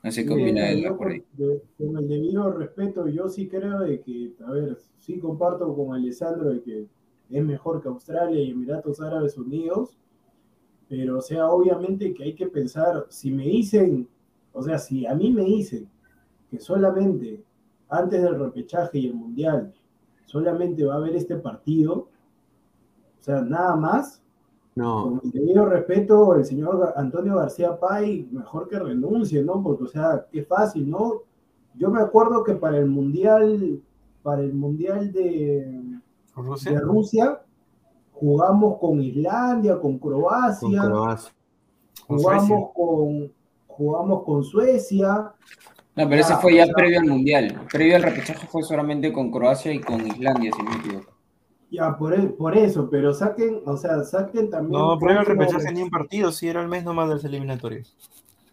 No 0.02 0.10
sé 0.10 0.26
qué 0.26 0.32
opina 0.32 0.70
él. 0.70 0.84
Con, 0.96 1.12
el 1.12 2.08
debido 2.08 2.52
respeto, 2.52 3.06
yo 3.06 3.28
sí 3.28 3.46
creo 3.46 3.78
de 3.78 4.00
que, 4.00 4.32
a 4.44 4.50
ver, 4.50 4.76
sí 4.98 5.20
comparto 5.20 5.72
con 5.76 5.94
Alessandro 5.94 6.50
de 6.50 6.62
que 6.62 6.86
es 7.30 7.44
mejor 7.44 7.80
que 7.80 7.88
Australia 7.88 8.42
y 8.42 8.50
Emiratos 8.50 9.00
Árabes 9.00 9.38
Unidos, 9.38 9.96
pero 10.88 11.18
o 11.18 11.22
sea, 11.22 11.48
obviamente 11.48 12.12
que 12.12 12.24
hay 12.24 12.34
que 12.34 12.48
pensar, 12.48 13.06
si 13.08 13.30
me 13.30 13.44
dicen, 13.44 14.08
o 14.52 14.64
sea, 14.64 14.78
si 14.78 15.06
a 15.06 15.14
mí 15.14 15.32
me 15.32 15.44
dicen 15.44 15.88
que 16.50 16.58
solamente 16.58 17.40
antes 17.92 18.22
del 18.22 18.38
repechaje 18.38 18.98
y 18.98 19.06
el 19.08 19.14
mundial 19.14 19.72
solamente 20.24 20.84
va 20.84 20.94
a 20.94 20.96
haber 20.96 21.14
este 21.14 21.36
partido, 21.36 22.08
o 23.20 23.22
sea, 23.22 23.42
nada 23.42 23.76
más. 23.76 24.22
No. 24.74 25.02
Con 25.02 25.20
el 25.22 25.30
debido 25.30 25.66
respeto, 25.66 26.34
el 26.34 26.46
señor 26.46 26.94
Antonio 26.96 27.36
García 27.36 27.78
Pay, 27.78 28.28
mejor 28.32 28.68
que 28.68 28.78
renuncie, 28.78 29.42
¿no? 29.42 29.62
Porque, 29.62 29.84
o 29.84 29.88
sea, 29.88 30.26
qué 30.32 30.42
fácil, 30.44 30.88
¿no? 30.88 31.20
Yo 31.74 31.90
me 31.90 32.00
acuerdo 32.00 32.42
que 32.42 32.54
para 32.54 32.78
el 32.78 32.86
mundial, 32.86 33.82
para 34.22 34.40
el 34.40 34.54
mundial 34.54 35.12
de 35.12 36.00
Rusia, 36.34 36.72
de 36.72 36.80
Rusia 36.80 37.42
jugamos 38.12 38.78
con 38.78 39.02
Islandia, 39.02 39.78
con 39.78 39.98
Croacia, 39.98 40.80
con 40.80 40.90
Croacia. 40.90 41.32
jugamos 42.06 42.70
con, 42.74 43.32
jugamos 43.66 44.22
con 44.24 44.44
Suecia, 44.44 45.34
no, 45.94 46.08
pero 46.08 46.20
ese 46.22 46.36
fue 46.36 46.56
ya 46.56 46.66
previo 46.66 47.00
al 47.00 47.06
Mundial. 47.06 47.60
Previo 47.70 47.96
al 47.96 48.02
repechaje 48.02 48.46
fue 48.46 48.62
solamente 48.62 49.12
con 49.12 49.30
Croacia 49.30 49.72
y 49.72 49.80
con 49.80 50.06
Islandia, 50.06 50.50
si 50.56 50.62
no 50.62 50.70
me 50.70 50.76
equivoco. 50.76 51.12
Ya, 51.70 51.96
por, 51.96 52.14
e, 52.14 52.18
por 52.28 52.56
eso, 52.56 52.88
pero 52.90 53.14
saquen, 53.14 53.60
o 53.64 53.76
sea, 53.76 54.02
saquen 54.04 54.50
también... 54.50 54.78
No, 54.78 54.98
previo 54.98 55.20
al 55.20 55.26
repechaje 55.26 55.72
ni 55.72 55.82
un 55.82 55.90
partido, 55.90 56.30
si 56.30 56.48
era 56.48 56.60
el 56.60 56.68
mes 56.68 56.84
nomás 56.84 57.08
de 57.08 57.14
las 57.14 57.24
eliminatorias. 57.24 57.96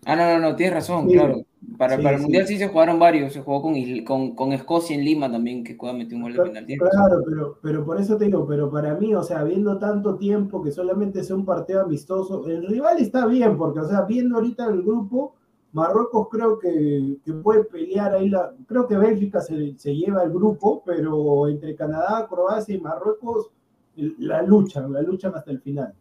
Ah, 0.06 0.16
no, 0.16 0.26
no, 0.26 0.40
no, 0.40 0.56
tienes 0.56 0.76
razón, 0.76 1.10
claro. 1.10 1.44
Para, 1.78 1.98
para 1.98 2.16
el 2.16 2.22
Mundial 2.22 2.48
sí. 2.48 2.58
se 2.58 2.70
jugaron 2.70 2.98
varios, 3.00 3.34
se 3.34 3.42
jugó 3.42 3.62
con, 3.62 3.76
con, 4.06 4.36
con 4.36 4.54
Escocia 4.54 4.96
en 4.96 5.04
Lima 5.04 5.30
también, 5.30 5.64
que 5.64 5.76
Cueva 5.76 5.98
metió 5.98 6.16
un 6.16 6.24
gol 6.24 6.34
de 6.34 6.42
penalti. 6.42 6.78
Claro, 6.78 7.22
pero, 7.26 7.60
pero 7.62 7.86
por 7.86 8.00
eso 8.00 8.18
te 8.18 8.26
digo, 8.26 8.48
pero 8.48 8.72
para 8.72 8.96
mí, 8.96 9.14
o 9.14 9.24
sea, 9.24 9.44
viendo 9.44 9.78
tanto 9.78 10.16
tiempo 10.16 10.64
que 10.64 10.72
solamente 10.72 11.24
sea 11.24 11.36
un 11.36 11.46
partido 11.46 11.82
amistoso, 11.82 12.48
el 12.48 12.66
rival 12.66 13.00
está 13.00 13.26
bien, 13.26 13.58
porque, 13.58 13.82
o 13.82 13.88
sea, 13.88 14.04
viendo 14.04 14.38
ahorita 14.38 14.68
el 14.68 14.82
grupo, 14.82 15.36
Marruecos 15.72 16.28
creo 16.30 16.58
que, 16.58 17.18
que, 17.24 17.34
puede 17.34 17.64
pelear 17.66 18.14
ahí, 18.14 18.30
la, 18.30 18.54
creo 18.66 18.88
que 18.88 18.98
Bélgica 18.98 19.40
se, 19.40 19.78
se, 19.78 19.96
lleva 19.96 20.24
el 20.24 20.32
grupo, 20.32 20.82
pero 20.84 21.48
entre 21.48 21.76
Canadá, 21.76 22.28
Croacia 22.28 22.76
y 22.76 22.82
Marruecos 22.82 23.52
la 23.96 24.42
luchan, 24.42 24.92
la 24.92 25.02
luchan 25.02 25.36
hasta 25.36 25.52
el 25.52 25.62
final, 25.62 25.94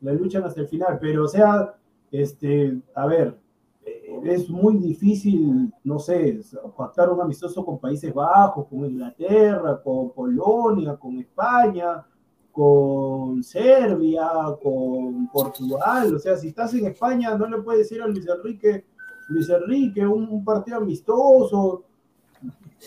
la 0.00 0.12
luchan 0.12 0.44
hasta 0.44 0.60
el 0.60 0.68
final, 0.68 0.98
pero 1.00 1.24
o 1.24 1.28
sea, 1.28 1.74
este, 2.10 2.80
a 2.94 3.06
ver, 3.06 3.38
eh, 3.84 4.20
es 4.24 4.50
muy 4.50 4.78
difícil, 4.78 5.72
no 5.84 5.98
sé, 6.00 6.40
pactar 6.76 7.10
un 7.10 7.20
amistoso 7.20 7.64
con 7.64 7.78
Países 7.78 8.12
Bajos, 8.12 8.66
con 8.66 8.84
Inglaterra, 8.86 9.80
con 9.82 10.10
Polonia, 10.10 10.96
con 10.96 11.16
España, 11.18 12.04
con 12.50 13.44
Serbia, 13.44 14.28
con 14.60 15.28
Portugal, 15.28 16.14
o 16.14 16.18
sea, 16.18 16.36
si 16.36 16.48
estás 16.48 16.72
en 16.74 16.86
España 16.86 17.36
no 17.36 17.46
le 17.46 17.58
puedes 17.58 17.88
decir 17.88 18.02
a 18.02 18.08
Luis 18.08 18.26
Enrique 18.26 18.84
Luis 19.28 19.48
Enrique, 19.48 20.06
un, 20.06 20.28
un 20.28 20.44
partido 20.44 20.78
amistoso. 20.78 21.84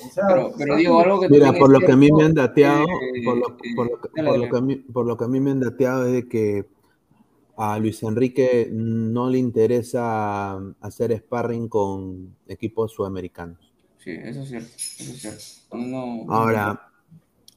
O 0.05 0.09
sea, 0.13 0.27
pero, 0.27 0.51
pero 0.57 0.75
digo 0.75 0.99
algo 0.99 1.19
que 1.19 1.29
Mira, 1.29 1.51
por 1.53 1.69
lo 1.71 1.79
que 1.79 1.91
a 1.91 1.95
mí 1.95 2.09
me 2.11 2.23
han 2.23 2.33
dateado, 2.33 2.85
por, 3.25 3.37
lo, 3.37 3.57
por, 3.75 3.99
por, 3.99 4.49
que 4.49 4.57
a 4.57 4.61
mí, 4.61 4.75
por 4.75 5.05
lo 5.05 5.17
que 5.17 5.23
a 5.25 5.27
mí 5.27 5.39
me 5.39 5.51
han 5.51 5.59
dateado 5.59 6.05
es 6.05 6.13
de 6.13 6.29
que 6.29 6.65
a 7.57 7.77
Luis 7.77 8.01
Enrique 8.03 8.69
no 8.71 9.29
le 9.29 9.37
interesa 9.37 10.57
hacer 10.79 11.17
sparring 11.17 11.67
con 11.67 12.35
equipos 12.47 12.93
sudamericanos. 12.93 13.73
Sí, 13.97 14.11
eso 14.11 14.43
es 14.43 14.49
cierto. 14.49 14.69
Eso 14.77 15.11
es 15.11 15.21
cierto. 15.21 15.77
No, 15.77 16.25
ahora, 16.29 16.89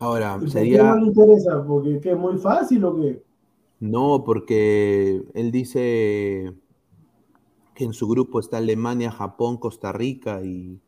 ahora 0.00 0.38
¿Por 0.38 0.50
sería. 0.50 0.78
qué 0.78 0.84
no 0.84 0.96
le 0.96 1.06
interesa? 1.06 1.64
¿Porque 1.64 2.00
es 2.02 2.16
muy 2.16 2.36
fácil 2.38 2.84
o 2.84 2.96
qué? 2.96 3.22
No, 3.78 4.24
porque 4.24 5.22
él 5.34 5.52
dice 5.52 6.52
que 7.74 7.84
en 7.84 7.92
su 7.92 8.08
grupo 8.08 8.40
está 8.40 8.58
Alemania, 8.58 9.10
Japón, 9.10 9.56
Costa 9.58 9.92
Rica 9.92 10.42
y 10.42 10.80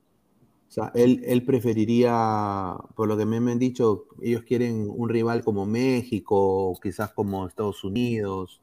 o 0.68 0.72
sea, 0.74 0.90
él, 0.96 1.22
él 1.24 1.44
preferiría, 1.44 2.74
por 2.96 3.06
lo 3.06 3.16
que 3.16 3.24
me 3.24 3.36
han 3.36 3.58
dicho, 3.60 4.06
ellos 4.20 4.42
quieren 4.42 4.88
un 4.90 5.08
rival 5.08 5.44
como 5.44 5.66
México, 5.66 6.76
quizás 6.82 7.12
como 7.12 7.46
Estados 7.46 7.84
Unidos, 7.84 8.60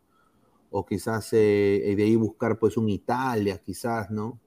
o 0.71 0.85
quizás 0.85 1.31
eh, 1.31 1.93
de 1.95 2.03
ahí 2.03 2.17
buscar 2.17 2.59
pues 2.59 2.75
un 2.75 2.89
Italia, 2.89 3.59
quizás, 3.59 4.11
¿no? 4.11 4.39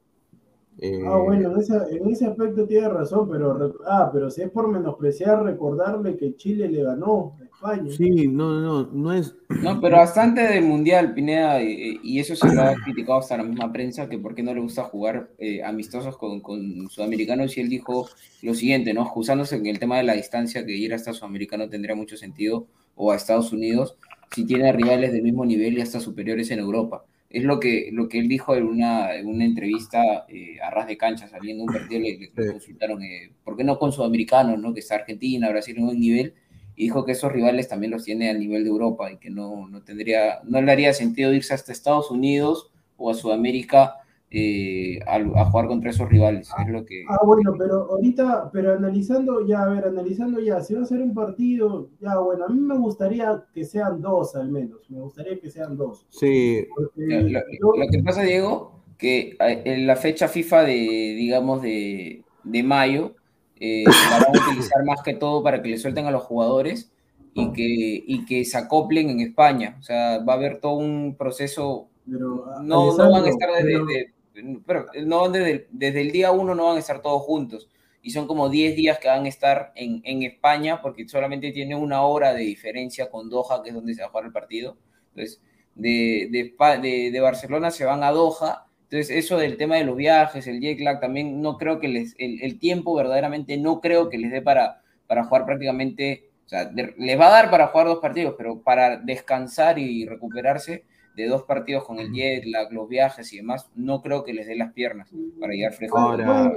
Eh, 0.78 1.02
ah, 1.06 1.16
bueno, 1.18 1.52
en 1.52 1.58
ese, 1.60 1.74
en 1.90 2.10
ese, 2.10 2.26
aspecto 2.26 2.66
tiene 2.66 2.88
razón, 2.88 3.28
pero, 3.30 3.76
ah, 3.86 4.10
pero 4.12 4.28
si 4.28 4.42
es 4.42 4.50
por 4.50 4.68
menospreciar, 4.68 5.44
recordarle 5.44 6.16
que 6.16 6.34
Chile 6.34 6.68
le 6.68 6.82
ganó 6.82 7.36
a 7.40 7.44
España. 7.44 7.90
Sí, 7.96 8.26
no, 8.26 8.60
no, 8.60 8.88
no 8.92 9.12
es. 9.12 9.36
No, 9.62 9.80
pero 9.80 9.96
bastante 9.96 10.42
del 10.42 10.64
Mundial, 10.64 11.14
Pineda, 11.14 11.62
y, 11.62 12.00
y 12.02 12.18
eso 12.18 12.34
se 12.34 12.52
lo 12.52 12.60
ha 12.60 12.74
criticado 12.84 13.18
hasta 13.20 13.36
la 13.36 13.44
misma 13.44 13.72
prensa, 13.72 14.08
que 14.08 14.18
por 14.18 14.34
qué 14.34 14.42
no 14.42 14.52
le 14.52 14.60
gusta 14.60 14.82
jugar 14.82 15.30
eh, 15.38 15.62
amistosos 15.62 16.18
con, 16.18 16.40
con, 16.40 16.88
sudamericanos, 16.90 17.56
y 17.56 17.60
él 17.60 17.68
dijo 17.68 18.08
lo 18.42 18.54
siguiente, 18.54 18.92
¿no? 18.92 19.02
Acusándose 19.02 19.56
en 19.56 19.66
el 19.66 19.78
tema 19.78 19.96
de 19.98 20.02
la 20.02 20.14
distancia, 20.14 20.66
que 20.66 20.76
ir 20.76 20.92
hasta 20.92 21.12
sudamericano 21.12 21.68
tendría 21.68 21.94
mucho 21.94 22.16
sentido, 22.16 22.66
o 22.96 23.12
a 23.12 23.16
Estados 23.16 23.52
Unidos, 23.52 23.96
si 24.34 24.44
tiene 24.44 24.72
rivales 24.72 25.12
del 25.12 25.22
mismo 25.22 25.44
nivel 25.44 25.78
y 25.78 25.80
hasta 25.80 26.00
superiores 26.00 26.50
en 26.50 26.58
Europa 26.58 27.04
es 27.34 27.42
lo 27.42 27.58
que, 27.58 27.88
lo 27.92 28.08
que 28.08 28.20
él 28.20 28.28
dijo 28.28 28.54
en 28.54 28.62
una, 28.62 29.16
en 29.16 29.26
una 29.26 29.44
entrevista 29.44 30.24
eh, 30.28 30.56
a 30.62 30.70
ras 30.70 30.86
de 30.86 30.96
cancha, 30.96 31.26
saliendo 31.26 31.64
un 31.64 31.72
partido, 31.72 32.00
le, 32.00 32.16
le 32.16 32.26
sí. 32.26 32.52
consultaron, 32.52 33.02
eh, 33.02 33.32
¿por 33.42 33.56
qué 33.56 33.64
no 33.64 33.76
con 33.76 33.90
sudamericanos, 33.90 34.56
no? 34.60 34.72
que 34.72 34.78
está 34.78 34.94
Argentina, 34.94 35.50
Brasil 35.50 35.76
en 35.76 35.84
un 35.84 35.98
nivel? 35.98 36.34
Y 36.76 36.84
dijo 36.84 37.04
que 37.04 37.10
esos 37.10 37.32
rivales 37.32 37.66
también 37.66 37.90
los 37.90 38.04
tiene 38.04 38.30
al 38.30 38.38
nivel 38.38 38.62
de 38.62 38.70
Europa 38.70 39.10
y 39.10 39.16
que 39.16 39.30
no, 39.30 39.66
no 39.68 39.82
tendría, 39.82 40.42
no 40.44 40.62
le 40.62 40.70
haría 40.70 40.92
sentido 40.92 41.34
irse 41.34 41.54
hasta 41.54 41.72
Estados 41.72 42.08
Unidos 42.12 42.70
o 42.96 43.10
a 43.10 43.14
Sudamérica 43.14 43.96
eh, 44.36 44.98
a, 45.06 45.44
jugar 45.44 45.68
contra 45.68 45.90
esos 45.90 46.08
rivales. 46.08 46.50
es 46.58 46.68
lo 46.68 46.84
que, 46.84 47.04
ah, 47.08 47.20
bueno, 47.24 47.54
pero 47.56 47.92
ahorita, 47.92 48.50
pero 48.52 48.74
analizando, 48.74 49.46
ya, 49.46 49.62
a 49.62 49.68
ver, 49.68 49.84
analizando 49.84 50.40
ya, 50.40 50.60
si 50.60 50.74
va 50.74 50.82
a 50.82 50.86
ser 50.86 51.00
un 51.00 51.14
partido, 51.14 51.88
ya, 52.00 52.18
bueno, 52.18 52.46
a 52.46 52.48
mí 52.48 52.58
me 52.58 52.76
gustaría 52.76 53.44
que 53.54 53.64
sean 53.64 54.02
dos 54.02 54.34
al 54.34 54.50
menos, 54.50 54.80
me 54.90 55.00
gustaría 55.00 55.38
que 55.38 55.50
sean 55.50 55.76
dos. 55.76 56.04
Sí. 56.10 56.66
Lo, 56.96 57.86
que 57.88 58.02
pasa, 58.02 58.22
Diego, 58.22 58.82
que 58.98 59.36
en 59.38 59.86
la 59.86 59.94
fecha 59.94 60.26
FIFA 60.26 60.62
de, 60.62 60.72
digamos, 60.72 61.62
de, 61.62 62.24
de 62.42 62.62
mayo, 62.64 63.14
eh, 63.60 63.84
la 63.86 64.18
van 64.18 64.36
a 64.36 64.48
utilizar 64.48 64.84
más 64.84 65.00
que 65.04 65.14
todo 65.14 65.44
para 65.44 65.62
que 65.62 65.68
le 65.68 65.78
suelten 65.78 66.06
a 66.06 66.10
los 66.10 66.24
jugadores 66.24 66.92
y 67.34 67.52
que, 67.52 68.02
y 68.04 68.24
que 68.24 68.44
se 68.44 68.58
acoplen 68.58 69.10
en 69.10 69.20
España. 69.20 69.76
O 69.78 69.82
sea, 69.84 70.18
va 70.24 70.32
a 70.32 70.36
haber 70.36 70.58
todo 70.58 70.74
un 70.74 71.14
proceso. 71.16 71.88
no, 72.04 72.62
no 72.62 72.96
van 72.96 73.24
a 73.24 73.28
estar 73.28 73.48
desde, 73.52 73.80
pero 73.86 74.13
no 74.42 75.28
desde, 75.28 75.68
desde, 75.70 76.00
el 76.00 76.12
día 76.12 76.32
uno 76.32 76.54
no 76.54 76.66
van 76.66 76.76
a 76.76 76.80
estar 76.80 77.02
todos 77.02 77.22
juntos. 77.22 77.68
Y 78.02 78.10
son 78.10 78.26
como 78.26 78.50
10 78.50 78.76
días 78.76 78.98
que 78.98 79.08
van 79.08 79.24
a 79.24 79.28
estar 79.28 79.72
en, 79.74 80.02
en, 80.04 80.22
España 80.24 80.82
porque 80.82 81.08
solamente 81.08 81.52
tiene 81.52 81.74
una 81.74 82.02
hora 82.02 82.34
de 82.34 82.42
diferencia 82.42 83.10
con 83.10 83.30
Doha, 83.30 83.62
que 83.62 83.70
es 83.70 83.74
donde 83.74 83.94
se 83.94 84.02
va 84.02 84.08
a 84.08 84.10
jugar 84.10 84.26
el 84.26 84.32
partido. 84.32 84.76
Entonces, 85.14 85.40
de, 85.74 86.28
de, 86.30 87.10
de, 87.10 87.20
Barcelona 87.20 87.70
se 87.70 87.84
van 87.84 88.02
a 88.02 88.10
Doha. 88.10 88.66
Entonces, 88.82 89.10
eso 89.10 89.38
del 89.38 89.56
tema 89.56 89.76
de 89.76 89.84
los 89.84 89.96
viajes, 89.96 90.46
el 90.46 90.60
jet 90.60 90.80
lag, 90.80 91.00
también 91.00 91.40
no 91.40 91.56
creo 91.56 91.80
que 91.80 91.88
les, 91.88 92.14
el, 92.18 92.42
el 92.42 92.58
tiempo 92.58 92.94
verdaderamente 92.94 93.56
no 93.56 93.80
creo 93.80 94.10
que 94.10 94.18
les 94.18 94.30
dé 94.30 94.42
para, 94.42 94.82
para 95.06 95.24
jugar 95.24 95.46
prácticamente, 95.46 96.30
o 96.44 96.48
sea, 96.48 96.70
les 96.70 97.18
va 97.18 97.28
a 97.28 97.30
dar 97.30 97.50
para 97.50 97.68
jugar 97.68 97.86
dos 97.86 98.00
partidos, 98.00 98.34
pero 98.36 98.62
para 98.62 98.98
descansar 98.98 99.78
y 99.78 100.06
recuperarse, 100.06 100.84
de 101.14 101.28
dos 101.28 101.44
partidos 101.44 101.84
con 101.84 101.98
el 101.98 102.12
jet 102.12 102.44
lag, 102.46 102.72
los 102.72 102.88
viajes 102.88 103.32
y 103.32 103.36
demás, 103.36 103.70
no 103.74 104.02
creo 104.02 104.24
que 104.24 104.34
les 104.34 104.46
dé 104.46 104.56
las 104.56 104.72
piernas 104.72 105.10
para 105.40 105.52
llegar 105.52 105.72
fresco. 105.72 105.98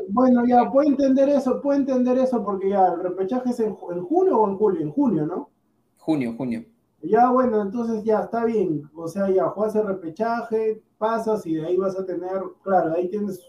Bueno, 0.09 0.45
ya, 0.47 0.69
puedo 0.71 0.89
entender 0.89 1.29
eso, 1.29 1.61
puedo 1.61 1.79
entender 1.79 2.17
eso 2.17 2.43
porque 2.43 2.69
ya 2.69 2.87
el 2.87 3.03
repechaje 3.03 3.51
es 3.51 3.59
en, 3.59 3.73
junio 3.73 4.39
o 4.39 4.49
en 4.49 4.57
julio, 4.57 4.81
en 4.81 4.91
junio, 4.91 5.25
¿no? 5.25 5.49
Junio, 5.97 6.33
junio. 6.37 6.65
Ya, 7.03 7.29
bueno, 7.29 7.61
entonces 7.61 8.03
ya 8.03 8.21
está 8.21 8.45
bien. 8.45 8.89
O 8.95 9.07
sea, 9.07 9.29
ya 9.29 9.45
juegas 9.49 9.75
el 9.75 9.85
repechaje, 9.85 10.81
pasas 10.97 11.45
y 11.45 11.55
de 11.55 11.65
ahí 11.65 11.77
vas 11.77 11.97
a 11.97 12.05
tener, 12.05 12.41
claro, 12.63 12.93
ahí 12.93 13.07
tienes 13.09 13.39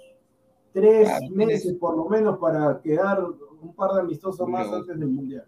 tres 0.73 1.09
meses 1.31 1.73
por 1.75 1.97
lo 1.97 2.07
menos 2.09 2.39
para 2.39 2.81
quedar 2.83 3.25
un 3.61 3.75
par 3.75 3.93
de 3.93 4.01
amistosos 4.01 4.47
más 4.47 4.71
antes 4.71 4.99
del 4.99 5.09
mundial. 5.09 5.47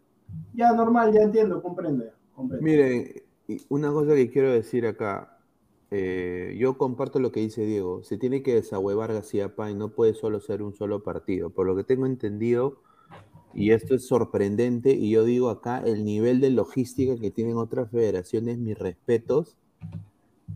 Ya, 0.55 0.73
normal, 0.73 1.13
ya 1.13 1.23
entiendo, 1.23 1.63
comprendo 1.63 2.05
ya. 2.05 2.15
Comprendo. 2.35 2.65
Mire, 2.65 3.25
una 3.69 3.93
cosa 3.93 4.15
que 4.15 4.31
quiero 4.31 4.53
decir 4.53 4.87
acá, 4.87 5.40
eh, 5.91 6.57
yo 6.59 6.79
comparto 6.79 7.19
lo 7.19 7.33
que 7.33 7.41
dice 7.41 7.65
Diego. 7.67 8.03
Se 8.05 8.17
tiene 8.17 8.43
que 8.43 8.55
desahuevar 8.55 9.13
García 9.13 9.57
Pay, 9.57 9.75
no 9.75 9.91
puede 9.91 10.15
solo 10.15 10.41
ser 10.41 10.63
un 10.63 10.75
solo 10.75 11.03
partido. 11.03 11.51
Por 11.51 11.67
lo 11.67 11.75
que 11.75 11.85
tengo 11.85 12.07
entendido, 12.07 12.81
y 13.55 13.73
esto 13.73 13.97
es 13.97 14.07
sorprendente, 14.07 14.93
y 14.93 15.11
yo 15.11 15.25
digo 15.25 15.51
acá, 15.51 15.79
el 15.85 16.05
nivel 16.05 16.41
de 16.41 16.51
logística 16.51 17.17
que 17.17 17.33
tienen 17.33 17.57
otras 17.57 17.91
federaciones, 17.91 18.59
mis 18.59 18.79
respetos, 18.79 19.57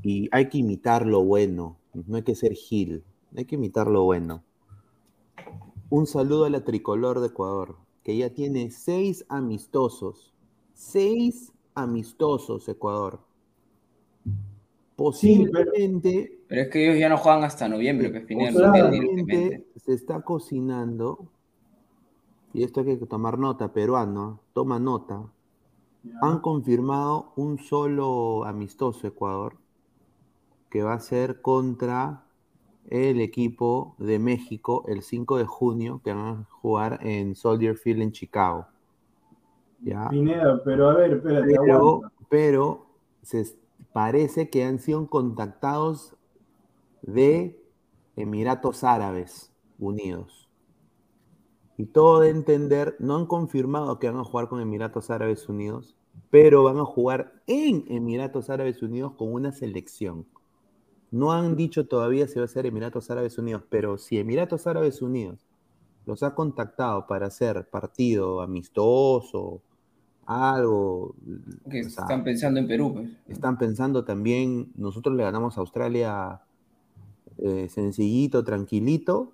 y 0.03 0.29
hay 0.33 0.49
que 0.49 0.59
imitar 0.59 1.07
lo 1.07 1.23
bueno, 1.25 1.79
no 2.07 2.17
hay 2.17 2.23
que 2.23 2.37
ser 2.37 2.55
Gil, 2.55 3.03
hay 3.37 3.45
que 3.45 3.57
imitar 3.57 3.89
lo 3.89 4.05
bueno. 4.05 4.45
Un 5.91 6.07
saludo 6.07 6.45
a 6.45 6.51
la 6.51 6.65
tricolor 6.65 7.21
de 7.21 7.29
Ecuador, 7.29 7.77
que 8.05 8.17
ya 8.17 8.31
tiene 8.31 8.71
seis 8.71 9.25
amistosos, 9.29 10.33
seis 10.75 11.53
amistosos 11.75 12.69
Ecuador 12.69 13.21
Posiblemente. 14.97 16.41
pero, 16.47 16.63
es 16.63 16.69
que 16.69 16.85
ellos 16.85 16.99
ya 16.99 17.09
no 17.09 17.17
juegan 17.17 17.43
hasta 17.43 17.69
noviembre, 17.69 18.11
pues, 18.11 18.23
Posiblemente 18.23 19.67
se 19.77 19.93
está 19.93 20.21
cocinando, 20.23 21.29
y 22.53 22.63
esto 22.63 22.81
hay 22.81 22.99
que 22.99 23.07
tomar 23.07 23.39
nota, 23.39 23.73
peruano, 23.73 24.41
toma 24.53 24.79
nota. 24.79 25.25
Han 26.21 26.41
confirmado 26.41 27.33
un 27.35 27.59
solo 27.59 28.45
amistoso 28.45 29.07
Ecuador, 29.07 29.57
que 30.71 30.83
va 30.83 30.95
a 30.95 31.01
ser 31.01 31.41
contra 31.41 32.25
el 32.89 33.21
equipo 33.21 33.95
de 33.99 34.19
México 34.19 34.85
el 34.87 35.03
5 35.03 35.39
de 35.39 35.45
junio, 35.47 36.01
que 36.05 36.13
van 36.13 36.27
a 36.27 36.45
jugar 36.51 37.01
en 37.03 37.35
Soldier 37.35 37.77
Field 37.77 38.03
en 38.03 38.13
Chicago. 38.13 38.67
¿Ya? 39.81 40.11
pero 40.65 40.91
a 40.91 40.95
ver, 40.95 41.15
espérate. 41.15 41.55
Pero, 41.59 42.03
pero 42.29 42.87
se, 43.23 43.45
parece 43.93 44.51
que 44.51 44.65
han 44.65 44.79
sido 44.79 45.09
contactados 45.09 46.17
de 47.03 47.61
Emiratos 48.17 48.85
Árabes 48.85 49.53
Unidos. 49.79 50.49
Y 51.77 51.87
todo 51.87 52.21
de 52.21 52.31
entender, 52.31 52.97
no 53.01 53.17
han 53.17 53.27
confirmado 53.27 53.99
que 53.99 54.09
van 54.09 54.21
a 54.21 54.25
jugar 54.25 54.49
con 54.49 54.61
Emiratos 54.61 55.11
Árabes 55.11 55.49
Unidos, 55.49 55.97
pero 56.31 56.63
van 56.63 56.79
a 56.79 56.85
jugar 56.85 57.43
en 57.47 57.85
Emiratos 57.89 58.51
Árabes 58.51 58.83
Unidos 58.83 59.15
con 59.17 59.33
una 59.33 59.53
selección. 59.53 60.27
No 61.11 61.33
han 61.33 61.57
dicho 61.57 61.87
todavía 61.87 62.29
si 62.29 62.39
va 62.39 62.45
a 62.45 62.49
ser 62.49 62.67
Emiratos 62.67 63.11
Árabes 63.11 63.39
Unidos, 63.39 63.63
pero 63.69 63.99
si 63.99 64.19
Emiratos 64.19 64.67
Árabes 64.67 65.03
Unidos 65.03 65.47
los 66.07 66.23
ha 66.23 66.35
contactado 66.35 67.07
para 67.07 67.27
hacer 67.27 67.69
partido 67.71 68.41
amistoso, 68.41 69.63
algo. 70.27 71.15
Que 71.71 71.81
están 71.81 72.25
pensando 72.25 72.61
en 72.61 72.67
Perú. 72.67 72.93
Pues. 72.95 73.11
Están 73.29 73.59
pensando 73.59 74.05
también, 74.05 74.73
nosotros 74.77 75.15
le 75.17 75.23
ganamos 75.23 75.57
a 75.57 75.61
Australia 75.61 76.41
eh, 77.39 77.69
sencillito, 77.69 78.45
tranquilito, 78.45 79.33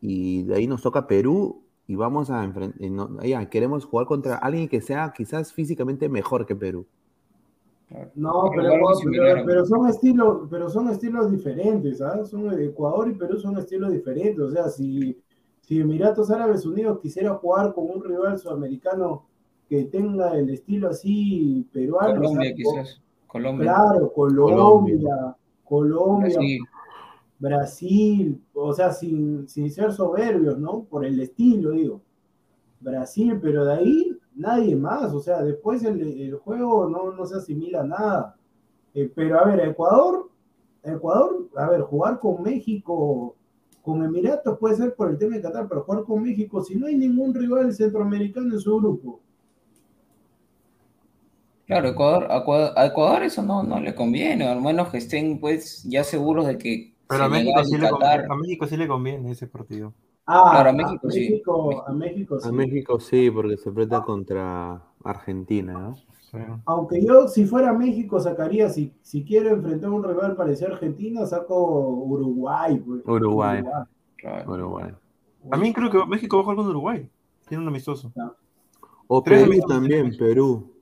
y 0.00 0.44
de 0.44 0.56
ahí 0.56 0.66
nos 0.66 0.82
toca 0.82 1.06
Perú 1.06 1.62
y 1.86 1.94
vamos 1.94 2.30
a 2.30 2.44
enfrentar, 2.44 3.48
queremos 3.48 3.84
jugar 3.84 4.06
contra 4.06 4.36
alguien 4.36 4.68
que 4.68 4.80
sea 4.80 5.12
quizás 5.16 5.52
físicamente 5.52 6.08
mejor 6.08 6.46
que 6.46 6.54
Perú. 6.54 6.86
No, 8.14 8.50
pero, 8.54 9.64
son 9.64 9.88
estilos, 9.88 10.46
pero 10.50 10.68
son 10.68 10.88
estilos 10.90 11.30
diferentes, 11.30 11.98
¿sabes? 11.98 12.28
Son 12.28 12.52
Ecuador 12.60 13.08
y 13.08 13.14
Perú 13.14 13.38
son 13.38 13.56
estilos 13.56 13.90
diferentes. 13.92 14.40
O 14.40 14.50
sea, 14.50 14.68
si, 14.68 15.18
si 15.60 15.80
Emiratos 15.80 16.30
Árabes 16.30 16.66
Unidos 16.66 16.98
quisiera 17.00 17.34
jugar 17.34 17.72
con 17.72 17.86
un 17.90 18.04
rival 18.04 18.38
sudamericano 18.38 19.27
que 19.68 19.84
tenga 19.84 20.36
el 20.36 20.50
estilo 20.50 20.88
así 20.88 21.66
peruano. 21.72 22.20
Colombia, 22.20 22.54
quizás. 22.54 23.00
Colombia. 23.26 23.72
Claro, 23.72 24.12
Colombia, 24.12 25.36
Colombia, 25.64 26.38
Brasil. 27.38 28.42
o 28.54 28.72
sea, 28.72 28.90
sin, 28.92 29.46
sin 29.48 29.70
ser 29.70 29.92
soberbios, 29.92 30.58
¿no? 30.58 30.84
Por 30.84 31.04
el 31.04 31.20
estilo, 31.20 31.72
digo. 31.72 32.00
Brasil, 32.80 33.38
pero 33.42 33.64
de 33.64 33.72
ahí 33.74 34.18
nadie 34.34 34.76
más, 34.76 35.12
o 35.12 35.20
sea, 35.20 35.42
después 35.42 35.82
el, 35.82 36.34
juego 36.36 36.88
no, 36.88 37.12
no, 37.12 37.26
se 37.26 37.36
asimila 37.36 37.80
a 37.80 37.86
nada. 37.86 38.36
Eh, 38.94 39.10
pero 39.14 39.40
a 39.40 39.44
ver, 39.44 39.60
Ecuador, 39.68 40.30
Ecuador, 40.82 41.48
a 41.56 41.68
ver, 41.68 41.82
jugar 41.82 42.18
con 42.20 42.42
México, 42.42 43.34
con 43.82 44.04
Emiratos 44.04 44.58
puede 44.58 44.76
ser 44.76 44.94
por 44.94 45.10
el 45.10 45.18
tema 45.18 45.36
de 45.36 45.42
Qatar, 45.42 45.68
pero 45.68 45.82
jugar 45.82 46.04
con 46.04 46.22
México, 46.22 46.62
si 46.62 46.76
no 46.76 46.86
hay 46.86 46.96
ningún 46.96 47.34
rival 47.34 47.72
centroamericano 47.72 48.54
en 48.54 48.60
su 48.60 48.76
grupo, 48.78 49.20
Claro, 51.68 51.88
Ecuador, 51.90 52.28
a 52.30 52.86
Ecuador 52.86 53.22
eso 53.22 53.42
no, 53.42 53.62
no 53.62 53.78
le 53.78 53.94
conviene, 53.94 54.48
al 54.48 54.62
menos 54.62 54.88
que 54.88 54.96
estén 54.96 55.38
pues 55.38 55.84
ya 55.84 56.02
seguros 56.02 56.46
de 56.46 56.56
que 56.56 56.94
Pero 57.06 57.24
a 57.24 57.28
México, 57.28 57.62
sí 57.62 57.76
le 57.76 57.90
conviene, 57.90 58.24
a 58.24 58.34
México 58.36 58.66
sí 58.66 58.76
le 58.78 58.88
conviene 58.88 59.30
ese 59.30 59.46
partido. 59.48 59.92
Ah, 60.24 60.48
claro, 60.50 60.70
a 60.70 60.72
México, 60.72 61.10
sí. 61.10 61.42
A 61.86 61.92
México 61.92 62.40
sí. 62.40 62.48
A 62.48 62.52
México 62.52 63.00
sí, 63.00 63.30
porque 63.30 63.58
se 63.58 63.68
enfrenta 63.68 64.00
contra 64.00 64.82
Argentina, 65.04 65.74
¿no? 65.74 65.94
Aunque 66.64 67.04
yo, 67.04 67.28
si 67.28 67.44
fuera 67.44 67.74
México, 67.74 68.18
sacaría, 68.18 68.70
si, 68.70 68.94
si 69.02 69.22
quiero 69.22 69.50
enfrentar 69.50 69.90
a 69.90 69.92
un 69.92 70.04
rival 70.04 70.36
parecido 70.36 70.70
a 70.70 70.74
Argentina, 70.74 71.26
saco 71.26 72.02
Uruguay. 72.06 72.76
Pues. 72.78 73.02
Uruguay. 73.06 73.62
Uruguay. 74.46 74.92
A 75.50 75.56
mí 75.58 75.72
creo 75.74 75.90
que 75.90 76.06
México 76.06 76.36
va 76.36 76.40
a 76.40 76.44
jugar 76.44 76.56
con 76.56 76.68
Uruguay. 76.68 77.10
Tiene 77.46 77.62
un 77.62 77.68
amistoso. 77.68 78.10
O 79.06 79.22
Perú 79.22 79.52
también, 79.68 80.16
Perú. 80.16 80.77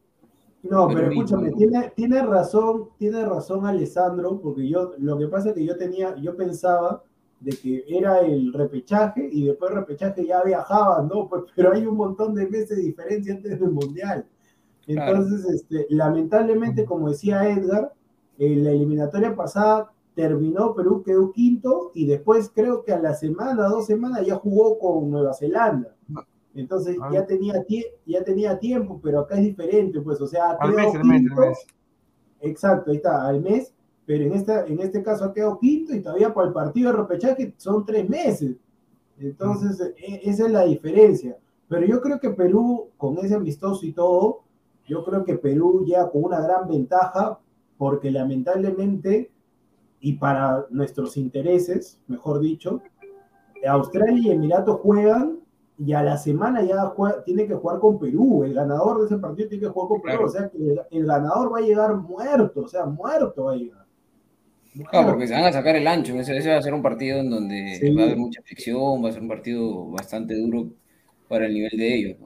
No, 0.62 0.88
pero, 0.88 1.10
escúchame, 1.10 1.52
tiene, 1.52 1.92
tiene 1.94 2.22
razón, 2.22 2.88
tiene 2.98 3.24
razón 3.24 3.66
Alessandro, 3.66 4.40
porque 4.40 4.68
yo, 4.68 4.94
lo 4.98 5.16
que 5.18 5.28
pasa 5.28 5.50
es 5.50 5.54
que 5.54 5.64
yo 5.64 5.76
tenía, 5.76 6.16
yo 6.16 6.36
pensaba 6.36 7.04
de 7.40 7.52
que 7.52 7.84
era 7.86 8.20
el 8.20 8.52
repechaje 8.52 9.28
y 9.30 9.44
después 9.44 9.70
el 9.70 9.78
repechaje 9.78 10.26
ya 10.26 10.42
viajaban, 10.42 11.08
¿no? 11.08 11.28
Pues, 11.28 11.42
pero 11.54 11.72
hay 11.72 11.86
un 11.86 11.96
montón 11.96 12.34
de 12.34 12.48
meses 12.48 12.76
de 12.76 12.82
diferencia 12.82 13.34
antes 13.34 13.60
del 13.60 13.70
Mundial. 13.70 14.26
Entonces, 14.86 15.44
este, 15.46 15.86
lamentablemente, 15.90 16.84
como 16.84 17.08
decía 17.08 17.48
Edgar, 17.48 17.92
en 18.38 18.64
la 18.64 18.70
eliminatoria 18.70 19.34
pasada 19.34 19.90
terminó 20.14 20.74
Perú, 20.74 21.02
quedó 21.04 21.32
quinto 21.32 21.90
y 21.94 22.06
después 22.06 22.50
creo 22.54 22.84
que 22.84 22.92
a 22.92 23.00
la 23.00 23.14
semana, 23.14 23.68
dos 23.68 23.86
semanas 23.86 24.24
ya 24.26 24.36
jugó 24.36 24.78
con 24.78 25.10
Nueva 25.10 25.34
Zelanda. 25.34 25.95
Entonces 26.56 26.96
ah. 27.00 27.10
ya, 27.12 27.26
tenía 27.26 27.64
ya 28.06 28.24
tenía 28.24 28.58
tiempo, 28.58 28.98
pero 29.02 29.20
acá 29.20 29.36
es 29.36 29.42
diferente, 29.42 30.00
pues, 30.00 30.20
o 30.20 30.26
sea, 30.26 30.52
al 30.58 30.74
mes, 30.74 30.92
Exacto, 32.40 32.90
ahí 32.90 32.96
está, 32.96 33.26
al 33.26 33.40
mes, 33.40 33.72
pero 34.04 34.24
en, 34.24 34.32
esta, 34.32 34.66
en 34.66 34.80
este 34.80 35.02
caso 35.02 35.24
ha 35.24 35.32
quedado 35.32 35.58
quinto 35.58 35.94
y 35.94 36.00
todavía 36.00 36.32
por 36.32 36.46
el 36.46 36.52
partido 36.52 36.90
de 36.90 36.98
repechaje 36.98 37.54
son 37.56 37.84
tres 37.84 38.08
meses. 38.08 38.56
Entonces, 39.18 39.94
e, 39.96 40.20
esa 40.24 40.46
es 40.46 40.52
la 40.52 40.64
diferencia. 40.64 41.36
Pero 41.68 41.86
yo 41.86 42.00
creo 42.00 42.20
que 42.20 42.30
Perú, 42.30 42.90
con 42.96 43.18
ese 43.18 43.34
amistoso 43.34 43.84
y 43.84 43.92
todo, 43.92 44.42
yo 44.86 45.04
creo 45.04 45.24
que 45.24 45.36
Perú 45.36 45.84
ya 45.86 46.08
con 46.08 46.24
una 46.24 46.40
gran 46.40 46.68
ventaja, 46.68 47.40
porque 47.76 48.10
lamentablemente, 48.10 49.30
y 50.00 50.14
para 50.14 50.66
nuestros 50.70 51.16
intereses, 51.16 52.00
mejor 52.06 52.40
dicho, 52.40 52.80
Australia 53.66 54.28
y 54.28 54.30
Emiratos 54.30 54.80
juegan 54.80 55.38
y 55.78 55.93
a 55.93 56.03
la 56.03 56.16
semana 56.16 56.62
ya 56.62 56.93
tiene 57.24 57.47
que 57.47 57.55
jugar 57.55 57.78
con 57.81 57.98
Perú. 57.98 58.44
El 58.44 58.55
ganador 58.55 59.01
de 59.01 59.07
ese 59.07 59.19
partido 59.19 59.48
tiene 59.48 59.66
que 59.66 59.70
jugar 59.70 59.89
con 59.89 60.03
Perú. 60.03 60.24
O 60.24 60.28
sea 60.28 60.48
que 60.48 60.59
el, 60.90 61.07
ganador 61.07 61.53
va 61.53 61.59
a 61.59 61.62
llegar 61.62 61.94
muerto, 61.97 62.62
o 62.62 62.69
sea, 62.69 62.86
muerto 62.86 63.44
va 63.44 63.53
a 63.53 63.57
llegar. 63.57 63.85
Claro, 64.90 65.09
porque 65.09 65.27
se 65.27 65.35
van 65.35 65.44
a 65.44 65.53
sacar 65.53 65.77
el 65.77 65.86
ancho. 65.86 66.15
Ese, 66.15 66.51
va 66.51 66.59
a 66.59 66.62
ser 66.62 66.74
un 66.74 66.82
partido 66.82 67.19
en 67.19 67.31
donde 67.31 67.94
va 67.97 68.03
a 68.03 68.05
haber 68.07 68.16
mucha 68.16 68.43
fricción, 68.43 69.05
va 69.05 69.09
a 69.09 69.12
ser 69.12 69.23
un 69.23 69.28
partido 69.28 69.90
bastante 69.90 70.35
duro 70.35 70.69
para 71.28 71.47
el 71.47 71.55
nivel 71.55 71.73
de 71.77 71.94
ellos. 71.94 72.16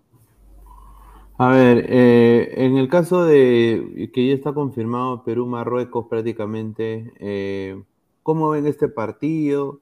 A 1.39 1.53
ver, 1.53 1.87
eh, 1.89 2.53
en 2.57 2.77
el 2.77 2.89
caso 2.89 3.25
de 3.25 4.11
que 4.13 4.29
ya 4.29 4.35
está 4.35 4.53
confirmado 4.53 5.25
Perú-Marruecos 5.25 6.07
prácticamente, 6.09 7.13
eh, 7.19 7.83
¿cómo 8.23 8.51
ven 8.51 8.67
este 8.67 8.89
partido? 8.89 9.81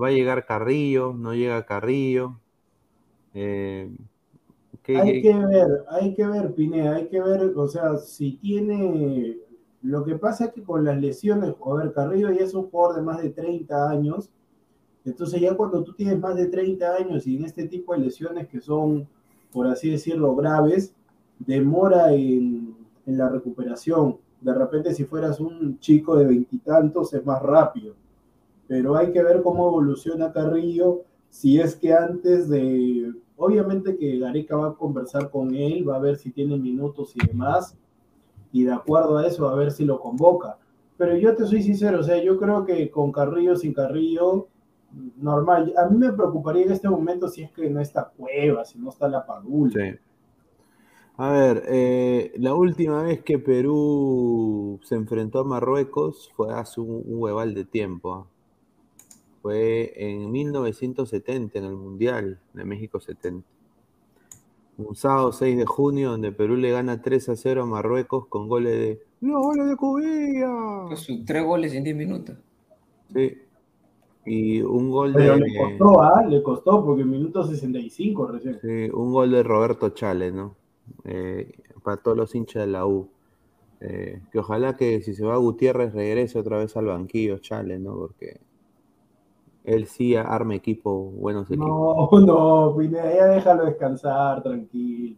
¿Va 0.00 0.08
a 0.08 0.12
llegar 0.12 0.46
Carrillo? 0.46 1.14
¿No 1.14 1.34
llega 1.34 1.64
Carrillo? 1.64 2.36
Eh, 3.34 3.90
hay 4.88 5.22
que 5.22 5.34
ver, 5.34 5.84
hay 5.88 6.14
que 6.14 6.26
ver, 6.26 6.54
Pineda, 6.54 6.96
hay 6.96 7.08
que 7.08 7.20
ver, 7.20 7.52
o 7.56 7.68
sea, 7.68 7.96
si 7.98 8.32
tiene. 8.32 9.38
Lo 9.82 10.04
que 10.04 10.16
pasa 10.16 10.46
es 10.46 10.52
que 10.52 10.62
con 10.62 10.84
las 10.84 11.00
lesiones, 11.00 11.54
a 11.64 11.74
ver, 11.74 11.92
Carrillo 11.92 12.30
ya 12.30 12.44
es 12.44 12.54
un 12.54 12.70
jugador 12.70 12.96
de 12.96 13.02
más 13.02 13.22
de 13.22 13.30
30 13.30 13.90
años, 13.90 14.28
entonces 15.04 15.40
ya 15.40 15.56
cuando 15.56 15.82
tú 15.82 15.94
tienes 15.94 16.18
más 16.18 16.36
de 16.36 16.46
30 16.46 16.96
años 16.96 17.26
y 17.26 17.36
en 17.36 17.44
este 17.44 17.66
tipo 17.66 17.94
de 17.94 18.00
lesiones 18.00 18.48
que 18.48 18.60
son, 18.60 19.08
por 19.52 19.66
así 19.66 19.90
decirlo, 19.90 20.36
graves, 20.36 20.92
demora 21.38 22.12
en, 22.12 22.76
en 23.06 23.18
la 23.18 23.30
recuperación. 23.30 24.18
De 24.40 24.54
repente 24.54 24.94
si 24.94 25.04
fueras 25.04 25.40
un 25.40 25.78
chico 25.78 26.16
de 26.16 26.26
veintitantos 26.26 27.14
es 27.14 27.24
más 27.24 27.42
rápido, 27.42 27.94
pero 28.68 28.96
hay 28.96 29.12
que 29.12 29.22
ver 29.22 29.42
cómo 29.42 29.68
evoluciona 29.68 30.32
Carrillo 30.32 31.04
si 31.30 31.60
es 31.60 31.76
que 31.76 31.92
antes 31.94 32.48
de, 32.48 33.12
obviamente 33.36 33.96
que 33.96 34.18
Gareca 34.18 34.56
va 34.56 34.68
a 34.68 34.74
conversar 34.74 35.30
con 35.30 35.54
él, 35.54 35.88
va 35.88 35.96
a 35.96 36.00
ver 36.00 36.16
si 36.16 36.30
tiene 36.30 36.58
minutos 36.58 37.14
y 37.14 37.26
demás, 37.26 37.76
y 38.52 38.64
de 38.64 38.72
acuerdo 38.72 39.18
a 39.18 39.26
eso, 39.26 39.48
a 39.48 39.54
ver 39.54 39.70
si 39.70 39.84
lo 39.84 40.00
convoca. 40.00 40.58
Pero 40.96 41.16
yo 41.16 41.34
te 41.34 41.46
soy 41.46 41.62
sincero, 41.62 42.00
o 42.00 42.02
sea, 42.02 42.22
yo 42.22 42.38
creo 42.38 42.66
que 42.66 42.90
con 42.90 43.10
Carrillo, 43.12 43.56
sin 43.56 43.72
Carrillo, 43.72 44.48
normal. 45.16 45.72
A 45.76 45.88
mí 45.88 45.96
me 45.96 46.12
preocuparía 46.12 46.64
en 46.64 46.72
este 46.72 46.88
momento 46.88 47.28
si 47.28 47.42
es 47.42 47.52
que 47.52 47.70
no 47.70 47.80
está 47.80 48.12
Cueva, 48.16 48.64
si 48.64 48.78
no 48.78 48.90
está 48.90 49.08
la 49.08 49.24
Padula. 49.24 49.98
A 51.16 51.32
ver, 51.32 51.64
eh, 51.68 52.32
la 52.38 52.54
última 52.54 53.02
vez 53.02 53.22
que 53.22 53.38
Perú 53.38 54.80
se 54.82 54.94
enfrentó 54.94 55.40
a 55.40 55.44
Marruecos 55.44 56.30
fue 56.34 56.52
hace 56.52 56.80
un, 56.80 57.02
hueval 57.06 57.54
de 57.54 57.64
tiempo. 57.64 58.14
¿ah? 58.14 58.26
Fue 59.42 59.92
en 59.96 60.30
1970, 60.30 61.58
en 61.58 61.64
el 61.64 61.74
Mundial 61.74 62.40
de 62.52 62.64
México 62.64 63.00
70. 63.00 63.46
Un 64.78 64.94
sábado 64.94 65.32
6 65.32 65.58
de 65.58 65.66
junio, 65.66 66.10
donde 66.10 66.32
Perú 66.32 66.56
le 66.56 66.70
gana 66.70 67.02
3 67.02 67.28
a 67.30 67.36
0 67.36 67.62
a 67.62 67.66
Marruecos 67.66 68.26
con 68.28 68.48
goles 68.48 68.72
de. 68.72 69.02
¡Los 69.20 69.42
goles 69.42 69.68
de 69.68 69.76
Cubilla! 69.76 70.84
Pues 70.88 71.06
tres 71.26 71.44
goles 71.44 71.74
en 71.74 71.84
10 71.84 71.96
minutos. 71.96 72.36
Sí. 73.12 73.38
Y 74.26 74.60
un 74.60 74.90
gol 74.90 75.12
Pero 75.14 75.34
de. 75.34 75.40
Le 75.40 75.58
costó, 75.58 76.02
¿ah? 76.02 76.24
Le 76.26 76.42
costó, 76.42 76.84
porque 76.84 77.02
en 77.02 77.10
minuto 77.10 77.44
65 77.44 78.26
recién. 78.26 78.58
Sí, 78.60 78.90
un 78.92 79.12
gol 79.12 79.30
de 79.30 79.42
Roberto 79.42 79.90
Chale, 79.90 80.32
¿no? 80.32 80.56
Eh, 81.04 81.52
para 81.82 81.96
todos 81.96 82.16
los 82.16 82.34
hinchas 82.34 82.66
de 82.66 82.72
la 82.72 82.86
U. 82.86 83.08
Eh, 83.80 84.20
que 84.30 84.38
ojalá 84.38 84.76
que 84.76 85.00
si 85.00 85.14
se 85.14 85.24
va 85.24 85.36
Gutiérrez 85.36 85.94
regrese 85.94 86.38
otra 86.38 86.58
vez 86.58 86.76
al 86.76 86.86
banquillo, 86.86 87.38
Chale, 87.38 87.78
¿no? 87.78 87.94
Porque 87.96 88.40
él 89.64 89.86
sí 89.86 90.16
arma 90.16 90.54
equipo, 90.54 91.10
buenos 91.10 91.50
equipos. 91.50 91.68
No, 91.68 92.20
no, 92.20 92.76
Pineda, 92.76 93.14
ya 93.14 93.26
déjalo 93.26 93.66
descansar, 93.66 94.42
tranquilo. 94.42 95.16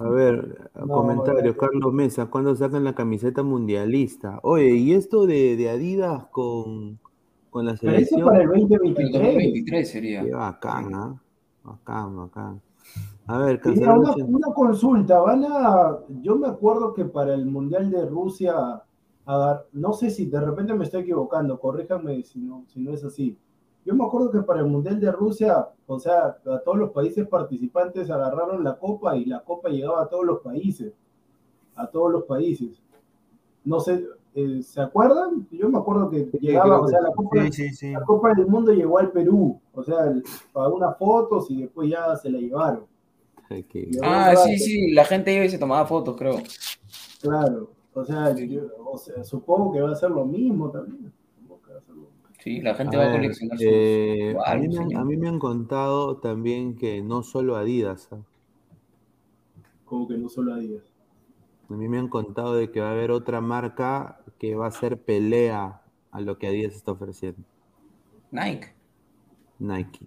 A 0.00 0.08
ver, 0.08 0.70
comentario, 0.88 1.56
Carlos 1.56 1.92
Mesa, 1.92 2.26
¿cuándo 2.26 2.54
sacan 2.56 2.84
la 2.84 2.94
camiseta 2.94 3.42
mundialista? 3.42 4.40
Oye, 4.42 4.74
¿y 4.74 4.92
esto 4.92 5.26
de, 5.26 5.68
Adidas 5.70 6.26
con, 6.32 6.98
con 7.50 7.66
la 7.66 7.76
selección? 7.76 8.20
Pero 8.20 8.20
eso 8.20 8.26
para 8.26 8.42
el 8.42 8.48
2023. 8.48 9.14
El 9.14 9.22
2023 9.22 9.90
sería. 9.90 10.24
Qué 10.24 10.30
bacán, 10.32 10.94
¿ah? 10.94 11.22
Bacán, 11.62 12.16
bacán. 12.16 12.60
A 13.26 13.38
ver, 13.38 13.60
una, 13.66 14.14
una, 14.24 14.54
consulta, 14.54 15.20
van 15.20 15.44
a, 15.44 15.98
yo 16.22 16.36
me 16.36 16.48
acuerdo 16.48 16.94
que 16.94 17.04
para 17.04 17.34
el 17.34 17.44
Mundial 17.44 17.90
de 17.90 18.06
Rusia, 18.06 18.54
no 19.72 19.92
sé 19.92 20.10
si 20.10 20.26
de 20.26 20.40
repente 20.40 20.72
me 20.72 20.84
estoy 20.84 21.02
equivocando, 21.02 21.60
corríjame 21.60 22.22
si 22.22 22.40
no, 22.40 22.64
si 22.68 22.80
no 22.80 22.92
es 22.92 23.04
así. 23.04 23.36
Yo 23.84 23.94
me 23.94 24.04
acuerdo 24.04 24.30
que 24.30 24.42
para 24.42 24.60
el 24.60 24.66
Mundial 24.66 25.00
de 25.00 25.10
Rusia, 25.10 25.68
o 25.86 25.98
sea, 25.98 26.36
a 26.44 26.58
todos 26.58 26.76
los 26.76 26.90
países 26.90 27.26
participantes 27.26 28.10
agarraron 28.10 28.62
la 28.62 28.76
copa 28.78 29.16
y 29.16 29.24
la 29.24 29.40
copa 29.40 29.70
llegaba 29.70 30.02
a 30.02 30.08
todos 30.08 30.26
los 30.26 30.40
países, 30.40 30.92
a 31.74 31.86
todos 31.86 32.12
los 32.12 32.24
países. 32.24 32.82
No 33.64 33.80
sé, 33.80 34.04
eh, 34.34 34.62
¿se 34.62 34.80
acuerdan? 34.80 35.48
Yo 35.50 35.68
me 35.68 35.78
acuerdo 35.78 36.10
que 36.10 36.28
llegaba, 36.38 36.80
o 36.80 36.88
sea, 36.88 37.00
la 37.00 37.12
copa, 37.12 37.38
la 37.38 38.04
copa 38.04 38.34
del 38.34 38.46
Mundo 38.46 38.72
llegó 38.72 38.98
al 38.98 39.10
Perú, 39.10 39.58
o 39.72 39.82
sea, 39.82 40.12
para 40.52 40.68
unas 40.68 40.96
fotos 40.98 41.50
y 41.50 41.62
después 41.62 41.88
ya 41.88 42.14
se 42.16 42.30
la 42.30 42.38
llevaron. 42.38 42.84
Ah, 44.02 44.34
sí, 44.36 44.58
sí, 44.58 44.90
la 44.92 45.04
gente 45.04 45.32
iba 45.32 45.44
y 45.44 45.48
se 45.48 45.58
tomaba 45.58 45.86
fotos, 45.86 46.14
creo. 46.16 46.36
Claro, 47.22 47.70
o 47.94 48.04
sea, 48.04 48.34
supongo 49.24 49.72
que 49.72 49.80
va 49.80 49.92
a 49.92 49.96
ser 49.96 50.10
lo 50.10 50.24
mismo 50.24 50.70
también. 50.70 51.12
Sí, 52.48 52.62
la 52.62 52.74
gente 52.74 52.96
va 52.96 53.10
a 53.10 53.12
coleccionar 53.12 53.58
eh, 53.60 54.34
a, 54.42 54.56
mí 54.56 55.16
me 55.18 55.28
han, 55.28 55.38
contado 55.38 56.16
también 56.16 56.76
que 56.76 57.02
no 57.02 57.22
solo 57.22 57.56
Adidas. 57.56 58.08
¿ah? 58.10 58.22
¿Cómo 59.84 60.08
que 60.08 60.16
no 60.16 60.30
solo 60.30 60.54
Adidas? 60.54 60.84
A 61.68 61.74
mí 61.74 61.88
me 61.90 61.98
han 61.98 62.08
contado 62.08 62.54
de 62.54 62.70
que 62.70 62.80
va 62.80 62.88
a 62.88 62.92
haber 62.92 63.10
otra 63.10 63.42
marca 63.42 64.20
que 64.38 64.54
va 64.54 64.66
a 64.66 64.70
ser 64.70 64.96
pelea 64.96 65.82
a 66.10 66.20
lo 66.22 66.38
que 66.38 66.46
Adidas 66.46 66.74
está 66.74 66.92
ofreciendo. 66.92 67.42
Nike. 68.30 68.68
Nike. 69.58 70.06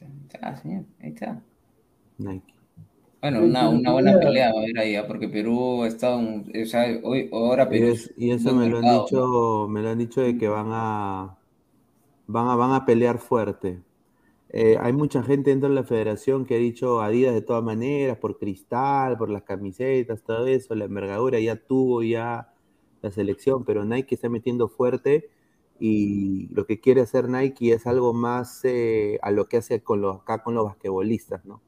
Ahí 0.00 0.08
está, 0.22 0.56
señor. 0.56 0.84
Ahí 1.02 1.10
está. 1.10 1.42
Nike. 2.16 2.54
Bueno, 3.20 3.42
una, 3.42 3.68
una 3.68 3.92
buena 3.92 4.18
pelea 4.18 4.54
va 4.54 4.58
a 4.58 4.62
haber 4.62 4.78
ahí, 4.78 4.96
¿ah? 4.96 5.06
porque 5.06 5.28
Perú 5.28 5.82
ha 5.82 5.88
estado, 5.88 6.18
o 6.18 6.64
sea, 6.64 6.98
hoy, 7.02 7.28
ahora 7.30 7.68
Perú. 7.68 7.94
Y, 8.16 8.30
eso 8.30 8.54
me 8.54 8.70
lo 8.70 8.78
han 8.78 8.84
dicho, 8.84 9.68
me 9.68 9.82
lo 9.82 9.90
han 9.90 9.98
dicho 9.98 10.22
de 10.22 10.38
que 10.38 10.48
van 10.48 10.68
a, 10.70 11.36
van 12.26 12.48
a, 12.48 12.56
van 12.56 12.72
a 12.72 12.84
pelear 12.84 13.18
fuerte. 13.18 13.82
Eh, 14.50 14.76
hay 14.78 14.92
mucha 14.92 15.22
gente 15.22 15.50
dentro 15.50 15.68
de 15.68 15.74
la 15.74 15.84
federación 15.84 16.44
que 16.44 16.56
ha 16.56 16.58
dicho 16.58 17.00
Adidas 17.00 17.34
de 17.34 17.40
todas 17.40 17.62
maneras, 17.62 18.18
por 18.18 18.38
cristal, 18.38 19.16
por 19.16 19.30
las 19.30 19.44
camisetas, 19.44 20.22
todo 20.22 20.46
eso, 20.46 20.74
la 20.74 20.84
envergadura 20.84 21.40
ya 21.40 21.56
tuvo 21.56 22.02
ya 22.02 22.52
la 23.00 23.10
selección, 23.10 23.64
pero 23.64 23.84
Nike 23.84 24.14
está 24.14 24.28
metiendo 24.28 24.68
fuerte 24.68 25.30
y 25.80 26.48
lo 26.54 26.66
que 26.66 26.80
quiere 26.80 27.00
hacer 27.00 27.28
Nike 27.28 27.72
es 27.72 27.86
algo 27.86 28.12
más 28.12 28.60
eh, 28.64 29.18
a 29.22 29.30
lo 29.30 29.48
que 29.48 29.56
hace 29.56 29.82
con 29.82 30.00
los, 30.02 30.20
acá 30.20 30.42
con 30.42 30.54
los 30.54 30.64
basquetbolistas, 30.64 31.44
¿no? 31.44 31.60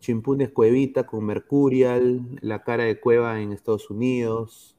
Chimpunes, 0.00 0.50
Cuevita 0.50 1.04
con 1.04 1.26
Mercurial, 1.26 2.22
la 2.40 2.62
cara 2.62 2.84
de 2.84 2.98
Cueva 2.98 3.40
en 3.42 3.52
Estados 3.52 3.90
Unidos. 3.90 4.73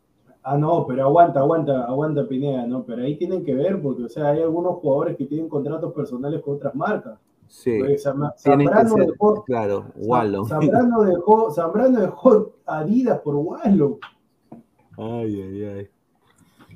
Ah, 0.48 0.58
no, 0.58 0.86
pero 0.88 1.04
aguanta, 1.04 1.40
aguanta, 1.40 1.86
aguanta 1.86 2.28
Pineda, 2.28 2.68
¿no? 2.68 2.86
Pero 2.86 3.04
ahí 3.04 3.16
tienen 3.18 3.44
que 3.44 3.56
ver, 3.56 3.82
porque, 3.82 4.04
o 4.04 4.10
sea, 4.10 4.30
hay 4.30 4.42
algunos 4.42 4.76
jugadores 4.76 5.18
que 5.18 5.26
tienen 5.26 5.50
contratos 5.50 5.92
personales 5.94 6.42
con 6.42 6.56
otras 6.56 6.76
marcas. 6.76 7.20
Sí. 7.48 7.80
Zambrano 7.98 8.96
dejó, 8.96 9.44
claro, 9.44 9.86
Wallo. 9.96 10.46
Zambrano 10.46 11.04
dejó, 11.04 11.52
Zambrano 11.52 12.00
dejó 12.00 12.54
Adidas 12.66 13.20
por 13.20 13.36
Wallo. 13.36 14.00
Ay, 14.98 15.42
ay, 15.42 15.64
ay. 15.64 15.90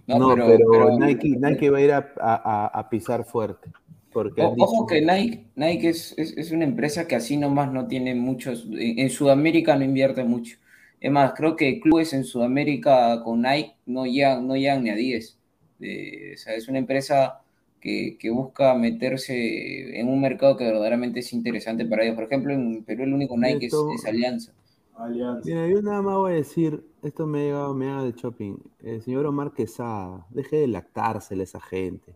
No, 0.07 0.33
pero, 0.35 0.97
Nike, 0.97 1.37
Nike 1.39 1.69
va 1.69 1.77
a 1.77 1.81
ir 1.81 1.91
a 1.93 2.87
pisar 2.89 3.23
fuerte 3.23 3.71
ojo 4.13 4.87
que 4.87 5.01
Nike, 5.01 5.45
Nike 5.55 5.89
es, 5.89 6.15
es, 6.17 6.51
una 6.51 6.65
empresa 6.65 7.07
que 7.07 7.15
así 7.15 7.37
nomás 7.37 7.71
no 7.71 7.87
tiene 7.87 8.15
muchos, 8.15 8.67
en, 8.71 9.09
Sudamérica 9.09 9.75
no 9.75 9.83
invierte 9.83 10.23
mucho. 10.23 10.57
Es 11.01 11.11
más, 11.11 11.34
creo 11.34 11.55
que 11.55 11.80
clubes 11.80 12.13
en 12.13 12.23
Sudamérica 12.23 13.21
con 13.23 13.41
Nike 13.41 13.76
no 13.85 14.05
llegan, 14.05 14.47
no 14.47 14.55
llegan 14.55 14.84
ni 14.84 14.89
a 14.89 14.95
10. 14.95 15.38
o 15.38 16.38
sea, 16.38 16.55
es 16.55 16.67
una 16.67 16.80
empresa 16.80 17.41
que, 17.80 18.17
que, 18.19 18.30
busca 18.30 18.76
meterse 18.76 19.97
en 19.97 20.09
un 20.09 20.19
mercado 20.19 20.57
que 20.57 20.65
verdaderamente 20.65 21.21
es 21.21 21.31
interesante 21.31 21.85
para 21.85 22.03
ellos. 22.03 22.15
Por 22.15 22.26
ejemplo, 22.26 22.53
en 22.53 22.84
Perú 22.84 23.03
el 23.03 23.13
único 23.13 23.38
Nike 23.38 23.67
es, 23.67 24.05
Alianza. 24.05 24.51
Alianza. 24.95 25.43
Mira, 25.45 25.67
yo 25.67 25.81
nada 25.81 26.01
más 26.01 26.15
voy 26.15 26.34
a 26.34 26.35
decir, 26.35 26.84
esto 27.01 27.26
me 27.26 27.39
ha 27.39 27.43
llegado, 27.43 27.73
me 27.73 27.89
haga 27.89 28.03
de 28.03 28.11
shopping. 28.11 28.57
El 28.84 29.01
señor 29.01 29.26
Omar 29.26 29.53
Quesada, 29.53 30.26
deje 30.31 30.57
de 30.57 30.67
lactársela 30.67 31.41
a 31.41 31.45
esa 31.45 31.61
gente. 31.61 32.13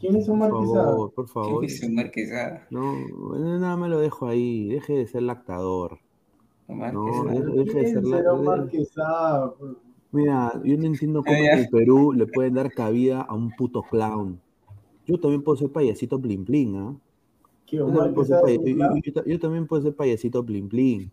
¿Quién 0.00 0.16
es 0.16 0.28
Omar 0.28 0.50
Por 0.50 0.62
Quesada? 0.62 0.84
favor, 0.84 1.14
por 1.14 1.28
favor. 1.28 1.60
¿Quién 1.60 1.70
es 1.70 1.84
Omar 1.84 2.10
Quesada? 2.10 2.66
No, 2.70 2.98
nada 3.38 3.76
más 3.76 3.88
lo 3.88 4.00
dejo 4.00 4.26
ahí, 4.26 4.68
deje 4.68 4.94
de 4.94 5.06
ser 5.06 5.22
lactador. 5.22 6.00
No, 6.92 7.04
Quesada. 7.06 7.32
deje, 7.32 7.64
deje 7.64 7.78
de 7.80 7.86
ser 7.92 8.02
¿Quién 8.02 8.14
será 8.16 8.32
Omar 8.32 8.58
lactador. 8.58 8.70
Quesada? 8.70 9.54
Mira, 10.12 10.60
yo 10.64 10.76
no 10.76 10.84
entiendo 10.86 11.22
cómo 11.22 11.36
Ah, 11.36 11.52
en 11.52 11.58
el 11.60 11.68
Perú 11.70 12.12
le 12.12 12.26
pueden 12.26 12.54
dar 12.54 12.70
cabida 12.72 13.22
a 13.22 13.34
un 13.34 13.50
puto 13.50 13.82
clown. 13.82 14.38
Yo 15.06 15.18
también 15.18 15.42
puedo 15.42 15.56
ser 15.56 15.70
payasito 15.70 16.18
blin 16.18 16.44
blin, 16.44 16.76
¿ah? 16.76 16.94
¿Qué 17.66 17.78
Yo 17.78 17.86
también, 17.86 18.14
puedo 18.14 18.26
ser 18.26 18.60
yo- 19.14 19.24
yo- 19.24 19.38
también 19.40 19.66
puedo 19.66 19.92
payasito 19.94 20.42
blin 20.42 20.68
blin. 20.68 21.10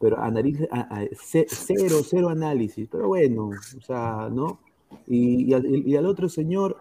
Pero 0.00 0.18
analice, 0.18 0.68
a- 0.70 0.98
a- 0.98 1.04
ce- 1.14 1.46
cero, 1.48 1.96
cero 2.04 2.28
análisis. 2.28 2.88
Pero 2.88 3.08
bueno, 3.08 3.48
o 3.50 3.80
sea, 3.84 4.28
¿no? 4.32 4.60
Y, 5.06 5.44
y 5.50 5.54
al, 5.54 5.66
y 5.66 5.96
al 5.96 6.06
otro 6.06 6.28
señor, 6.28 6.76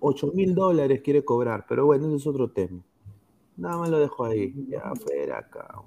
8 0.00 0.32
mil 0.34 0.54
dólares 0.54 1.00
quiere 1.02 1.24
cobrar. 1.24 1.66
Pero 1.68 1.86
bueno, 1.86 2.06
ese 2.08 2.16
es 2.16 2.26
otro 2.26 2.48
tema. 2.50 2.80
Nada 3.56 3.76
más 3.78 3.90
lo 3.90 3.98
dejo 3.98 4.24
ahí. 4.24 4.54
Ya, 4.68 4.92
fuera 4.94 5.38
acá. 5.38 5.82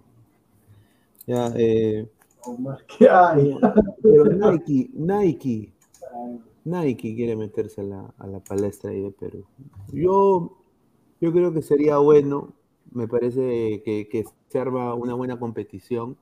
Ya, 1.26 1.52
eh, 1.56 2.08
Omar, 2.46 2.86
¿qué 2.86 3.08
hay? 3.10 3.58
pero 4.02 4.26
Nike, 4.26 4.90
Nike, 4.94 5.74
Nike 6.66 7.16
quiere 7.16 7.36
meterse 7.36 7.82
a 7.82 7.84
la, 7.86 8.14
a 8.18 8.28
la 8.28 8.40
palestra 8.40 8.92
ahí 8.92 9.02
de 9.02 9.12
Perú. 9.12 9.46
Yo, 9.92 10.58
yo 11.22 11.32
creo 11.32 11.54
que 11.54 11.62
sería 11.62 11.98
bueno, 11.98 12.54
me 12.92 13.08
parece 13.08 13.82
que, 13.84 14.08
que 14.10 14.26
se 14.50 14.60
arma 14.60 14.94
una 14.94 15.14
buena 15.14 15.40
competición 15.40 16.18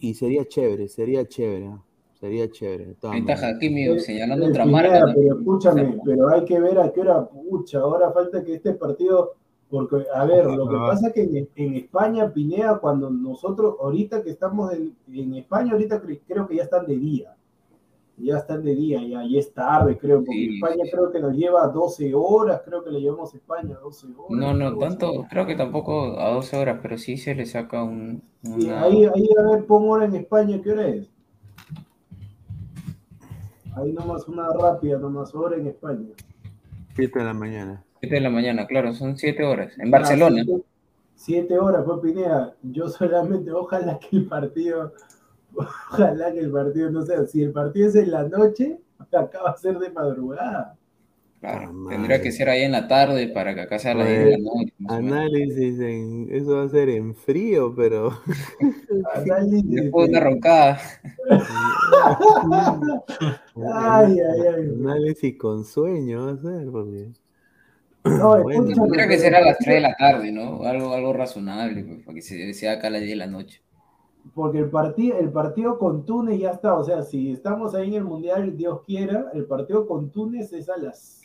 y 0.00 0.14
sería 0.14 0.44
chévere, 0.46 0.88
sería 0.88 1.26
chévere, 1.26 1.66
¿ah? 1.68 1.82
sería 2.18 2.50
chévere. 2.50 2.96
Ahí 3.02 3.20
está. 3.20 3.48
Hakimi 3.48 4.00
señalando 4.00 4.46
otra 4.46 4.66
marca. 4.66 5.12
Pero 5.14 5.38
escúchame, 5.38 5.98
pero 6.04 6.28
hay 6.28 6.44
que 6.44 6.58
ver 6.58 6.78
a 6.78 6.92
qué 6.92 7.00
hora, 7.02 7.28
pucha, 7.28 7.78
ahora 7.78 8.10
falta 8.12 8.42
que 8.42 8.54
este 8.54 8.74
partido, 8.74 9.36
porque, 9.72 10.04
a 10.14 10.24
ver, 10.26 10.44
lo 10.44 10.68
que 10.68 10.76
pasa 10.76 11.08
es 11.08 11.14
que 11.14 11.22
en, 11.22 11.48
en 11.56 11.74
España, 11.76 12.30
Pineda, 12.30 12.78
cuando 12.78 13.08
nosotros, 13.08 13.76
ahorita 13.80 14.22
que 14.22 14.28
estamos 14.30 14.70
en, 14.74 14.94
en 15.08 15.34
España, 15.34 15.72
ahorita 15.72 16.02
cre- 16.02 16.20
creo 16.28 16.46
que 16.46 16.56
ya 16.56 16.64
están 16.64 16.86
de 16.86 16.96
día, 16.98 17.34
ya 18.18 18.36
están 18.36 18.62
de 18.62 18.74
día, 18.74 19.00
ya, 19.02 19.24
ya 19.26 19.38
es 19.38 19.52
tarde, 19.54 19.96
creo, 19.96 20.18
porque 20.18 20.32
Sí, 20.40 20.54
España 20.56 20.84
sí. 20.84 20.90
creo 20.92 21.10
que 21.10 21.20
nos 21.20 21.34
lleva 21.34 21.66
12 21.68 22.12
horas, 22.14 22.60
creo 22.66 22.84
que 22.84 22.90
le 22.90 23.00
llevamos 23.00 23.32
a 23.32 23.36
España 23.38 23.78
12 23.82 24.06
horas. 24.08 24.28
No, 24.28 24.52
no, 24.52 24.76
tanto, 24.78 25.26
creo 25.30 25.46
que 25.46 25.56
tampoco 25.56 26.20
a 26.20 26.28
12 26.34 26.56
horas, 26.58 26.78
pero 26.82 26.98
sí 26.98 27.16
se 27.16 27.34
le 27.34 27.46
saca 27.46 27.82
un, 27.82 28.22
Sí, 28.42 28.68
ahí, 28.68 29.04
ahí, 29.06 29.28
a 29.38 29.50
ver, 29.50 29.64
pon 29.66 29.88
hora 29.88 30.04
en 30.04 30.14
España, 30.16 30.60
¿qué 30.62 30.70
hora 30.72 30.88
es? 30.88 31.08
Ahí 33.74 33.90
nomás 33.92 34.28
una 34.28 34.48
rápida, 34.52 34.98
nomás 34.98 35.34
hora 35.34 35.56
en 35.56 35.66
España. 35.68 36.08
7 36.94 37.18
de 37.20 37.24
la 37.24 37.34
mañana. 37.34 37.84
7 38.02 38.16
de 38.16 38.20
la 38.20 38.30
mañana, 38.30 38.66
claro, 38.66 38.92
son 38.92 39.16
7 39.16 39.44
horas. 39.44 39.78
En 39.78 39.88
Barcelona. 39.90 40.42
siete, 40.44 40.64
siete 41.14 41.58
horas, 41.58 41.84
pues 41.86 42.00
Pineda. 42.00 42.54
Yo 42.62 42.88
solamente, 42.88 43.52
ojalá 43.52 43.98
que 44.00 44.16
el 44.16 44.26
partido, 44.26 44.92
ojalá 45.54 46.32
que 46.32 46.40
el 46.40 46.50
partido, 46.50 46.90
no 46.90 47.02
sé, 47.02 47.26
si 47.28 47.42
el 47.44 47.52
partido 47.52 47.88
es 47.88 47.94
en 47.94 48.10
la 48.10 48.24
noche, 48.24 48.80
acá 48.98 49.40
va 49.44 49.50
a 49.50 49.56
ser 49.56 49.78
de 49.78 49.90
madrugada. 49.90 50.76
Claro, 51.40 51.70
Ah, 51.72 51.88
tendría 51.90 52.20
que 52.22 52.30
ser 52.32 52.48
ahí 52.48 52.62
en 52.62 52.72
la 52.72 52.86
tarde 52.88 53.28
para 53.28 53.54
que 53.54 53.62
acá 53.62 53.78
sea 53.78 53.92
a 53.92 53.94
las 53.96 54.08
10 54.08 54.18
de 54.24 54.30
la 54.30 54.38
noche. 54.38 54.72
o 54.78 54.92
menos. 54.92 55.12
Análisis, 55.12 55.80
en, 55.80 56.28
eso 56.32 56.56
va 56.56 56.62
a 56.64 56.68
ser 56.68 56.88
en 56.88 57.14
frío, 57.14 57.72
pero 57.76 58.10
Análisis, 59.14 59.64
Después 59.70 60.08
de 60.08 60.10
una 60.16 60.20
roncada. 60.24 60.78
Ay, 63.74 64.18
ay, 64.20 64.40
ay. 64.56 64.70
análisis 64.80 65.36
con 65.38 65.64
sueño 65.64 66.26
va 66.26 66.32
a 66.32 66.36
ser, 66.36 66.70
porque 66.70 67.08
No, 68.04 68.36
Bueno, 68.42 68.64
Tendría 68.64 69.04
que 69.04 69.08
pero 69.10 69.20
ser 69.20 69.34
a 69.36 69.40
las 69.40 69.50
escucha- 69.52 69.64
3 69.70 69.74
de 69.76 69.80
la 69.80 69.94
tarde, 69.96 70.32
¿no? 70.32 70.62
Algo, 70.64 70.92
algo 70.92 71.12
razonable, 71.12 71.84
pues, 71.84 72.02
para 72.02 72.14
que 72.14 72.22
se 72.22 72.54
sea 72.54 72.72
acá 72.72 72.88
a 72.88 72.90
las 72.90 73.00
10 73.00 73.12
de 73.12 73.16
la 73.16 73.26
noche. 73.26 73.62
Porque 74.34 74.58
el 74.58 74.70
partido, 74.70 75.18
el 75.18 75.30
partido 75.32 75.78
con 75.78 76.04
Túnez 76.04 76.38
ya 76.40 76.50
está, 76.50 76.74
o 76.74 76.84
sea, 76.84 77.02
si 77.02 77.32
estamos 77.32 77.74
ahí 77.74 77.88
en 77.88 77.94
el 77.94 78.04
Mundial, 78.04 78.56
Dios 78.56 78.82
quiera, 78.86 79.26
el 79.34 79.46
partido 79.46 79.86
con 79.86 80.10
Túnez 80.10 80.52
es 80.52 80.68
a 80.68 80.76
las 80.76 81.22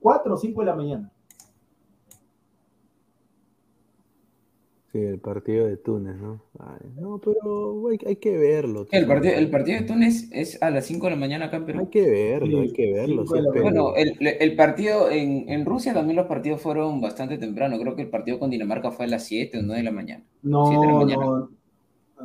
4 0.00 0.34
o 0.34 0.36
5 0.36 0.60
de 0.60 0.66
la 0.66 0.74
mañana. 0.74 1.12
Sí, 4.98 5.04
el 5.04 5.20
partido 5.20 5.66
de 5.66 5.76
Túnez, 5.76 6.16
¿no? 6.16 6.40
Ay, 6.58 6.90
no, 6.96 7.18
pero 7.18 7.88
hay, 7.88 7.98
hay 8.06 8.16
que 8.16 8.36
verlo. 8.36 8.86
El 8.90 9.06
partido, 9.06 9.34
el 9.34 9.50
partido 9.50 9.80
de 9.80 9.86
Túnez 9.86 10.28
es 10.32 10.62
a 10.62 10.70
las 10.70 10.86
5 10.86 11.06
de 11.06 11.10
la 11.12 11.16
mañana 11.16 11.46
acá 11.46 11.56
en 11.58 11.66
Perú. 11.66 11.80
Hay 11.80 11.90
que 11.90 12.08
verlo, 12.10 12.60
hay 12.60 12.72
que 12.72 12.92
verlo. 12.92 13.26
sí, 13.26 13.38
Bueno, 13.62 13.94
el, 13.96 14.16
el 14.26 14.56
partido 14.56 15.10
en, 15.10 15.48
en 15.48 15.64
Rusia 15.66 15.92
también 15.94 16.16
los 16.16 16.26
partidos 16.26 16.60
fueron 16.62 17.00
bastante 17.00 17.38
temprano. 17.38 17.78
Creo 17.78 17.94
que 17.96 18.02
el 18.02 18.10
partido 18.10 18.38
con 18.38 18.50
Dinamarca 18.50 18.90
fue 18.90 19.04
a 19.06 19.08
las 19.08 19.24
7 19.24 19.58
o 19.58 19.62
9 19.62 19.78
de 19.78 19.84
la 19.84 19.92
mañana. 19.92 20.24
No, 20.42 20.80
de 20.80 20.86
la 20.86 20.94
mañana. 20.94 21.26
no, 21.26 21.50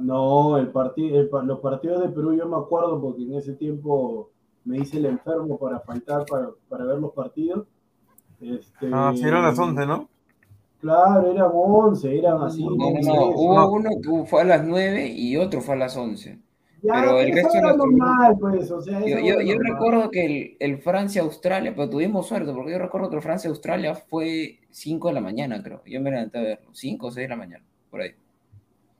no, 0.02 0.58
el 0.58 0.70
partido, 0.72 1.20
el 1.22 1.30
pa- 1.30 1.44
los 1.44 1.60
partidos 1.62 2.02
de 2.04 2.10
Perú 2.10 2.36
yo 2.36 2.48
me 2.48 2.58
acuerdo 2.58 3.02
porque 3.02 3.24
en 3.24 3.36
ese 3.36 3.54
tiempo 3.56 4.32
me 4.66 4.80
hice 4.80 4.98
el 4.98 5.06
enfermo 5.08 5.60
para 5.60 5.80
faltar 5.82 6.26
para, 6.28 6.50
para 6.70 6.86
ver 6.86 7.00
los 7.00 7.14
partidos. 7.14 7.68
Este, 8.42 8.88
Ah, 8.92 9.14
sí, 9.18 9.26
eran 9.28 9.44
las 9.44 9.58
11, 9.60 9.86
¿no? 9.88 10.10
Claro, 10.82 11.32
eran 11.32 11.52
11, 11.54 12.18
eran 12.20 12.42
así. 12.42 12.64
No, 12.64 12.72
no, 12.76 12.92
no. 13.02 13.26
Hubo 13.30 13.56
No. 13.56 13.72
uno 13.72 13.90
que 14.02 14.26
fue 14.30 14.42
a 14.42 14.46
las 14.46 14.64
9 14.66 15.08
y 15.08 15.38
otro 15.38 15.62
fue 15.62 15.76
a 15.76 15.78
las 15.78 15.96
11. 15.96 16.40
Ya, 16.84 16.94
pero 16.96 17.20
el 17.20 17.32
resto 17.34 17.56
era 17.58 17.76
pues, 18.40 18.72
o 18.72 18.82
sea, 18.82 19.00
Yo, 19.02 19.06
eso 19.06 19.20
yo, 19.20 19.34
era 19.36 19.44
yo 19.44 19.56
normal. 19.56 19.74
recuerdo 19.74 20.10
que 20.10 20.26
el, 20.26 20.58
el 20.60 20.78
Francia-Australia, 20.82 21.74
pero 21.76 21.88
tuvimos 21.92 22.28
suerte, 22.28 22.52
porque 22.54 22.72
yo 22.72 22.80
recuerdo 22.80 23.10
que 23.12 23.18
el 23.18 23.22
Francia-Australia 23.22 23.94
fue 23.94 24.60
5 24.72 25.10
de 25.10 25.14
la 25.14 25.22
mañana, 25.22 25.62
creo. 25.62 25.84
Yo 25.86 26.02
me 26.02 26.10
levanté 26.10 26.40
a 26.40 26.42
verlo, 26.42 26.70
5 26.74 27.06
o 27.08 27.12
6 27.12 27.26
de 27.26 27.30
la 27.30 27.36
mañana, 27.36 27.64
por 27.92 28.02
ahí. 28.02 28.12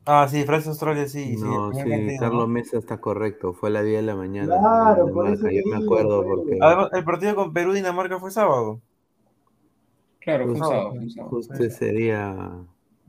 Ah, 0.04 0.26
sí, 0.28 0.44
Francia 0.44 0.70
Australia 0.70 1.06
sí. 1.08 1.36
sí, 1.36 1.42
No, 1.44 1.72
sí, 1.72 1.78
partido, 1.78 2.20
Carlos. 2.20 2.48
Mesa 2.48 2.78
está 2.78 3.00
correcto, 3.00 3.52
fue 3.52 3.68
a 3.68 3.72
las 3.72 3.84
10 3.84 3.96
de 4.00 4.02
la 4.06 4.14
mañana. 4.16 4.58
Claro, 4.58 5.12
por 5.12 5.28
eso 5.28 5.48
yo 5.50 5.62
me 5.66 5.84
acuerdo 5.84 6.22
pues. 6.24 6.36
porque 6.36 6.58
Además, 6.60 6.88
el 6.92 7.04
partido 7.04 7.34
con 7.36 7.52
Perú-Dinamarca 7.52 8.18
fue 8.20 8.30
sábado. 8.30 8.80
Claro, 10.24 10.44
fue 10.44 10.52
un 10.52 10.58
sábado, 10.58 10.94
justo 11.30 11.54
sí. 11.56 11.64
ese 11.64 11.92
día 11.92 12.66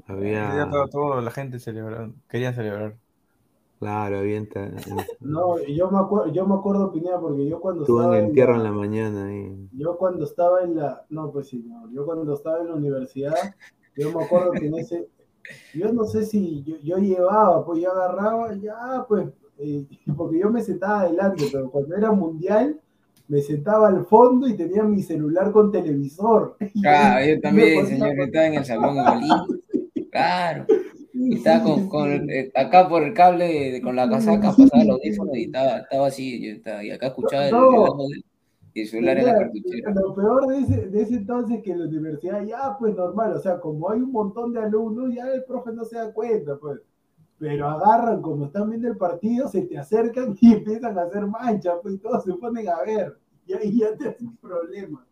había, 0.07 0.67
toda, 0.69 0.87
toda 0.87 1.21
la 1.21 1.31
gente 1.31 1.59
celebraron, 1.59 2.15
querían 2.29 2.53
celebrar. 2.55 2.97
claro, 3.79 4.19
había 4.19 4.37
enta- 4.39 4.71
No, 5.21 5.59
yo 5.63 5.89
me 5.91 5.99
acuerdo, 5.99 6.31
yo 6.33 6.45
me 6.45 6.55
acuerdo, 6.55 6.91
Pineda, 6.91 7.19
porque 7.19 7.47
yo 7.47 7.59
cuando 7.59 7.83
estuvo 7.83 7.99
estaba 8.01 8.17
en 8.17 8.23
en 8.23 8.29
entierro 8.29 8.53
la- 8.53 8.57
en 8.57 8.63
la 8.63 8.71
mañana 8.71 9.33
y 9.35 9.69
Yo 9.73 9.97
cuando 9.97 10.23
estaba 10.25 10.61
en 10.63 10.75
la, 10.75 11.05
no, 11.09 11.31
pues 11.31 11.47
sí, 11.49 11.63
no, 11.65 11.89
yo 11.91 12.05
cuando 12.05 12.33
estaba 12.33 12.59
en 12.61 12.67
la 12.67 12.75
universidad, 12.75 13.55
yo 13.95 14.11
me 14.11 14.21
acuerdo 14.23 14.51
que 14.59 14.67
en 14.67 14.75
ese, 14.75 15.07
yo 15.73 15.91
no 15.93 16.05
sé 16.05 16.25
si 16.25 16.63
yo, 16.63 16.77
yo 16.83 16.97
llevaba, 16.97 17.65
pues 17.65 17.81
yo 17.81 17.91
agarraba, 17.91 18.53
ya, 18.55 19.05
pues, 19.07 19.27
eh, 19.57 19.87
porque 20.17 20.39
yo 20.39 20.49
me 20.49 20.61
sentaba 20.61 21.01
adelante, 21.01 21.49
pero 21.51 21.71
cuando 21.71 21.95
era 21.95 22.11
mundial, 22.11 22.79
me 23.33 23.41
sentaba 23.41 23.87
al 23.87 24.05
fondo 24.05 24.47
y 24.47 24.53
tenía 24.55 24.83
mi 24.83 25.01
celular 25.01 25.51
con 25.51 25.71
televisor. 25.71 26.55
Ah, 26.85 27.15
ahí 27.15 27.35
yo 27.35 27.41
también, 27.41 27.87
señor, 27.87 28.19
estaba 28.19 28.45
en 28.45 28.53
el 28.53 28.65
salón 28.65 28.95
igualito. 28.97 29.47
Claro. 30.11 30.67
Y 31.11 31.37
estaba 31.37 31.63
con, 31.63 31.89
con, 31.89 32.29
eh, 32.29 32.51
acá 32.53 32.87
por 32.87 33.01
el 33.01 33.15
cable 33.15 33.81
con 33.81 33.95
la 33.95 34.07
casaca, 34.07 34.51
pasaba 34.55 34.83
el 34.83 34.91
audífono 34.91 35.33
y 35.33 35.45
estaba, 35.45 35.77
estaba 35.79 36.07
así, 36.07 36.39
yo 36.45 36.51
estaba, 36.51 36.83
y 36.83 36.91
acá 36.91 37.07
escuchaba 37.07 37.45
el, 37.47 37.51
No. 37.51 37.87
el 38.75 38.87
celular 38.87 39.17
en 39.17 39.25
la 39.25 39.39
cartuchera. 39.39 39.91
Lo 39.95 40.13
peor 40.13 40.47
de 40.47 40.59
ese, 40.59 40.87
de 40.89 41.01
ese 41.01 41.15
entonces 41.15 41.63
que 41.63 41.71
en 41.71 41.79
la 41.79 41.85
universidad 41.87 42.43
ya, 42.43 42.77
pues 42.77 42.95
normal, 42.95 43.33
o 43.33 43.39
sea, 43.39 43.59
como 43.59 43.89
hay 43.89 44.01
un 44.01 44.11
montón 44.11 44.53
de 44.53 44.59
alumnos, 44.59 45.11
ya 45.15 45.25
el 45.33 45.43
profe 45.45 45.71
no 45.71 45.83
se 45.83 45.95
da 45.95 46.13
cuenta, 46.13 46.57
pues. 46.57 46.79
Pero 47.39 47.67
agarran, 47.67 48.21
como 48.21 48.45
están 48.45 48.69
viendo 48.69 48.87
el 48.87 48.97
partido, 48.97 49.47
se 49.47 49.63
te 49.63 49.79
acercan 49.79 50.37
y 50.41 50.53
empiezan 50.53 50.95
a 50.99 51.03
hacer 51.03 51.25
mancha, 51.25 51.73
pues 51.81 51.95
y 51.95 51.97
todos 51.97 52.23
se 52.23 52.33
ponen 52.33 52.69
a 52.69 52.83
ver. 52.85 53.17
Y 53.47 53.53
ahí 53.53 53.77
ya 53.77 53.95
te 53.97 54.09
hacen 54.09 54.35
problema. 54.37 55.05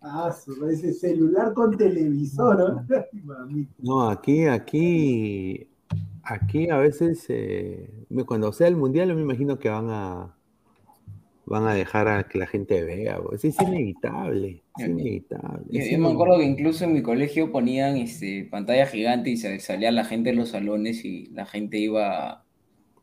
Ah, 0.00 0.34
ese 0.70 0.92
celular 0.92 1.52
con 1.54 1.76
televisor, 1.76 2.58
¿no? 2.58 2.86
No, 3.78 4.08
aquí, 4.08 4.46
aquí, 4.46 5.66
aquí 6.22 6.70
a 6.70 6.78
veces, 6.78 7.24
eh, 7.28 7.88
cuando 8.26 8.52
sea 8.52 8.68
el 8.68 8.76
mundial, 8.76 9.08
yo 9.08 9.16
me 9.16 9.22
imagino 9.22 9.58
que 9.58 9.68
van 9.68 9.88
a, 9.90 10.36
van 11.46 11.66
a 11.66 11.74
dejar 11.74 12.08
a 12.08 12.28
que 12.28 12.38
la 12.38 12.46
gente 12.46 12.82
vea, 12.82 13.18
pues. 13.20 13.44
Es 13.44 13.60
inevitable, 13.60 14.62
es 14.78 14.86
inevitable. 14.86 15.64
Yo, 15.68 15.98
me 15.98 16.12
acuerdo 16.12 16.38
que 16.38 16.44
incluso 16.44 16.84
en 16.84 16.94
mi 16.94 17.02
colegio 17.02 17.50
ponían 17.50 17.96
este, 17.96 18.46
pantalla 18.50 18.86
gigante 18.86 19.30
y 19.30 19.36
salía 19.36 19.90
la 19.90 20.04
gente 20.04 20.30
en 20.30 20.36
los 20.36 20.50
salones 20.50 21.04
y 21.04 21.26
la 21.26 21.46
gente 21.46 21.78
iba 21.78 22.44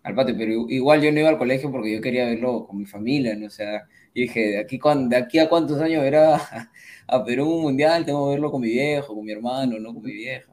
al 0.03 0.15
patio, 0.15 0.35
pero 0.37 0.69
igual 0.69 1.01
yo 1.01 1.11
no 1.11 1.19
iba 1.19 1.29
al 1.29 1.37
colegio 1.37 1.71
porque 1.71 1.93
yo 1.93 2.01
quería 2.01 2.25
verlo 2.25 2.65
con 2.67 2.77
mi 2.77 2.85
familia, 2.85 3.35
¿no? 3.35 3.47
O 3.47 3.51
sea, 3.51 3.87
yo 4.15 4.21
dije, 4.21 4.39
de 4.39 4.59
aquí, 4.59 4.79
de 5.07 5.15
aquí 5.15 5.39
a 5.39 5.49
cuántos 5.49 5.79
años 5.79 6.01
verá 6.03 6.35
a, 6.35 6.71
a 7.07 7.23
Perú 7.23 7.45
en 7.45 7.51
un 7.51 7.61
mundial, 7.61 8.05
tengo 8.05 8.27
que 8.27 8.35
verlo 8.35 8.51
con 8.51 8.61
mi 8.61 8.69
viejo, 8.69 9.15
con 9.15 9.25
mi 9.25 9.31
hermano, 9.31 9.79
no 9.79 9.93
con 9.93 10.03
mi 10.03 10.13
vieja. 10.13 10.51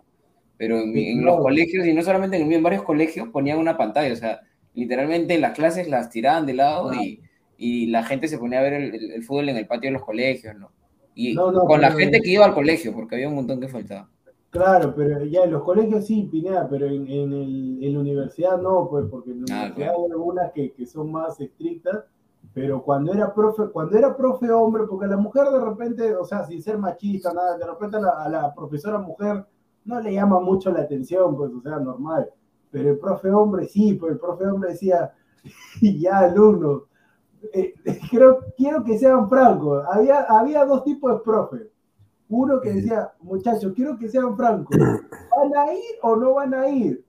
pero 0.57 0.81
en, 0.81 1.24
los 1.24 1.41
colegios, 1.41 1.87
y 1.87 1.93
no 1.93 2.03
solamente 2.03 2.37
en 2.37 2.53
en 2.53 2.62
varios 2.62 2.83
colegios 2.83 3.28
ponían 3.28 3.59
una 3.59 3.77
pantalla, 3.77 4.12
o 4.12 4.16
sea, 4.16 4.41
literalmente 4.74 5.35
en 5.35 5.41
las 5.41 5.53
clases 5.53 5.89
las 5.89 6.11
tiraban 6.11 6.47
de 6.47 6.55
lado 6.55 6.93
y, 6.95 7.20
y, 7.57 7.87
la 7.87 8.05
gente 8.05 8.28
se 8.28 8.39
ponía 8.39 8.61
a 8.61 8.62
ver 8.62 8.74
el, 8.74 9.23
fútbol 9.23 9.49
en 9.49 9.57
el 9.57 9.66
patio 9.66 9.89
de 9.89 9.95
los 9.95 10.05
colegios, 10.05 10.55
¿no? 10.57 10.70
Y 11.15 11.35
con 11.35 11.81
la 11.81 11.93
gente 11.93 12.20
que 12.20 12.31
iba 12.31 12.45
al 12.45 12.55
colegio, 12.55 12.93
porque 12.93 13.15
había 13.15 13.28
un 13.28 13.37
montón 13.37 13.59
que 13.59 13.69
faltaba. 13.69 14.11
Claro, 14.51 14.95
pero 14.95 15.24
ya 15.24 15.45
en 15.45 15.51
los 15.51 15.62
colegios 15.62 16.07
sí, 16.07 16.28
Pineda, 16.31 16.66
pero 16.69 16.87
en, 16.87 17.07
en, 17.09 17.33
el, 17.33 17.78
en 17.83 17.93
la 17.93 18.01
universidad 18.01 18.61
no, 18.61 18.89
pues, 18.89 19.05
porque 19.11 19.31
en 19.33 19.41
la 19.41 19.45
ah, 19.51 19.65
universidad 19.65 19.95
hay 19.95 20.11
algunas 20.11 20.53
que, 20.53 20.73
que, 20.73 20.87
son 20.87 21.11
más 21.11 21.39
estrictas, 21.41 22.05
pero 22.57 22.83
cuando 22.83 23.12
era 23.12 23.35
profe, 23.35 23.65
cuando 23.70 23.99
era 23.99 24.16
profe 24.16 24.51
hombre, 24.51 24.85
porque 24.89 25.07
la 25.07 25.19
mujer 25.19 25.51
de 25.51 25.61
repente, 25.61 26.16
o 26.16 26.24
sea, 26.24 26.43
sin 26.47 26.62
ser 26.62 26.78
machista, 26.78 27.31
nada, 27.35 27.59
de 27.59 27.66
repente 27.66 27.99
a 27.99 28.01
la, 28.01 28.11
a 28.12 28.28
la 28.31 28.55
profesora 28.55 28.97
mujer 28.97 29.45
no 29.85 30.01
le 30.01 30.15
llama 30.15 30.41
mucho 30.41 30.73
la 30.73 30.81
atención, 30.81 31.37
pues, 31.37 31.53
o 31.53 31.61
sea, 31.61 31.78
normal. 31.78 32.31
Pero 32.70 32.93
el 32.93 32.99
profe 32.99 33.31
hombre 33.31 33.66
sí, 33.66 33.93
pues 33.93 34.12
el 34.12 34.19
profe 34.19 34.47
hombre 34.47 34.70
decía, 34.70 35.12
ya 35.83 36.20
alumnos, 36.20 36.85
eh, 37.53 37.74
creo, 38.11 38.39
quiero 38.57 38.83
que 38.83 38.99
sean 38.99 39.28
francos. 39.28 39.85
Había, 39.93 40.23
había 40.23 40.65
dos 40.65 40.83
tipos 40.83 41.12
de 41.12 41.20
profes. 41.20 41.69
Uno 42.31 42.59
que 42.62 42.73
decía, 42.73 43.12
muchachos, 43.20 43.74
quiero 43.77 43.99
que 43.99 44.09
sean 44.09 44.35
francos. 44.35 44.74
¿Van 44.78 45.55
a 45.55 45.74
ir 45.74 45.97
o 46.01 46.16
no 46.16 46.33
van 46.33 46.55
a 46.55 46.70
ir? 46.70 47.05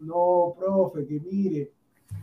No, 0.00 0.54
profe, 0.58 1.06
que 1.06 1.18
mire. 1.18 1.72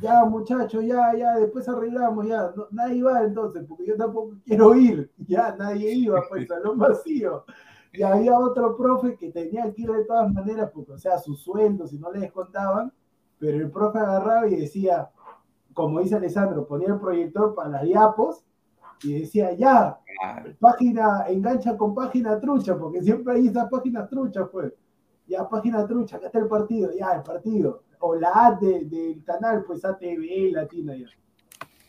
Ya, 0.01 0.23
muchachos, 0.23 0.85
ya, 0.85 1.13
ya, 1.15 1.35
después 1.35 1.67
arreglamos, 1.67 2.25
ya. 2.25 2.53
nadie 2.71 3.03
va 3.03 3.21
entonces, 3.23 3.65
porque 3.67 3.85
yo 3.85 3.97
tampoco 3.97 4.35
quiero 4.45 4.73
ir. 4.75 5.11
Ya, 5.27 5.55
nadie 5.57 5.91
iba, 5.91 6.21
pues, 6.29 6.47
salón 6.47 6.77
vacío. 6.77 7.43
Y 7.91 8.03
había 8.03 8.37
otro 8.37 8.77
profe 8.77 9.17
que 9.17 9.31
tenía 9.31 9.71
que 9.73 9.81
ir 9.81 9.91
de 9.91 10.05
todas 10.05 10.31
maneras, 10.31 10.71
porque, 10.73 10.93
o 10.93 10.97
sea, 10.97 11.17
sus 11.17 11.41
sueldos, 11.41 11.89
si 11.89 11.97
no 11.97 12.11
le 12.11 12.19
descontaban, 12.19 12.93
pero 13.39 13.57
el 13.57 13.71
profe 13.71 13.99
agarraba 13.99 14.47
y 14.47 14.55
decía, 14.55 15.09
como 15.73 15.99
dice 15.99 16.15
Alessandro, 16.15 16.67
ponía 16.67 16.89
el 16.89 16.99
proyector 16.99 17.55
para 17.55 17.69
las 17.69 17.83
diapos 17.83 18.45
y 19.03 19.21
decía, 19.21 19.53
ya, 19.53 19.99
página, 20.59 21.25
engancha 21.27 21.77
con 21.77 21.95
página 21.95 22.39
trucha, 22.39 22.77
porque 22.77 23.01
siempre 23.01 23.33
hay 23.35 23.47
esas 23.47 23.69
páginas 23.69 24.09
truchas, 24.09 24.47
pues. 24.51 24.73
Ya, 25.27 25.47
página 25.47 25.85
trucha, 25.85 26.17
acá 26.17 26.25
está 26.27 26.39
el 26.39 26.47
partido, 26.47 26.91
ya, 26.91 27.11
el 27.11 27.21
partido. 27.21 27.83
O 27.99 28.15
la 28.15 28.47
A 28.47 28.51
del 28.55 29.23
canal, 29.25 29.63
pues 29.65 29.83
ATV 29.83 30.51
Latina 30.51 30.95
ya. 30.95 31.07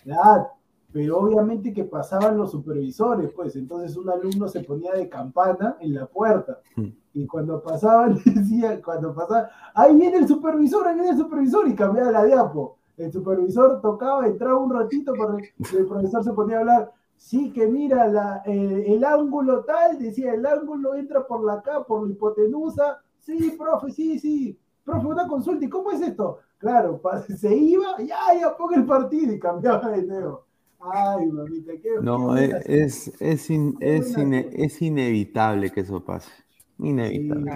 La. 0.05 0.51
Pero 0.93 1.19
obviamente 1.19 1.73
que 1.73 1.85
pasaban 1.85 2.37
los 2.37 2.51
supervisores, 2.51 3.31
pues. 3.31 3.55
Entonces 3.55 3.97
un 3.97 4.11
alumno 4.11 4.49
se 4.49 4.61
ponía 4.61 4.93
de 4.93 5.09
campana 5.09 5.77
en 5.81 5.95
la 5.95 6.07
puerta. 6.07 6.59
Hmm. 6.75 6.89
Y 7.15 7.27
cuando 7.27 7.63
pasaban, 7.63 8.19
decía, 8.25 8.81
cuando 8.83 9.15
pasaban, 9.15 9.47
ahí 9.75 9.97
viene 9.97 10.19
el 10.19 10.29
supervisor, 10.29 10.87
ahí 10.87 10.95
viene 10.95 11.11
el 11.11 11.19
supervisor, 11.19 11.69
y 11.69 11.75
cambiaba 11.75 12.11
la 12.11 12.25
diapo. 12.25 12.79
El 12.97 13.13
supervisor 13.13 13.81
tocaba, 13.81 14.27
entraba 14.27 14.59
un 14.59 14.73
ratito, 14.73 15.15
porque 15.17 15.55
el 15.79 15.87
profesor 15.87 16.25
se 16.25 16.33
ponía 16.33 16.57
a 16.57 16.61
hablar 16.61 16.93
Sí, 17.21 17.53
que 17.53 17.69
mira, 17.69 18.09
la, 18.09 18.43
eh, 18.47 18.85
el 18.89 19.05
ángulo 19.05 19.63
tal, 19.63 19.99
decía, 19.99 20.33
el 20.33 20.47
ángulo 20.47 20.95
entra 20.95 21.27
por 21.27 21.45
la 21.45 21.53
acá, 21.55 21.85
por 21.85 22.07
la 22.07 22.15
hipotenusa. 22.15 23.03
Sí, 23.19 23.57
profe, 23.59 23.91
sí, 23.91 24.19
sí. 24.19 24.59
Profe, 24.85 25.07
una 25.07 25.27
consulta, 25.27 25.65
¿y 25.65 25.69
cómo 25.69 25.91
es 25.93 26.01
esto? 26.01 26.41
Claro, 26.59 27.01
se 27.39 27.55
iba, 27.55 27.99
ya, 27.99 28.19
ya, 28.39 28.57
ponga 28.57 28.77
el 28.77 28.85
partido 28.85 29.33
y 29.33 29.39
cambiaba 29.39 29.91
de 29.91 30.03
nuevo. 30.03 30.45
Ay, 30.81 31.27
mamita, 31.27 31.73
qué. 31.83 31.91
No, 32.01 32.37
es, 32.37 32.55
es, 32.67 33.13
es, 33.21 33.51
es, 33.51 34.83
inevitable 34.83 35.71
que 35.71 35.81
eso 35.81 36.03
pase. 36.03 36.31
Inevitable. 36.79 37.53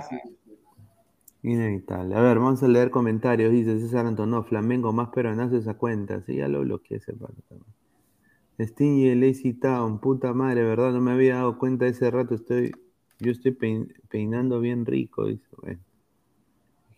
Inevitable. 1.42 2.14
A 2.14 2.20
ver, 2.20 2.38
vamos 2.38 2.62
a 2.62 2.68
leer 2.68 2.90
comentarios. 2.90 3.50
Dice 3.50 3.80
César 3.80 4.04
Antonó, 4.04 4.44
Flamengo 4.44 4.92
más 4.92 5.08
peronazo 5.08 5.56
esa 5.56 5.74
cuenta. 5.74 6.22
Sí, 6.22 6.36
ya 6.36 6.48
lo 6.48 6.60
bloqueé 6.60 6.98
ese 6.98 7.14
parte 7.14 7.40
también. 7.48 7.72
Sting 8.58 8.98
y 8.98 9.14
Lazy 9.14 9.54
Town, 9.54 10.00
puta 10.00 10.32
madre, 10.32 10.62
¿verdad? 10.62 10.92
No 10.92 11.00
me 11.00 11.12
había 11.12 11.36
dado 11.36 11.58
cuenta 11.58 11.86
ese 11.86 12.10
rato. 12.10 12.34
Estoy, 12.34 12.72
yo 13.20 13.32
estoy 13.32 13.52
peinando 14.08 14.60
bien 14.60 14.84
rico, 14.84 15.26
dice. 15.26 15.48
Bueno. 15.62 15.80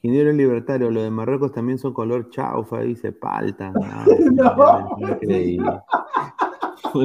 Ingeniero 0.06 0.32
libertario, 0.32 0.88
lo 0.88 1.02
de 1.02 1.10
Marruecos 1.10 1.50
también 1.50 1.78
son 1.78 1.92
color 1.92 2.30
chaufa, 2.30 2.80
dice 2.82 3.10
palta. 3.10 3.72
No, 4.32 4.96
increíble. 4.98 5.80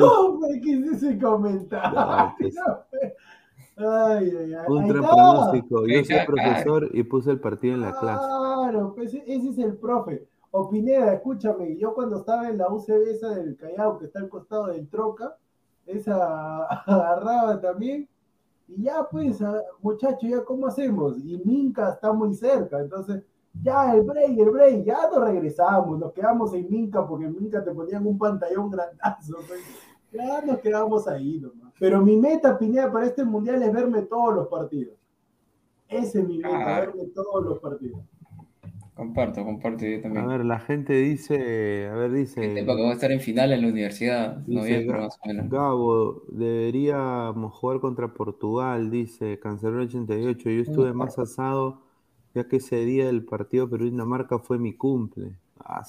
no, 0.00 0.40
¿qué 0.60 0.72
es 0.72 0.86
ese 0.94 1.16
comentario? 1.20 2.34
Pues. 2.38 2.56
Ay, 3.76 4.30
ay, 4.38 4.54
ay. 4.54 4.66
Un 4.68 4.86
pronóstico. 4.86 5.86
Yo 5.86 6.04
soy 6.04 6.18
profesor 6.26 6.90
y 6.92 7.02
puse 7.04 7.30
el 7.30 7.40
partido 7.40 7.74
en 7.74 7.80
la 7.80 7.98
clase. 7.98 8.26
Claro, 8.26 8.92
pues 8.94 9.14
ese 9.14 9.48
es 9.48 9.58
el 9.58 9.76
profe. 9.76 10.28
O 10.50 10.68
Pineda, 10.68 11.14
escúchame, 11.14 11.78
yo 11.78 11.94
cuando 11.94 12.18
estaba 12.18 12.50
en 12.50 12.58
la 12.58 12.68
UCB 12.68 13.08
esa 13.08 13.30
del 13.30 13.56
Callao, 13.56 13.98
que 13.98 14.04
está 14.04 14.18
al 14.18 14.28
costado 14.28 14.66
del 14.66 14.88
Troca, 14.88 15.36
esa 15.86 16.64
agarraba 16.66 17.60
también. 17.60 18.08
Y 18.76 18.84
ya, 18.84 19.06
pues, 19.10 19.38
muchachos, 19.80 20.28
¿ya 20.28 20.44
cómo 20.44 20.66
hacemos? 20.66 21.18
Y 21.18 21.40
Minca 21.44 21.90
está 21.90 22.12
muy 22.12 22.34
cerca, 22.34 22.80
entonces, 22.80 23.22
ya, 23.62 23.94
el 23.94 24.02
break, 24.02 24.38
el 24.38 24.50
break, 24.50 24.84
ya 24.84 25.08
nos 25.10 25.24
regresamos, 25.24 25.98
nos 25.98 26.12
quedamos 26.12 26.54
en 26.54 26.70
Minca, 26.70 27.06
porque 27.06 27.26
en 27.26 27.36
Minca 27.36 27.62
te 27.62 27.72
ponían 27.72 28.06
un 28.06 28.16
pantallón 28.16 28.70
grandazo, 28.70 29.36
pues. 29.46 29.60
ya 30.12 30.40
nos 30.42 30.58
quedamos 30.60 31.06
ahí 31.06 31.38
nomás. 31.38 31.72
Pero 31.78 32.00
mi 32.00 32.16
meta, 32.16 32.58
Pineda, 32.58 32.90
para 32.90 33.06
este 33.06 33.24
mundial 33.24 33.62
es 33.62 33.72
verme 33.72 34.02
todos 34.02 34.34
los 34.34 34.48
partidos. 34.48 34.96
Ese 35.88 36.20
es 36.20 36.26
mi 36.26 36.38
meta, 36.38 36.80
verme 36.80 37.06
todos 37.14 37.44
los 37.44 37.58
partidos. 37.58 38.00
Comparto, 39.02 39.44
comparto 39.44 39.84
yo 39.84 40.00
también. 40.00 40.24
A 40.24 40.28
ver, 40.28 40.44
la 40.44 40.60
gente 40.60 40.92
dice, 40.92 41.88
a 41.88 41.94
ver, 41.96 42.12
dice... 42.12 42.54
que 42.54 42.62
va 42.64 42.74
a 42.74 42.92
estar 42.92 43.10
en 43.10 43.18
final 43.18 43.52
en 43.52 43.62
la 43.62 43.68
universidad, 43.68 44.46
no 44.46 44.60
más 44.94 45.18
o 45.20 45.26
menos. 45.26 45.50
Gabo, 45.50 46.22
deberíamos 46.28 47.52
jugar 47.52 47.80
contra 47.80 48.14
Portugal, 48.14 48.92
dice 48.92 49.40
Cancelero 49.40 49.82
88. 49.82 50.50
Yo 50.50 50.62
estuve 50.62 50.92
más 50.92 51.18
asado, 51.18 51.82
ya 52.32 52.46
que 52.46 52.58
ese 52.58 52.84
día 52.84 53.06
del 53.06 53.24
partido 53.24 53.68
Perú-Dinamarca 53.68 54.38
fue 54.38 54.60
mi 54.60 54.72
cumple. 54.74 55.36
Ah, 55.58 55.82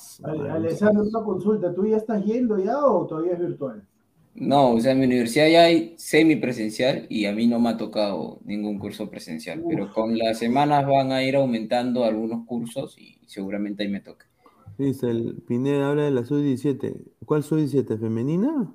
Alessandro, 0.52 1.03
una 1.03 1.23
consulta, 1.23 1.72
¿tú 1.72 1.85
ya 1.85 1.98
estás 1.98 2.26
yendo 2.26 2.57
ya 2.57 2.84
o 2.84 3.06
todavía 3.06 3.34
es 3.34 3.40
virtual? 3.40 3.88
No, 4.35 4.72
o 4.72 4.80
sea, 4.80 4.93
en 4.93 4.99
mi 4.99 5.05
universidad 5.05 5.47
ya 5.47 5.64
hay 5.65 5.93
semipresencial 5.97 7.05
y 7.07 7.26
a 7.26 7.34
mí 7.34 7.45
no 7.45 7.60
me 7.60 7.69
ha 7.69 7.77
tocado 7.77 8.39
ningún 8.43 8.80
curso 8.80 9.10
presencial, 9.10 9.64
pero 9.69 9.93
con 9.93 10.18
las 10.18 10.39
semanas 10.39 10.88
van 10.88 11.11
a 11.11 11.23
ir 11.23 11.35
aumentando 11.35 12.03
algunos 12.03 12.45
cursos 12.47 12.97
y 12.97 13.19
seguramente 13.27 13.84
ahí 13.84 13.89
me 13.89 13.99
toque. 13.99 14.26
Dice, 14.77 15.11
el 15.11 15.43
Pineda 15.47 15.89
habla 15.89 16.03
de 16.03 16.11
la 16.11 16.26
sub-17. 16.26 17.11
¿Cuál 17.26 17.43
sub-17? 17.43 17.99
¿Femenina? 17.99 18.73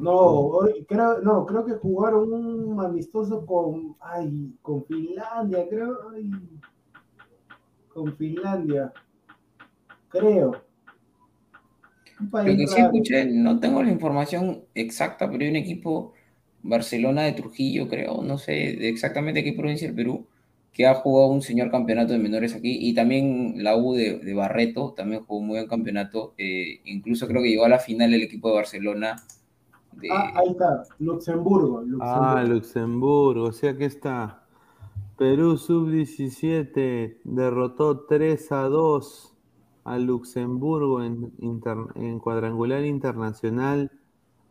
No, 0.00 0.12
hoy, 0.12 0.84
creo, 0.88 1.20
no, 1.22 1.46
creo 1.46 1.64
que 1.64 1.74
jugaron 1.74 2.32
un 2.32 2.84
amistoso 2.84 3.46
con, 3.46 3.96
ay, 4.00 4.58
con 4.62 4.84
Finlandia, 4.84 5.66
creo, 5.68 5.96
con 7.88 8.14
Finlandia, 8.16 8.92
creo. 10.08 10.65
Lo 12.18 12.44
que 12.44 12.66
sí 12.66 12.80
escuché, 12.80 13.26
no 13.26 13.60
tengo 13.60 13.82
la 13.82 13.90
información 13.90 14.62
exacta, 14.74 15.30
pero 15.30 15.44
hay 15.44 15.50
un 15.50 15.56
equipo, 15.56 16.14
Barcelona 16.62 17.22
de 17.22 17.32
Trujillo, 17.32 17.88
creo, 17.88 18.22
no 18.22 18.38
sé 18.38 18.88
exactamente 18.88 19.44
qué 19.44 19.52
provincia 19.52 19.86
del 19.86 19.96
Perú, 19.96 20.26
que 20.72 20.86
ha 20.86 20.94
jugado 20.94 21.28
un 21.28 21.42
señor 21.42 21.70
campeonato 21.70 22.12
de 22.12 22.18
menores 22.18 22.54
aquí, 22.54 22.78
y 22.80 22.94
también 22.94 23.62
la 23.62 23.76
U 23.76 23.94
de, 23.94 24.34
Barreto 24.34 24.94
también 24.96 25.24
jugó 25.24 25.40
un 25.40 25.46
muy 25.46 25.58
buen 25.58 25.68
campeonato, 25.68 26.34
eh, 26.38 26.80
incluso 26.84 27.26
creo 27.26 27.42
que 27.42 27.50
llegó 27.50 27.64
a 27.64 27.70
la 27.70 27.78
final 27.78 28.12
el 28.14 28.22
equipo 28.22 28.48
de 28.48 28.56
Barcelona. 28.56 29.16
Ah, 30.10 30.32
ahí 30.34 30.50
está, 30.50 30.82
Luxemburgo, 30.98 31.82
Luxemburgo. 31.82 32.02
Ah, 32.02 32.44
Luxemburgo, 32.46 33.44
o 33.44 33.52
sea 33.52 33.76
que 33.76 33.86
está. 33.86 34.42
Perú 35.16 35.56
sub-17 35.56 37.18
derrotó 37.24 38.00
3 38.00 38.52
a 38.52 38.62
2 38.64 39.35
a 39.86 39.98
Luxemburgo 39.98 41.02
en, 41.02 41.32
en 41.94 42.18
cuadrangular 42.18 42.84
internacional 42.84 43.92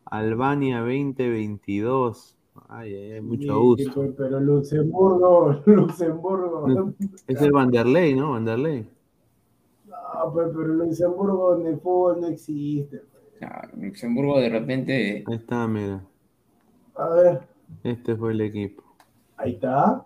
Albania 0.06 0.80
2022. 0.80 2.36
Ay, 2.68 2.94
ay, 2.94 3.20
mucho 3.20 3.60
gusto. 3.60 3.92
Pues, 3.94 4.12
pero 4.16 4.40
Luxemburgo, 4.40 5.60
Luxemburgo. 5.66 6.94
Es 7.26 7.42
el 7.42 7.52
Vanderlei, 7.52 8.14
¿no? 8.14 8.30
Vanderlei. 8.30 8.88
No, 9.86 10.32
pues, 10.32 10.48
pero 10.56 10.68
Luxemburgo 10.68 11.60
en 11.60 11.66
el 11.66 11.80
fútbol 11.80 12.22
no 12.22 12.28
existe. 12.28 13.02
Pues. 13.38 13.50
Luxemburgo 13.76 14.40
de 14.40 14.48
repente. 14.48 15.24
Ahí 15.26 15.36
está, 15.36 15.68
mira. 15.68 16.02
A 16.94 17.08
ver. 17.10 17.40
Este 17.84 18.16
fue 18.16 18.32
el 18.32 18.40
equipo. 18.40 18.82
Ahí 19.36 19.52
está. 19.52 20.02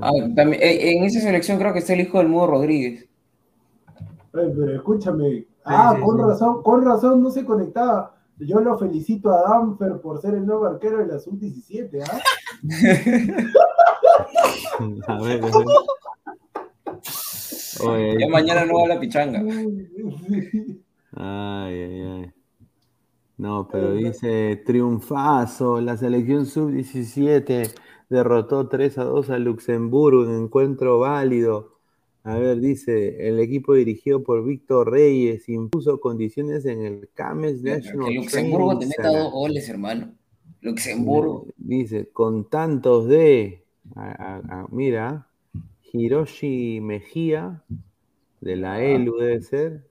Ah, 0.00 0.10
también, 0.34 0.60
eh, 0.62 0.96
en 0.96 1.04
esa 1.04 1.20
selección 1.20 1.58
creo 1.58 1.72
que 1.72 1.78
está 1.78 1.92
el 1.92 2.00
hijo 2.00 2.18
del 2.18 2.28
Mudo 2.28 2.48
Rodríguez 2.48 3.08
pero 4.32 4.74
escúchame. 4.74 5.46
Ah, 5.64 5.96
con 6.02 6.18
razón, 6.18 6.62
con 6.62 6.84
razón 6.84 7.22
no 7.22 7.30
se 7.30 7.44
conectaba. 7.44 8.16
yo 8.38 8.60
lo 8.60 8.78
felicito 8.78 9.30
a 9.30 9.42
Danfer 9.42 10.00
por 10.00 10.20
ser 10.20 10.34
el 10.34 10.46
nuevo 10.46 10.64
arquero 10.66 10.98
de 10.98 11.06
la 11.06 11.18
sub-17, 11.18 12.02
¿ah? 12.02 12.20
A 15.06 15.20
ver, 15.22 15.44
a 15.44 15.46
ver. 15.46 15.52
Oye, 17.84 18.16
Ya 18.18 18.28
mañana 18.28 18.64
no 18.64 18.80
va 18.80 18.88
la 18.88 18.98
pichanga. 19.00 19.40
Ay, 21.14 21.74
ay, 21.74 22.00
ay. 22.02 22.32
No, 23.36 23.68
pero 23.70 23.92
dice 23.92 24.62
triunfazo. 24.64 25.80
La 25.80 25.96
selección 25.96 26.46
sub-17 26.46 27.72
derrotó 28.08 28.68
3 28.68 28.98
a 28.98 29.04
2 29.04 29.30
a 29.30 29.38
Luxemburgo 29.38 30.24
en 30.24 30.44
encuentro 30.44 30.98
válido. 31.00 31.71
A 32.24 32.36
ver, 32.38 32.60
dice, 32.60 33.28
el 33.28 33.40
equipo 33.40 33.74
dirigido 33.74 34.22
por 34.22 34.44
Víctor 34.44 34.90
Reyes 34.92 35.48
impuso 35.48 35.98
condiciones 36.00 36.64
en 36.66 36.82
el 36.86 37.08
Cames 37.14 37.62
National 37.62 38.08
Que 38.08 38.14
Luxemburgo 38.14 38.78
te 38.78 38.86
meta 38.86 39.08
dos 39.08 39.32
goles, 39.32 39.68
hermano. 39.68 40.14
Luxemburgo. 40.60 41.46
Dice, 41.56 42.08
con 42.10 42.48
tantos 42.48 43.08
de, 43.08 43.64
a- 43.96 44.36
a- 44.36 44.60
a- 44.60 44.66
mira, 44.70 45.26
Hiroshi 45.92 46.80
Mejía, 46.80 47.64
de 48.40 48.56
la 48.56 48.82
ELU 48.84 49.16
debe 49.18 49.42
ser, 49.42 49.90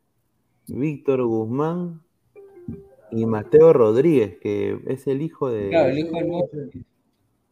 Víctor 0.68 1.26
Guzmán 1.26 2.02
y 3.12 3.26
Mateo 3.26 3.74
Rodríguez, 3.74 4.38
que 4.40 4.80
es 4.88 5.06
el 5.08 5.22
hijo 5.22 5.50
de... 5.50 5.68
Claro, 5.70 5.90
el 5.90 6.00
hijo 6.00 6.16
del 6.16 6.28
mundo. 6.28 6.48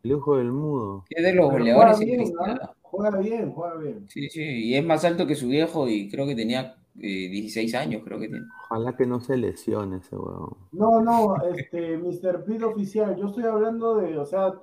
el 0.03 0.11
hijo 0.11 0.37
del 0.37 0.51
mudo. 0.53 1.03
Es 1.09 1.21
de 1.23 1.33
los 1.33 1.51
goleadores. 1.51 1.99
¿ah? 2.45 2.73
Juega 2.91 3.19
bien, 3.19 3.51
juega 3.51 3.75
bien. 3.75 4.07
Sí, 4.07 4.29
sí, 4.29 4.41
y 4.41 4.75
es 4.75 4.83
más 4.83 5.05
alto 5.05 5.27
que 5.27 5.35
su 5.35 5.47
viejo 5.47 5.87
y 5.87 6.09
creo 6.09 6.25
que 6.25 6.35
tenía 6.35 6.75
eh, 6.97 7.29
16 7.29 7.75
años, 7.75 8.01
creo 8.03 8.19
que 8.19 8.27
tiene. 8.27 8.45
Ojalá 8.63 8.95
que 8.95 9.05
no 9.05 9.19
se 9.19 9.37
lesione 9.37 9.97
ese 9.97 10.15
huevón. 10.15 10.57
No, 10.71 10.99
no, 11.01 11.35
este, 11.55 11.97
Mr. 11.99 12.43
Pid 12.43 12.65
oficial, 12.65 13.15
yo 13.15 13.27
estoy 13.27 13.43
hablando 13.43 13.97
de, 13.97 14.17
o 14.17 14.25
sea, 14.25 14.53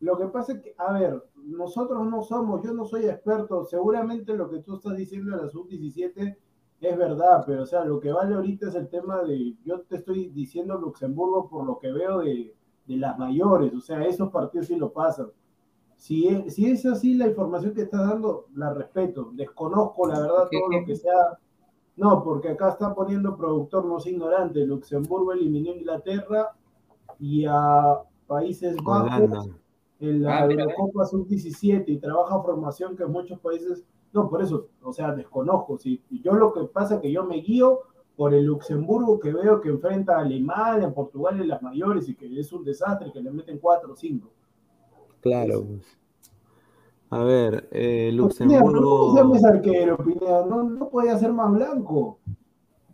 lo 0.00 0.18
que 0.18 0.26
pasa 0.26 0.54
es 0.54 0.62
que, 0.62 0.74
a 0.76 0.92
ver, 0.92 1.22
nosotros 1.36 2.04
no 2.10 2.22
somos, 2.22 2.62
yo 2.64 2.74
no 2.74 2.84
soy 2.84 3.06
experto, 3.06 3.64
seguramente 3.64 4.34
lo 4.34 4.50
que 4.50 4.58
tú 4.58 4.76
estás 4.76 4.96
diciendo 4.96 5.36
de 5.36 5.44
la 5.44 5.48
sub-17 5.48 6.36
es 6.80 6.98
verdad, 6.98 7.44
pero 7.46 7.62
o 7.62 7.66
sea, 7.66 7.84
lo 7.84 8.00
que 8.00 8.12
vale 8.12 8.34
ahorita 8.34 8.68
es 8.68 8.74
el 8.74 8.88
tema 8.88 9.22
de, 9.22 9.54
yo 9.64 9.80
te 9.82 9.96
estoy 9.96 10.28
diciendo 10.30 10.76
Luxemburgo 10.76 11.48
por 11.48 11.64
lo 11.64 11.78
que 11.78 11.90
veo 11.92 12.18
de, 12.18 12.54
de 12.84 12.96
las 12.96 13.16
mayores, 13.16 13.72
o 13.72 13.80
sea, 13.80 14.04
esos 14.04 14.30
partidos 14.30 14.66
sí 14.66 14.76
lo 14.76 14.92
pasan. 14.92 15.28
Si 15.96 16.28
es, 16.28 16.54
si 16.54 16.70
es 16.70 16.84
así 16.86 17.14
la 17.14 17.26
información 17.26 17.74
que 17.74 17.82
estás 17.82 18.08
dando, 18.08 18.46
la 18.54 18.72
respeto, 18.72 19.30
desconozco 19.32 20.06
la 20.06 20.20
verdad 20.20 20.48
todo 20.50 20.68
lo 20.70 20.84
que 20.84 20.94
sea 20.94 21.38
no, 21.96 22.22
porque 22.22 22.50
acá 22.50 22.70
está 22.70 22.94
poniendo 22.94 23.36
productor 23.36 23.86
no 23.86 23.98
es 23.98 24.06
ignorante. 24.06 24.66
Luxemburgo 24.66 25.32
eliminó 25.32 25.70
a 25.70 25.76
Inglaterra 25.76 26.54
y 27.18 27.46
a 27.46 28.02
Países 28.26 28.76
Bajos 28.84 29.12
Holanda. 29.12 29.44
en 30.00 30.22
la 30.22 30.38
Ah, 30.38 30.46
mira, 30.46 30.64
Eurocopa 30.64 31.06
Sub-17 31.06 31.84
y 31.86 31.98
trabaja 31.98 32.42
formación 32.42 32.96
que 32.96 33.04
en 33.04 33.12
muchos 33.12 33.40
países. 33.40 33.84
No, 34.12 34.28
por 34.28 34.42
eso, 34.42 34.68
o 34.82 34.92
sea, 34.92 35.14
desconozco. 35.14 35.78
Sí. 35.78 36.02
Yo 36.10 36.34
lo 36.34 36.52
que 36.52 36.64
pasa 36.64 36.96
es 36.96 37.00
que 37.00 37.10
yo 37.10 37.24
me 37.24 37.36
guío 37.36 37.80
por 38.14 38.34
el 38.34 38.44
Luxemburgo 38.44 39.18
que 39.18 39.32
veo 39.32 39.60
que 39.62 39.70
enfrenta 39.70 40.16
a 40.16 40.20
Alemania, 40.20 40.92
Portugal 40.92 41.40
en 41.40 41.48
las 41.48 41.62
mayores 41.62 42.08
y 42.08 42.14
que 42.14 42.26
es 42.38 42.52
un 42.52 42.62
desastre, 42.62 43.10
que 43.10 43.20
le 43.20 43.30
meten 43.30 43.58
4 43.58 43.92
o 43.92 43.96
5. 43.96 44.28
Claro. 45.30 45.64
pues. 45.66 45.98
A 47.10 47.22
ver, 47.22 47.68
eh, 47.70 48.10
Pineda, 48.10 48.28
pero 48.28 48.34
¿cómo 48.64 48.72
Luxemburgo... 48.72 49.12
se 49.12 49.18
llama 49.20 49.36
ese 49.36 49.46
arquero, 49.46 49.96
Pineda? 49.98 50.46
No, 50.46 50.62
no 50.64 50.88
podía 50.88 51.16
ser 51.18 51.32
más 51.32 51.52
blanco. 51.52 52.18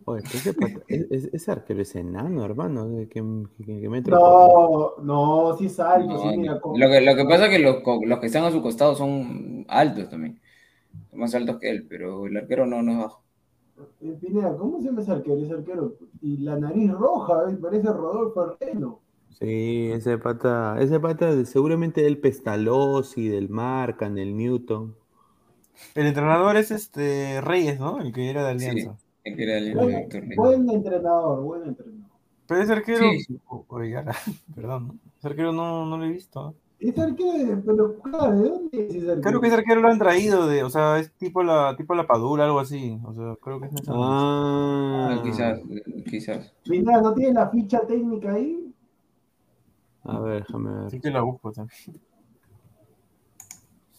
Oye, 0.05 0.23
ese, 0.25 0.51
es- 0.89 1.31
es- 1.33 1.49
arquero 1.49 1.81
es 1.81 1.95
enano, 1.97 2.45
hermano. 2.45 2.89
que, 3.09 3.09
que- 3.09 3.81
que 3.81 3.89
mete- 3.89 4.11
No, 4.11 4.97
no, 5.03 5.57
sí 5.57 5.67
es 5.67 5.81
alto, 5.81 6.09
No, 6.09 6.19
sí, 6.19 6.29
no. 6.29 6.37
mira, 6.37 6.61
con- 6.61 6.79
Lo 6.79 6.89
que, 6.91 7.01
lo 7.01 7.15
que 7.17 7.25
pasa 7.25 7.47
es 7.47 7.51
que 7.51 7.59
los, 7.61 7.77
los 8.07 8.19
que 8.19 8.27
están 8.27 8.45
a 8.45 8.51
su 8.51 8.61
costado 8.61 8.95
son 8.95 9.65
altos 9.69 10.09
también. 10.11 10.41
Son 11.11 11.21
más 11.21 11.35
altos 11.35 11.59
que 11.59 11.71
él, 11.71 11.87
pero 11.89 12.27
el 12.27 12.37
arquero 12.37 12.67
no, 12.67 12.83
no 12.83 12.93
es 12.93 12.99
bajo. 12.99 13.23
Eh, 14.03 14.17
Pineda, 14.21 14.57
¿cómo 14.57 14.79
se 14.79 14.87
llama 14.87 15.01
ese 15.01 15.13
arquero? 15.13 15.37
Ese 15.41 15.53
arquero. 15.55 15.95
Y 16.21 16.37
la 16.39 16.59
nariz 16.59 16.91
roja, 16.93 17.45
¿eh? 17.49 17.55
parece 17.55 17.89
Rodolfo 17.93 18.53
Herrero. 18.61 19.01
Sí, 19.39 19.91
ese 19.93 20.19
pata, 20.19 20.77
ese 20.81 21.01
pata 21.01 21.35
de- 21.35 21.47
seguramente 21.47 22.03
del 22.03 22.19
Pestalozzi, 22.19 23.29
del 23.29 23.49
Marcan, 23.49 24.15
del 24.15 24.37
Newton. 24.37 24.95
El 25.95 26.07
entrenador 26.07 26.57
es 26.57 26.71
este 26.71 27.41
Reyes, 27.41 27.81
¿no? 27.81 28.01
El 28.01 28.13
que 28.13 28.31
era 28.31 28.45
de 28.45 28.51
Alianza. 28.53 28.97
El 29.25 29.37
que 29.37 29.43
era 29.45 29.75
Buen, 29.81 29.97
Víctor 29.97 30.21
Reyes. 30.21 30.37
buen 30.37 30.71
entrenador, 30.71 31.43
buen 31.43 31.63
entrenador. 31.69 32.03
Pero 32.47 32.63
ese 32.63 32.73
arquero. 32.73 32.99
Sí. 33.27 33.39
Oiga, 33.69 34.05
perdón. 34.55 34.87
¿no? 34.89 34.95
Ese 35.19 35.29
arquero 35.29 35.53
no, 35.53 35.87
no 35.87 35.97
lo 35.99 36.05
he 36.05 36.09
visto. 36.11 36.55
Ese 36.79 37.01
arquero, 37.01 37.63
pero 37.65 37.99
claro, 38.01 38.41
¿de 38.41 38.49
dónde 38.51 38.69
es 38.89 38.95
ese 38.95 38.99
arquero? 39.13 39.21
Creo 39.23 39.41
que 39.41 39.47
ese 39.47 39.57
arquero 39.57 39.81
lo 39.81 39.89
han 39.89 39.99
traído 39.99 40.47
de. 40.49 40.65
O 40.65 40.71
sea, 40.71 40.99
es 40.99 41.13
tipo 41.13 41.43
la, 41.45 41.77
tipo 41.77 41.95
la 41.95 42.07
Padula, 42.09 42.45
algo 42.45 42.59
así. 42.59 42.99
O 43.05 43.15
sea, 43.15 43.37
creo 43.41 43.61
que 43.61 43.67
es 43.69 43.73
esa- 43.75 43.93
Ah, 43.95 45.09
Ah, 45.17 45.21
quizás, 45.23 45.61
quizás. 46.11 46.53
Pineda, 46.65 47.01
¿no 47.01 47.15
tiene 47.15 47.35
la 47.35 47.49
ficha 47.51 47.81
técnica 47.87 48.33
ahí? 48.33 48.72
A 50.05 50.21
ver, 50.21 50.45
déjame 50.45 50.81
ver. 50.81 50.91
Sí 50.91 51.01
que 51.01 51.11
la 51.11 51.23
busco 51.23 51.53
también. 51.53 51.79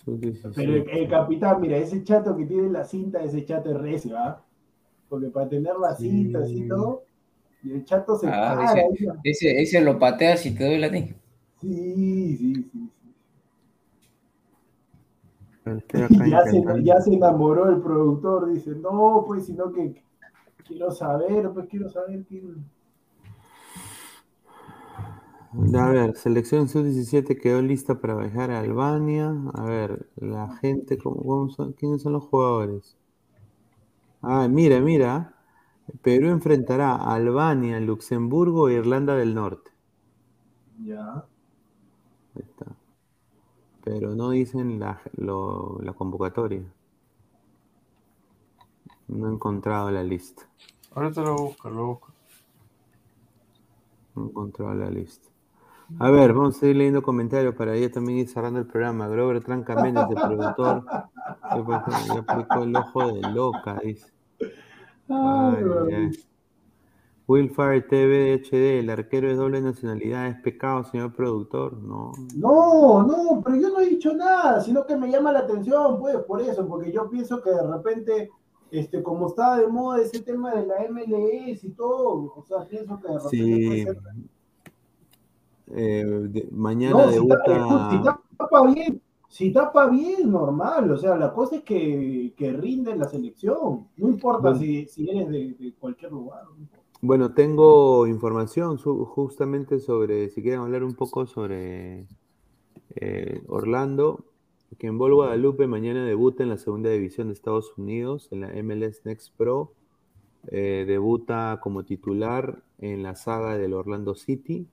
Sub-17. 0.03 0.51
Pero 0.55 0.73
el, 0.73 0.89
el 0.89 1.09
capitán, 1.09 1.61
mira, 1.61 1.77
ese 1.77 2.03
chato 2.03 2.35
que 2.35 2.45
tiene 2.45 2.69
la 2.69 2.83
cinta, 2.83 3.23
ese 3.23 3.45
chato 3.45 3.71
es 3.71 3.77
recio, 3.77 4.17
¿ah? 4.17 4.43
Porque 5.07 5.27
para 5.27 5.47
tener 5.47 5.75
la 5.77 5.95
cinta 5.95 6.39
así 6.39 6.63
y 6.63 6.67
todo, 6.67 7.03
y 7.63 7.71
el 7.71 7.85
chato 7.85 8.17
se 8.17 8.27
Ah, 8.27 8.55
para 8.55 8.81
ese, 8.81 9.07
ese, 9.23 9.61
ese 9.61 9.81
lo 9.81 9.97
pateas 9.97 10.45
y 10.45 10.55
te 10.55 10.65
duele 10.65 10.85
a 10.87 10.91
ti. 10.91 11.15
Sí, 11.61 12.37
sí, 12.37 12.55
sí. 12.55 12.69
sí. 12.73 12.89
Ya 16.29 16.41
se, 16.43 16.61
ya 16.83 16.99
se 16.99 17.13
enamoró 17.13 17.69
el 17.69 17.81
productor, 17.81 18.51
dice, 18.51 18.71
no, 18.71 19.23
pues, 19.25 19.45
sino 19.45 19.71
que 19.71 20.03
quiero 20.67 20.91
saber, 20.91 21.49
pues 21.51 21.67
quiero 21.69 21.89
saber 21.89 22.25
quién. 22.25 22.65
A 25.53 25.89
ver, 25.89 26.15
selección 26.17 26.67
sub-17 26.67 27.37
quedó 27.37 27.61
lista 27.61 27.99
para 27.99 28.15
viajar 28.15 28.51
a 28.51 28.59
Albania. 28.59 29.33
A 29.53 29.63
ver, 29.63 30.07
la 30.15 30.57
gente, 30.57 30.97
¿cómo, 30.97 31.23
cómo 31.23 31.49
son? 31.49 31.73
¿quiénes 31.73 32.01
son 32.01 32.13
los 32.13 32.23
jugadores? 32.25 32.97
Ah, 34.23 34.47
mira, 34.47 34.79
mira. 34.79 35.35
Perú 36.01 36.29
enfrentará 36.29 36.95
a 36.95 37.13
Albania, 37.13 37.79
Luxemburgo 37.79 38.67
e 38.69 38.73
Irlanda 38.73 39.15
del 39.15 39.35
Norte. 39.35 39.69
Ya. 40.85 41.27
Ahí 42.35 42.43
está. 42.43 42.75
Pero 43.83 44.15
no 44.15 44.31
dicen 44.31 44.79
la, 44.79 44.99
lo- 45.17 45.77
la 45.83 45.93
convocatoria. 45.93 46.63
No 49.07 49.29
he 49.29 49.31
encontrado 49.31 49.89
la 49.91 50.03
lista. 50.03 50.49
Ahorita 50.95 51.21
lo 51.23 51.35
busco, 51.35 51.69
lo 51.69 51.85
busco. 51.87 52.13
No 54.15 54.23
he 54.23 54.25
encontrado 54.29 54.73
la 54.73 54.89
lista. 54.89 55.29
A 55.99 56.09
ver, 56.11 56.33
vamos 56.33 56.57
a 56.57 56.59
seguir 56.59 56.77
leyendo 56.77 57.01
comentarios 57.03 57.55
para 57.55 57.77
ya 57.77 57.91
también 57.91 58.19
ir 58.19 58.27
cerrando 58.29 58.59
el 58.59 58.65
programa. 58.67 59.07
Grover 59.07 59.43
Tranca 59.43 59.75
Méndez, 59.81 60.05
el 60.09 60.15
productor. 60.15 60.85
Ya 60.87 62.23
aplicó 62.27 62.63
el 62.63 62.75
ojo 62.75 63.13
de 63.13 63.21
loca, 63.31 63.79
dice. 63.83 64.11
Ay, 65.09 65.57
ay, 65.57 65.93
ay. 65.93 66.11
Willfire 67.25 67.81
TV 67.81 68.33
HD, 68.43 68.79
el 68.79 68.89
arquero 68.89 69.31
es 69.31 69.37
doble 69.37 69.61
nacionalidad, 69.61 70.27
¿es 70.27 70.35
pecado, 70.41 70.83
señor 70.83 71.13
productor? 71.13 71.81
No. 71.81 72.11
No, 72.35 73.03
no, 73.03 73.41
pero 73.43 73.55
yo 73.55 73.69
no 73.69 73.79
he 73.79 73.87
dicho 73.89 74.13
nada, 74.13 74.59
sino 74.59 74.85
que 74.85 74.97
me 74.97 75.09
llama 75.09 75.31
la 75.31 75.39
atención, 75.39 75.99
pues, 75.99 76.17
por 76.27 76.41
eso, 76.41 76.67
porque 76.67 76.91
yo 76.91 77.09
pienso 77.09 77.41
que 77.41 77.49
de 77.51 77.65
repente, 77.65 78.29
este, 78.71 79.01
como 79.01 79.27
está 79.27 79.55
de 79.57 79.67
moda 79.67 80.01
ese 80.01 80.19
tema 80.21 80.53
de 80.53 80.65
la 80.65 80.75
MLS 80.89 81.63
y 81.63 81.69
todo, 81.69 82.33
o 82.35 82.43
sea, 82.45 82.67
pienso 82.67 82.99
que 82.99 83.07
de 83.07 83.13
repente 83.13 83.29
Sí. 83.29 83.65
puede 83.67 83.83
ser 83.83 83.97
Eh, 85.75 86.03
de- 86.29 86.47
mañana 86.51 87.05
No, 87.05 87.07
si, 87.07 87.13
debuta. 87.15 87.43
tapa, 87.45 87.91
si 87.91 88.01
tapa 88.37 88.73
bien, 88.73 89.01
si 89.29 89.53
tapa 89.53 89.87
bien, 89.89 90.31
normal. 90.31 90.91
O 90.91 90.97
sea, 90.97 91.15
la 91.15 91.33
cosa 91.33 91.57
es 91.57 91.63
que, 91.63 92.33
que 92.35 92.51
rinde 92.53 92.91
en 92.91 92.99
la 92.99 93.07
selección. 93.07 93.87
No 93.97 94.07
importa 94.09 94.49
Bueno. 94.49 94.59
si, 94.59 94.85
si 94.87 95.09
eres 95.09 95.29
de, 95.29 95.53
de 95.59 95.73
cualquier 95.79 96.11
lugar. 96.11 96.43
no. 96.57 96.67
Bueno, 97.05 97.33
tengo 97.33 98.07
información 98.07 98.77
su- 98.77 99.03
justamente 99.05 99.79
sobre, 99.79 100.29
si 100.29 100.41
quieren 100.41 100.61
hablar 100.61 100.85
un 100.85 100.93
poco 100.95 101.25
sobre 101.25 102.07
eh, 102.95 103.41
Orlando, 103.47 104.23
que 104.77 104.87
en 104.87 104.97
Bol 104.97 105.13
Guadalupe 105.13 105.67
mañana 105.67 106.05
debuta 106.05 106.43
en 106.43 106.49
la 106.49 106.57
segunda 106.57 106.89
división 106.89 107.27
de 107.27 107.33
Estados 107.33 107.73
Unidos, 107.77 108.29
en 108.31 108.41
la 108.41 108.53
MLS 108.63 109.01
Next 109.05 109.35
Pro. 109.35 109.73
Eh, 110.47 110.85
debuta 110.87 111.59
como 111.61 111.83
titular 111.83 112.63
en 112.79 113.03
la 113.03 113.15
saga 113.15 113.57
del 113.57 113.73
Orlando 113.73 114.15
City. 114.15 114.67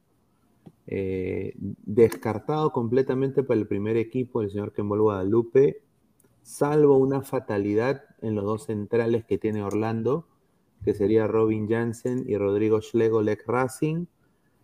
Eh, 0.87 1.55
descartado 1.59 2.73
completamente 2.73 3.43
para 3.43 3.61
el 3.61 3.67
primer 3.67 3.97
equipo 3.97 4.43
el 4.43 4.51
señor 4.51 4.73
Kembol 4.73 5.03
Guadalupe, 5.03 5.83
salvo 6.43 6.97
una 6.97 7.23
fatalidad 7.23 8.03
en 8.23 8.35
los 8.35 8.45
dos 8.45 8.65
centrales 8.65 9.25
que 9.25 9.39
tiene 9.39 9.63
Orlando, 9.63 10.27
que 10.85 10.95
sería 10.95 11.27
Robin 11.27 11.69
Jansen 11.69 12.25
y 12.27 12.37
Rodrigo 12.37 12.81
Schlegolek 12.81 13.47
Racing. 13.47 14.07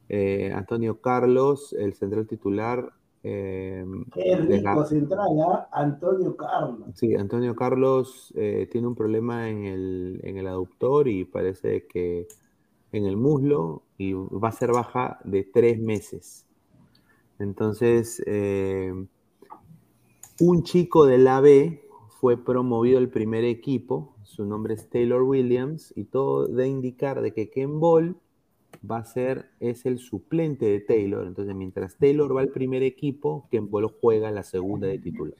Eh, 0.09 0.53
Antonio 0.55 1.01
Carlos, 1.01 1.73
el 1.73 1.95
central 1.95 2.27
titular. 2.27 2.93
Eh, 3.23 3.85
Qué 4.13 4.37
rico 4.37 4.85
central, 4.85 5.29
¿ah? 5.49 5.69
Antonio 5.73 6.37
Carlos. 6.37 6.89
Sí, 6.95 7.15
Antonio 7.15 7.57
Carlos 7.57 8.33
eh, 8.37 8.69
tiene 8.71 8.87
un 8.87 8.95
problema 8.95 9.49
en 9.49 9.65
el, 9.65 10.21
en 10.23 10.39
el 10.39 10.47
aductor 10.47 11.09
y 11.09 11.25
parece 11.25 11.87
que 11.87 12.29
en 12.97 13.07
el 13.07 13.17
muslo 13.17 13.83
y 13.99 14.13
va 14.13 14.49
a 14.49 14.53
ser 14.53 14.73
baja 14.73 15.19
de 15.25 15.45
tres 15.45 15.79
meses. 15.79 16.47
Entonces, 17.39 18.23
eh, 18.27 18.93
un 20.41 20.63
chico 20.63 21.07
del 21.07 21.27
AB 21.29 21.81
fue 22.21 22.43
promovido 22.43 22.99
al 22.99 23.09
primer 23.09 23.45
equipo, 23.45 24.15
su 24.23 24.45
nombre 24.45 24.75
es 24.75 24.89
Taylor 24.91 25.23
Williams 25.23 25.93
y 25.97 26.05
todo 26.05 26.47
de 26.47 26.67
indicar 26.69 27.21
de 27.23 27.33
que 27.33 27.51
Ken 27.51 27.79
Ball 27.81 28.17
va 28.89 28.99
a 28.99 29.05
ser, 29.05 29.47
es 29.61 29.87
el 29.87 29.99
suplente 29.99 30.67
de 30.67 30.81
Taylor. 30.81 31.27
Entonces, 31.27 31.55
mientras 31.55 31.97
Taylor 31.97 32.37
va 32.37 32.41
al 32.41 32.49
primer 32.49 32.83
equipo, 32.83 33.49
Ken 33.51 33.71
Ball 33.71 33.87
juega 34.01 34.31
la 34.31 34.43
segunda 34.43 34.87
de 34.87 34.99
titular. 34.99 35.39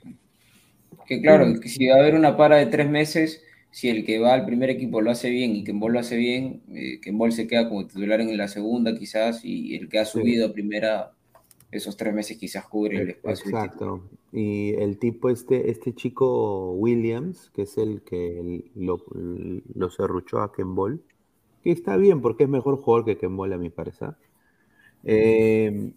Que 1.07 1.21
claro, 1.21 1.47
que 1.61 1.69
si 1.69 1.87
va 1.87 1.97
a 1.97 2.01
haber 2.01 2.15
una 2.15 2.37
para 2.37 2.57
de 2.57 2.67
tres 2.67 2.89
meses, 2.89 3.43
si 3.71 3.89
el 3.89 4.05
que 4.05 4.19
va 4.19 4.35
al 4.35 4.47
primer 4.47 4.71
equipo 4.71 5.01
lo 5.01 5.11
hace 5.11 5.31
bien 5.31 5.55
y 5.55 5.65
Kembol 5.65 5.93
lo 5.93 5.99
hace 5.99 6.17
bien, 6.17 6.63
eh, 6.73 7.01
Kembol 7.01 7.33
se 7.33 7.47
queda 7.47 7.69
como 7.69 7.87
titular 7.87 8.21
en 8.21 8.37
la 8.37 8.49
segunda 8.49 8.97
quizás 8.97 9.45
y 9.45 9.75
el 9.77 9.89
que 9.89 9.99
ha 9.99 10.05
subido 10.05 10.47
a 10.47 10.53
primera, 10.53 11.13
esos 11.71 11.97
tres 11.97 12.15
meses 12.15 12.39
quizás 12.39 12.67
cubre 12.67 13.03
el 13.03 13.11
espacio. 13.11 13.45
de 13.45 13.51
Exacto. 13.51 14.09
Y 14.33 14.71
el 14.75 14.99
tipo, 14.99 15.31
este, 15.31 15.71
este 15.71 15.95
chico 15.95 16.73
Williams, 16.73 17.51
que 17.55 17.63
es 17.63 17.77
el 17.79 18.03
que 18.03 18.65
lo, 18.75 19.05
lo 19.75 19.91
serruchó 19.91 20.41
a 20.41 20.53
Ken 20.53 20.75
Ball, 20.75 21.03
que 21.63 21.73
está 21.73 21.97
bien 21.97 22.21
porque 22.21 22.45
es 22.45 22.49
mejor 22.49 22.77
jugador 22.77 23.05
que 23.05 23.19
Ken 23.19 23.37
Ball 23.37 23.53
a 23.53 23.59
mi 23.59 23.71
parecer. 23.71 24.15
Eh, 25.05 25.93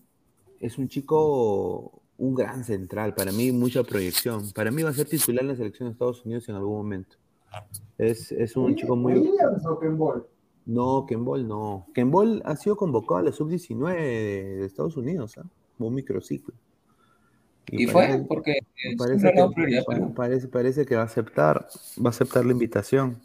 es 0.60 0.78
un 0.78 0.88
chico, 0.88 2.02
un 2.18 2.36
gran 2.36 2.64
central, 2.64 3.16
para 3.16 3.32
mí 3.32 3.52
mucha 3.52 3.84
proyección. 3.84 4.52
Para 4.52 4.72
mí 4.72 4.84
va 4.84 4.90
a 4.90 4.94
ser 4.94 5.08
titular 5.08 5.44
en 5.44 5.50
la 5.50 5.56
selección 5.56 5.88
de 5.88 5.94
Estados 5.94 6.26
Unidos 6.26 6.48
en 6.50 6.56
algún 6.56 6.78
momento. 6.78 7.18
Es, 7.98 8.32
es 8.32 8.56
un 8.56 8.76
chico 8.76 8.96
muy... 8.96 9.14
¿Williams 9.14 9.66
o 9.66 9.80
Ken 9.80 9.98
Ball? 9.98 10.26
No, 10.66 11.06
Ken 11.08 11.26
Ball 11.26 11.48
no. 11.48 11.88
Ken 11.94 12.12
Ball 12.12 12.42
ha 12.46 12.56
sido 12.56 12.76
convocado 12.76 13.18
a 13.18 13.24
la 13.24 13.32
sub-19 13.32 13.96
de, 13.96 14.56
de 14.58 14.66
Estados 14.66 14.96
Unidos, 14.98 15.38
¿ah? 15.38 15.46
un 15.80 15.96
microciclo. 15.96 16.54
Y 17.72 17.86
fue 17.88 18.24
porque 18.28 18.60
parece 18.98 19.32
que, 19.32 19.84
parece, 20.16 20.48
parece 20.48 20.86
que 20.86 20.96
va 20.96 21.02
a 21.02 21.06
aceptar, 21.06 21.68
va 22.04 22.08
a 22.08 22.10
aceptar 22.10 22.46
la 22.46 22.52
invitación. 22.52 23.20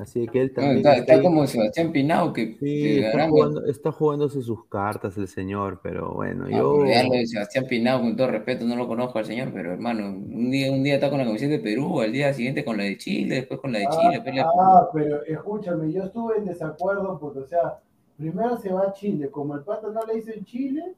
Así 0.00 0.26
que 0.28 0.40
él 0.40 0.52
No, 0.56 0.62
también 0.62 0.86
está, 0.86 1.20
como 1.20 1.46
Sebastián 1.46 1.92
Pinao, 1.92 2.32
que, 2.32 2.54
Sí, 2.54 2.58
que 2.60 2.98
está, 3.00 3.12
caramba, 3.12 3.30
jugando, 3.36 3.66
está 3.66 3.92
jugándose 3.92 4.40
sus 4.42 4.64
cartas 4.66 5.16
el 5.18 5.28
señor, 5.28 5.80
pero 5.82 6.14
bueno, 6.14 6.44
Ah, 6.46 6.56
yo... 6.56 6.82
pero 6.84 7.26
Sebastián 7.26 7.66
Pinao, 7.68 8.00
con 8.00 8.16
todo 8.16 8.28
respeto, 8.30 8.64
no 8.64 8.76
lo 8.76 8.88
conozco 8.88 9.18
al 9.18 9.26
señor, 9.26 9.50
pero 9.52 9.72
hermano, 9.72 10.08
un 10.08 10.50
día, 10.50 10.72
un 10.72 10.82
día 10.82 10.94
está 10.94 11.10
con 11.10 11.18
la 11.18 11.24
camiseta 11.26 11.52
de 11.52 11.58
Perú, 11.58 12.00
al 12.00 12.12
día 12.12 12.32
siguiente 12.32 12.64
con 12.64 12.78
la 12.78 12.84
de 12.84 12.96
Chile, 12.96 13.34
después 13.36 13.60
con 13.60 13.72
la 13.72 13.80
de 13.80 13.88
Chile, 13.88 14.42
Ah, 14.58 14.88
pero 14.94 15.22
escúchame, 15.24 15.92
yo 15.92 16.04
estuve 16.04 16.38
en 16.38 16.46
desacuerdo 16.46 17.18
porque, 17.20 17.40
o 17.40 17.46
sea, 17.46 17.78
primero 18.16 18.56
se 18.56 18.72
va 18.72 18.84
a 18.88 18.92
Chile, 18.92 19.28
como 19.30 19.54
el 19.54 19.60
pato 19.62 19.92
no 19.92 20.00
le 20.06 20.18
hizo 20.18 20.30
en 20.30 20.44
Chile, 20.44 20.94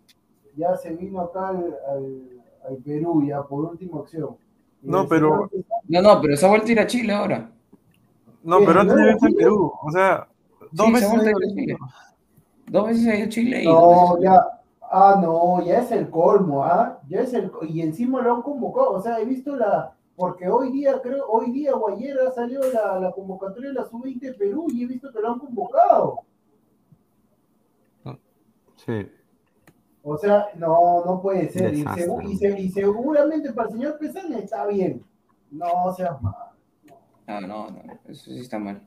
ya 0.56 0.76
se 0.76 0.94
vino 0.94 1.20
acá 1.22 1.48
al, 1.48 1.56
al, 1.88 2.22
al 2.68 2.76
Perú, 2.84 3.24
ya 3.26 3.42
por 3.42 3.64
última 3.64 3.98
opción. 3.98 4.36
Y 4.82 4.88
No, 4.90 5.08
pero- 5.08 5.48
señor- 5.50 5.64
No, 5.88 6.02
no, 6.02 6.20
pero 6.20 6.36
se 6.36 6.46
ha 6.46 6.48
vuelto 6.48 6.68
a 6.68 6.70
ir 6.72 6.80
a 6.80 6.86
Chile 6.86 7.12
ahora. 7.12 7.50
No, 8.44 8.59
¿Qué, 8.59 8.66
pero 8.66 8.81
antes 8.81 8.94
luego 8.97 9.06
de 9.09 9.12
irse 9.14 9.27
a 9.27 9.28
Chile? 9.28 9.43
Perú, 9.44 9.73
o 9.82 9.90
sea, 9.90 10.28
dos 10.73 10.86
Sí, 10.86 10.94
se 10.97 11.01
veces 11.01 11.12
ir 11.14 11.28
ido 11.28 11.36
a 11.39 11.55
Chile. 11.55 11.77
Dos 12.66 12.86
veces 12.86 13.06
ha 13.09 13.14
ido 13.16 13.24
a 13.24 13.28
Chile 13.28 13.62
y 13.62 13.66
No, 13.66 14.20
ya, 14.20 14.44
ah, 14.90 15.19
no, 15.23 15.62
ya 15.64 15.78
es 15.78 15.90
el 15.93 16.10
colmo, 16.10 16.64
¿ah? 16.64 17.01
Ya 17.09 17.20
es 17.20 17.32
el, 17.35 17.51
y 17.69 17.81
encima 17.82 18.20
lo 18.23 18.35
han 18.36 18.43
convocado, 18.43 18.90
o 18.93 19.01
sea, 19.02 19.19
he 19.20 19.24
visto 19.24 19.55
la, 19.56 19.94
porque 20.16 20.48
hoy 20.48 20.70
día, 20.73 21.01
creo, 21.02 21.24
hoy 21.28 21.51
día 21.52 21.74
o 21.74 21.89
ayer 21.90 22.16
ha 22.20 22.31
salido 22.32 22.62
la, 22.73 22.98
la 23.01 23.12
convocatoria 23.12 23.70
de 23.70 23.74
la 23.74 23.85
sub-20 23.85 24.20
de 24.20 24.32
Perú 24.35 24.66
y 24.70 24.85
he 24.85 24.86
visto 24.86 25.10
que 25.12 25.20
lo 25.20 25.32
han 25.32 25.39
convocado. 25.39 26.20
Sí. 28.77 29.09
O 30.02 30.16
sea, 30.19 30.48
no, 30.56 31.05
no 31.05 31.23
puede 31.23 31.48
ser. 31.51 31.73
Y, 31.74 31.78
Desastre. 31.78 32.06
segu- 32.09 32.28
y 32.28 32.36
se- 32.36 32.60
y 32.60 32.70
seguramente 32.70 33.52
para 33.52 33.69
el 33.69 33.74
señor 33.74 33.98
Pesana 33.98 34.39
está 34.39 34.66
bien. 34.66 35.05
No 35.51 35.93
seas 35.97 36.20
mal. 36.20 36.35
Ah, 37.27 37.40
no, 37.40 37.70
no, 37.70 37.82
eso 38.09 38.31
sí 38.31 38.40
está 38.40 38.59
mal. 38.59 38.86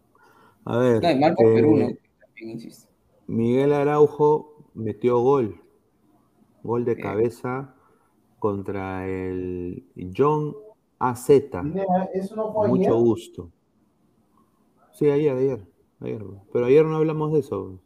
A 0.66 0.78
ver, 0.78 1.02
No, 1.02 1.20
mal 1.20 1.36
por 1.36 1.46
eh, 1.46 1.54
Perú, 1.54 1.78
¿no? 1.78 1.88
También 2.20 2.50
insisto. 2.52 2.90
Miguel 3.28 3.74
Araujo 3.74 4.70
metió 4.74 5.20
gol, 5.20 5.62
gol 6.64 6.86
de 6.86 6.98
cabeza 6.98 7.76
contra 8.40 9.08
el 9.08 9.84
John 10.16 10.56
AZ. 11.00 11.30
Mira, 11.64 12.10
Eso 12.14 12.36
no 12.36 12.54
fue 12.54 12.68
ayer. 12.68 12.78
Mucho 12.78 13.00
gusto. 13.00 13.52
Sí, 14.92 15.10
ayer, 15.10 15.36
ayer, 15.36 15.68
ayer. 16.02 16.24
Pero 16.54 16.66
ayer 16.66 16.86
no 16.86 16.98
hablamos 16.98 17.34
de 17.34 17.40
eso. 17.40 17.80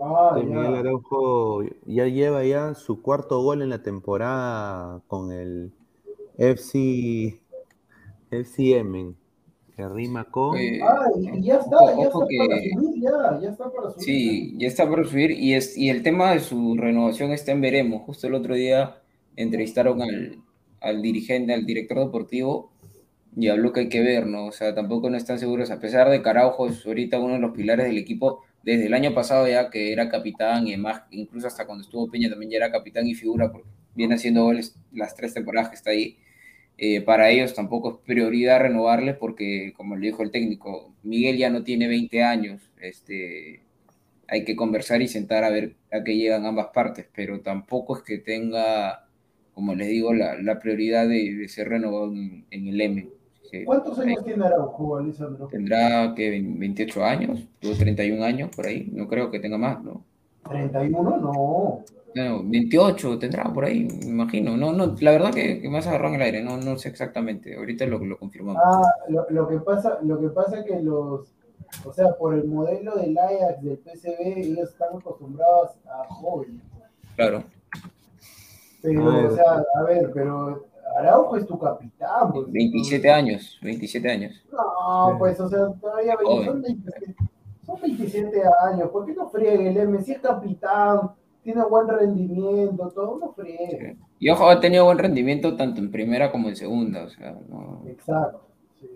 Ah, 0.00 0.32
Miguel. 0.36 0.74
Araujo 0.74 1.62
ya 1.86 2.06
lleva 2.06 2.44
ya 2.44 2.74
su 2.74 3.00
cuarto 3.00 3.40
gol 3.42 3.62
en 3.62 3.70
la 3.70 3.82
temporada 3.82 5.00
con 5.06 5.32
el 5.32 5.72
FC, 6.36 7.40
FC 8.30 8.78
Emen, 8.78 9.16
que 9.76 9.88
rima 9.88 10.24
con... 10.30 10.56
Eh, 10.56 10.80
Ah, 10.82 11.06
ya 11.40 11.56
está, 11.56 11.76
ojo- 11.76 12.28
ya 12.28 12.38
está 12.38 12.46
para 12.48 12.60
subir, 12.60 13.02
ya, 13.02 13.40
ya 13.42 13.50
está 13.50 13.70
para 13.72 13.90
subir. 13.90 14.04
Sí, 14.04 14.54
ya 14.58 14.68
está 14.68 14.88
por 14.88 15.08
subir 15.08 15.30
y, 15.32 15.54
es, 15.54 15.76
y 15.76 15.90
el 15.90 16.02
tema 16.02 16.32
de 16.32 16.40
su 16.40 16.76
renovación 16.76 17.32
está 17.32 17.52
en 17.52 17.60
veremos. 17.60 18.02
Justo 18.02 18.26
el 18.26 18.34
otro 18.34 18.54
día 18.54 18.96
entrevistaron 19.36 20.00
al, 20.02 20.38
al 20.80 21.02
dirigente, 21.02 21.52
al 21.54 21.66
director 21.66 21.98
deportivo 21.98 22.70
y 23.36 23.48
habló 23.48 23.72
que 23.72 23.80
hay 23.80 23.88
que 23.88 24.00
ver, 24.00 24.26
¿no? 24.26 24.46
O 24.46 24.52
sea, 24.52 24.74
tampoco 24.74 25.10
no 25.10 25.16
están 25.16 25.40
seguros, 25.40 25.70
a 25.72 25.80
pesar 25.80 26.08
de 26.08 26.22
que 26.22 26.28
Araujo 26.28 26.68
es 26.68 26.86
ahorita 26.86 27.18
uno 27.18 27.34
de 27.34 27.40
los 27.40 27.50
pilares 27.52 27.86
del 27.86 27.98
equipo 27.98 28.42
desde 28.62 28.86
el 28.86 28.94
año 28.94 29.12
pasado 29.12 29.46
ya 29.48 29.70
que 29.70 29.92
era 29.92 30.08
capitán 30.08 30.66
y 30.66 30.72
además 30.72 31.02
incluso 31.10 31.48
hasta 31.48 31.66
cuando 31.66 31.82
estuvo 31.82 32.08
Peña 32.10 32.30
también 32.30 32.52
ya 32.52 32.56
era 32.58 32.70
capitán 32.72 33.06
y 33.06 33.14
figura 33.14 33.50
porque 33.52 33.68
viene 33.94 34.14
haciendo 34.14 34.44
goles 34.44 34.76
las 34.92 35.14
tres 35.16 35.34
temporadas 35.34 35.68
que 35.68 35.74
está 35.74 35.90
ahí. 35.90 36.16
Eh, 36.86 37.00
para 37.00 37.30
ellos 37.30 37.54
tampoco 37.54 37.92
es 37.92 37.96
prioridad 38.04 38.60
renovarle 38.60 39.14
porque, 39.14 39.72
como 39.74 39.96
le 39.96 40.08
dijo 40.08 40.22
el 40.22 40.30
técnico, 40.30 40.92
Miguel 41.02 41.38
ya 41.38 41.48
no 41.48 41.64
tiene 41.64 41.88
20 41.88 42.22
años, 42.22 42.60
este, 42.78 43.62
hay 44.28 44.44
que 44.44 44.54
conversar 44.54 45.00
y 45.00 45.08
sentar 45.08 45.44
a 45.44 45.48
ver 45.48 45.76
a 45.90 46.04
qué 46.04 46.14
llegan 46.14 46.44
ambas 46.44 46.66
partes, 46.74 47.06
pero 47.16 47.40
tampoco 47.40 47.96
es 47.96 48.02
que 48.02 48.18
tenga, 48.18 49.06
como 49.54 49.74
les 49.74 49.88
digo, 49.88 50.12
la, 50.12 50.36
la 50.42 50.58
prioridad 50.58 51.08
de, 51.08 51.34
de 51.34 51.48
ser 51.48 51.70
renovado 51.70 52.12
en, 52.12 52.44
en 52.50 52.68
el 52.68 52.78
M. 52.78 53.08
Que 53.50 53.64
¿Cuántos 53.64 53.98
años 54.00 54.22
tiene 54.22 54.44
Araujo, 54.44 54.98
Alessandro? 54.98 55.46
Tendrá 55.46 56.12
que 56.14 56.38
28 56.38 57.02
años, 57.02 57.48
tuvo 57.60 57.72
31 57.76 58.22
años 58.22 58.50
por 58.54 58.66
ahí, 58.66 58.90
no 58.92 59.08
creo 59.08 59.30
que 59.30 59.40
tenga 59.40 59.56
más, 59.56 59.82
¿no? 59.82 60.04
31, 60.50 61.16
no. 61.16 61.82
No, 62.14 62.42
28 62.44 63.18
tendrá 63.18 63.44
por 63.52 63.64
ahí, 63.64 63.88
me 64.02 64.06
imagino. 64.06 64.56
No, 64.56 64.72
no, 64.72 64.94
la 65.00 65.10
verdad 65.10 65.32
que, 65.34 65.60
que 65.60 65.68
me 65.68 65.78
has 65.78 65.86
agarrado 65.86 66.14
en 66.14 66.20
el 66.20 66.26
aire, 66.26 66.42
no, 66.42 66.56
no 66.56 66.76
sé 66.78 66.88
exactamente. 66.88 67.56
Ahorita 67.56 67.86
lo, 67.86 67.98
lo 67.98 68.16
confirmamos. 68.18 68.62
Ah, 68.64 68.82
lo, 69.08 69.26
lo 69.30 69.48
que 69.48 69.58
pasa, 69.58 69.98
lo 70.02 70.20
que 70.20 70.28
pasa 70.28 70.60
es 70.60 70.64
que 70.64 70.80
los, 70.80 71.32
o 71.84 71.92
sea, 71.92 72.12
por 72.16 72.34
el 72.34 72.44
modelo 72.46 72.94
del 72.96 73.18
Ajax, 73.18 73.62
del 73.62 73.78
PCB, 73.78 74.38
ellos 74.38 74.70
están 74.70 74.96
acostumbrados 74.96 75.72
a 75.86 76.04
jóvenes. 76.14 76.62
Claro. 77.16 77.42
Pero, 78.82 79.10
A 79.10 79.16
ver. 79.16 79.26
o 79.26 79.34
sea, 79.34 79.64
a 79.76 79.82
ver, 79.82 80.10
pero 80.14 80.66
Araujo 80.98 81.36
es 81.36 81.46
tu 81.46 81.58
capitán. 81.58 82.32
pues. 82.32 82.52
27 82.52 83.10
años, 83.10 83.58
27 83.62 84.10
años. 84.10 84.44
No, 84.52 85.16
pues, 85.18 85.40
o 85.40 85.48
sea, 85.48 85.72
todavía 85.80 86.14
son 86.22 86.62
27, 86.62 87.14
son 87.66 87.80
27 87.80 88.42
años. 88.62 88.90
¿Por 88.90 89.06
qué 89.06 89.14
no 89.14 89.28
friegue 89.30 89.70
el 89.70 89.76
M? 89.78 90.00
Si 90.02 90.12
es 90.12 90.20
capitán, 90.20 91.10
tiene 91.44 91.62
buen 91.66 91.86
rendimiento, 91.86 92.90
todo, 92.90 93.18
no 93.20 93.32
friegue. 93.34 93.96
Y 94.18 94.28
ojo, 94.30 94.48
ha 94.48 94.60
tenido 94.60 94.86
buen 94.86 94.98
rendimiento 94.98 95.56
tanto 95.56 95.80
en 95.80 95.90
primera 95.90 96.32
como 96.32 96.48
en 96.48 96.56
segunda, 96.56 97.04
o 97.04 97.08
sea, 97.10 97.36
no- 97.48 97.84
Exacto. 97.86 98.48
sí. 98.80 98.88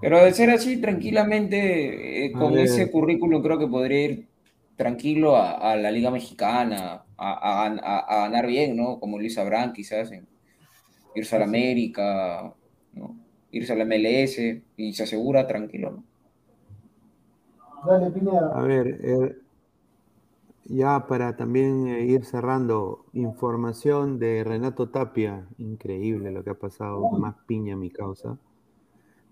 Pero 0.00 0.24
de 0.24 0.32
ser 0.32 0.50
así, 0.50 0.80
tranquilamente, 0.80 2.26
eh, 2.26 2.32
con 2.32 2.54
ver. 2.54 2.64
ese 2.64 2.90
currículum 2.90 3.42
creo 3.42 3.58
que 3.58 3.66
podría 3.66 4.04
ir 4.04 4.28
tranquilo 4.76 5.36
a, 5.36 5.72
a 5.72 5.76
la 5.76 5.90
Liga 5.90 6.10
Mexicana, 6.10 7.04
a, 7.16 7.32
a- 7.66 7.66
a- 7.66 7.98
a 7.98 8.20
ganar 8.28 8.46
bien, 8.46 8.76
¿no? 8.76 8.98
Como 9.00 9.18
Luis 9.18 9.36
Abrán, 9.38 9.72
quizás, 9.72 10.10
en- 10.12 10.26
irse 11.14 11.36
a 11.36 11.40
la 11.40 11.44
América, 11.46 12.54
¿no? 12.94 13.16
Irse 13.50 13.72
a 13.72 13.76
la 13.76 13.84
MLS 13.84 14.62
y 14.76 14.92
se 14.94 15.02
asegura 15.02 15.46
tranquilo, 15.46 15.90
¿no? 15.90 16.04
Dale, 17.86 18.10
Pineda. 18.10 18.52
A 18.54 18.62
ver, 18.62 18.86
eh, 19.02 19.36
ya 20.64 21.06
para 21.06 21.36
también 21.36 21.88
eh, 21.88 22.04
ir 22.04 22.24
cerrando, 22.24 23.04
información 23.12 24.18
de 24.18 24.44
Renato 24.44 24.88
Tapia, 24.88 25.46
increíble 25.58 26.30
lo 26.30 26.44
que 26.44 26.50
ha 26.50 26.58
pasado, 26.58 27.10
más 27.12 27.34
piña 27.46 27.76
mi 27.76 27.90
causa. 27.90 28.38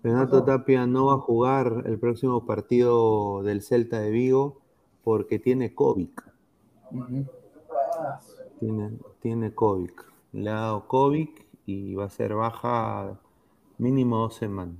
Renato 0.02 0.44
Tapia 0.44 0.86
no 0.86 1.06
va 1.06 1.14
a 1.14 1.18
jugar 1.18 1.84
el 1.86 1.98
próximo 1.98 2.46
partido 2.46 3.42
del 3.42 3.62
Celta 3.62 4.00
de 4.00 4.10
Vigo 4.10 4.60
porque 5.04 5.38
tiene 5.38 5.74
COVID. 5.74 6.08
Tiene, 8.58 8.90
tiene 9.20 9.54
COVID. 9.54 9.90
Le 10.32 10.50
ha 10.50 10.54
dado 10.54 10.88
COVID 10.88 11.28
y 11.66 11.94
va 11.94 12.04
a 12.06 12.10
ser 12.10 12.34
baja 12.34 13.20
mínimo 13.78 14.18
dos 14.18 14.36
semanas. 14.36 14.76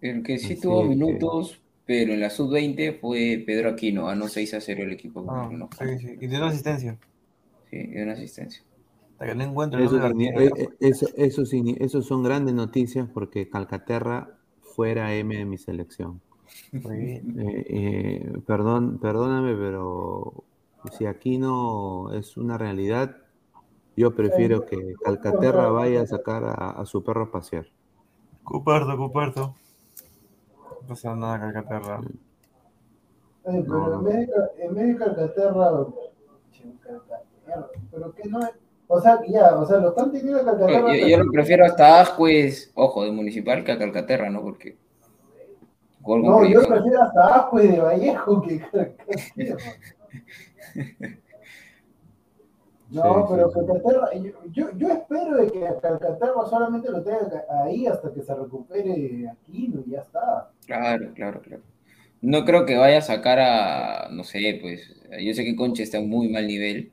El 0.00 0.22
que 0.22 0.38
sí 0.38 0.60
tuvo 0.60 0.84
minutos, 0.84 1.60
pero 1.88 2.12
en 2.12 2.20
la 2.20 2.28
sub-20 2.28 3.00
fue 3.00 3.42
Pedro 3.46 3.70
Aquino, 3.70 4.04
ganó 4.04 4.28
6 4.28 4.52
a 4.52 4.60
0 4.60 4.82
el 4.82 4.92
equipo. 4.92 5.24
Ah, 5.26 5.48
sí, 5.78 5.98
sí. 6.06 6.16
Y 6.20 6.26
dio 6.26 6.36
una 6.38 6.48
asistencia. 6.48 6.98
Sí, 7.70 7.78
dio 7.78 8.02
una 8.02 8.12
asistencia. 8.12 8.62
Hasta 9.12 9.26
que 9.26 9.34
no 9.34 9.44
encuentro 9.44 9.80
Eso, 9.82 9.96
el 9.96 10.12
signi- 10.12 10.38
eh, 10.38 10.52
eh, 10.54 10.68
eso, 10.80 11.06
eso, 11.16 11.42
signi- 11.46 11.78
eso 11.80 12.02
son 12.02 12.22
grandes 12.22 12.54
noticias 12.54 13.08
porque 13.08 13.48
Calcaterra 13.48 14.36
fuera 14.60 15.14
M 15.14 15.34
de 15.34 15.46
mi 15.46 15.56
selección. 15.56 16.20
Muy 16.72 16.96
bien. 16.98 17.40
Eh, 17.40 17.64
eh, 17.68 18.32
perdón, 18.46 18.98
perdóname, 18.98 19.54
pero 19.56 20.44
si 20.92 21.06
Aquino 21.06 22.12
es 22.12 22.36
una 22.36 22.58
realidad, 22.58 23.16
yo 23.96 24.14
prefiero 24.14 24.66
que 24.66 24.92
Calcaterra 25.02 25.70
vaya 25.70 26.02
a 26.02 26.06
sacar 26.06 26.44
a, 26.44 26.52
a 26.72 26.84
su 26.84 27.02
perro 27.02 27.24
a 27.24 27.30
pasear. 27.32 27.66
Comparto, 28.44 28.94
comparto. 28.98 29.56
Pasa 30.88 31.14
nada, 31.14 31.38
Calcaterra. 31.38 32.00
Pero 33.44 33.94
en, 33.94 34.04
vez 34.04 34.26
de, 34.26 34.64
en 34.64 34.74
vez 34.74 34.86
de 34.86 34.96
Calcaterra, 34.96 35.86
pero 37.90 38.14
que 38.14 38.28
no 38.28 38.40
es, 38.40 38.50
o 38.86 39.00
sea, 39.00 39.20
ya, 39.28 39.54
o 39.54 39.66
sea, 39.66 39.78
lo 39.78 39.90
están 39.90 40.10
teniendo 40.10 40.40
a 40.40 40.44
Calcaterra. 40.44 40.96
Yo, 40.96 41.06
yo 41.06 41.24
lo 41.24 41.30
prefiero 41.30 41.66
hasta 41.66 42.00
Ascuez, 42.00 42.72
ojo, 42.74 43.04
de 43.04 43.12
Municipal 43.12 43.62
que 43.64 43.72
a 43.72 43.78
Calcaterra, 43.78 44.30
¿no? 44.30 44.42
Porque. 44.42 44.76
No, 46.06 46.44
yo 46.44 46.66
prefiero 46.66 47.02
hasta 47.02 47.34
Ascue 47.34 47.68
de 47.68 47.80
Vallejo 47.80 48.42
que 48.42 48.60
Calcaterra. 48.60 49.58
No, 52.90 53.02
Sí, 53.02 53.34
pero 53.34 53.50
sí, 53.50 53.60
sí. 53.60 53.66
Calcaterra, 53.66 54.14
yo, 54.14 54.30
yo, 54.50 54.78
yo 54.78 54.88
espero 54.88 55.36
de 55.36 55.50
que 55.50 55.60
Calcaterra 55.82 56.46
solamente 56.48 56.90
lo 56.90 57.02
tenga 57.02 57.44
ahí 57.64 57.86
hasta 57.86 58.12
que 58.12 58.22
se 58.22 58.34
recupere 58.34 59.28
Aquino 59.28 59.82
y 59.86 59.90
ya 59.90 60.00
está. 60.00 60.50
Claro, 60.66 61.12
claro, 61.14 61.40
claro. 61.42 61.62
No 62.20 62.44
creo 62.44 62.66
que 62.66 62.76
vaya 62.76 62.98
a 62.98 63.02
sacar 63.02 63.38
a, 63.38 64.08
no 64.10 64.24
sé, 64.24 64.58
pues, 64.60 64.80
yo 65.20 65.34
sé 65.34 65.44
que 65.44 65.54
Concha 65.54 65.82
está 65.82 65.98
en 65.98 66.08
muy 66.08 66.28
mal 66.28 66.46
nivel, 66.46 66.92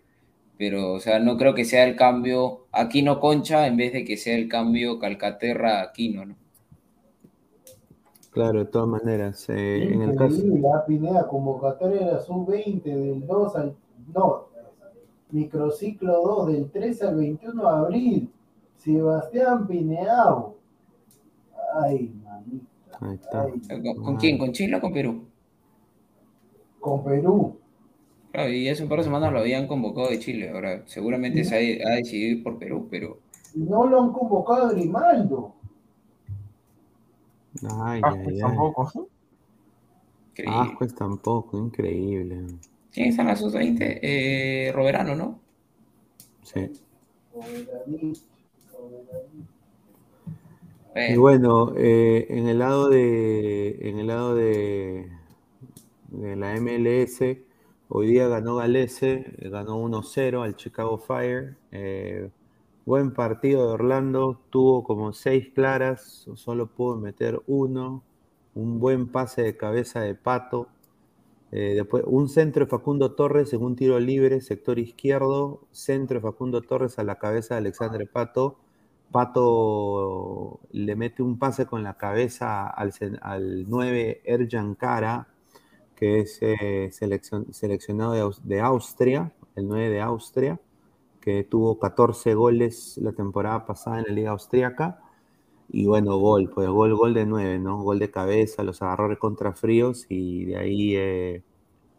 pero, 0.58 0.94
o 0.94 1.00
sea, 1.00 1.20
no 1.20 1.38
creo 1.38 1.54
que 1.56 1.66
sea 1.66 1.86
el 1.86 1.96
cambio 1.96 2.68
Aquino 2.72 3.20
Concha 3.20 3.66
en 3.66 3.78
vez 3.78 3.94
de 3.94 4.06
que 4.06 4.18
sea 4.18 4.36
el 4.36 4.48
cambio 4.50 5.00
Calcaterra 5.00 5.82
Aquino, 5.82 6.26
¿no? 6.26 6.36
Claro, 8.32 8.60
de 8.60 8.66
todas 8.66 8.88
maneras. 8.90 9.48
eh, 9.50 9.94
en 9.94 10.02
el 10.02 10.16
caso, 10.16 10.36
Increíble, 10.36 10.68
la 10.68 10.86
Pineda, 10.86 11.28
convocatoria 11.28 12.00
de 12.02 12.12
la 12.12 12.20
sub-20 12.20 12.84
del 12.84 13.26
2 13.26 13.56
al. 13.56 13.76
No, 14.14 14.50
microciclo 15.32 16.22
2 16.22 16.48
del 16.48 16.72
13 16.72 17.06
al 17.08 17.16
21 17.16 17.62
de 17.62 17.70
abril. 17.70 18.32
Sebastián 18.78 19.68
Pineao. 19.68 20.56
Ay, 21.82 22.14
manito. 22.24 22.66
ahí 23.02 23.16
está. 23.16 23.44
Ay, 23.44 23.82
¿Con, 23.82 24.04
con 24.04 24.16
quién? 24.18 24.38
¿Con 24.38 24.52
Chile 24.52 24.76
o 24.78 24.82
con 24.82 24.94
Perú? 24.94 25.26
con 26.80 27.04
Perú. 27.04 27.58
Claro, 28.32 28.52
y 28.52 28.70
hace 28.70 28.84
un 28.84 28.90
par 28.90 29.00
de 29.00 29.06
semanas 29.06 29.34
lo 29.34 29.40
habían 29.40 29.66
convocado 29.66 30.10
de 30.10 30.20
Chile, 30.20 30.52
ahora 30.52 30.84
seguramente 30.86 31.44
se 31.44 31.56
ha, 31.56 31.88
ha 31.90 31.96
decidido 31.96 32.38
ir 32.38 32.44
por 32.44 32.60
Perú, 32.60 32.88
pero 32.92 33.18
no 33.56 33.88
lo 33.88 34.02
han 34.04 34.12
convocado 34.14 34.68
a 34.68 34.72
Grimaldo. 34.74 35.54
Ay, 37.80 38.02
Ah, 38.04 38.12
ay, 38.14 38.24
pues 38.24 38.36
ay. 38.36 38.40
tampoco. 38.42 39.08
increíble. 40.30 40.56
Ascuez 40.60 40.94
tampoco, 40.96 41.58
increíble. 41.58 42.46
¿Quién 42.96 43.10
está 43.10 43.22
en 43.24 43.28
la 43.28 43.36
sub-20? 43.36 44.00
Eh, 44.02 44.72
Roberano, 44.74 45.16
¿no? 45.16 45.40
Sí. 46.42 46.72
Y 51.08 51.16
Bueno, 51.18 51.74
eh, 51.78 52.26
en 52.30 52.48
el 52.48 52.60
lado 52.60 52.90
de, 52.90 53.78
en 53.90 54.00
el 54.00 54.08
lado 54.08 54.36
de, 54.36 55.10
de 56.10 56.36
la 56.36 56.56
MLS, 56.56 57.22
hoy 57.90 58.08
día 58.08 58.28
ganó 58.28 58.56
Galese, 58.58 59.34
ganó 59.40 59.78
1-0 59.78 60.44
al 60.44 60.56
Chicago 60.56 60.98
Fire. 60.98 61.58
eh, 61.72 62.30
buen 62.86 63.14
partido 63.14 63.68
de 63.68 63.74
Orlando, 63.74 64.40
tuvo 64.50 64.84
como 64.84 65.14
seis 65.14 65.50
claras, 65.54 66.28
solo 66.36 66.68
pudo 66.68 66.98
meter 66.98 67.42
uno. 67.48 68.04
Un 68.56 68.80
buen 68.80 69.08
pase 69.12 69.44
de 69.44 69.58
cabeza 69.58 70.02
de 70.02 70.16
Pato. 70.16 70.68
Eh, 71.58 71.74
después, 71.76 72.04
un 72.08 72.28
centro 72.30 72.66
de 72.66 72.70
Facundo 72.70 73.14
Torres 73.16 73.54
en 73.54 73.64
un 73.64 73.76
tiro 73.76 74.00
libre, 74.00 74.42
sector 74.42 74.78
izquierdo. 74.80 75.62
Centro 75.72 76.16
de 76.20 76.22
Facundo 76.22 76.62
Torres 76.62 77.00
a 77.00 77.04
la 77.04 77.16
cabeza 77.18 77.56
de 77.56 77.60
Alexandre 77.60 78.06
Pato. 78.08 78.58
Pato 79.12 80.60
le 80.72 80.96
mete 80.96 81.24
un 81.24 81.38
pase 81.40 81.66
con 81.66 81.84
la 81.84 81.96
cabeza 81.98 82.68
al, 82.68 82.92
al 83.22 83.70
9 83.70 84.22
Erjan 84.26 84.76
Kara, 84.76 85.28
que 85.96 86.20
es 86.22 86.40
eh, 86.42 86.90
seleccion- 86.92 87.52
seleccionado 87.54 88.32
de 88.44 88.62
Austria, 88.62 89.32
el 89.56 89.68
9 89.68 89.90
de 89.90 90.02
Austria, 90.02 90.60
que 91.22 91.44
tuvo 91.44 91.80
14 91.80 92.34
goles 92.36 92.98
la 93.02 93.14
temporada 93.14 93.66
pasada 93.66 94.00
en 94.00 94.06
la 94.10 94.14
Liga 94.14 94.32
Austriaca. 94.32 95.02
Y 95.70 95.88
bueno, 95.88 96.18
gol, 96.18 96.50
pues 96.50 96.70
gol, 96.70 96.96
gol 96.96 97.14
de 97.14 97.26
9, 97.26 97.60
¿no? 97.60 97.82
Gol 97.84 98.00
de 98.00 98.12
cabeza, 98.12 98.64
los 98.64 98.82
agarró 98.82 99.18
contra 99.20 99.54
fríos 99.54 100.06
y 100.10 100.46
de 100.46 100.58
ahí 100.58 100.96
eh, 100.96 101.44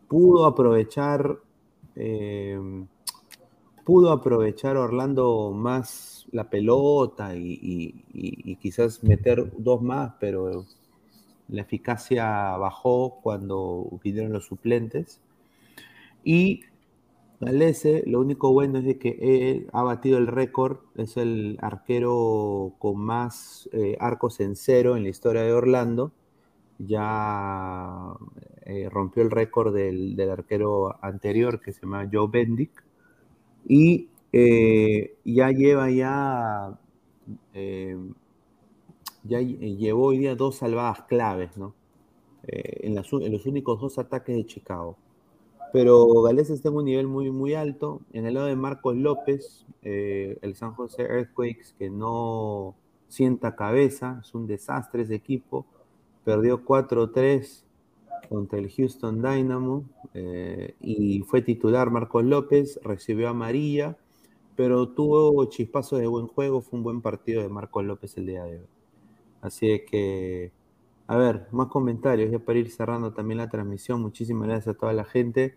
pudo 0.09 0.47
aprovechar. 0.47 1.39
eh, 1.97 2.59
pudo 3.85 4.11
aprovechar 4.13 4.77
Orlando 4.77 5.53
más 5.53 6.27
la 6.33 6.51
pelota 6.51 7.35
y- 7.37 8.05
y 8.13 8.57
quizás 8.57 9.03
meter 9.05 9.53
dos 9.59 9.81
más, 9.83 10.15
pero 10.19 10.65
la 11.49 11.63
eficacia 11.63 12.57
bajó 12.59 13.21
cuando 13.23 13.89
vinieron 14.03 14.33
los 14.33 14.47
suplentes. 14.47 15.21
Y 16.25 16.61
Galese, 17.41 18.03
lo 18.07 18.21
único 18.21 18.51
bueno 18.53 18.79
es 18.79 18.85
de 18.87 18.99
que 18.99 19.19
él 19.21 19.69
ha 19.73 19.83
batido 19.83 20.17
el 20.17 20.27
récord, 20.27 20.79
es 20.97 21.17
el 21.19 21.59
arquero 21.61 22.75
con 22.79 22.99
más 22.99 23.69
eh, 23.73 23.97
arcos 24.01 24.41
en 24.41 24.57
cero 24.57 24.97
en 24.97 25.03
la 25.03 25.11
historia 25.11 25.43
de 25.43 25.53
Orlando. 25.53 26.13
Ya 26.79 28.15
eh, 28.67 28.89
rompió 28.91 29.23
el 29.23 29.31
récord 29.31 29.75
del, 29.75 30.17
del 30.17 30.31
arquero 30.31 30.97
anterior 31.05 31.61
que 31.61 31.73
se 31.73 31.83
llama 31.83 32.09
Joe 32.13 32.29
Bendick 32.31 32.85
y 33.69 34.09
eh, 34.33 35.17
ya 35.25 35.51
lleva 35.53 35.91
ya, 35.91 36.79
ya 39.31 39.41
lle- 39.41 39.77
llevó 39.77 40.07
hoy 40.07 40.19
día 40.19 40.35
dos 40.35 40.57
salvadas 40.57 41.03
claves, 41.03 41.57
¿no? 41.59 41.75
En, 42.45 42.97
en 42.99 43.33
los 43.33 43.47
únicos 43.47 43.81
dos 43.81 43.99
ataques 43.99 44.37
de 44.37 44.47
Chicago. 44.47 44.97
Pero 45.77 46.23
Gales 46.23 46.49
está 46.49 46.71
en 46.71 46.77
un 46.77 46.87
nivel 46.87 47.07
muy, 47.07 47.31
muy 47.31 47.53
alto. 47.53 48.01
En 48.15 48.25
el 48.25 48.33
lado 48.33 48.47
de 48.47 48.57
Marcos 48.57 48.97
López, 48.97 49.67
eh, 49.83 50.39
el 50.41 50.55
San 50.55 50.73
José 50.73 51.03
Earthquakes, 51.03 51.75
que 51.79 51.91
no 51.91 52.75
sienta 53.09 53.57
cabeza, 53.57 54.23
es 54.25 54.35
un 54.35 54.47
desastre 54.47 55.03
ese 55.03 55.17
equipo. 55.17 55.67
Perdió 56.25 56.65
4-3 56.65 57.67
contra 58.31 58.59
el 58.59 58.71
Houston 58.71 59.21
Dynamo 59.21 59.85
eh, 60.15 60.77
y 60.81 61.21
fue 61.21 61.43
titular 61.43 61.91
Marcos 61.91 62.25
López, 62.25 62.81
recibió 62.83 63.29
amarilla, 63.29 63.99
pero 64.57 64.89
tuvo 64.89 65.45
chispazos 65.45 66.01
de 66.01 66.07
buen 66.07 66.27
juego, 66.27 66.63
fue 66.63 66.79
un 66.79 66.85
buen 66.85 67.03
partido 67.03 67.43
de 67.43 67.51
Marcos 67.51 67.85
López 67.85 68.17
el 68.17 68.25
día 68.25 68.45
de 68.45 68.61
hoy. 68.61 68.67
Así 69.43 69.83
que, 69.91 70.53
a 71.09 71.17
ver, 71.17 71.47
más 71.53 71.69
comentarios 71.69 72.31
ya 72.31 72.39
para 72.39 72.59
ir 72.59 72.71
cerrando 72.71 73.13
también 73.13 73.39
la 73.39 73.49
transmisión. 73.49 74.03
Muchísimas 74.03 74.49
gracias 74.49 74.75
a 74.75 74.79
toda 74.79 74.93
la 74.93 75.05
gente. 75.05 75.55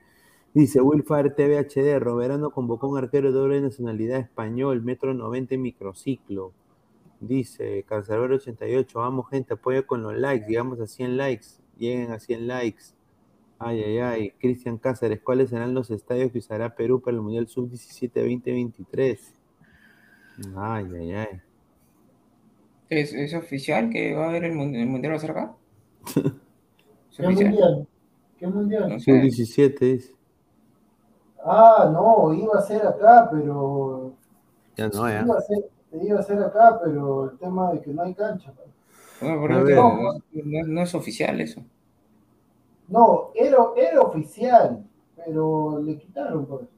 Dice 0.54 0.82
Wilfire 0.82 1.32
TV 1.32 1.60
HD, 1.60 2.00
Roberano 2.00 2.52
convocó 2.52 2.88
un 2.88 2.98
arquero 2.98 3.32
de 3.32 3.38
doble 3.38 3.62
nacionalidad 3.62 4.20
español, 4.20 4.82
metro 4.82 5.14
90 5.14 5.56
en 5.56 5.62
microciclo. 5.62 6.54
Dice 7.20 7.84
Cancerbero 7.88 8.36
88, 8.36 9.00
vamos 9.00 9.30
gente, 9.30 9.54
apoya 9.56 9.84
con 9.86 10.02
los 10.04 10.16
likes, 10.16 10.48
llegamos 10.48 10.80
a 10.80 10.88
100 10.88 11.18
likes, 11.18 11.48
lleguen 11.78 12.12
a 12.12 12.20
100 12.20 12.48
likes. 12.48 12.84
Ay, 13.60 13.84
ay, 13.84 13.98
ay. 14.00 14.32
Cristian 14.40 14.78
Cáceres, 14.78 15.20
¿cuáles 15.22 15.50
serán 15.50 15.74
los 15.74 15.92
estadios 15.92 16.32
que 16.32 16.40
usará 16.40 16.76
Perú 16.76 17.02
para 17.02 17.18
el 17.18 17.22
Mundial 17.22 17.48
Sub-17 17.48 18.14
2023? 18.14 19.34
Ay, 20.56 20.86
ay, 20.96 21.12
ay. 21.12 21.42
¿Es, 22.90 23.14
es 23.14 23.34
oficial 23.34 23.90
que 23.90 24.14
va 24.14 24.26
a 24.26 24.30
haber 24.30 24.44
el, 24.46 24.54
mun- 24.54 24.76
el 24.76 24.86
Mundial 24.88 25.14
va 25.14 25.18
a 25.18 25.20
ser 25.22 25.32
acá? 25.32 25.56
¿Es 27.12 27.20
¿Qué 27.20 27.28
oficial? 27.28 27.54
mundial? 27.54 27.88
¿Qué 28.40 28.48
mundial? 28.48 28.90
No 28.90 29.00
sé. 29.00 29.32
Sub-17 29.32 29.86
dice. 29.86 30.14
Ah, 31.44 31.90
no, 31.92 32.34
iba 32.34 32.58
a 32.58 32.62
ser 32.62 32.86
acá, 32.86 33.30
pero. 33.32 34.14
Ya 34.78 34.88
no, 34.90 35.08
ya. 35.10 35.26
Iba 35.26 35.38
a 35.38 35.42
ser, 35.42 35.70
iba 35.94 36.20
a 36.20 36.24
ser 36.24 36.42
acá, 36.44 36.80
pero 36.84 37.32
el 37.32 37.38
tema 37.38 37.72
de 37.74 37.82
que 37.82 37.92
no 37.94 38.04
hay 38.04 38.16
cancha. 38.16 38.54
Bueno, 39.20 39.64
ver. 39.64 39.66
digo, 39.66 39.84
no, 40.34 40.44
no- 40.44 40.68
no 40.68 40.82
es 40.84 40.94
oficial 40.96 41.40
eso. 41.42 41.66
No, 42.90 43.32
era, 43.36 43.58
era 43.78 44.02
oficial, 44.02 44.84
pero 45.16 45.80
le 45.82 45.98
quitaron 45.98 46.46
por 46.46 46.64
eso. 46.64 46.72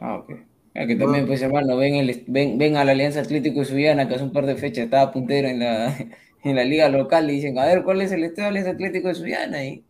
Ah, 0.00 0.16
ok. 0.18 0.30
Ah, 0.78 0.86
que 0.86 0.94
también, 0.96 1.26
pues, 1.26 1.40
hermano, 1.40 1.76
ven, 1.76 1.94
el, 1.94 2.24
ven, 2.26 2.58
ven 2.58 2.76
a 2.76 2.84
la 2.84 2.92
Alianza 2.92 3.20
Atlético 3.20 3.60
de 3.60 3.64
Subiana, 3.64 4.06
que 4.06 4.14
hace 4.14 4.24
un 4.24 4.32
par 4.32 4.44
de 4.44 4.56
fechas 4.56 4.84
estaba 4.84 5.10
puntero 5.10 5.48
en 5.48 5.60
la, 5.60 5.96
en 6.44 6.56
la 6.56 6.64
liga 6.64 6.88
local, 6.90 7.30
y 7.30 7.34
dicen, 7.34 7.58
a 7.58 7.64
ver, 7.64 7.82
¿cuál 7.82 8.02
es 8.02 8.12
el 8.12 8.24
estadio 8.24 8.48
Alianza 8.48 8.72
Atlético 8.72 9.08
de 9.08 9.14
Subiana? 9.14 9.64
Y, 9.64 9.84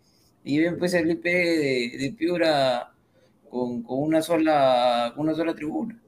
y 0.45 0.61
ven, 0.61 0.79
pues, 0.79 0.95
el 0.95 1.11
IP 1.11 1.25
de, 1.25 1.99
de 1.99 2.15
Piura 2.17 2.93
con, 3.51 3.83
con, 3.83 3.99
una 4.01 4.23
sola, 4.23 5.13
una 5.17 5.35
sola 5.35 5.55
tribuna. 5.55 6.01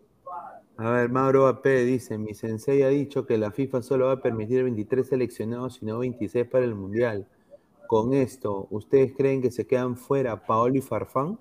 A 0.76 0.90
ver, 0.90 1.08
Mauro 1.08 1.48
AP 1.48 1.66
dice, 1.84 2.16
mi 2.18 2.34
sensei 2.34 2.82
ha 2.82 2.88
dicho 2.88 3.26
que 3.26 3.36
la 3.36 3.50
FIFA 3.50 3.82
solo 3.82 4.06
va 4.06 4.12
a 4.12 4.22
permitir 4.22 4.62
23 4.62 5.08
seleccionados 5.08 5.82
y 5.82 5.86
no 5.86 5.98
26 5.98 6.46
para 6.46 6.64
el 6.64 6.76
Mundial. 6.76 7.26
Con 7.88 8.14
esto, 8.14 8.68
¿ustedes 8.70 9.12
creen 9.16 9.42
que 9.42 9.50
se 9.50 9.66
quedan 9.66 9.96
fuera 9.96 10.46
Paolo 10.46 10.76
y 10.76 10.82
Farfán? 10.82 11.40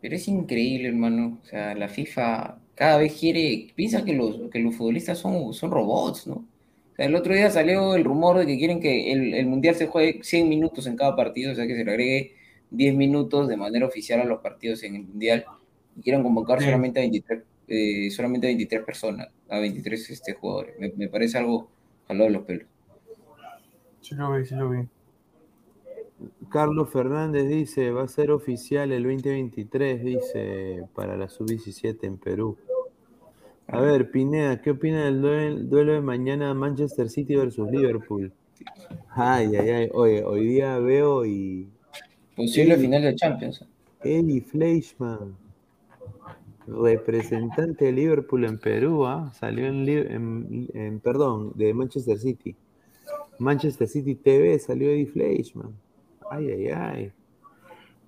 Pero 0.00 0.16
es 0.16 0.28
increíble, 0.28 0.88
hermano. 0.88 1.38
O 1.42 1.46
sea, 1.46 1.74
la 1.74 1.88
FIFA 1.88 2.58
cada 2.74 2.98
vez 2.98 3.18
quiere, 3.18 3.68
piensa 3.74 4.04
que 4.04 4.14
los, 4.14 4.50
que 4.50 4.58
los 4.58 4.74
futbolistas 4.76 5.18
son, 5.18 5.52
son 5.54 5.70
robots, 5.70 6.26
¿no? 6.26 6.34
O 6.34 6.96
sea, 6.96 7.06
el 7.06 7.14
otro 7.14 7.34
día 7.34 7.50
salió 7.50 7.94
el 7.94 8.04
rumor 8.04 8.38
de 8.38 8.46
que 8.46 8.58
quieren 8.58 8.80
que 8.80 9.12
el, 9.12 9.34
el 9.34 9.46
Mundial 9.46 9.74
se 9.74 9.86
juegue 9.86 10.22
100 10.22 10.48
minutos 10.48 10.86
en 10.86 10.96
cada 10.96 11.16
partido, 11.16 11.52
o 11.52 11.54
sea, 11.54 11.66
que 11.66 11.76
se 11.76 11.84
le 11.84 11.90
agregue 11.90 12.34
10 12.70 12.94
minutos 12.94 13.48
de 13.48 13.56
manera 13.56 13.86
oficial 13.86 14.20
a 14.20 14.24
los 14.24 14.40
partidos 14.40 14.82
en 14.82 14.96
el 14.96 15.02
Mundial 15.02 15.44
y 15.96 16.02
quieren 16.02 16.22
convocar 16.22 16.58
sí. 16.58 16.66
solamente 16.66 17.00
a 17.00 17.02
23 17.02 17.42
eh, 17.68 18.10
solamente 18.12 18.46
23 18.46 18.84
personas, 18.84 19.28
a 19.48 19.58
23 19.58 20.10
este, 20.10 20.34
jugadores. 20.34 20.78
Me, 20.78 20.92
me 20.96 21.08
parece 21.08 21.38
algo 21.38 21.68
jalado 22.06 22.26
de 22.26 22.30
los 22.30 22.44
pelos. 22.44 22.66
Sí 24.00 24.14
lo 24.14 24.32
vi, 24.32 24.44
sí 24.46 24.54
lo 24.54 24.70
vi. 24.70 24.86
Carlos 26.48 26.90
Fernández 26.90 27.48
dice, 27.48 27.90
va 27.90 28.04
a 28.04 28.08
ser 28.08 28.30
oficial 28.30 28.92
el 28.92 29.02
2023, 29.02 30.04
dice, 30.04 30.84
para 30.94 31.16
la 31.16 31.28
sub-17 31.28 31.98
en 32.02 32.16
Perú. 32.16 32.56
A 33.68 33.80
ver, 33.80 34.10
Pineda, 34.10 34.60
¿qué 34.62 34.70
opina 34.70 35.04
del 35.04 35.20
duelo, 35.20 35.60
duelo, 35.64 35.92
de 35.92 36.00
mañana 36.00 36.54
Manchester 36.54 37.10
City 37.10 37.34
versus 37.34 37.70
Liverpool? 37.70 38.32
Ay, 39.10 39.56
ay, 39.56 39.68
ay, 39.70 39.90
oye, 39.92 40.24
hoy 40.24 40.46
día 40.46 40.78
veo 40.78 41.26
y... 41.26 41.68
Posible 42.36 42.76
final 42.76 43.02
de 43.02 43.14
Champions. 43.14 43.64
Eddie 44.02 44.40
Fleischmann 44.40 45.36
representante 46.66 47.86
de 47.86 47.92
Liverpool 47.92 48.44
en 48.44 48.58
Perú, 48.58 49.06
¿eh? 49.06 49.30
salió 49.32 49.66
en, 49.66 49.88
en, 49.88 50.68
en, 50.74 51.00
perdón, 51.00 51.52
de 51.54 51.72
Manchester 51.72 52.18
City. 52.18 52.56
Manchester 53.38 53.86
City 53.86 54.14
TV 54.14 54.58
salió 54.58 54.90
Eddie 54.90 55.06
Fleischmann. 55.06 55.74
Ay, 56.30 56.50
ay, 56.50 56.68
ay. 56.68 57.12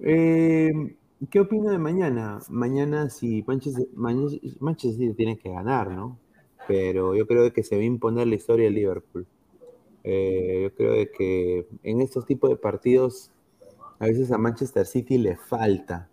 Eh, 0.01 0.97
¿Qué 1.31 1.41
opina 1.41 1.73
de 1.73 1.79
mañana? 1.79 2.39
Mañana 2.49 3.11
si 3.11 3.43
Manchester, 3.47 3.87
Manchester 3.95 4.93
City 4.93 5.15
tiene 5.15 5.39
que 5.39 5.51
ganar, 5.51 5.91
¿no? 5.91 6.19
Pero 6.67 7.15
yo 7.15 7.27
creo 7.27 7.53
que 7.53 7.65
se 7.65 7.77
va 7.77 7.83
a 7.83 7.85
imponer 7.85 8.27
la 8.29 8.37
historia 8.37 8.67
de 8.67 8.71
Liverpool. 8.71 9.27
Eh, 10.05 10.61
yo 10.63 10.75
creo 10.75 10.93
de 10.93 11.11
que 11.11 11.67
en 11.83 12.01
estos 12.01 12.25
tipos 12.25 12.51
de 12.51 12.57
partidos 12.57 13.33
a 13.99 14.07
veces 14.07 14.31
a 14.31 14.39
Manchester 14.39 14.87
City 14.87 15.19
le 15.19 15.37
falta 15.37 16.09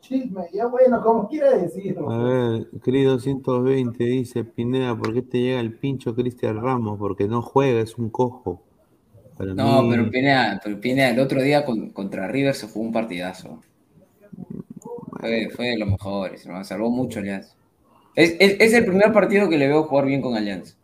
Chisme, 0.00 0.48
ya 0.52 0.66
bueno, 0.66 1.02
como 1.02 1.28
quiera 1.28 1.56
decirlo. 1.56 2.10
A 2.10 2.24
ver, 2.24 2.66
querido 2.82 3.18
120 3.18 4.04
dice 4.04 4.42
Pineda, 4.42 4.96
¿por 4.96 5.12
qué 5.12 5.20
te 5.20 5.38
llega 5.38 5.60
el 5.60 5.74
pincho 5.74 6.14
Cristian 6.14 6.60
Ramos? 6.60 6.98
Porque 6.98 7.28
no 7.28 7.42
juega, 7.42 7.80
es 7.80 7.98
un 7.98 8.08
cojo. 8.08 8.62
Para 9.36 9.52
no, 9.52 9.82
mí... 9.82 9.90
pero 9.90 10.10
Pineda, 10.10 10.60
pero 10.64 10.80
Pineda, 10.80 11.10
el 11.10 11.20
otro 11.20 11.42
día 11.42 11.64
con, 11.64 11.90
contra 11.90 12.26
River 12.26 12.54
se 12.54 12.68
fue 12.68 12.82
un 12.82 12.92
partidazo. 12.92 13.60
Fue, 15.20 15.50
fue 15.50 15.66
de 15.68 15.78
los 15.78 15.90
mejores, 15.90 16.46
¿no? 16.46 16.64
salvó 16.64 16.90
mucho 16.90 17.20
Alianza. 17.20 17.54
Es, 18.14 18.34
es, 18.40 18.56
es, 18.60 18.72
el 18.72 18.86
primer 18.86 19.12
partido 19.12 19.48
que 19.48 19.58
le 19.58 19.68
veo 19.68 19.84
jugar 19.84 20.06
bien 20.06 20.22
con 20.22 20.34
Alianza. 20.34 20.76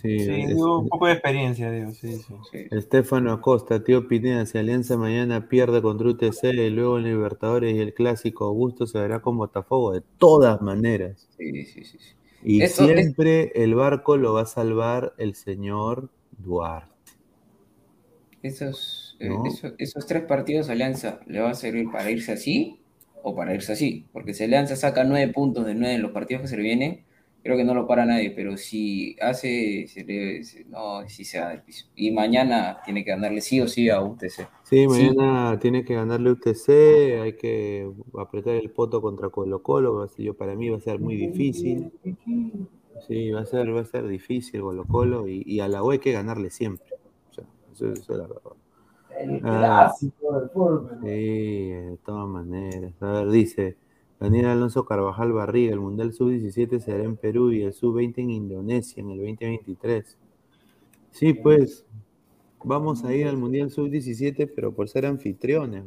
Sí, 0.00 0.18
sí 0.20 0.30
es, 0.30 0.54
un 0.54 0.88
poco 0.88 1.06
de 1.06 1.12
experiencia, 1.12 1.70
digo, 1.70 1.90
sí, 1.92 2.14
sí. 2.14 2.34
sí. 2.50 2.66
Estefano 2.70 3.32
Acosta, 3.32 3.84
tío 3.84 4.08
Pineda, 4.08 4.46
si 4.46 4.56
Alianza 4.56 4.96
mañana 4.96 5.48
pierde 5.48 5.82
contra 5.82 6.08
UTC 6.08 6.44
y 6.54 6.70
luego 6.70 6.98
en 6.98 7.04
Libertadores 7.04 7.74
y 7.74 7.80
el 7.80 7.92
Clásico 7.92 8.46
Augusto 8.46 8.86
se 8.86 8.98
verá 8.98 9.20
con 9.20 9.36
Botafogo, 9.36 9.92
de 9.92 10.02
todas 10.16 10.62
maneras. 10.62 11.28
Sí, 11.36 11.64
sí, 11.66 11.84
sí. 11.84 11.98
Y 12.42 12.62
Eso 12.62 12.86
siempre 12.86 13.52
el 13.54 13.74
barco 13.74 14.16
lo 14.16 14.32
va 14.32 14.42
a 14.42 14.46
salvar 14.46 15.12
el 15.18 15.34
señor 15.34 16.08
Duarte. 16.38 16.88
Esos, 18.42 19.18
¿No? 19.20 19.44
eh, 19.44 19.48
esos, 19.48 19.74
esos 19.76 20.06
tres 20.06 20.22
partidos 20.22 20.70
Alianza 20.70 21.20
le 21.26 21.40
va 21.40 21.50
a 21.50 21.54
servir 21.54 21.90
para 21.90 22.10
irse 22.10 22.32
así 22.32 22.80
o 23.22 23.36
para 23.36 23.54
irse 23.54 23.72
así. 23.72 24.06
Porque 24.14 24.32
si 24.32 24.44
Alianza 24.44 24.76
saca 24.76 25.04
nueve 25.04 25.30
puntos 25.30 25.66
de 25.66 25.74
nueve 25.74 25.96
en 25.96 26.02
los 26.02 26.12
partidos 26.12 26.42
que 26.42 26.48
se 26.48 26.56
le 26.56 26.62
vienen, 26.62 27.04
creo 27.42 27.56
que 27.56 27.64
no 27.64 27.74
lo 27.74 27.86
para 27.86 28.04
nadie. 28.04 28.30
Pero 28.30 28.56
si 28.56 29.16
hace, 29.20 29.86
se 29.88 30.04
le, 30.04 30.44
se, 30.44 30.64
no, 30.64 31.08
si 31.08 31.24
se 31.24 31.38
da 31.38 31.50
del 31.50 31.62
piso. 31.62 31.86
Y 31.94 32.10
mañana 32.10 32.80
tiene 32.84 33.04
que 33.04 33.10
ganarle 33.10 33.40
sí 33.40 33.60
o 33.60 33.68
sí 33.68 33.88
a 33.88 34.00
UTC. 34.00 34.48
Sí, 34.64 34.86
mañana 34.86 35.52
sí. 35.54 35.58
tiene 35.60 35.84
que 35.84 35.94
ganarle 35.94 36.30
UTC, 36.30 36.68
hay 37.22 37.32
que 37.34 37.90
apretar 38.18 38.54
el 38.54 38.70
poto 38.70 39.00
contra 39.00 39.28
Colo 39.30 39.62
Colo, 39.62 40.06
yo 40.16 40.34
para 40.34 40.54
mí 40.54 40.68
va 40.68 40.76
a 40.76 40.80
ser 40.80 41.00
muy 41.00 41.16
difícil. 41.16 41.92
Sí, 43.06 43.30
va 43.30 43.40
a 43.40 43.46
ser, 43.46 43.74
va 43.74 43.80
a 43.80 43.84
ser 43.84 44.06
difícil 44.06 44.60
Colo 44.60 44.84
Colo 44.84 45.26
y, 45.26 45.42
y 45.46 45.60
a 45.60 45.68
la 45.68 45.82
U 45.82 45.90
hay 45.90 45.98
que 45.98 46.12
ganarle 46.12 46.50
siempre. 46.50 46.86
O 47.30 47.34
sea, 47.34 47.44
eso, 47.72 47.92
eso 47.92 48.12
es 48.12 48.18
la 48.18 48.26
verdad. 48.26 48.52
El 49.18 49.40
clásico 49.40 50.32
ah, 50.32 50.40
del 50.40 50.50
fútbol. 50.50 50.98
Sí, 51.02 51.68
de 51.70 51.98
todas 52.04 52.28
maneras. 52.28 52.92
A 53.00 53.12
ver, 53.12 53.30
dice 53.30 53.76
Daniel 54.20 54.46
Alonso 54.46 54.84
Carvajal 54.84 55.32
Barriga, 55.32 55.72
el 55.72 55.80
Mundial 55.80 56.12
Sub-17 56.12 56.78
será 56.80 57.04
en 57.04 57.16
Perú 57.16 57.52
y 57.52 57.62
el 57.62 57.72
Sub-20 57.72 58.18
en 58.18 58.30
Indonesia 58.30 59.00
en 59.00 59.10
el 59.10 59.18
2023. 59.18 60.18
Sí, 61.10 61.32
pues, 61.32 61.86
vamos 62.62 63.02
a 63.02 63.14
ir 63.14 63.26
al 63.26 63.38
Mundial 63.38 63.70
Sub-17, 63.70 64.52
pero 64.54 64.72
por 64.72 64.90
ser 64.90 65.06
anfitriones. 65.06 65.84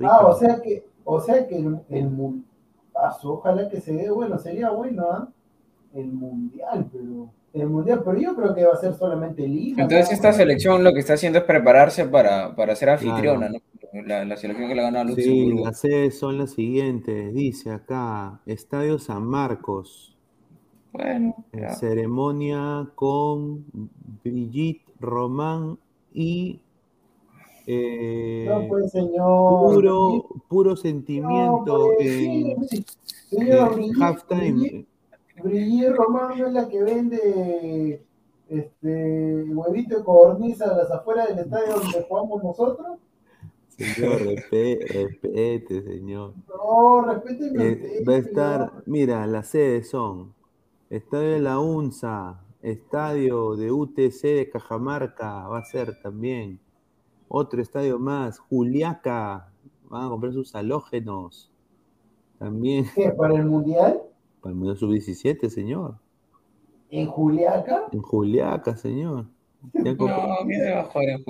Ah, 0.00 0.26
o 0.26 0.36
sea 0.36 0.60
que, 0.60 0.84
o 1.04 1.20
sea 1.20 1.46
que 1.46 1.56
el, 1.56 1.78
el 1.88 2.10
ojalá 3.22 3.68
que 3.68 3.80
se 3.80 3.92
dé, 3.92 4.10
bueno, 4.10 4.36
sería 4.38 4.70
bueno, 4.70 5.04
¿eh? 5.04 6.00
El 6.00 6.12
Mundial, 6.12 6.88
pero 6.90 7.30
el 7.52 7.66
mundial, 7.68 8.02
pero 8.02 8.18
yo 8.18 8.34
creo 8.34 8.54
que 8.54 8.64
va 8.64 8.72
a 8.72 8.76
ser 8.76 8.94
solamente 8.94 9.46
Lima. 9.46 9.82
Entonces 9.82 10.08
¿no? 10.08 10.14
esta 10.14 10.32
selección 10.32 10.82
lo 10.82 10.92
que 10.92 11.00
está 11.00 11.14
haciendo 11.14 11.38
es 11.38 11.44
prepararse 11.44 12.06
para, 12.06 12.56
para 12.56 12.74
ser 12.74 12.88
anfitriona, 12.88 13.48
claro. 13.48 13.52
¿no? 13.52 13.71
La, 13.92 14.24
la, 14.24 14.36
selección 14.36 14.68
que 14.68 14.74
la 14.74 14.82
gana 14.84 15.04
Luxemburgo. 15.04 15.58
Sí, 15.58 15.64
las 15.64 15.78
sedes 15.80 16.18
son 16.18 16.38
las 16.38 16.52
siguientes, 16.52 17.34
dice 17.34 17.70
acá, 17.70 18.40
Estadio 18.46 18.98
San 18.98 19.24
Marcos. 19.26 20.16
Bueno. 20.92 21.34
Ceremonia 21.78 22.88
con 22.94 23.64
Brigitte 24.24 24.82
Román 25.00 25.78
y 26.12 26.60
eh, 27.66 28.46
no, 28.48 28.66
pues, 28.68 28.90
señor. 28.92 29.72
Puro, 29.74 30.26
puro 30.48 30.76
sentimiento. 30.76 31.78
No, 31.78 31.94
pues, 31.96 32.08
en, 32.08 32.68
sí, 32.68 32.84
Señor, 33.30 33.74
Brigitte- 33.74 34.02
halftime. 34.02 34.52
Brigitte- 34.52 34.86
Brigitte 35.42 35.92
Román 35.96 36.38
no 36.38 36.46
es 36.46 36.52
la 36.52 36.68
que 36.68 36.82
vende 36.82 38.02
este 38.48 39.44
huevito 39.44 39.98
de 39.98 40.04
codorniz 40.04 40.60
a 40.60 40.76
las 40.76 40.90
afueras 40.90 41.28
del 41.28 41.38
estadio 41.40 41.74
donde 41.76 42.02
jugamos 42.08 42.42
nosotros. 42.42 42.98
Señor, 43.76 44.20
respe- 44.22 44.86
respete, 44.86 45.82
señor. 45.82 46.34
No, 46.48 47.00
respétenme 47.02 47.64
Eh, 47.64 48.04
va 48.06 48.12
a 48.14 48.16
estar, 48.18 48.82
mira, 48.86 49.26
las 49.26 49.48
sedes 49.48 49.88
son 49.90 50.34
Estadio 50.90 51.30
de 51.30 51.40
la 51.40 51.58
UNSA, 51.58 52.40
Estadio 52.60 53.56
de 53.56 53.72
UTC 53.72 54.22
de 54.36 54.50
Cajamarca, 54.50 55.48
va 55.48 55.58
a 55.58 55.64
ser 55.64 56.00
también. 56.02 56.60
Otro 57.28 57.62
estadio 57.62 57.98
más, 57.98 58.38
Juliaca, 58.38 59.50
van 59.88 60.04
a 60.06 60.08
comprar 60.10 60.32
sus 60.34 60.54
halógenos. 60.54 61.50
También, 62.38 62.84
¿Qué? 62.94 63.10
¿Para 63.10 63.34
el 63.36 63.46
mundial? 63.46 64.02
para 64.42 64.50
el 64.52 64.56
Mundial 64.56 64.76
Sub-17, 64.76 65.48
señor. 65.48 65.94
¿En 66.90 67.06
Juliaca? 67.06 67.84
En 67.92 68.02
Juliaca, 68.02 68.76
señor. 68.76 69.26
Ya, 69.74 69.92
No, 69.92 70.46
¿qué 70.48 70.54
se 70.56 70.70
va 70.72 70.80
a 70.80 70.84
jugar 70.84 71.08
en 71.08 71.24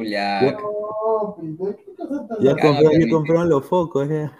tan 2.28 2.38
ya 2.42 3.10
compraron 3.10 3.48
los 3.48 3.66
focos. 3.66 4.08
ya. 4.08 4.32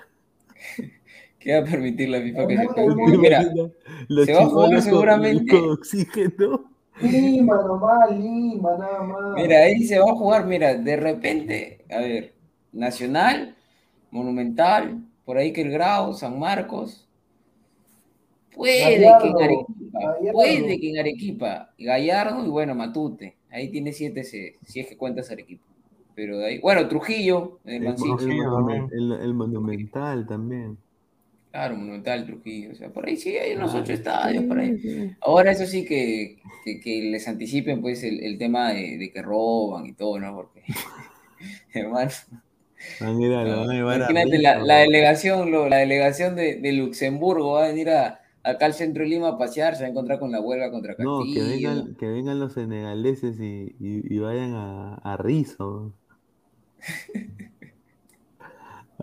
¿Qué 1.39 1.53
va 1.61 1.67
a 1.67 1.71
permitir 1.71 2.09
la 2.09 2.21
FIFA 2.21 2.47
que 2.47 2.57
se 2.57 2.87
no, 2.87 2.95
Mira, 3.19 3.45
Los 4.09 4.27
se 4.27 4.35
va 4.35 4.43
a 4.43 4.47
jugar 4.47 4.83
seguramente- 4.83 5.59
Con 5.61 5.71
oxígeno. 5.71 6.65
Lima 7.01 7.57
nomás, 7.57 8.11
Lima, 8.17 8.77
nada 8.79 9.03
más. 9.03 9.35
mira, 9.35 9.63
ahí 9.65 9.83
se 9.85 9.99
va 9.99 10.11
a 10.11 10.15
jugar, 10.15 10.47
mira, 10.47 10.75
de 10.75 10.97
repente, 10.97 11.85
a 11.91 11.99
ver, 11.99 12.35
Nacional, 12.73 13.57
Monumental, 14.11 15.01
por 15.25 15.37
ahí 15.39 15.53
que 15.53 15.63
el 15.63 15.71
Grau, 15.71 16.13
San 16.15 16.39
Marcos. 16.39 17.09
Puede 18.55 18.79
que 18.85 18.95
en 18.97 19.05
Arequipa, 19.43 19.99
Gallardo. 20.01 20.33
puede 20.33 20.79
que 20.81 20.91
en 20.91 20.99
Arequipa, 20.99 21.71
Gallardo 21.79 22.45
y 22.45 22.49
bueno, 22.51 22.75
Matute. 22.75 23.37
Ahí 23.53 23.71
tiene 23.71 23.93
siete 23.93 24.25
C, 24.25 24.57
si 24.67 24.81
es 24.81 24.87
que 24.89 24.97
cuentas 24.97 25.31
Arequipa. 25.31 25.63
Pero 26.15 26.39
de 26.39 26.47
ahí, 26.47 26.59
bueno, 26.59 26.89
Trujillo, 26.89 27.61
el 27.65 27.75
El, 27.77 27.83
Mansilla. 27.83 28.15
el 28.21 28.29
monumen- 28.29 28.89
el- 28.93 29.13
el 29.13 29.35
monumental 29.35 30.27
también. 30.27 30.77
Claro, 31.51 31.77
Monumental, 31.77 32.25
Trujillo. 32.25 32.73
O 32.73 32.75
sea, 32.75 32.89
por 32.89 33.07
ahí 33.07 33.17
sí 33.17 33.37
hay 33.37 33.53
unos 33.55 33.75
ocho 33.75 33.93
estadios, 33.93 34.45
por 34.45 34.59
ahí. 34.59 35.15
Ahora 35.21 35.51
eso 35.53 35.67
sí 35.67 35.85
que, 35.85 36.39
que, 36.65 36.81
que 36.81 37.03
les 37.11 37.29
anticipen 37.29 37.83
pues 37.83 38.03
el, 38.05 38.21
el 38.25 38.39
tema 38.39 38.73
de, 38.73 38.97
de 38.97 39.11
que 39.13 39.21
roban 39.21 39.85
y 39.87 39.93
todo, 39.93 40.19
¿no? 40.19 40.35
Porque, 40.35 40.63
hermano, 41.75 42.11
Van 43.01 43.17
a 43.19 43.27
ir 43.27 43.33
a- 43.35 43.45
lo 43.45 43.61
van 43.61 43.71
a 43.71 43.75
llevar 43.75 44.03
a 44.03 44.11
imagínate 44.11 44.39
la, 44.39 44.59
la 44.61 44.77
delegación, 44.79 45.51
lo- 45.51 45.69
la 45.69 45.77
delegación 45.79 46.37
de, 46.37 46.57
de 46.57 46.73
Luxemburgo 46.73 47.53
va 47.53 47.67
a 47.67 47.69
venir 47.69 47.91
a, 47.91 48.22
acá 48.45 48.67
al 48.67 48.75
centro 48.75 49.03
de 49.05 49.09
Lima 49.11 49.29
a 49.29 49.39
pasear, 49.39 49.75
se 49.77 49.83
va 49.83 49.87
a 49.89 49.91
encontrar 49.91 50.19
con 50.19 50.31
la 50.33 50.41
huelga 50.41 50.71
contra 50.71 50.95
No, 50.99 51.19
Castillo. 51.21 51.41
que 51.45 51.49
vengan, 51.49 51.95
que 51.97 52.07
vengan 52.07 52.41
los 52.41 52.53
senegaleses 52.55 53.39
y, 53.41 53.75
y- 53.79 54.15
y 54.15 54.19
vayan 54.19 54.53
a, 54.55 54.95
a 54.97 55.17
Rizo. 55.17 55.93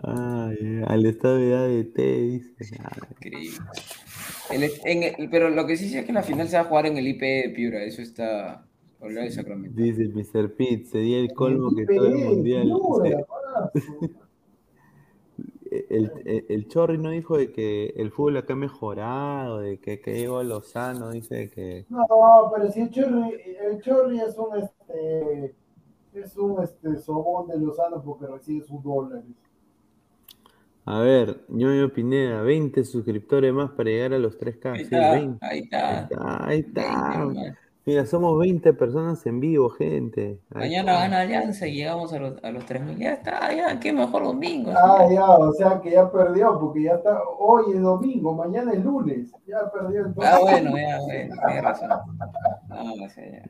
Ay, 0.02 0.80
al 0.86 1.04
estado 1.04 1.36
de 1.36 1.54
ADT, 1.54 1.96
dice. 1.98 2.76
Increíble. 3.18 3.58
El- 4.50 4.70
en 4.84 5.02
el- 5.02 5.30
pero 5.30 5.50
lo 5.50 5.66
que 5.66 5.76
sí 5.76 5.88
sé 5.90 6.00
es 6.00 6.04
que 6.06 6.12
la 6.12 6.22
final 6.22 6.48
se 6.48 6.56
va 6.56 6.62
a 6.62 6.66
jugar 6.66 6.86
en 6.86 6.96
el 6.96 7.06
IP 7.06 7.20
de 7.20 7.50
Piura, 7.54 7.82
eso 7.84 8.00
está 8.02 8.64
Sacramento. 9.30 9.80
dice 9.80 10.08
Mr. 10.08 10.54
Pitt, 10.54 10.86
sería 10.86 11.18
el 11.20 11.32
colmo 11.32 11.74
que 11.74 11.86
todo 11.86 12.06
el 12.06 12.16
mundial. 12.18 12.72
El, 15.70 16.12
el, 16.24 16.46
el 16.48 16.68
Chorri 16.68 16.98
no 16.98 17.10
dijo 17.10 17.38
de 17.38 17.52
que 17.52 17.94
el 17.96 18.10
fútbol 18.10 18.38
acá 18.38 18.54
ha 18.54 18.56
mejorado, 18.56 19.60
de 19.60 19.78
que, 19.78 20.00
que 20.00 20.14
llegó 20.14 20.38
a 20.38 20.44
Lozano, 20.44 21.10
dice 21.10 21.48
que. 21.50 21.86
No, 21.88 22.06
pero 22.54 22.70
si 22.70 22.80
el 22.80 22.90
Chorri, 22.90 23.40
el 23.60 23.80
Chorri 23.80 24.20
es 24.20 24.36
un 24.36 24.58
este 24.58 25.54
es 26.14 26.36
un 26.36 26.62
este 26.62 26.98
sobón 26.98 27.48
de 27.48 27.58
Lozano 27.58 28.02
porque 28.02 28.26
recibe 28.26 28.66
sus 28.66 28.82
dólares. 28.82 29.24
A 30.86 30.98
ver, 31.00 31.44
ñoño 31.48 31.92
Pineda, 31.92 32.42
20 32.42 32.84
suscriptores 32.84 33.52
más 33.52 33.70
para 33.70 33.90
llegar 33.90 34.14
a 34.14 34.18
los 34.18 34.38
3K. 34.38 34.72
Ahí 34.72 34.78
sí, 34.78 34.84
está, 34.84 35.12
20. 35.12 35.46
ahí 35.46 35.50
Ahí 35.50 35.60
está. 35.60 36.46
ahí 36.46 36.58
está. 36.60 37.24
20 37.24 37.34
nomás. 37.34 37.58
Mira, 37.86 38.04
somos 38.04 38.38
20 38.38 38.74
personas 38.74 39.24
en 39.26 39.40
vivo, 39.40 39.70
gente. 39.70 40.38
Ahí 40.54 40.68
Mañana 40.68 40.92
gana 41.00 41.20
Alianza 41.22 41.66
y 41.66 41.76
llegamos 41.76 42.12
a 42.12 42.18
los, 42.18 42.44
a 42.44 42.50
los 42.50 42.64
3.000. 42.66 42.98
Ya 42.98 43.14
está, 43.14 43.52
ya, 43.54 43.80
qué 43.80 43.90
mejor 43.92 44.22
domingo. 44.24 44.70
Ah, 44.76 45.06
ya, 45.10 45.24
o 45.26 45.52
sea 45.54 45.80
que 45.80 45.92
ya 45.92 46.10
perdió 46.12 46.60
porque 46.60 46.82
ya 46.82 46.92
está 46.96 47.18
hoy 47.38 47.72
es 47.74 47.80
domingo, 47.80 48.34
mañana 48.34 48.72
es 48.74 48.84
lunes. 48.84 49.32
Ya 49.46 49.70
perdió 49.72 50.04
entonces. 50.06 50.32
Ah, 50.32 50.38
bueno, 50.40 50.76
ya, 50.76 50.98
bueno, 51.00 51.34
tienes 51.46 51.64
razón. 51.64 51.88
No. 52.68 52.94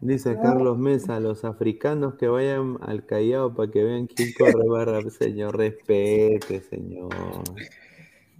Dice 0.00 0.38
Carlos 0.40 0.78
Mesa, 0.78 1.18
los 1.18 1.44
africanos 1.44 2.14
que 2.14 2.28
vayan 2.28 2.78
al 2.82 3.04
Callao 3.04 3.52
para 3.52 3.70
que 3.70 3.82
vean 3.82 4.06
quién 4.06 4.30
corre 4.38 4.66
barra. 4.68 5.00
Señor, 5.10 5.56
respete, 5.56 6.60
señor. 6.60 7.08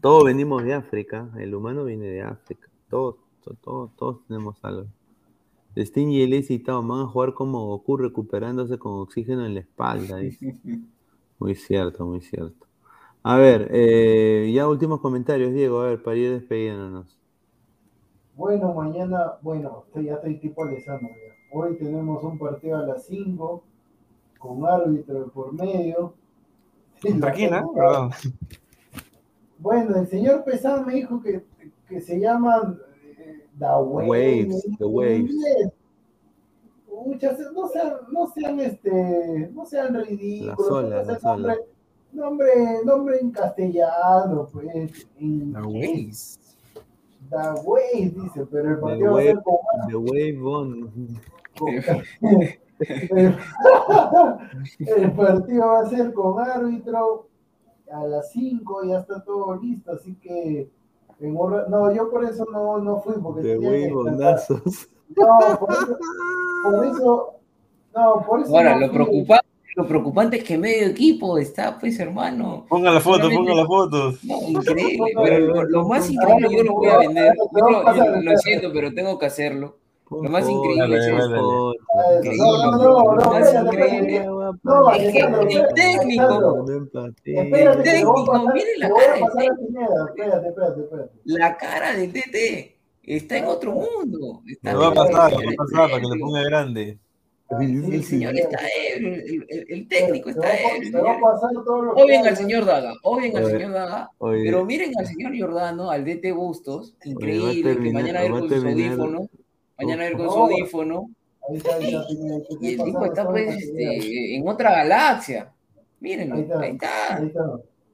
Todos 0.00 0.24
venimos 0.24 0.62
de 0.64 0.72
África, 0.74 1.28
el 1.36 1.54
humano 1.54 1.84
viene 1.84 2.06
de 2.06 2.22
África. 2.22 2.68
Todos, 2.88 3.16
to- 3.44 3.54
todos, 3.60 3.90
todos 3.96 4.26
tenemos 4.28 4.56
algo. 4.64 4.86
Sting 5.76 6.09
y 6.09 6.22
el 6.22 6.44
citado 6.44 6.82
van 6.82 7.01
a 7.01 7.06
jugar 7.06 7.34
como 7.34 7.66
Goku 7.66 7.97
recuperándose 7.97 8.78
con 8.78 8.92
oxígeno 9.01 9.47
en 9.47 9.55
la 9.55 9.60
espalda. 9.60 10.16
dice. 10.18 10.56
Muy 11.38 11.55
cierto, 11.55 12.05
muy 12.06 12.20
cierto. 12.20 12.66
A 13.22 13.36
ver, 13.36 13.68
eh, 13.72 14.51
ya 14.55 14.66
últimos 14.68 15.01
comentarios, 15.01 15.52
Diego, 15.52 15.80
a 15.80 15.86
ver, 15.88 16.02
para 16.02 16.16
ir 16.16 16.32
despidiéndonos. 16.32 17.16
Bueno, 18.36 18.72
mañana, 18.74 19.34
bueno, 19.42 19.84
estoy- 19.86 20.06
ya 20.06 20.14
estoy 20.14 20.38
tipo 20.38 20.64
Alessandro. 20.64 21.09
ya. 21.09 21.34
Hoy 21.59 21.76
tenemos 21.76 22.22
un 22.24 22.38
partido 22.38 22.78
a 22.78 22.86
las 22.86 23.05
5 23.06 23.62
con 24.38 24.64
árbitro 24.66 25.24
de 25.24 25.30
por 25.30 25.52
medio. 25.52 26.14
¿Contra 27.02 27.32
quién? 27.32 27.51
Perdón. 27.74 28.10
Bueno, 29.59 29.97
el 29.97 30.06
señor 30.09 30.42
Pesán 30.44 30.86
me 30.86 30.94
dijo 30.94 31.20
que, 31.22 31.44
que 31.88 32.01
se 32.01 32.18
llaman 32.18 32.78
The 33.60 33.66
Waves. 33.78 34.08
Waves, 34.08 34.78
The 34.78 34.86
Waves. 34.86 35.34
Muchas, 37.06 37.38
no 37.52 37.68
sean, 37.68 37.92
no 38.10 38.26
sean 38.34 38.60
este, 38.60 39.50
no 39.54 39.64
sean 39.66 39.94
ridículos. 39.94 40.66
sola, 40.66 41.02
la 41.02 41.18
sola. 41.18 41.56
nombre, 42.12 42.52
nombre, 42.52 42.84
nombre 42.84 43.18
en 43.20 43.30
castellano, 43.30 44.48
pues. 44.50 45.06
en 45.18 45.52
La 45.52 45.60
inglés. 45.60 46.38
The 47.28 47.60
Waves, 47.64 48.14
dice, 48.14 48.46
pero 48.50 48.70
el 48.70 48.76
The 48.76 48.80
partido 48.80 49.12
va 49.12 49.20
a 49.20 49.24
ser 49.24 49.38
the 49.88 49.96
wave 49.96 50.42
on. 50.42 51.20
el, 53.10 53.36
el 55.02 55.12
partido 55.12 55.66
va 55.66 55.80
a 55.80 55.86
ser 55.90 56.12
con 56.14 56.40
árbitro 56.40 57.28
a 57.92 58.04
las 58.06 58.32
5, 58.32 58.84
ya 58.84 59.00
está 59.00 59.22
todo 59.22 59.56
listo, 59.56 59.92
así 59.92 60.14
que 60.16 60.70
en 61.20 61.34
no, 61.34 61.94
yo 61.94 62.10
por 62.10 62.24
eso 62.24 62.47
no, 62.51 62.78
no 62.78 63.01
fui, 63.01 63.14
porque 63.22 63.56
wave 63.59 63.80
descansar. 63.80 64.14
onazos. 64.14 64.88
No, 65.16 65.59
por 65.59 65.72
eso, 65.72 65.98
por 66.62 66.86
eso, 66.86 67.34
no, 67.94 68.24
por 68.26 68.40
eso 68.40 68.56
Ahora, 68.56 68.74
no 68.74 68.86
lo 68.86 68.92
preocupante, 68.92 69.47
lo 69.76 69.86
preocupante 69.86 70.36
es 70.38 70.44
que 70.44 70.56
medio 70.56 70.86
equipo 70.86 71.36
está, 71.36 71.78
pues, 71.78 71.98
hermano. 71.98 72.64
Ponga 72.68 72.90
la 72.90 73.01
foto, 73.01 73.28
ponga 73.28 73.55
la 73.55 73.66
foto. 73.66 74.14
No, 74.22 74.40
increíble, 74.48 75.12
pero 75.22 75.38
lo, 75.40 75.62
lo 75.64 75.88
más 75.88 76.10
increíble 76.10 76.48
yo 76.56 76.62
lo 76.64 76.74
voy 76.74 76.88
a 76.88 76.98
vender. 76.98 77.34
Yo 77.36 77.70
lo, 77.70 77.94
yo 77.94 78.22
lo 78.22 78.38
siento, 78.38 78.72
pero 78.72 78.94
tengo 78.94 79.18
que 79.18 79.26
hacerlo. 79.26 79.80
Lo 80.10 80.22
más 80.28 80.48
increíble 80.48 80.96
es 80.98 81.06
dale. 81.06 81.36
Ah, 81.38 82.20
No, 82.36 82.58
no, 82.58 82.70
no, 82.72 82.78
no, 82.78 83.14
Lo 83.14 83.30
más 83.30 83.54
increíble. 83.54 84.26
No, 84.64 84.90
es 84.92 85.12
que 85.12 85.18
el 85.20 85.68
técnico, 85.74 86.66
el 87.24 87.82
técnico, 87.82 88.48
mire 88.52 88.78
la 88.78 88.88
cara 88.90 89.14
del 89.14 89.24
técnico. 89.36 91.10
La 91.24 91.56
cara 91.56 91.96
del 91.96 92.12
DT 92.12 92.76
está 93.04 93.38
en 93.38 93.44
otro 93.46 93.72
mundo. 93.72 94.42
Está 94.48 94.72
Lo 94.72 94.80
va 94.80 94.86
a 94.88 94.94
pasar, 94.94 95.32
lo 95.32 95.38
va 95.38 95.52
a 95.52 95.56
pasar 95.56 95.90
para 95.90 96.00
que 96.02 96.08
lo 96.08 96.20
ponga 96.26 96.42
grande. 96.42 96.98
El 97.60 98.04
señor 98.04 98.36
está 98.36 98.58
el, 98.96 99.04
el- 99.06 99.66
el 99.68 99.88
técnico 99.88 100.30
está 100.30 100.42
que 100.52 100.92
Odien 101.96 102.24
al 102.24 102.36
señor 102.36 102.64
Daga, 102.64 102.92
odien 103.02 103.36
al 103.36 103.46
señor 103.46 103.72
Daga, 103.72 104.08
oye. 104.18 104.44
pero 104.44 104.64
miren 104.64 104.92
al 104.96 105.04
señor 105.06 105.32
Giordano, 105.32 105.90
al 105.90 106.04
DT 106.04 106.30
Bustos, 106.32 106.94
increíble, 107.04 107.76
que 107.76 107.90
mañana 107.92 108.22
va 108.22 108.30
con 108.30 108.42
su 108.42 108.48
terminar- 108.48 108.92
audífono, 108.92 109.28
mañana 109.81 110.02
a 110.05 110.07
ir 110.09 110.16
con 110.16 110.27
No, 110.27 110.32
su 110.32 110.39
audífono, 110.39 111.11
Ahí 111.48 111.57
está, 111.57 111.74
ahí 111.74 111.85
está, 111.86 112.07
Pineda, 112.07 112.36
te 112.36 112.52
estoy 112.52 112.69
y 112.69 112.74
el 112.74 112.85
tipo 112.85 113.05
está 113.05 113.28
pues 113.28 113.57
este, 113.57 114.36
en 114.36 114.48
otra 114.48 114.70
galaxia. 114.73 115.52
Mírenlo, 116.01 116.35
Ahí 116.36 116.43
está, 116.43 116.61
ahí 116.61 116.70
está, 116.73 117.16
ahí 117.16 117.27
está. 117.27 117.40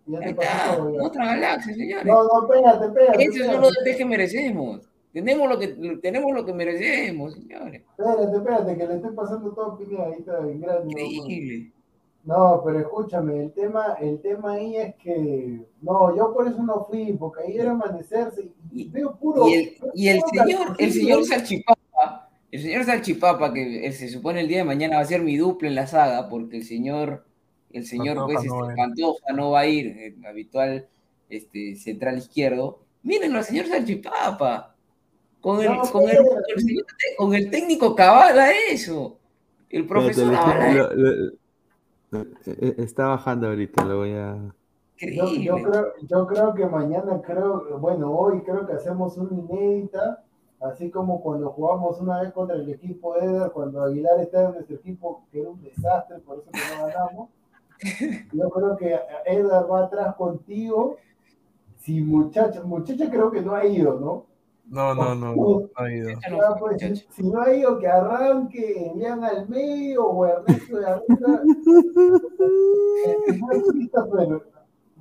Ahí 0.09 0.31
está, 0.31 0.83
otra 1.03 1.27
galaxia, 1.27 1.75
señores. 1.75 2.07
No, 2.07 2.25
no, 2.25 2.43
espérate, 2.43 2.87
espérate. 2.87 3.23
Esos 3.23 3.37
son 3.37 3.45
espérate. 3.47 3.63
los 3.63 3.75
DT 3.85 3.97
que 3.97 4.05
merecemos. 4.05 4.89
Tenemos 5.13 5.49
lo 5.49 5.59
que, 5.59 5.69
tenemos 6.03 6.33
lo 6.35 6.45
que 6.45 6.53
merecemos, 6.53 7.35
señores. 7.35 7.83
Espérate, 7.99 8.37
espérate, 8.37 8.77
que 8.77 8.87
le 8.87 8.95
estoy 8.97 9.15
pasando 9.15 9.53
todo 9.53 9.79
está, 10.19 10.39
en 10.41 10.61
grande. 10.61 11.03
Increíble. 11.03 11.73
No, 12.25 12.61
pero 12.65 12.81
escúchame, 12.81 13.45
el 13.45 13.53
tema, 13.53 13.97
el 14.01 14.21
tema 14.21 14.55
ahí 14.55 14.77
es 14.77 14.97
que 14.97 15.61
no, 15.81 16.17
yo 16.17 16.35
por 16.35 16.49
eso 16.49 16.61
no 16.61 16.85
fui, 16.85 17.13
porque 17.13 17.45
ahí 17.45 17.57
era 17.57 17.71
amanecerse 17.71 18.51
y, 18.73 18.89
veo 18.89 19.17
puro. 19.17 19.47
Y 19.49 19.55
el, 19.55 19.77
y 19.95 20.09
el 20.09 20.21
señor, 20.33 20.77
el 20.77 20.93
señor 20.93 21.25
el 22.52 22.62
señor 22.62 22.85
Salchipapa, 22.85 23.52
que 23.52 23.93
se 23.93 24.09
supone 24.09 24.40
el 24.40 24.48
día 24.48 24.59
de 24.59 24.64
mañana 24.64 24.97
va 24.97 25.02
a 25.02 25.06
ser 25.06 25.23
mi 25.23 25.36
dupla 25.36 25.68
en 25.68 25.74
la 25.74 25.86
saga, 25.86 26.28
porque 26.28 26.56
el 26.59 26.64
señor, 26.64 27.24
el 27.73 27.85
señor 27.86 28.16
Pantoja 28.16 28.35
pues, 28.35 28.47
no 28.47 28.60
este, 28.60 28.62
va 28.62 28.68
a 28.68 28.70
ir. 28.70 28.77
Pantoja 28.77 29.32
no 29.35 29.51
va 29.51 29.60
a 29.60 29.66
ir, 29.66 29.98
el 29.98 30.27
habitual 30.27 30.86
este, 31.28 31.77
central 31.77 32.18
izquierdo. 32.18 32.81
Mírenlo 33.02 33.39
al 33.39 33.44
señor 33.44 33.66
Salchipapa. 33.66 34.74
Con 35.40 35.60
el, 35.60 35.73
No, 35.73 35.82
con, 35.82 36.09
el, 36.09 36.16
con 36.16 36.27
el 36.56 36.60
señor- 36.62 36.85
con 37.16 37.35
el 37.35 37.51
técnico 37.51 37.94
cabala 37.94 38.51
eso. 38.70 39.18
El 39.70 39.86
profesor 39.86 40.32
Espérate, 40.32 40.51
Avala 40.66 40.73
lo- 40.73 40.94
lo- 40.94 41.32
lo- 42.10 42.27
eh, 42.47 42.74
está 42.78 43.09
bajando 43.09 43.48
ahorita, 43.48 43.85
lo 43.85 43.98
voy 43.98 44.12
a. 44.12 44.36
Yo, 44.98 45.35
yo 45.35 45.56
creo, 45.62 45.93
yo 46.09 46.27
creo 46.27 46.55
que 46.55 46.66
mañana 46.66 47.20
creo, 47.23 47.78
bueno, 47.78 48.10
hoy 48.12 48.40
creo 48.40 48.66
que 48.66 48.73
hacemos 48.73 49.16
una 49.18 49.39
inédita, 49.39 50.24
así 50.61 50.91
como 50.91 51.20
cuando 51.20 51.51
jugamos 51.51 52.01
una 52.01 52.20
vez 52.23 52.33
contra 52.33 52.57
el 52.57 52.69
equipo 52.69 53.16
Eder, 53.16 53.51
cuando 53.53 53.83
Aguilar 53.83 54.20
estaba 54.20 54.49
en 54.49 54.55
nuestro 54.55 54.77
equipo, 54.77 55.24
que 55.31 55.41
era 55.41 55.51
un 55.51 55.62
desastre, 55.62 56.19
por 56.20 56.39
eso 56.39 56.51
que 56.51 56.61
no 56.77 56.87
ganamos. 56.87 57.31
Yo 58.33 58.51
creo 58.51 58.77
que 58.77 58.99
Eder 59.27 59.70
va 59.70 59.85
atrás 59.85 60.15
contigo. 60.16 60.97
Si 61.77 62.01
muchacha, 62.01 62.62
muchacha 62.62 63.11
creo 63.11 63.31
que 63.31 63.43
no 63.43 63.55
ha 63.55 63.66
ido, 63.66 64.01
¿no? 64.01 64.27
No, 64.69 64.95
no, 64.95 65.15
no, 65.15 65.35
no 65.35 65.70
ha 65.77 65.93
ido. 65.93 66.11
Ya, 66.11 66.57
pues, 66.59 66.81
si, 66.81 66.97
si 66.97 67.23
no 67.23 67.41
ha 67.41 67.55
ido, 67.55 67.78
que 67.78 67.87
arranque 67.87 68.91
Elian 68.91 69.23
al 69.23 69.49
medio 69.49 70.05
o 70.07 70.27
Ernesto 70.27 70.78
de 70.78 70.87
arriba. 70.87 71.43
No 73.39 73.53
exista, 73.53 74.05
pero 74.11 74.43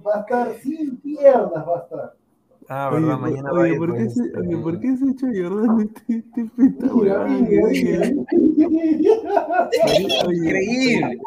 va 0.06 0.18
a 0.18 0.20
estar 0.20 0.54
sin 0.56 0.98
piernas, 0.98 1.68
va 1.68 1.78
a 1.78 1.82
estar. 1.84 2.16
Ah, 2.68 2.90
Oye, 2.92 3.02
verdad, 3.02 3.20
mañana 3.20 3.52
va 3.52 3.60
a 3.60 3.62
oye, 3.62 3.74
ir. 3.74 3.78
¿por 3.78 3.94
qué 3.96 4.10
se, 4.10 4.24
este, 4.24 4.40
oye, 4.40 4.58
¿por 4.58 4.80
qué 4.80 4.98
se 4.98 5.06
echa 5.12 5.28
Jordán 5.44 5.82
este, 5.82 6.18
este 6.18 6.46
peta 6.58 6.88
Increíble. 10.32 11.20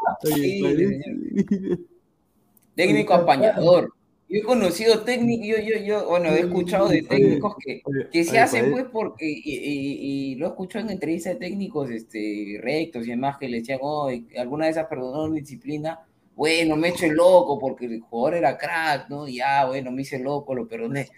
Técnico 2.75 3.15
apañador. 3.15 3.93
Yo 4.31 4.41
he 4.41 4.43
conocido 4.43 5.01
técnicos, 5.05 5.47
yo, 5.47 5.57
yo, 5.57 5.79
yo, 5.83 6.07
bueno, 6.07 6.29
he 6.29 6.41
escuchado 6.41 6.89
de 6.89 7.01
técnicos 7.03 7.55
que, 7.65 7.81
que 8.13 8.25
se 8.25 8.39
hacen 8.39 8.71
pues 8.71 8.85
porque, 8.93 9.25
y, 9.27 9.41
y- 9.43 10.33
y 10.33 10.35
lo 10.35 10.45
he 10.47 10.49
escuchado 10.51 10.85
en 10.85 10.91
entrevistas 10.91 11.33
de 11.33 11.39
técnicos 11.41 11.89
este, 11.91 12.61
rectos 12.63 13.07
y 13.07 13.11
demás 13.11 13.39
que 13.39 13.49
le 13.49 13.61
decían, 13.61 13.79
oh, 13.81 14.11
alguna 14.39 14.67
de 14.67 14.73
esas 14.73 14.87
perdonaron 14.87 15.35
disciplina, 15.35 16.01
bueno, 16.39 16.77
me 16.77 16.91
el 16.91 17.15
loco 17.15 17.59
porque 17.59 17.87
el 17.87 18.01
jugador 18.01 18.35
era 18.39 18.57
crack, 18.57 19.09
¿no? 19.09 19.27
Ya, 19.27 19.67
bueno, 19.67 19.91
me 19.91 20.03
hice 20.03 20.21
loco, 20.21 20.55
lo 20.55 20.69
perdoné. 20.69 21.09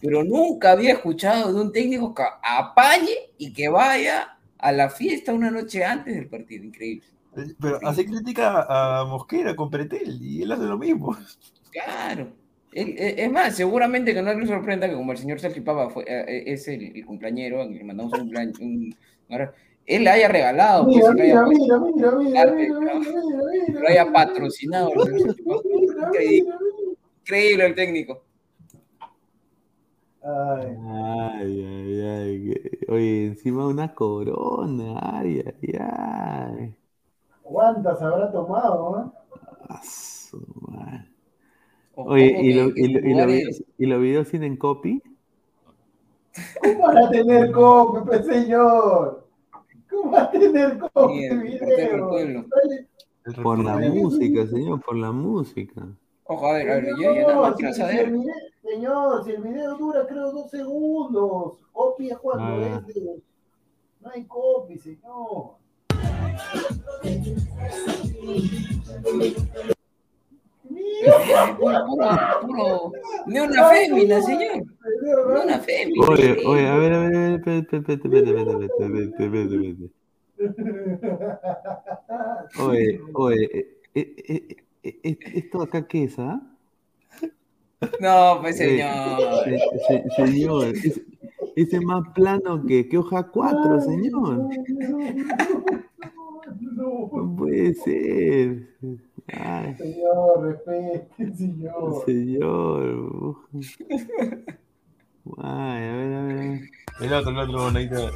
Pero 0.00 0.24
nunca 0.24 0.72
había 0.72 0.92
escuchado 0.94 1.52
de 1.52 1.60
un 1.60 1.70
técnico 1.70 2.14
que 2.14 2.22
apañe 2.42 3.14
y 3.36 3.52
que 3.52 3.68
vaya 3.68 4.38
a 4.56 4.72
la 4.72 4.88
fiesta 4.88 5.34
una 5.34 5.50
noche 5.50 5.84
antes 5.84 6.14
del 6.14 6.28
partido, 6.28 6.64
increíble. 6.64 7.04
Pero 7.60 7.78
hace 7.86 8.06
crítica 8.06 8.64
a 8.68 9.04
Mosquera 9.04 9.54
con 9.54 9.68
Pretel 9.70 10.18
y 10.22 10.42
él 10.44 10.52
hace 10.52 10.64
lo 10.64 10.78
mismo. 10.78 11.14
Claro. 11.70 12.32
Eh, 12.72 13.16
es 13.18 13.30
más, 13.30 13.54
seguramente 13.54 14.14
que 14.14 14.22
no 14.22 14.32
le 14.32 14.46
sorprenda 14.46 14.88
que 14.88 14.94
como 14.94 15.12
el 15.12 15.18
señor 15.18 15.40
Salchipapa 15.40 15.90
fue, 15.90 16.04
eh, 16.04 16.24
eh, 16.26 16.44
es 16.46 16.66
el, 16.68 16.96
el 16.96 17.04
cumpleañero, 17.04 17.68
le 17.68 17.84
mandamos 17.84 18.14
un 18.14 18.34
un- 18.60 18.96
ahora, 19.28 19.52
él 19.96 20.04
le 20.04 20.10
haya 20.10 20.28
regalado, 20.28 20.90
pues, 20.92 21.04
Mira, 21.04 21.12
le 21.14 21.22
haya, 21.24 21.36
mira, 21.44 21.78
mira, 21.78 21.78
mira, 21.78 22.10
mira, 22.16 22.40
arte, 22.42 22.54
mira, 22.54 22.80
mira, 22.80 22.94
mira, 22.98 23.22
mira, 23.22 23.80
lo 23.80 23.88
haya 23.88 24.04
mira, 24.04 24.12
patrocinado. 24.12 24.90
Increíble, 27.22 27.66
el 27.66 27.74
técnico. 27.74 28.22
Ay, 30.22 30.76
Ay, 30.76 31.64
ay, 31.64 32.00
ay. 32.02 32.54
Oye, 32.88 33.26
encima 33.26 33.66
una 33.66 33.94
corona. 33.94 34.98
Ay, 35.20 35.42
ay, 35.62 35.76
ay. 35.80 36.76
¿Cuántas 37.42 38.00
habrá 38.00 38.32
tomado? 38.32 38.98
eh? 39.00 39.18
A 39.68 39.82
su 39.82 40.38
madre. 40.60 41.06
Ojo 41.94 42.10
Oye, 42.10 42.36
¿y, 42.40 42.52
lo- 42.54 42.72
y, 42.76 42.88
lo- 42.88 43.00
y, 43.00 43.26
videos, 43.26 43.62
¿y 43.78 43.86
los 43.86 44.00
videos 44.00 44.28
tienen 44.30 44.56
copy? 44.56 45.02
¿Cómo 46.60 46.78
van 46.86 46.98
a 46.98 47.10
tener 47.10 47.50
copia, 47.52 48.02
pues, 48.04 48.26
señor? 48.26 49.19
¿Cómo 49.90 50.10
va 50.12 50.22
a 50.22 50.30
tener 50.30 50.78
del 50.78 51.40
video? 51.40 52.08
Por 53.42 53.58
la 53.62 53.76
música, 53.76 54.46
señor, 54.46 54.80
por 54.80 54.96
la 54.96 55.12
música. 55.12 55.86
Ojo, 56.24 56.46
a 56.46 56.52
ver, 56.54 56.70
a 56.70 56.74
ver, 56.76 56.86
yo, 57.00 57.14
nada 57.14 57.40
más 57.40 57.54
quiero 57.56 57.74
saber. 57.74 58.12
señor, 58.62 59.24
si 59.24 59.30
el 59.32 59.42
video 59.42 59.76
dura 59.76 60.06
creo 60.06 60.30
dos 60.32 60.50
segundos, 60.50 61.58
copia 61.72 62.16
cuando 62.18 62.44
Ah. 62.44 62.82
es 62.88 62.94
de... 62.94 63.22
No 64.00 64.10
hay 64.10 64.24
copia, 64.24 64.78
señor. 64.78 65.56
Puro, 72.40 72.92
Ni 73.26 73.38
una 73.40 73.64
fémina, 73.68 74.20
señor. 74.22 74.56
Ni 75.02 75.40
una 75.44 75.58
fémina. 75.60 76.06
Oye, 76.08 76.36
oye, 76.46 76.66
a 76.68 76.76
ver, 76.76 76.92
a 76.92 76.98
ver, 77.00 77.14
a 77.16 77.20
ver, 77.20 77.32
espérate, 77.34 77.76
espérate, 77.76 78.08
espérate, 78.08 78.64
espérate, 78.66 79.24
espérate. 79.24 79.90
Oye, 82.66 83.00
oye, 83.14 83.44
eh, 83.52 83.78
eh, 83.94 84.14
eh, 84.28 84.56
eh, 84.82 85.00
eh, 85.02 85.18
¿esto 85.34 85.62
acá 85.62 85.86
qué 85.86 86.04
es, 86.04 86.18
ah? 86.18 86.40
No, 88.00 88.38
pues 88.40 88.60
Eh, 88.60 88.64
señor. 88.68 89.44
se- 89.44 89.58
se- 89.86 90.10
señor, 90.26 90.66
es- 90.76 91.00
ese 91.56 91.76
es 91.76 91.82
más 91.82 92.02
plano 92.14 92.64
que, 92.66 92.88
que 92.88 92.98
hoja 92.98 93.22
4, 93.30 93.80
señor. 93.80 94.48
No 96.76 97.34
puede 97.36 97.74
ser. 97.74 98.68
Ay, 99.32 99.74
Señor, 99.76 100.42
respete, 100.42 101.34
señor. 101.36 102.04
señor. 102.04 103.36
Ay, 105.38 105.84
a 105.84 105.96
ver, 105.96 106.12
a 106.14 106.22
ver. 106.24 106.60
El 107.00 107.12
otro, 107.12 107.30
el 107.30 107.38
otro, 107.38 107.62
bonito. 107.64 108.10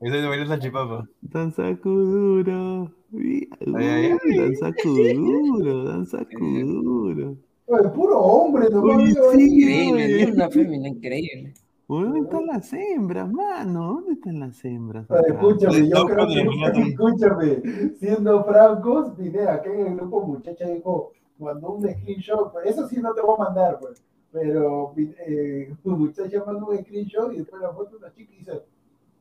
Ese 0.00 0.18
es 0.20 0.28
bailar 0.28 0.48
salchipapa. 0.48 1.08
Danza 1.20 1.74
Kuduro. 1.76 2.90
Uy. 3.12 3.48
Danza 3.60 4.72
Kuduro, 4.82 5.84
danza 5.84 6.24
Kuduro. 6.38 7.36
Oye, 7.68 7.88
puro 7.88 8.18
hombre, 8.20 8.66
Oye, 8.68 9.12
veo 9.14 9.32
sí, 9.32 9.38
ahí. 9.38 9.44
Increíble, 9.90 10.04
oye. 10.04 10.32
una 10.32 10.50
fémina, 10.50 10.88
increíble. 10.88 11.54
¿Dónde 11.88 12.20
están 12.20 12.46
las 12.46 12.72
hembras, 12.72 13.30
mano? 13.30 13.94
¿Dónde 13.94 14.12
están 14.14 14.40
las 14.40 14.64
hembras? 14.64 15.06
Escúchame, 15.28 15.88
yo 15.88 16.04
creo 16.04 16.26
que, 16.26 16.80
escúchame, 16.88 17.62
siendo 17.96 18.44
francos, 18.44 19.16
vine 19.16 19.42
acá 19.42 19.72
en 19.72 19.86
el 19.86 19.96
grupo 19.96 20.26
muchacha 20.26 20.66
dijo, 20.66 21.12
mandó 21.38 21.74
un 21.74 21.88
screenshot, 21.88 22.52
pues, 22.52 22.66
eso 22.66 22.88
sí 22.88 22.96
no 23.00 23.14
te 23.14 23.22
voy 23.22 23.36
a 23.38 23.44
mandar, 23.44 23.78
pues, 23.78 24.02
pero 24.32 24.94
eh, 24.96 25.72
muchacha 25.84 26.42
mandó 26.44 26.66
un 26.66 26.78
screenshot 26.78 27.32
y 27.32 27.38
después 27.38 27.62
la 27.62 27.72
foto 27.72 27.90
de 27.92 27.96
una 27.98 28.12
chica 28.12 28.32
y 28.34 28.38
dice, 28.38 28.64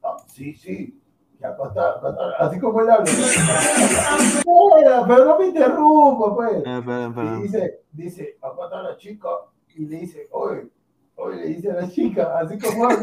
ah, 0.03 0.17
sí, 0.25 0.55
sí, 0.55 0.99
y 1.39 1.43
acá 1.45 1.67
está, 1.67 1.89
acá 1.91 2.09
está, 2.09 2.29
así 2.39 2.59
como 2.59 2.81
él 2.81 2.89
habla. 2.89 3.11
Espera, 3.11 5.05
pero 5.07 5.25
no 5.25 5.37
me 5.37 5.45
interrumpa, 5.47 6.35
pues. 6.35 6.63
Perdón, 6.63 7.39
Y 7.39 7.41
dice, 7.43 7.81
dice, 7.91 8.37
acá 8.41 8.63
está 8.63 8.81
la 8.81 8.97
chica, 8.97 9.29
y 9.75 9.85
le 9.85 9.99
dice, 9.99 10.27
oye, 10.31 10.69
oye, 11.15 11.35
le 11.37 11.47
dice 11.47 11.71
a 11.71 11.75
la 11.81 11.89
chica, 11.89 12.39
así 12.39 12.57
como 12.59 12.89
él, 12.89 12.97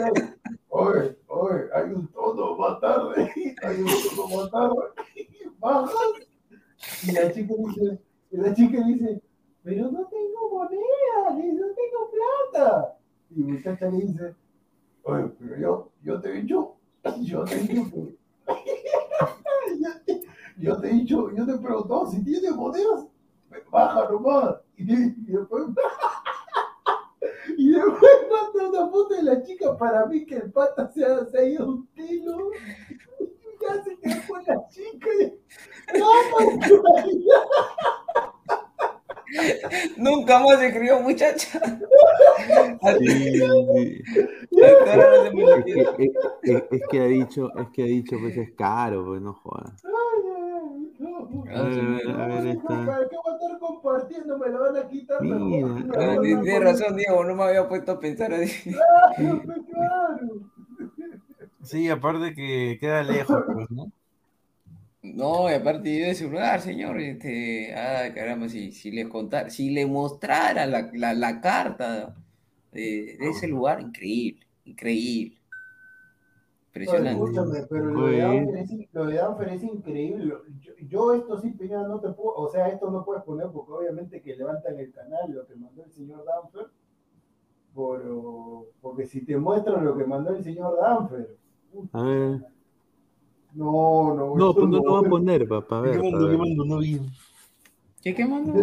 oye, 0.69 1.17
oye, 1.29 1.61
hay 1.75 1.91
un 1.93 2.07
tono 2.09 2.57
más 2.57 2.81
tarde, 2.81 3.31
hay 3.63 3.81
un 3.81 3.89
tono 4.17 4.37
más 4.37 4.51
tarde, 4.51 4.77
bajas, 5.59 5.97
y 7.07 7.13
la 7.13 7.33
chica 7.33 7.55
dice, 7.59 7.99
y 8.31 8.37
la 8.37 8.55
chica 8.55 8.79
dice, 8.87 9.23
pero 9.63 9.91
no 9.91 10.07
tengo 10.07 10.51
moneda, 10.51 11.31
no 11.31 11.67
tengo 11.75 12.11
plata, 12.53 12.97
y 13.31 13.41
la 13.41 13.47
muchacha 13.55 13.87
le 13.91 13.97
dice, 13.99 14.35
oye, 15.05 15.25
pero 15.39 15.57
yo, 15.59 15.91
yo 16.03 16.21
te 16.21 16.29
he 16.31 16.43
dicho, 16.43 16.75
yo 17.23 17.45
te 17.45 17.55
he 17.55 17.59
dicho 17.61 18.09
yo 20.59 20.81
te- 20.81 20.89
he 20.89 20.93
dicho, 20.95 21.31
yo 21.33 21.47
te 21.47 21.53
he 21.53 21.59
preguntado 21.59 22.07
si 22.11 22.23
tienes 22.25 22.55
monedas, 22.55 23.07
baja 23.71 24.09
nomás. 24.11 24.57
Y, 24.77 24.93
y 24.93 25.11
después, 25.27 25.65
y 27.57 27.73
después 27.73 28.13
manda 28.31 28.69
una 28.81 28.91
foto 28.91 29.15
de 29.15 29.23
la 29.23 29.43
chica 29.43 29.77
para 29.79 30.07
mí 30.07 30.25
que 30.27 30.37
el 30.37 30.53
pata 30.53 30.91
se 30.93 31.05
ha, 31.05 31.25
se 31.27 31.39
ha 31.39 31.45
ido 31.45 31.65
a 31.65 31.69
un 31.69 31.87
telo. 31.95 32.51
Y 33.21 33.27
ya 33.61 33.83
se 33.85 33.97
quedó 33.99 34.23
con 34.29 34.43
la 34.47 34.69
chica. 34.69 35.09
Y, 35.21 35.99
no, 35.99 36.11
pues, 36.33 36.73
Nunca 39.97 40.39
más 40.39 40.59
se 40.59 40.67
escribió 40.69 41.01
muchacha. 41.01 41.61
Sí, 42.99 43.43
Es 44.53 45.65
que, 45.65 45.83
es, 45.83 45.89
es- 46.43 46.63
es 46.71 46.83
que 46.91 47.01
ha 47.01 47.05
dicho, 47.07 47.49
es 47.59 47.69
que 47.73 47.83
ha 47.83 47.87
dicho, 47.87 48.17
pues 48.21 48.37
es 48.37 48.53
caro, 48.55 49.05
pues 49.07 49.21
no 49.23 49.33
jodas. 49.35 49.83
ay. 49.85 50.32
A 51.55 51.63
ver, 51.63 52.11
a 52.11 52.27
ver, 52.27 52.47
esta. 52.47 52.87
¿Para 52.87 53.09
qué 53.09 53.17
voy 53.17 53.33
a 53.33 53.37
estar 53.37 53.59
compartiendo? 53.59 54.39
Me 54.39 54.49
lo 54.49 54.61
van 54.61 54.77
a 54.77 54.89
quitar. 54.89 55.23
mejor. 55.23 55.49
Mira, 55.83 56.13
Ah, 56.13 56.19
Tienes 56.23 56.61
razón, 56.63 56.97
Diego, 56.97 57.25
no 57.25 57.35
me 57.35 57.45
había 57.45 57.69
puesto 57.69 57.93
a 57.93 58.01
pensar 58.01 58.33
así. 58.35 58.71
Claro, 59.17 59.43
pues, 59.45 59.59
claro. 59.71 60.29
Sí, 61.63 61.89
aparte 61.89 62.35
que 62.35 62.77
queda 62.81 63.03
lejos, 63.03 63.43
pues, 63.55 63.71
¿no? 63.71 63.93
No, 65.03 65.51
y 65.51 65.55
aparte 65.55 65.99
yo 65.99 66.07
de 66.07 66.15
celular, 66.15 66.61
señor, 66.61 67.01
este, 67.01 67.75
ah, 67.75 68.13
caramba, 68.15 68.49
si, 68.49 68.71
si 68.71 68.93
le 68.93 69.09
contara, 69.09 69.51
si 69.51 69.71
le 69.71 69.85
mostrara 69.87 70.65
la, 70.67 70.91
la, 70.95 71.13
la 71.13 71.41
carta 71.41 72.15
de, 72.71 73.17
de 73.19 73.29
ese 73.31 73.49
lugar, 73.49 73.81
increíble, 73.81 74.47
increíble. 74.65 75.39
Impresionante. 76.75 77.23
escúchame, 77.25 77.67
pero 77.69 77.85
lo 77.91 78.07
de, 78.07 78.19
Danfer 78.19 78.57
es, 78.57 78.71
lo 78.95 79.07
de 79.07 79.15
Danfer 79.17 79.49
es 79.51 79.63
increíble. 79.63 80.35
Yo, 80.61 80.73
yo 80.89 81.15
esto 81.15 81.39
sí, 81.39 81.51
Peña, 81.51 81.87
no 81.87 82.01
te 82.01 82.09
puedo, 82.13 82.35
o 82.35 82.49
sea, 82.49 82.69
esto 82.69 82.91
no 82.91 83.05
puedes 83.05 83.23
poner 83.25 83.49
porque 83.53 83.73
obviamente 83.73 84.23
que 84.23 84.35
levantan 84.35 84.79
el 84.79 84.91
canal 84.91 85.33
lo 85.33 85.47
que 85.47 85.55
mandó 85.55 85.85
el 85.85 85.93
señor 85.93 86.25
Danfer, 86.25 86.69
por, 87.75 88.03
porque 88.81 89.05
si 89.07 89.23
te 89.23 89.37
muestran 89.37 89.85
lo 89.85 89.97
que 89.99 90.05
mandó 90.05 90.35
el 90.35 90.43
señor 90.43 90.79
Danfer, 90.81 91.37
A 91.93 92.03
ver. 92.05 92.41
no, 93.53 94.15
no, 94.15 94.35
No, 94.35 94.55
pues 94.55 94.69
no 94.69 94.79
lo 94.79 94.83
voy 94.83 95.07
a 95.07 95.11
poner, 95.11 95.47
papá. 95.47 95.79
A 95.79 95.81
ver, 95.83 95.93
¿Qué 95.93 95.99
a 95.99 96.03
mundo, 96.11 96.19
qué 96.21 96.37
ver. 96.37 96.39
mundo? 96.39 96.65
No 96.65 96.79
vi. 96.79 97.01
¿Qué, 98.03 98.15
qué 98.15 98.25
mandó? 98.25 98.55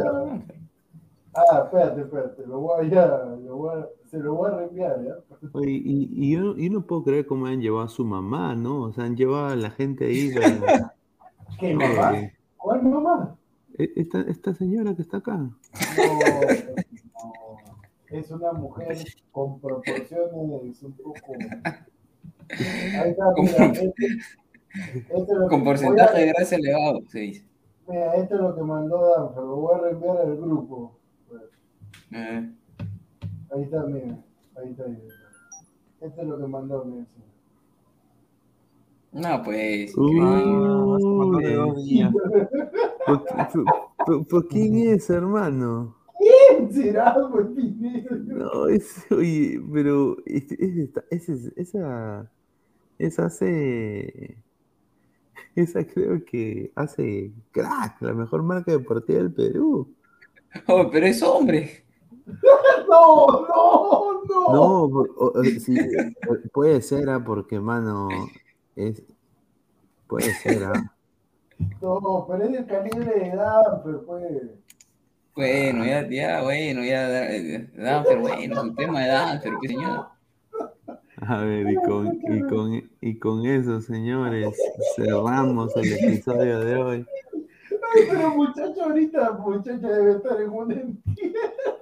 Ah, 1.36 1.62
espérate, 1.64 2.02
espérate, 2.02 2.48
lo 2.48 2.60
voy 2.60 2.88
a, 2.88 2.90
ya, 2.90 3.08
lo 3.08 3.56
voy 3.56 3.80
a, 3.80 3.88
se 4.10 4.18
lo 4.20 4.34
voy 4.36 4.52
a 4.52 4.56
reenviar, 4.56 5.04
¿ya? 5.04 5.14
Oye, 5.54 5.72
y, 5.72 6.10
y 6.12 6.32
yo, 6.34 6.56
yo 6.58 6.70
no 6.72 6.82
puedo 6.86 7.04
creer 7.04 7.26
cómo 7.26 7.46
han 7.46 7.62
llevado 7.62 7.86
a 7.86 7.90
su 7.90 8.04
mamá, 8.06 8.56
¿no? 8.56 8.84
O 8.84 8.94
sea, 8.94 9.04
han 9.06 9.16
llevado 9.16 9.48
a 9.48 9.56
la 9.56 9.70
gente 9.72 10.06
ahí. 10.06 10.32
¿Qué 11.60 11.74
mamá? 11.76 12.18
Eh, 12.20 12.34
¿Cuál 12.58 12.84
mamá? 12.84 13.36
e- 13.78 13.92
esta, 13.96 14.22
esta 14.22 14.54
señora 14.54 14.96
que 14.96 15.02
está 15.02 15.18
acá. 15.18 15.38
No, 15.38 15.48
no, 15.48 17.30
es 18.10 18.32
una 18.32 18.52
mujer 18.54 18.98
con 19.32 19.60
proporciones 19.60 20.82
un 20.84 20.94
poco. 20.94 21.14
Ahí 22.50 23.10
está, 23.12 23.34
Con- 23.34 23.46
mira, 23.46 23.66
este- 23.66 24.06
este 25.10 25.18
es 25.18 25.28
lo 25.38 25.48
Con 25.48 25.60
que- 25.60 25.66
porcentaje 25.66 26.18
a- 26.18 26.20
de 26.20 26.28
grasa 26.28 26.56
elevado, 26.56 27.02
se 27.08 27.20
dice. 27.20 27.46
Mira, 27.88 28.16
esto 28.16 28.36
es 28.36 28.42
lo 28.42 28.56
que 28.56 28.62
mandó 28.64 29.16
Danfer, 29.18 29.44
lo 29.44 29.56
voy 29.58 29.76
a 29.76 29.82
reenviar 29.84 30.18
al 30.18 30.38
grupo. 30.38 30.98
Eh, 32.12 32.50
Ahí 33.52 33.64
está, 33.64 33.84
mira, 33.86 34.18
ahí 34.58 34.70
está. 34.72 34.84
ahí 34.86 34.94
está. 34.94 36.06
Esto 36.06 36.22
es 36.22 36.28
lo 36.28 36.38
que 36.38 36.48
mandó, 36.48 36.86
mira. 36.86 37.06
sí. 37.06 37.22
no, 39.12 39.44
pues. 39.44 39.94
¿Por, 43.06 43.26
por- 43.26 43.66
por- 44.06 44.28
por 44.28 44.48
quién 44.48 44.78
es, 44.78 45.10
hermano? 45.10 45.96
¿Quién 46.18 46.72
será, 46.72 47.16
pues, 47.32 47.48
Pineda? 47.56 48.10
No, 48.16 48.68
es, 48.68 49.06
oye, 49.12 49.62
pero 49.74 50.18
es, 50.26 50.52
es 50.52 50.90
es- 51.10 51.30
es- 51.30 51.54
esa, 51.56 52.30
esa 52.98 53.26
hace, 53.26 54.38
esa 55.56 55.84
creo 55.86 56.24
que 56.26 56.72
hace 56.76 57.32
crack, 57.52 58.02
la 58.02 58.14
mejor 58.14 58.44
marca 58.44 58.72
deportiva 58.72 59.20
del 59.20 59.34
Perú. 59.34 59.94
Oh, 60.68 60.90
pero 60.92 61.06
es 61.06 61.22
hombre. 61.24 61.84
No, 62.90 63.28
no, 63.48 64.24
no. 64.28 64.54
No, 64.54 64.90
por- 64.90 65.10
o- 65.18 65.40
o- 65.40 65.44
sí, 65.44 65.76
puede 66.54 66.82
ser, 66.82 67.10
ah, 67.10 67.24
porque, 67.24 67.60
mano, 67.60 68.08
es, 68.76 69.02
puede 70.08 70.34
ser, 70.36 70.64
ah. 70.64 70.92
No, 71.82 72.26
pero 72.30 72.44
es 72.46 72.52
del 72.54 72.66
calibre 72.66 73.20
de 73.20 73.36
Danfer, 73.36 74.00
pues. 74.06 74.24
Bueno, 75.36 75.86
ya, 75.86 76.10
ya, 76.10 76.42
bueno, 76.44 76.84
ya, 76.84 77.30
eh, 77.32 77.70
Danfer, 77.76 78.20
bueno, 78.20 78.62
su 78.62 78.74
tema 78.76 79.02
de 79.02 79.08
Danfer, 79.08 79.54
pues 79.60 79.72
señor. 79.72 80.06
A 81.22 81.38
ver, 81.44 81.70
y 81.70 81.76
con, 81.76 82.20
y 82.24 82.42
con, 82.44 82.90
y 83.02 83.20
con 83.20 83.46
eso, 83.46 83.82
señores, 83.82 84.56
cerramos 84.96 85.76
el 85.76 85.94
episodio 85.94 86.60
de 86.62 86.76
hoy. 86.78 87.06
Ay, 87.94 88.04
pero 88.10 88.30
muchacho, 88.36 88.84
ahorita, 88.84 89.32
muchacho 89.34 89.88
debe 89.88 90.12
estar 90.14 90.40
en 90.42 90.50
un 90.50 90.72
entierro. 90.72 91.79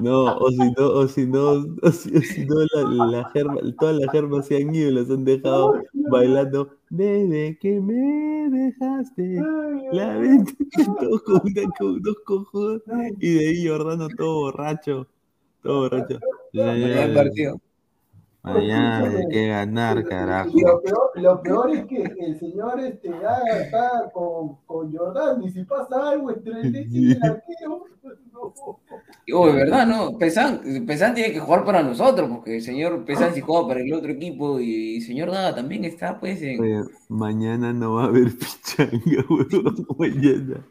No, 0.00 0.36
o 0.38 0.50
si 0.50 0.58
no, 0.58 0.88
o 0.88 1.08
si 1.08 1.26
no, 1.26 1.50
o 1.82 1.90
si, 1.90 2.16
o 2.16 2.20
si 2.20 2.44
no 2.46 2.54
la, 2.72 3.06
la 3.06 3.30
germa, 3.30 3.60
todas 3.78 3.96
las 3.96 4.10
germas 4.10 4.46
se 4.46 4.56
han 4.56 4.74
ido 4.74 4.90
y 4.90 4.94
las 4.94 5.10
han 5.10 5.24
dejado 5.24 5.82
bailando. 5.92 6.70
Desde 6.88 7.58
que 7.58 7.80
me 7.80 8.50
dejaste, 8.50 9.42
la 9.92 10.16
venta, 10.16 10.52
todos 11.00 11.22
con, 11.22 11.40
con 11.78 12.02
dos 12.02 12.16
cojudos, 12.24 12.82
y 13.20 13.34
de 13.34 13.48
ahí 13.48 13.66
Jordano 13.66 14.08
todo 14.08 14.40
borracho, 14.40 15.06
todo 15.62 15.82
borracho. 15.82 16.18
Mañana 18.42 19.04
hay 19.06 19.28
que 19.28 19.48
ganar, 19.48 20.04
carajo. 20.04 20.50
Y 20.54 20.62
lo 20.62 20.80
peor, 20.80 21.10
lo 21.16 21.42
peor 21.42 21.70
es 21.72 21.84
que 21.84 22.02
el 22.02 22.38
señor 22.38 22.80
este, 22.80 23.10
con, 24.14 24.56
con 24.64 24.96
Jordán 24.96 25.42
y 25.42 25.50
si 25.50 25.62
pasa 25.64 26.10
algo 26.10 26.30
entre 26.30 26.60
el 26.60 26.76
y 26.90 27.12
el 27.12 27.22
arquero, 27.22 27.84
no. 28.32 28.54
Oh, 29.34 29.46
de 29.46 29.52
verdad, 29.52 29.86
no. 29.86 30.16
Pesan, 30.16 30.86
Pesan 30.86 31.14
tiene 31.14 31.32
que 31.32 31.40
jugar 31.40 31.64
para 31.64 31.82
nosotros, 31.82 32.30
porque 32.30 32.56
el 32.56 32.62
señor 32.62 33.04
Pesan 33.04 33.34
sí 33.34 33.42
juega 33.42 33.68
para 33.68 33.80
el 33.80 33.92
otro 33.92 34.10
equipo 34.10 34.58
y 34.58 34.96
el 34.96 35.02
señor 35.02 35.30
Daga 35.30 35.54
también 35.54 35.84
está, 35.84 36.18
pues, 36.18 36.40
en... 36.40 36.60
Oye, 36.60 36.80
mañana 37.08 37.72
no 37.74 37.94
va 37.94 38.04
a 38.04 38.06
haber 38.06 38.30
pichanga. 38.38 39.24
Mañana. 39.98 40.66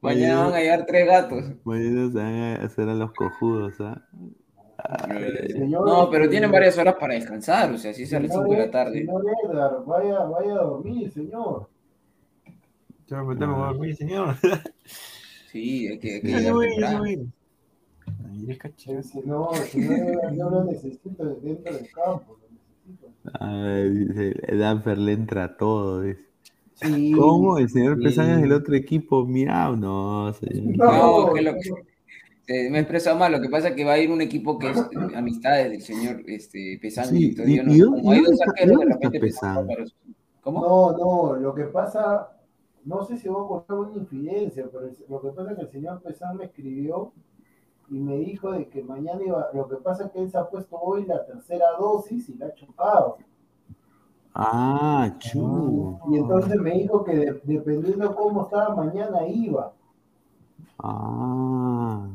Mañana 0.00 0.44
van 0.44 0.54
a 0.54 0.60
llegar 0.60 0.86
tres 0.86 1.06
gatos. 1.06 1.44
Mañana 1.64 2.10
se 2.10 2.18
van 2.18 2.34
a 2.34 2.54
hacer 2.54 2.88
a 2.88 2.94
los 2.94 3.12
cojudos, 3.12 3.74
¿ah? 3.80 4.02
Señor, 5.48 5.86
No, 5.88 6.10
pero 6.10 6.28
tienen 6.28 6.50
varias 6.50 6.76
horas 6.78 6.96
para 6.98 7.14
descansar, 7.14 7.72
o 7.72 7.78
sea, 7.78 7.92
si 7.92 8.02
a 8.02 8.20
las 8.20 8.30
señor 8.30 8.44
5 8.44 8.52
de 8.52 8.58
la 8.58 8.70
tarde. 8.70 8.98
Señor 9.00 9.24
Edgar, 9.44 9.84
vaya, 9.86 10.20
vaya 10.20 10.52
a 10.52 10.62
dormir, 10.64 11.10
señor. 11.10 11.68
Yo 13.08 13.24
me 13.24 13.36
tengo 13.36 13.54
que 13.54 13.60
dormir, 13.60 13.96
señor. 13.96 14.34
Sí, 15.50 15.88
hay 15.88 15.98
que, 15.98 16.14
hay 16.16 16.20
que 16.20 16.28
Ya 16.30 16.38
llegar 16.38 16.58
temprano. 16.68 16.98
voy. 16.98 17.28
Ahí 18.30 18.44
eres 18.44 18.58
caché. 18.58 19.02
Si 19.02 19.20
no, 19.20 19.52
señor 19.54 19.98
Edgar, 19.98 20.34
yo 20.34 20.50
lo 20.50 20.64
necesito 20.64 21.24
dentro 21.40 21.72
del 21.74 21.90
campo. 21.92 22.36
lo 22.40 22.48
necesito. 22.50 23.12
A 23.40 23.52
ver, 23.62 23.90
dice, 23.92 24.56
Danfer 24.56 24.98
le 24.98 25.12
entra 25.12 25.44
a 25.44 25.56
todo, 25.56 26.02
dice. 26.02 26.20
Sí, 26.74 27.12
¿Cómo? 27.12 27.56
¿El 27.58 27.70
señor 27.70 27.96
sí. 27.96 28.02
Pesán 28.04 28.30
es 28.30 28.40
del 28.42 28.52
otro 28.52 28.74
equipo? 28.76 29.24
Miau, 29.26 29.76
no, 29.76 30.32
señor. 30.34 30.76
No, 30.76 31.32
que 31.32 31.40
lo 31.42 31.52
que... 31.54 31.70
eh, 32.48 32.70
me 32.70 32.78
he 32.78 32.80
expresado 32.80 33.16
mal, 33.18 33.32
lo 33.32 33.40
que 33.40 33.48
pasa 33.48 33.68
es 33.68 33.74
que 33.74 33.84
va 33.84 33.92
a 33.92 33.98
ir 33.98 34.10
un 34.10 34.20
equipo 34.20 34.58
que 34.58 34.70
es 34.70 34.78
eh, 34.78 35.16
amistades 35.16 35.70
del 35.70 35.82
señor 35.82 36.22
este, 36.26 36.78
Pesán. 36.80 37.06
Sí, 37.06 37.34
y- 37.46 37.56
no- 37.64 37.72
y 37.74 37.78
como 37.96 38.10
hay 38.12 38.20
y. 38.20 39.66
No, 40.60 40.92
no, 40.96 41.36
lo 41.36 41.54
que 41.54 41.64
pasa, 41.64 42.30
no 42.84 43.02
sé 43.04 43.16
si 43.16 43.28
voy 43.28 43.44
a 43.44 43.48
contar 43.48 43.78
una 43.78 43.94
infidencia, 43.96 44.64
pero 44.70 44.88
lo 45.08 45.20
que 45.20 45.28
pasa 45.30 45.50
es 45.50 45.56
que 45.56 45.62
el 45.64 45.70
señor 45.70 46.00
Pesán 46.02 46.36
me 46.36 46.44
escribió 46.44 47.12
y 47.90 47.98
me 47.98 48.16
dijo 48.18 48.52
de 48.52 48.68
que 48.68 48.82
mañana 48.82 49.20
iba, 49.24 49.48
lo 49.52 49.68
que 49.68 49.76
pasa 49.76 50.06
es 50.06 50.10
que 50.12 50.20
él 50.22 50.30
se 50.30 50.38
ha 50.38 50.48
puesto 50.48 50.76
hoy 50.76 51.04
la 51.04 51.24
tercera 51.26 51.66
dosis 51.78 52.28
y 52.28 52.34
la 52.36 52.46
ha 52.46 52.54
chocado. 52.54 53.18
Ah, 54.34 55.14
chu. 55.18 55.98
Y 56.10 56.16
entonces 56.18 56.60
me 56.60 56.72
dijo 56.72 57.02
que 57.04 57.16
de- 57.16 57.40
dependiendo 57.44 58.14
cómo 58.14 58.42
estaba 58.44 58.74
mañana 58.76 59.26
iba. 59.26 59.72
Ah. 60.78 62.06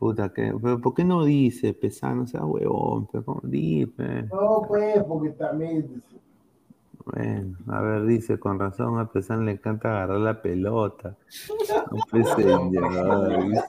Puta, 0.00 0.32
que, 0.32 0.52
pero 0.62 0.80
¿por 0.80 0.94
qué 0.94 1.04
no 1.04 1.24
dice 1.26 1.74
Pesán? 1.74 2.16
No 2.20 2.26
sea 2.26 2.42
huevón, 2.42 3.06
pero 3.12 3.22
¿cómo 3.22 3.40
dice? 3.44 4.22
No, 4.32 4.62
pues, 4.66 5.04
porque 5.04 5.28
también. 5.30 6.02
Bueno, 7.04 7.54
a 7.68 7.82
ver, 7.82 8.06
dice, 8.06 8.38
con 8.38 8.58
razón 8.58 8.98
a 8.98 9.12
Pesán 9.12 9.44
le 9.44 9.52
encanta 9.52 9.90
agarrar 9.90 10.20
la 10.20 10.40
pelota. 10.40 11.16
No, 11.92 11.98
señor, 12.34 12.70
dice, 12.70 13.60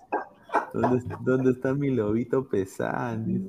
¿Dónde, 0.74 0.98
está- 1.00 1.20
dónde 1.22 1.52
está 1.52 1.74
mi 1.74 1.90
lobito 1.92 2.48
Pesán? 2.48 3.46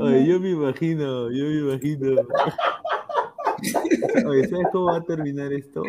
Oye, 0.00 0.26
yo 0.26 0.38
me 0.38 0.50
imagino, 0.50 1.30
yo 1.30 1.44
me 1.46 1.60
imagino. 1.60 2.10
Oye, 4.26 4.48
¿sabes 4.48 4.66
cómo 4.72 4.86
va 4.86 4.96
a 4.96 5.04
terminar 5.04 5.52
esto? 5.52 5.82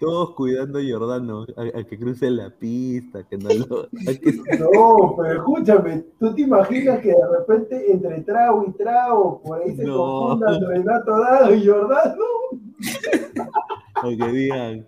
Todos 0.00 0.34
cuidando 0.34 0.78
a 0.78 0.82
Jordano, 0.88 1.46
a, 1.56 1.78
a 1.78 1.84
que 1.84 1.98
cruce 1.98 2.30
la 2.30 2.50
pista, 2.50 3.22
que 3.24 3.36
no 3.38 3.48
lo. 3.50 3.88
que- 3.90 4.32
No, 4.58 5.14
pero 5.16 5.32
escúchame, 5.34 6.04
¿tú 6.18 6.34
te 6.34 6.42
imaginas 6.42 7.00
que 7.00 7.08
de 7.08 7.28
repente 7.38 7.92
entre 7.92 8.20
trago 8.22 8.64
y 8.68 8.72
trago 8.72 9.40
por 9.42 9.62
ahí 9.62 9.74
se 9.76 9.84
No. 9.84 9.96
confundan 9.96 10.60
Renato 10.66 11.18
Dado 11.20 11.54
y 11.54 11.66
Jordano? 11.66 12.24
o 14.02 14.08
que 14.08 14.32
digan, 14.32 14.86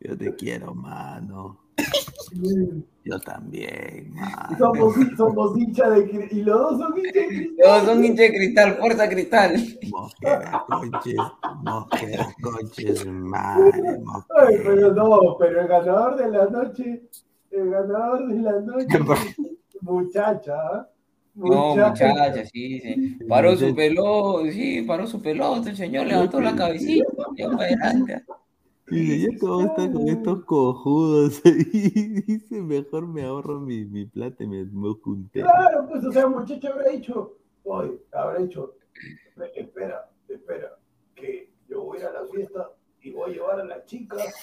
yo 0.00 0.16
te 0.16 0.34
quiero, 0.34 0.74
mano. 0.74 1.58
Yo 3.04 3.18
también, 3.20 4.12
man. 4.12 4.58
Somos, 4.58 4.94
somos 5.16 5.56
hinchas 5.56 5.90
de 5.90 6.28
Y 6.30 6.42
los 6.42 6.78
dos 6.78 6.80
son 6.80 6.98
hinchas 6.98 7.14
de 7.14 7.26
cristal. 7.26 7.56
Los 7.58 7.68
dos 7.68 7.86
son 7.86 8.04
hinchas 8.04 8.18
de 8.18 8.32
cristal, 8.34 8.76
fuerza 8.76 9.08
cristal. 9.08 9.78
Mosquera, 9.90 10.64
coches, 10.68 11.16
mosquera, 11.62 12.34
coches, 12.42 13.06
madre, 13.06 14.00
Ay, 14.38 14.56
pero 14.64 14.94
no, 14.94 15.36
pero 15.38 15.60
el 15.62 15.68
ganador 15.68 16.16
de 16.16 16.30
la 16.30 16.46
noche, 16.46 17.02
el 17.50 17.70
ganador 17.70 18.28
de 18.28 18.42
la 18.42 18.60
noche, 18.60 18.98
muchacha, 19.80 20.54
¿ah? 20.54 20.88
No, 21.34 21.76
muchacha, 21.76 22.44
sí, 22.52 22.80
sí. 22.80 23.18
Paró 23.28 23.56
su 23.56 23.74
pelota, 23.74 24.50
sí, 24.52 24.82
paró 24.82 25.06
su 25.06 25.22
pelota, 25.22 25.70
el 25.70 25.76
señor 25.76 26.06
levantó 26.06 26.40
la 26.40 26.54
cabecita, 26.54 27.06
ya 27.36 27.50
para 27.50 27.64
adelante. 27.64 28.24
Y 28.90 29.22
ya 29.22 29.38
todo 29.38 29.62
está 29.62 29.90
con 29.92 30.08
estos 30.08 30.44
cojudos 30.44 31.40
y 31.44 32.22
dice, 32.22 32.60
mejor 32.60 33.06
me 33.06 33.22
ahorro 33.22 33.60
mi, 33.60 33.84
mi 33.84 34.04
plata 34.06 34.42
y 34.42 34.48
me, 34.48 34.64
me 34.64 34.94
junté. 34.94 35.42
Claro, 35.42 35.86
pues, 35.88 36.04
o 36.04 36.12
sea, 36.12 36.26
muchacho 36.26 36.72
habrá 36.72 36.90
dicho, 36.90 37.36
oye, 37.64 38.00
habrá 38.12 38.40
dicho, 38.40 38.74
espera, 39.54 40.10
espera, 40.28 40.78
que 41.14 41.50
yo 41.68 41.84
voy 41.84 41.98
a 41.98 42.00
ir 42.00 42.06
a 42.06 42.12
la 42.22 42.26
fiesta 42.26 42.70
y 43.02 43.12
voy 43.12 43.30
a 43.30 43.34
llevar 43.34 43.60
a 43.60 43.64
las 43.64 43.86
chicas 43.86 44.34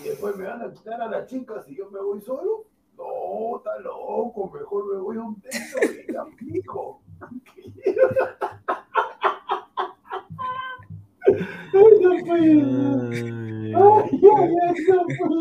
y 0.00 0.08
después 0.08 0.36
me 0.36 0.46
van 0.46 0.62
a 0.62 0.72
quitar 0.72 1.00
a 1.00 1.08
las 1.08 1.26
chicas 1.26 1.68
y 1.68 1.76
yo 1.76 1.90
me 1.90 2.00
voy 2.00 2.20
solo. 2.20 2.66
No, 2.96 3.56
está 3.56 3.78
loco, 3.78 4.50
mejor 4.50 4.94
me 4.94 5.00
voy 5.00 5.16
a 5.16 5.22
un 5.22 5.40
techo 5.40 5.78
y 6.08 6.12
la 6.12 6.26
pico. 6.36 7.00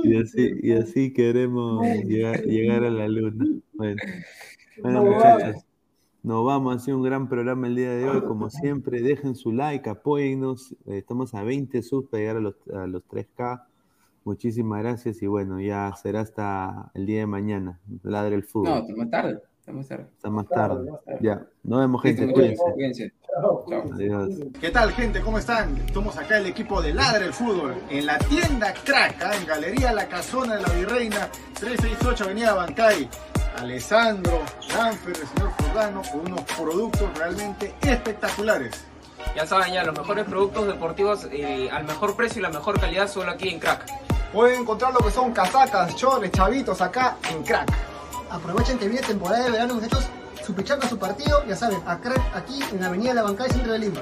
Y, 0.04 0.16
así, 0.18 0.52
y 0.62 0.72
así 0.74 1.14
queremos 1.14 1.86
llegar, 2.06 2.42
llegar 2.44 2.84
a 2.84 2.90
la 2.90 3.08
luna. 3.08 3.46
Bueno, 3.74 4.02
bueno 4.82 5.04
muchachos, 5.06 5.66
nos 6.22 6.46
vamos. 6.46 6.76
Ha 6.76 6.80
sido 6.80 6.98
un 6.98 7.04
gran 7.04 7.30
programa 7.30 7.68
el 7.68 7.76
día 7.76 7.92
de 7.92 8.10
hoy. 8.10 8.22
Como 8.22 8.50
siempre, 8.50 9.02
dejen 9.02 9.36
su 9.36 9.52
like, 9.52 9.90
apóyennos. 9.90 10.76
Estamos 10.86 11.34
a 11.34 11.44
20 11.44 11.82
subs 11.82 12.10
para 12.10 12.22
llegar 12.22 12.38
a 12.38 12.42
los, 12.42 12.56
a 12.74 12.88
los 12.88 13.04
3K. 13.08 13.64
Muchísimas 14.26 14.84
gracias 14.84 15.22
y 15.22 15.28
bueno, 15.28 15.60
ya 15.62 15.94
será 15.96 16.22
hasta 16.22 16.92
el 16.94 17.06
día 17.06 17.22
de 17.22 17.28
mañana. 17.28 17.80
Ladre 18.04 18.36
el 18.36 18.44
fútbol. 18.44 18.86
No, 18.88 18.98
más 18.98 19.10
tarde. 19.10 19.40
Está 19.70 19.78
más 19.78 19.88
tarde. 19.88 20.06
Está 20.16 20.30
más 20.32 20.48
tarde. 20.48 20.92
Ya, 21.22 21.46
nos 21.64 21.80
vemos, 21.80 22.02
gente. 22.02 22.34
Cuídense. 22.34 23.14
Adiós. 23.94 24.30
¿Qué 24.60 24.72
tal, 24.72 24.92
gente? 24.94 25.22
¿Cómo 25.22 25.38
están? 25.38 25.78
Estamos 25.78 26.18
acá 26.18 26.40
el 26.40 26.48
equipo 26.48 26.82
de 26.82 26.92
Ladre 26.92 27.28
el 27.28 27.34
Fútbol 27.34 27.76
en 27.88 28.08
la 28.08 28.18
tienda 28.18 28.74
Crack, 28.84 29.22
en 29.40 29.46
Galería 29.46 29.94
La 29.94 30.08
Casona 30.08 30.56
de 30.56 30.64
la 30.64 30.70
Virreina, 30.70 31.30
368 31.60 32.24
Avenida 32.24 32.54
Bancay. 32.56 33.08
Alessandro, 33.58 34.42
Danfer, 34.74 35.16
el 35.16 35.28
señor 35.28 35.52
Jordano, 35.52 36.02
con 36.12 36.22
unos 36.22 36.42
productos 36.42 37.18
realmente 37.18 37.76
espectaculares. 37.82 38.86
Ya 39.36 39.46
saben, 39.46 39.74
ya 39.74 39.84
los 39.84 39.96
mejores 39.96 40.26
productos 40.26 40.66
deportivos 40.66 41.28
eh, 41.32 41.70
al 41.72 41.84
mejor 41.84 42.16
precio 42.16 42.40
y 42.40 42.42
la 42.42 42.50
mejor 42.50 42.80
calidad 42.80 43.08
solo 43.08 43.30
aquí 43.30 43.50
en 43.50 43.60
Crack. 43.60 43.86
Pueden 44.34 44.62
encontrar 44.62 44.94
lo 44.94 45.00
que 45.00 45.12
son 45.12 45.32
casacas, 45.32 45.96
chores, 45.96 46.32
chavitos 46.32 46.82
acá 46.82 47.18
en 47.30 47.44
Crack. 47.44 47.99
Aprovechen 48.30 48.78
que 48.78 48.88
viene 48.88 49.06
temporada 49.06 49.44
de 49.44 49.52
verano, 49.52 49.76
muchachos. 49.76 50.06
Su 50.46 50.54
pichanga, 50.54 50.88
su 50.88 50.98
partido, 50.98 51.46
ya 51.48 51.56
saben, 51.56 51.82
a 51.86 52.00
Crack 52.00 52.36
aquí 52.36 52.60
en 52.72 52.82
la 52.82 52.88
Avenida 52.88 53.14
La 53.14 53.24
Bancay, 53.24 53.50
centro 53.50 53.74
de 53.74 53.80
Lima. 53.80 54.02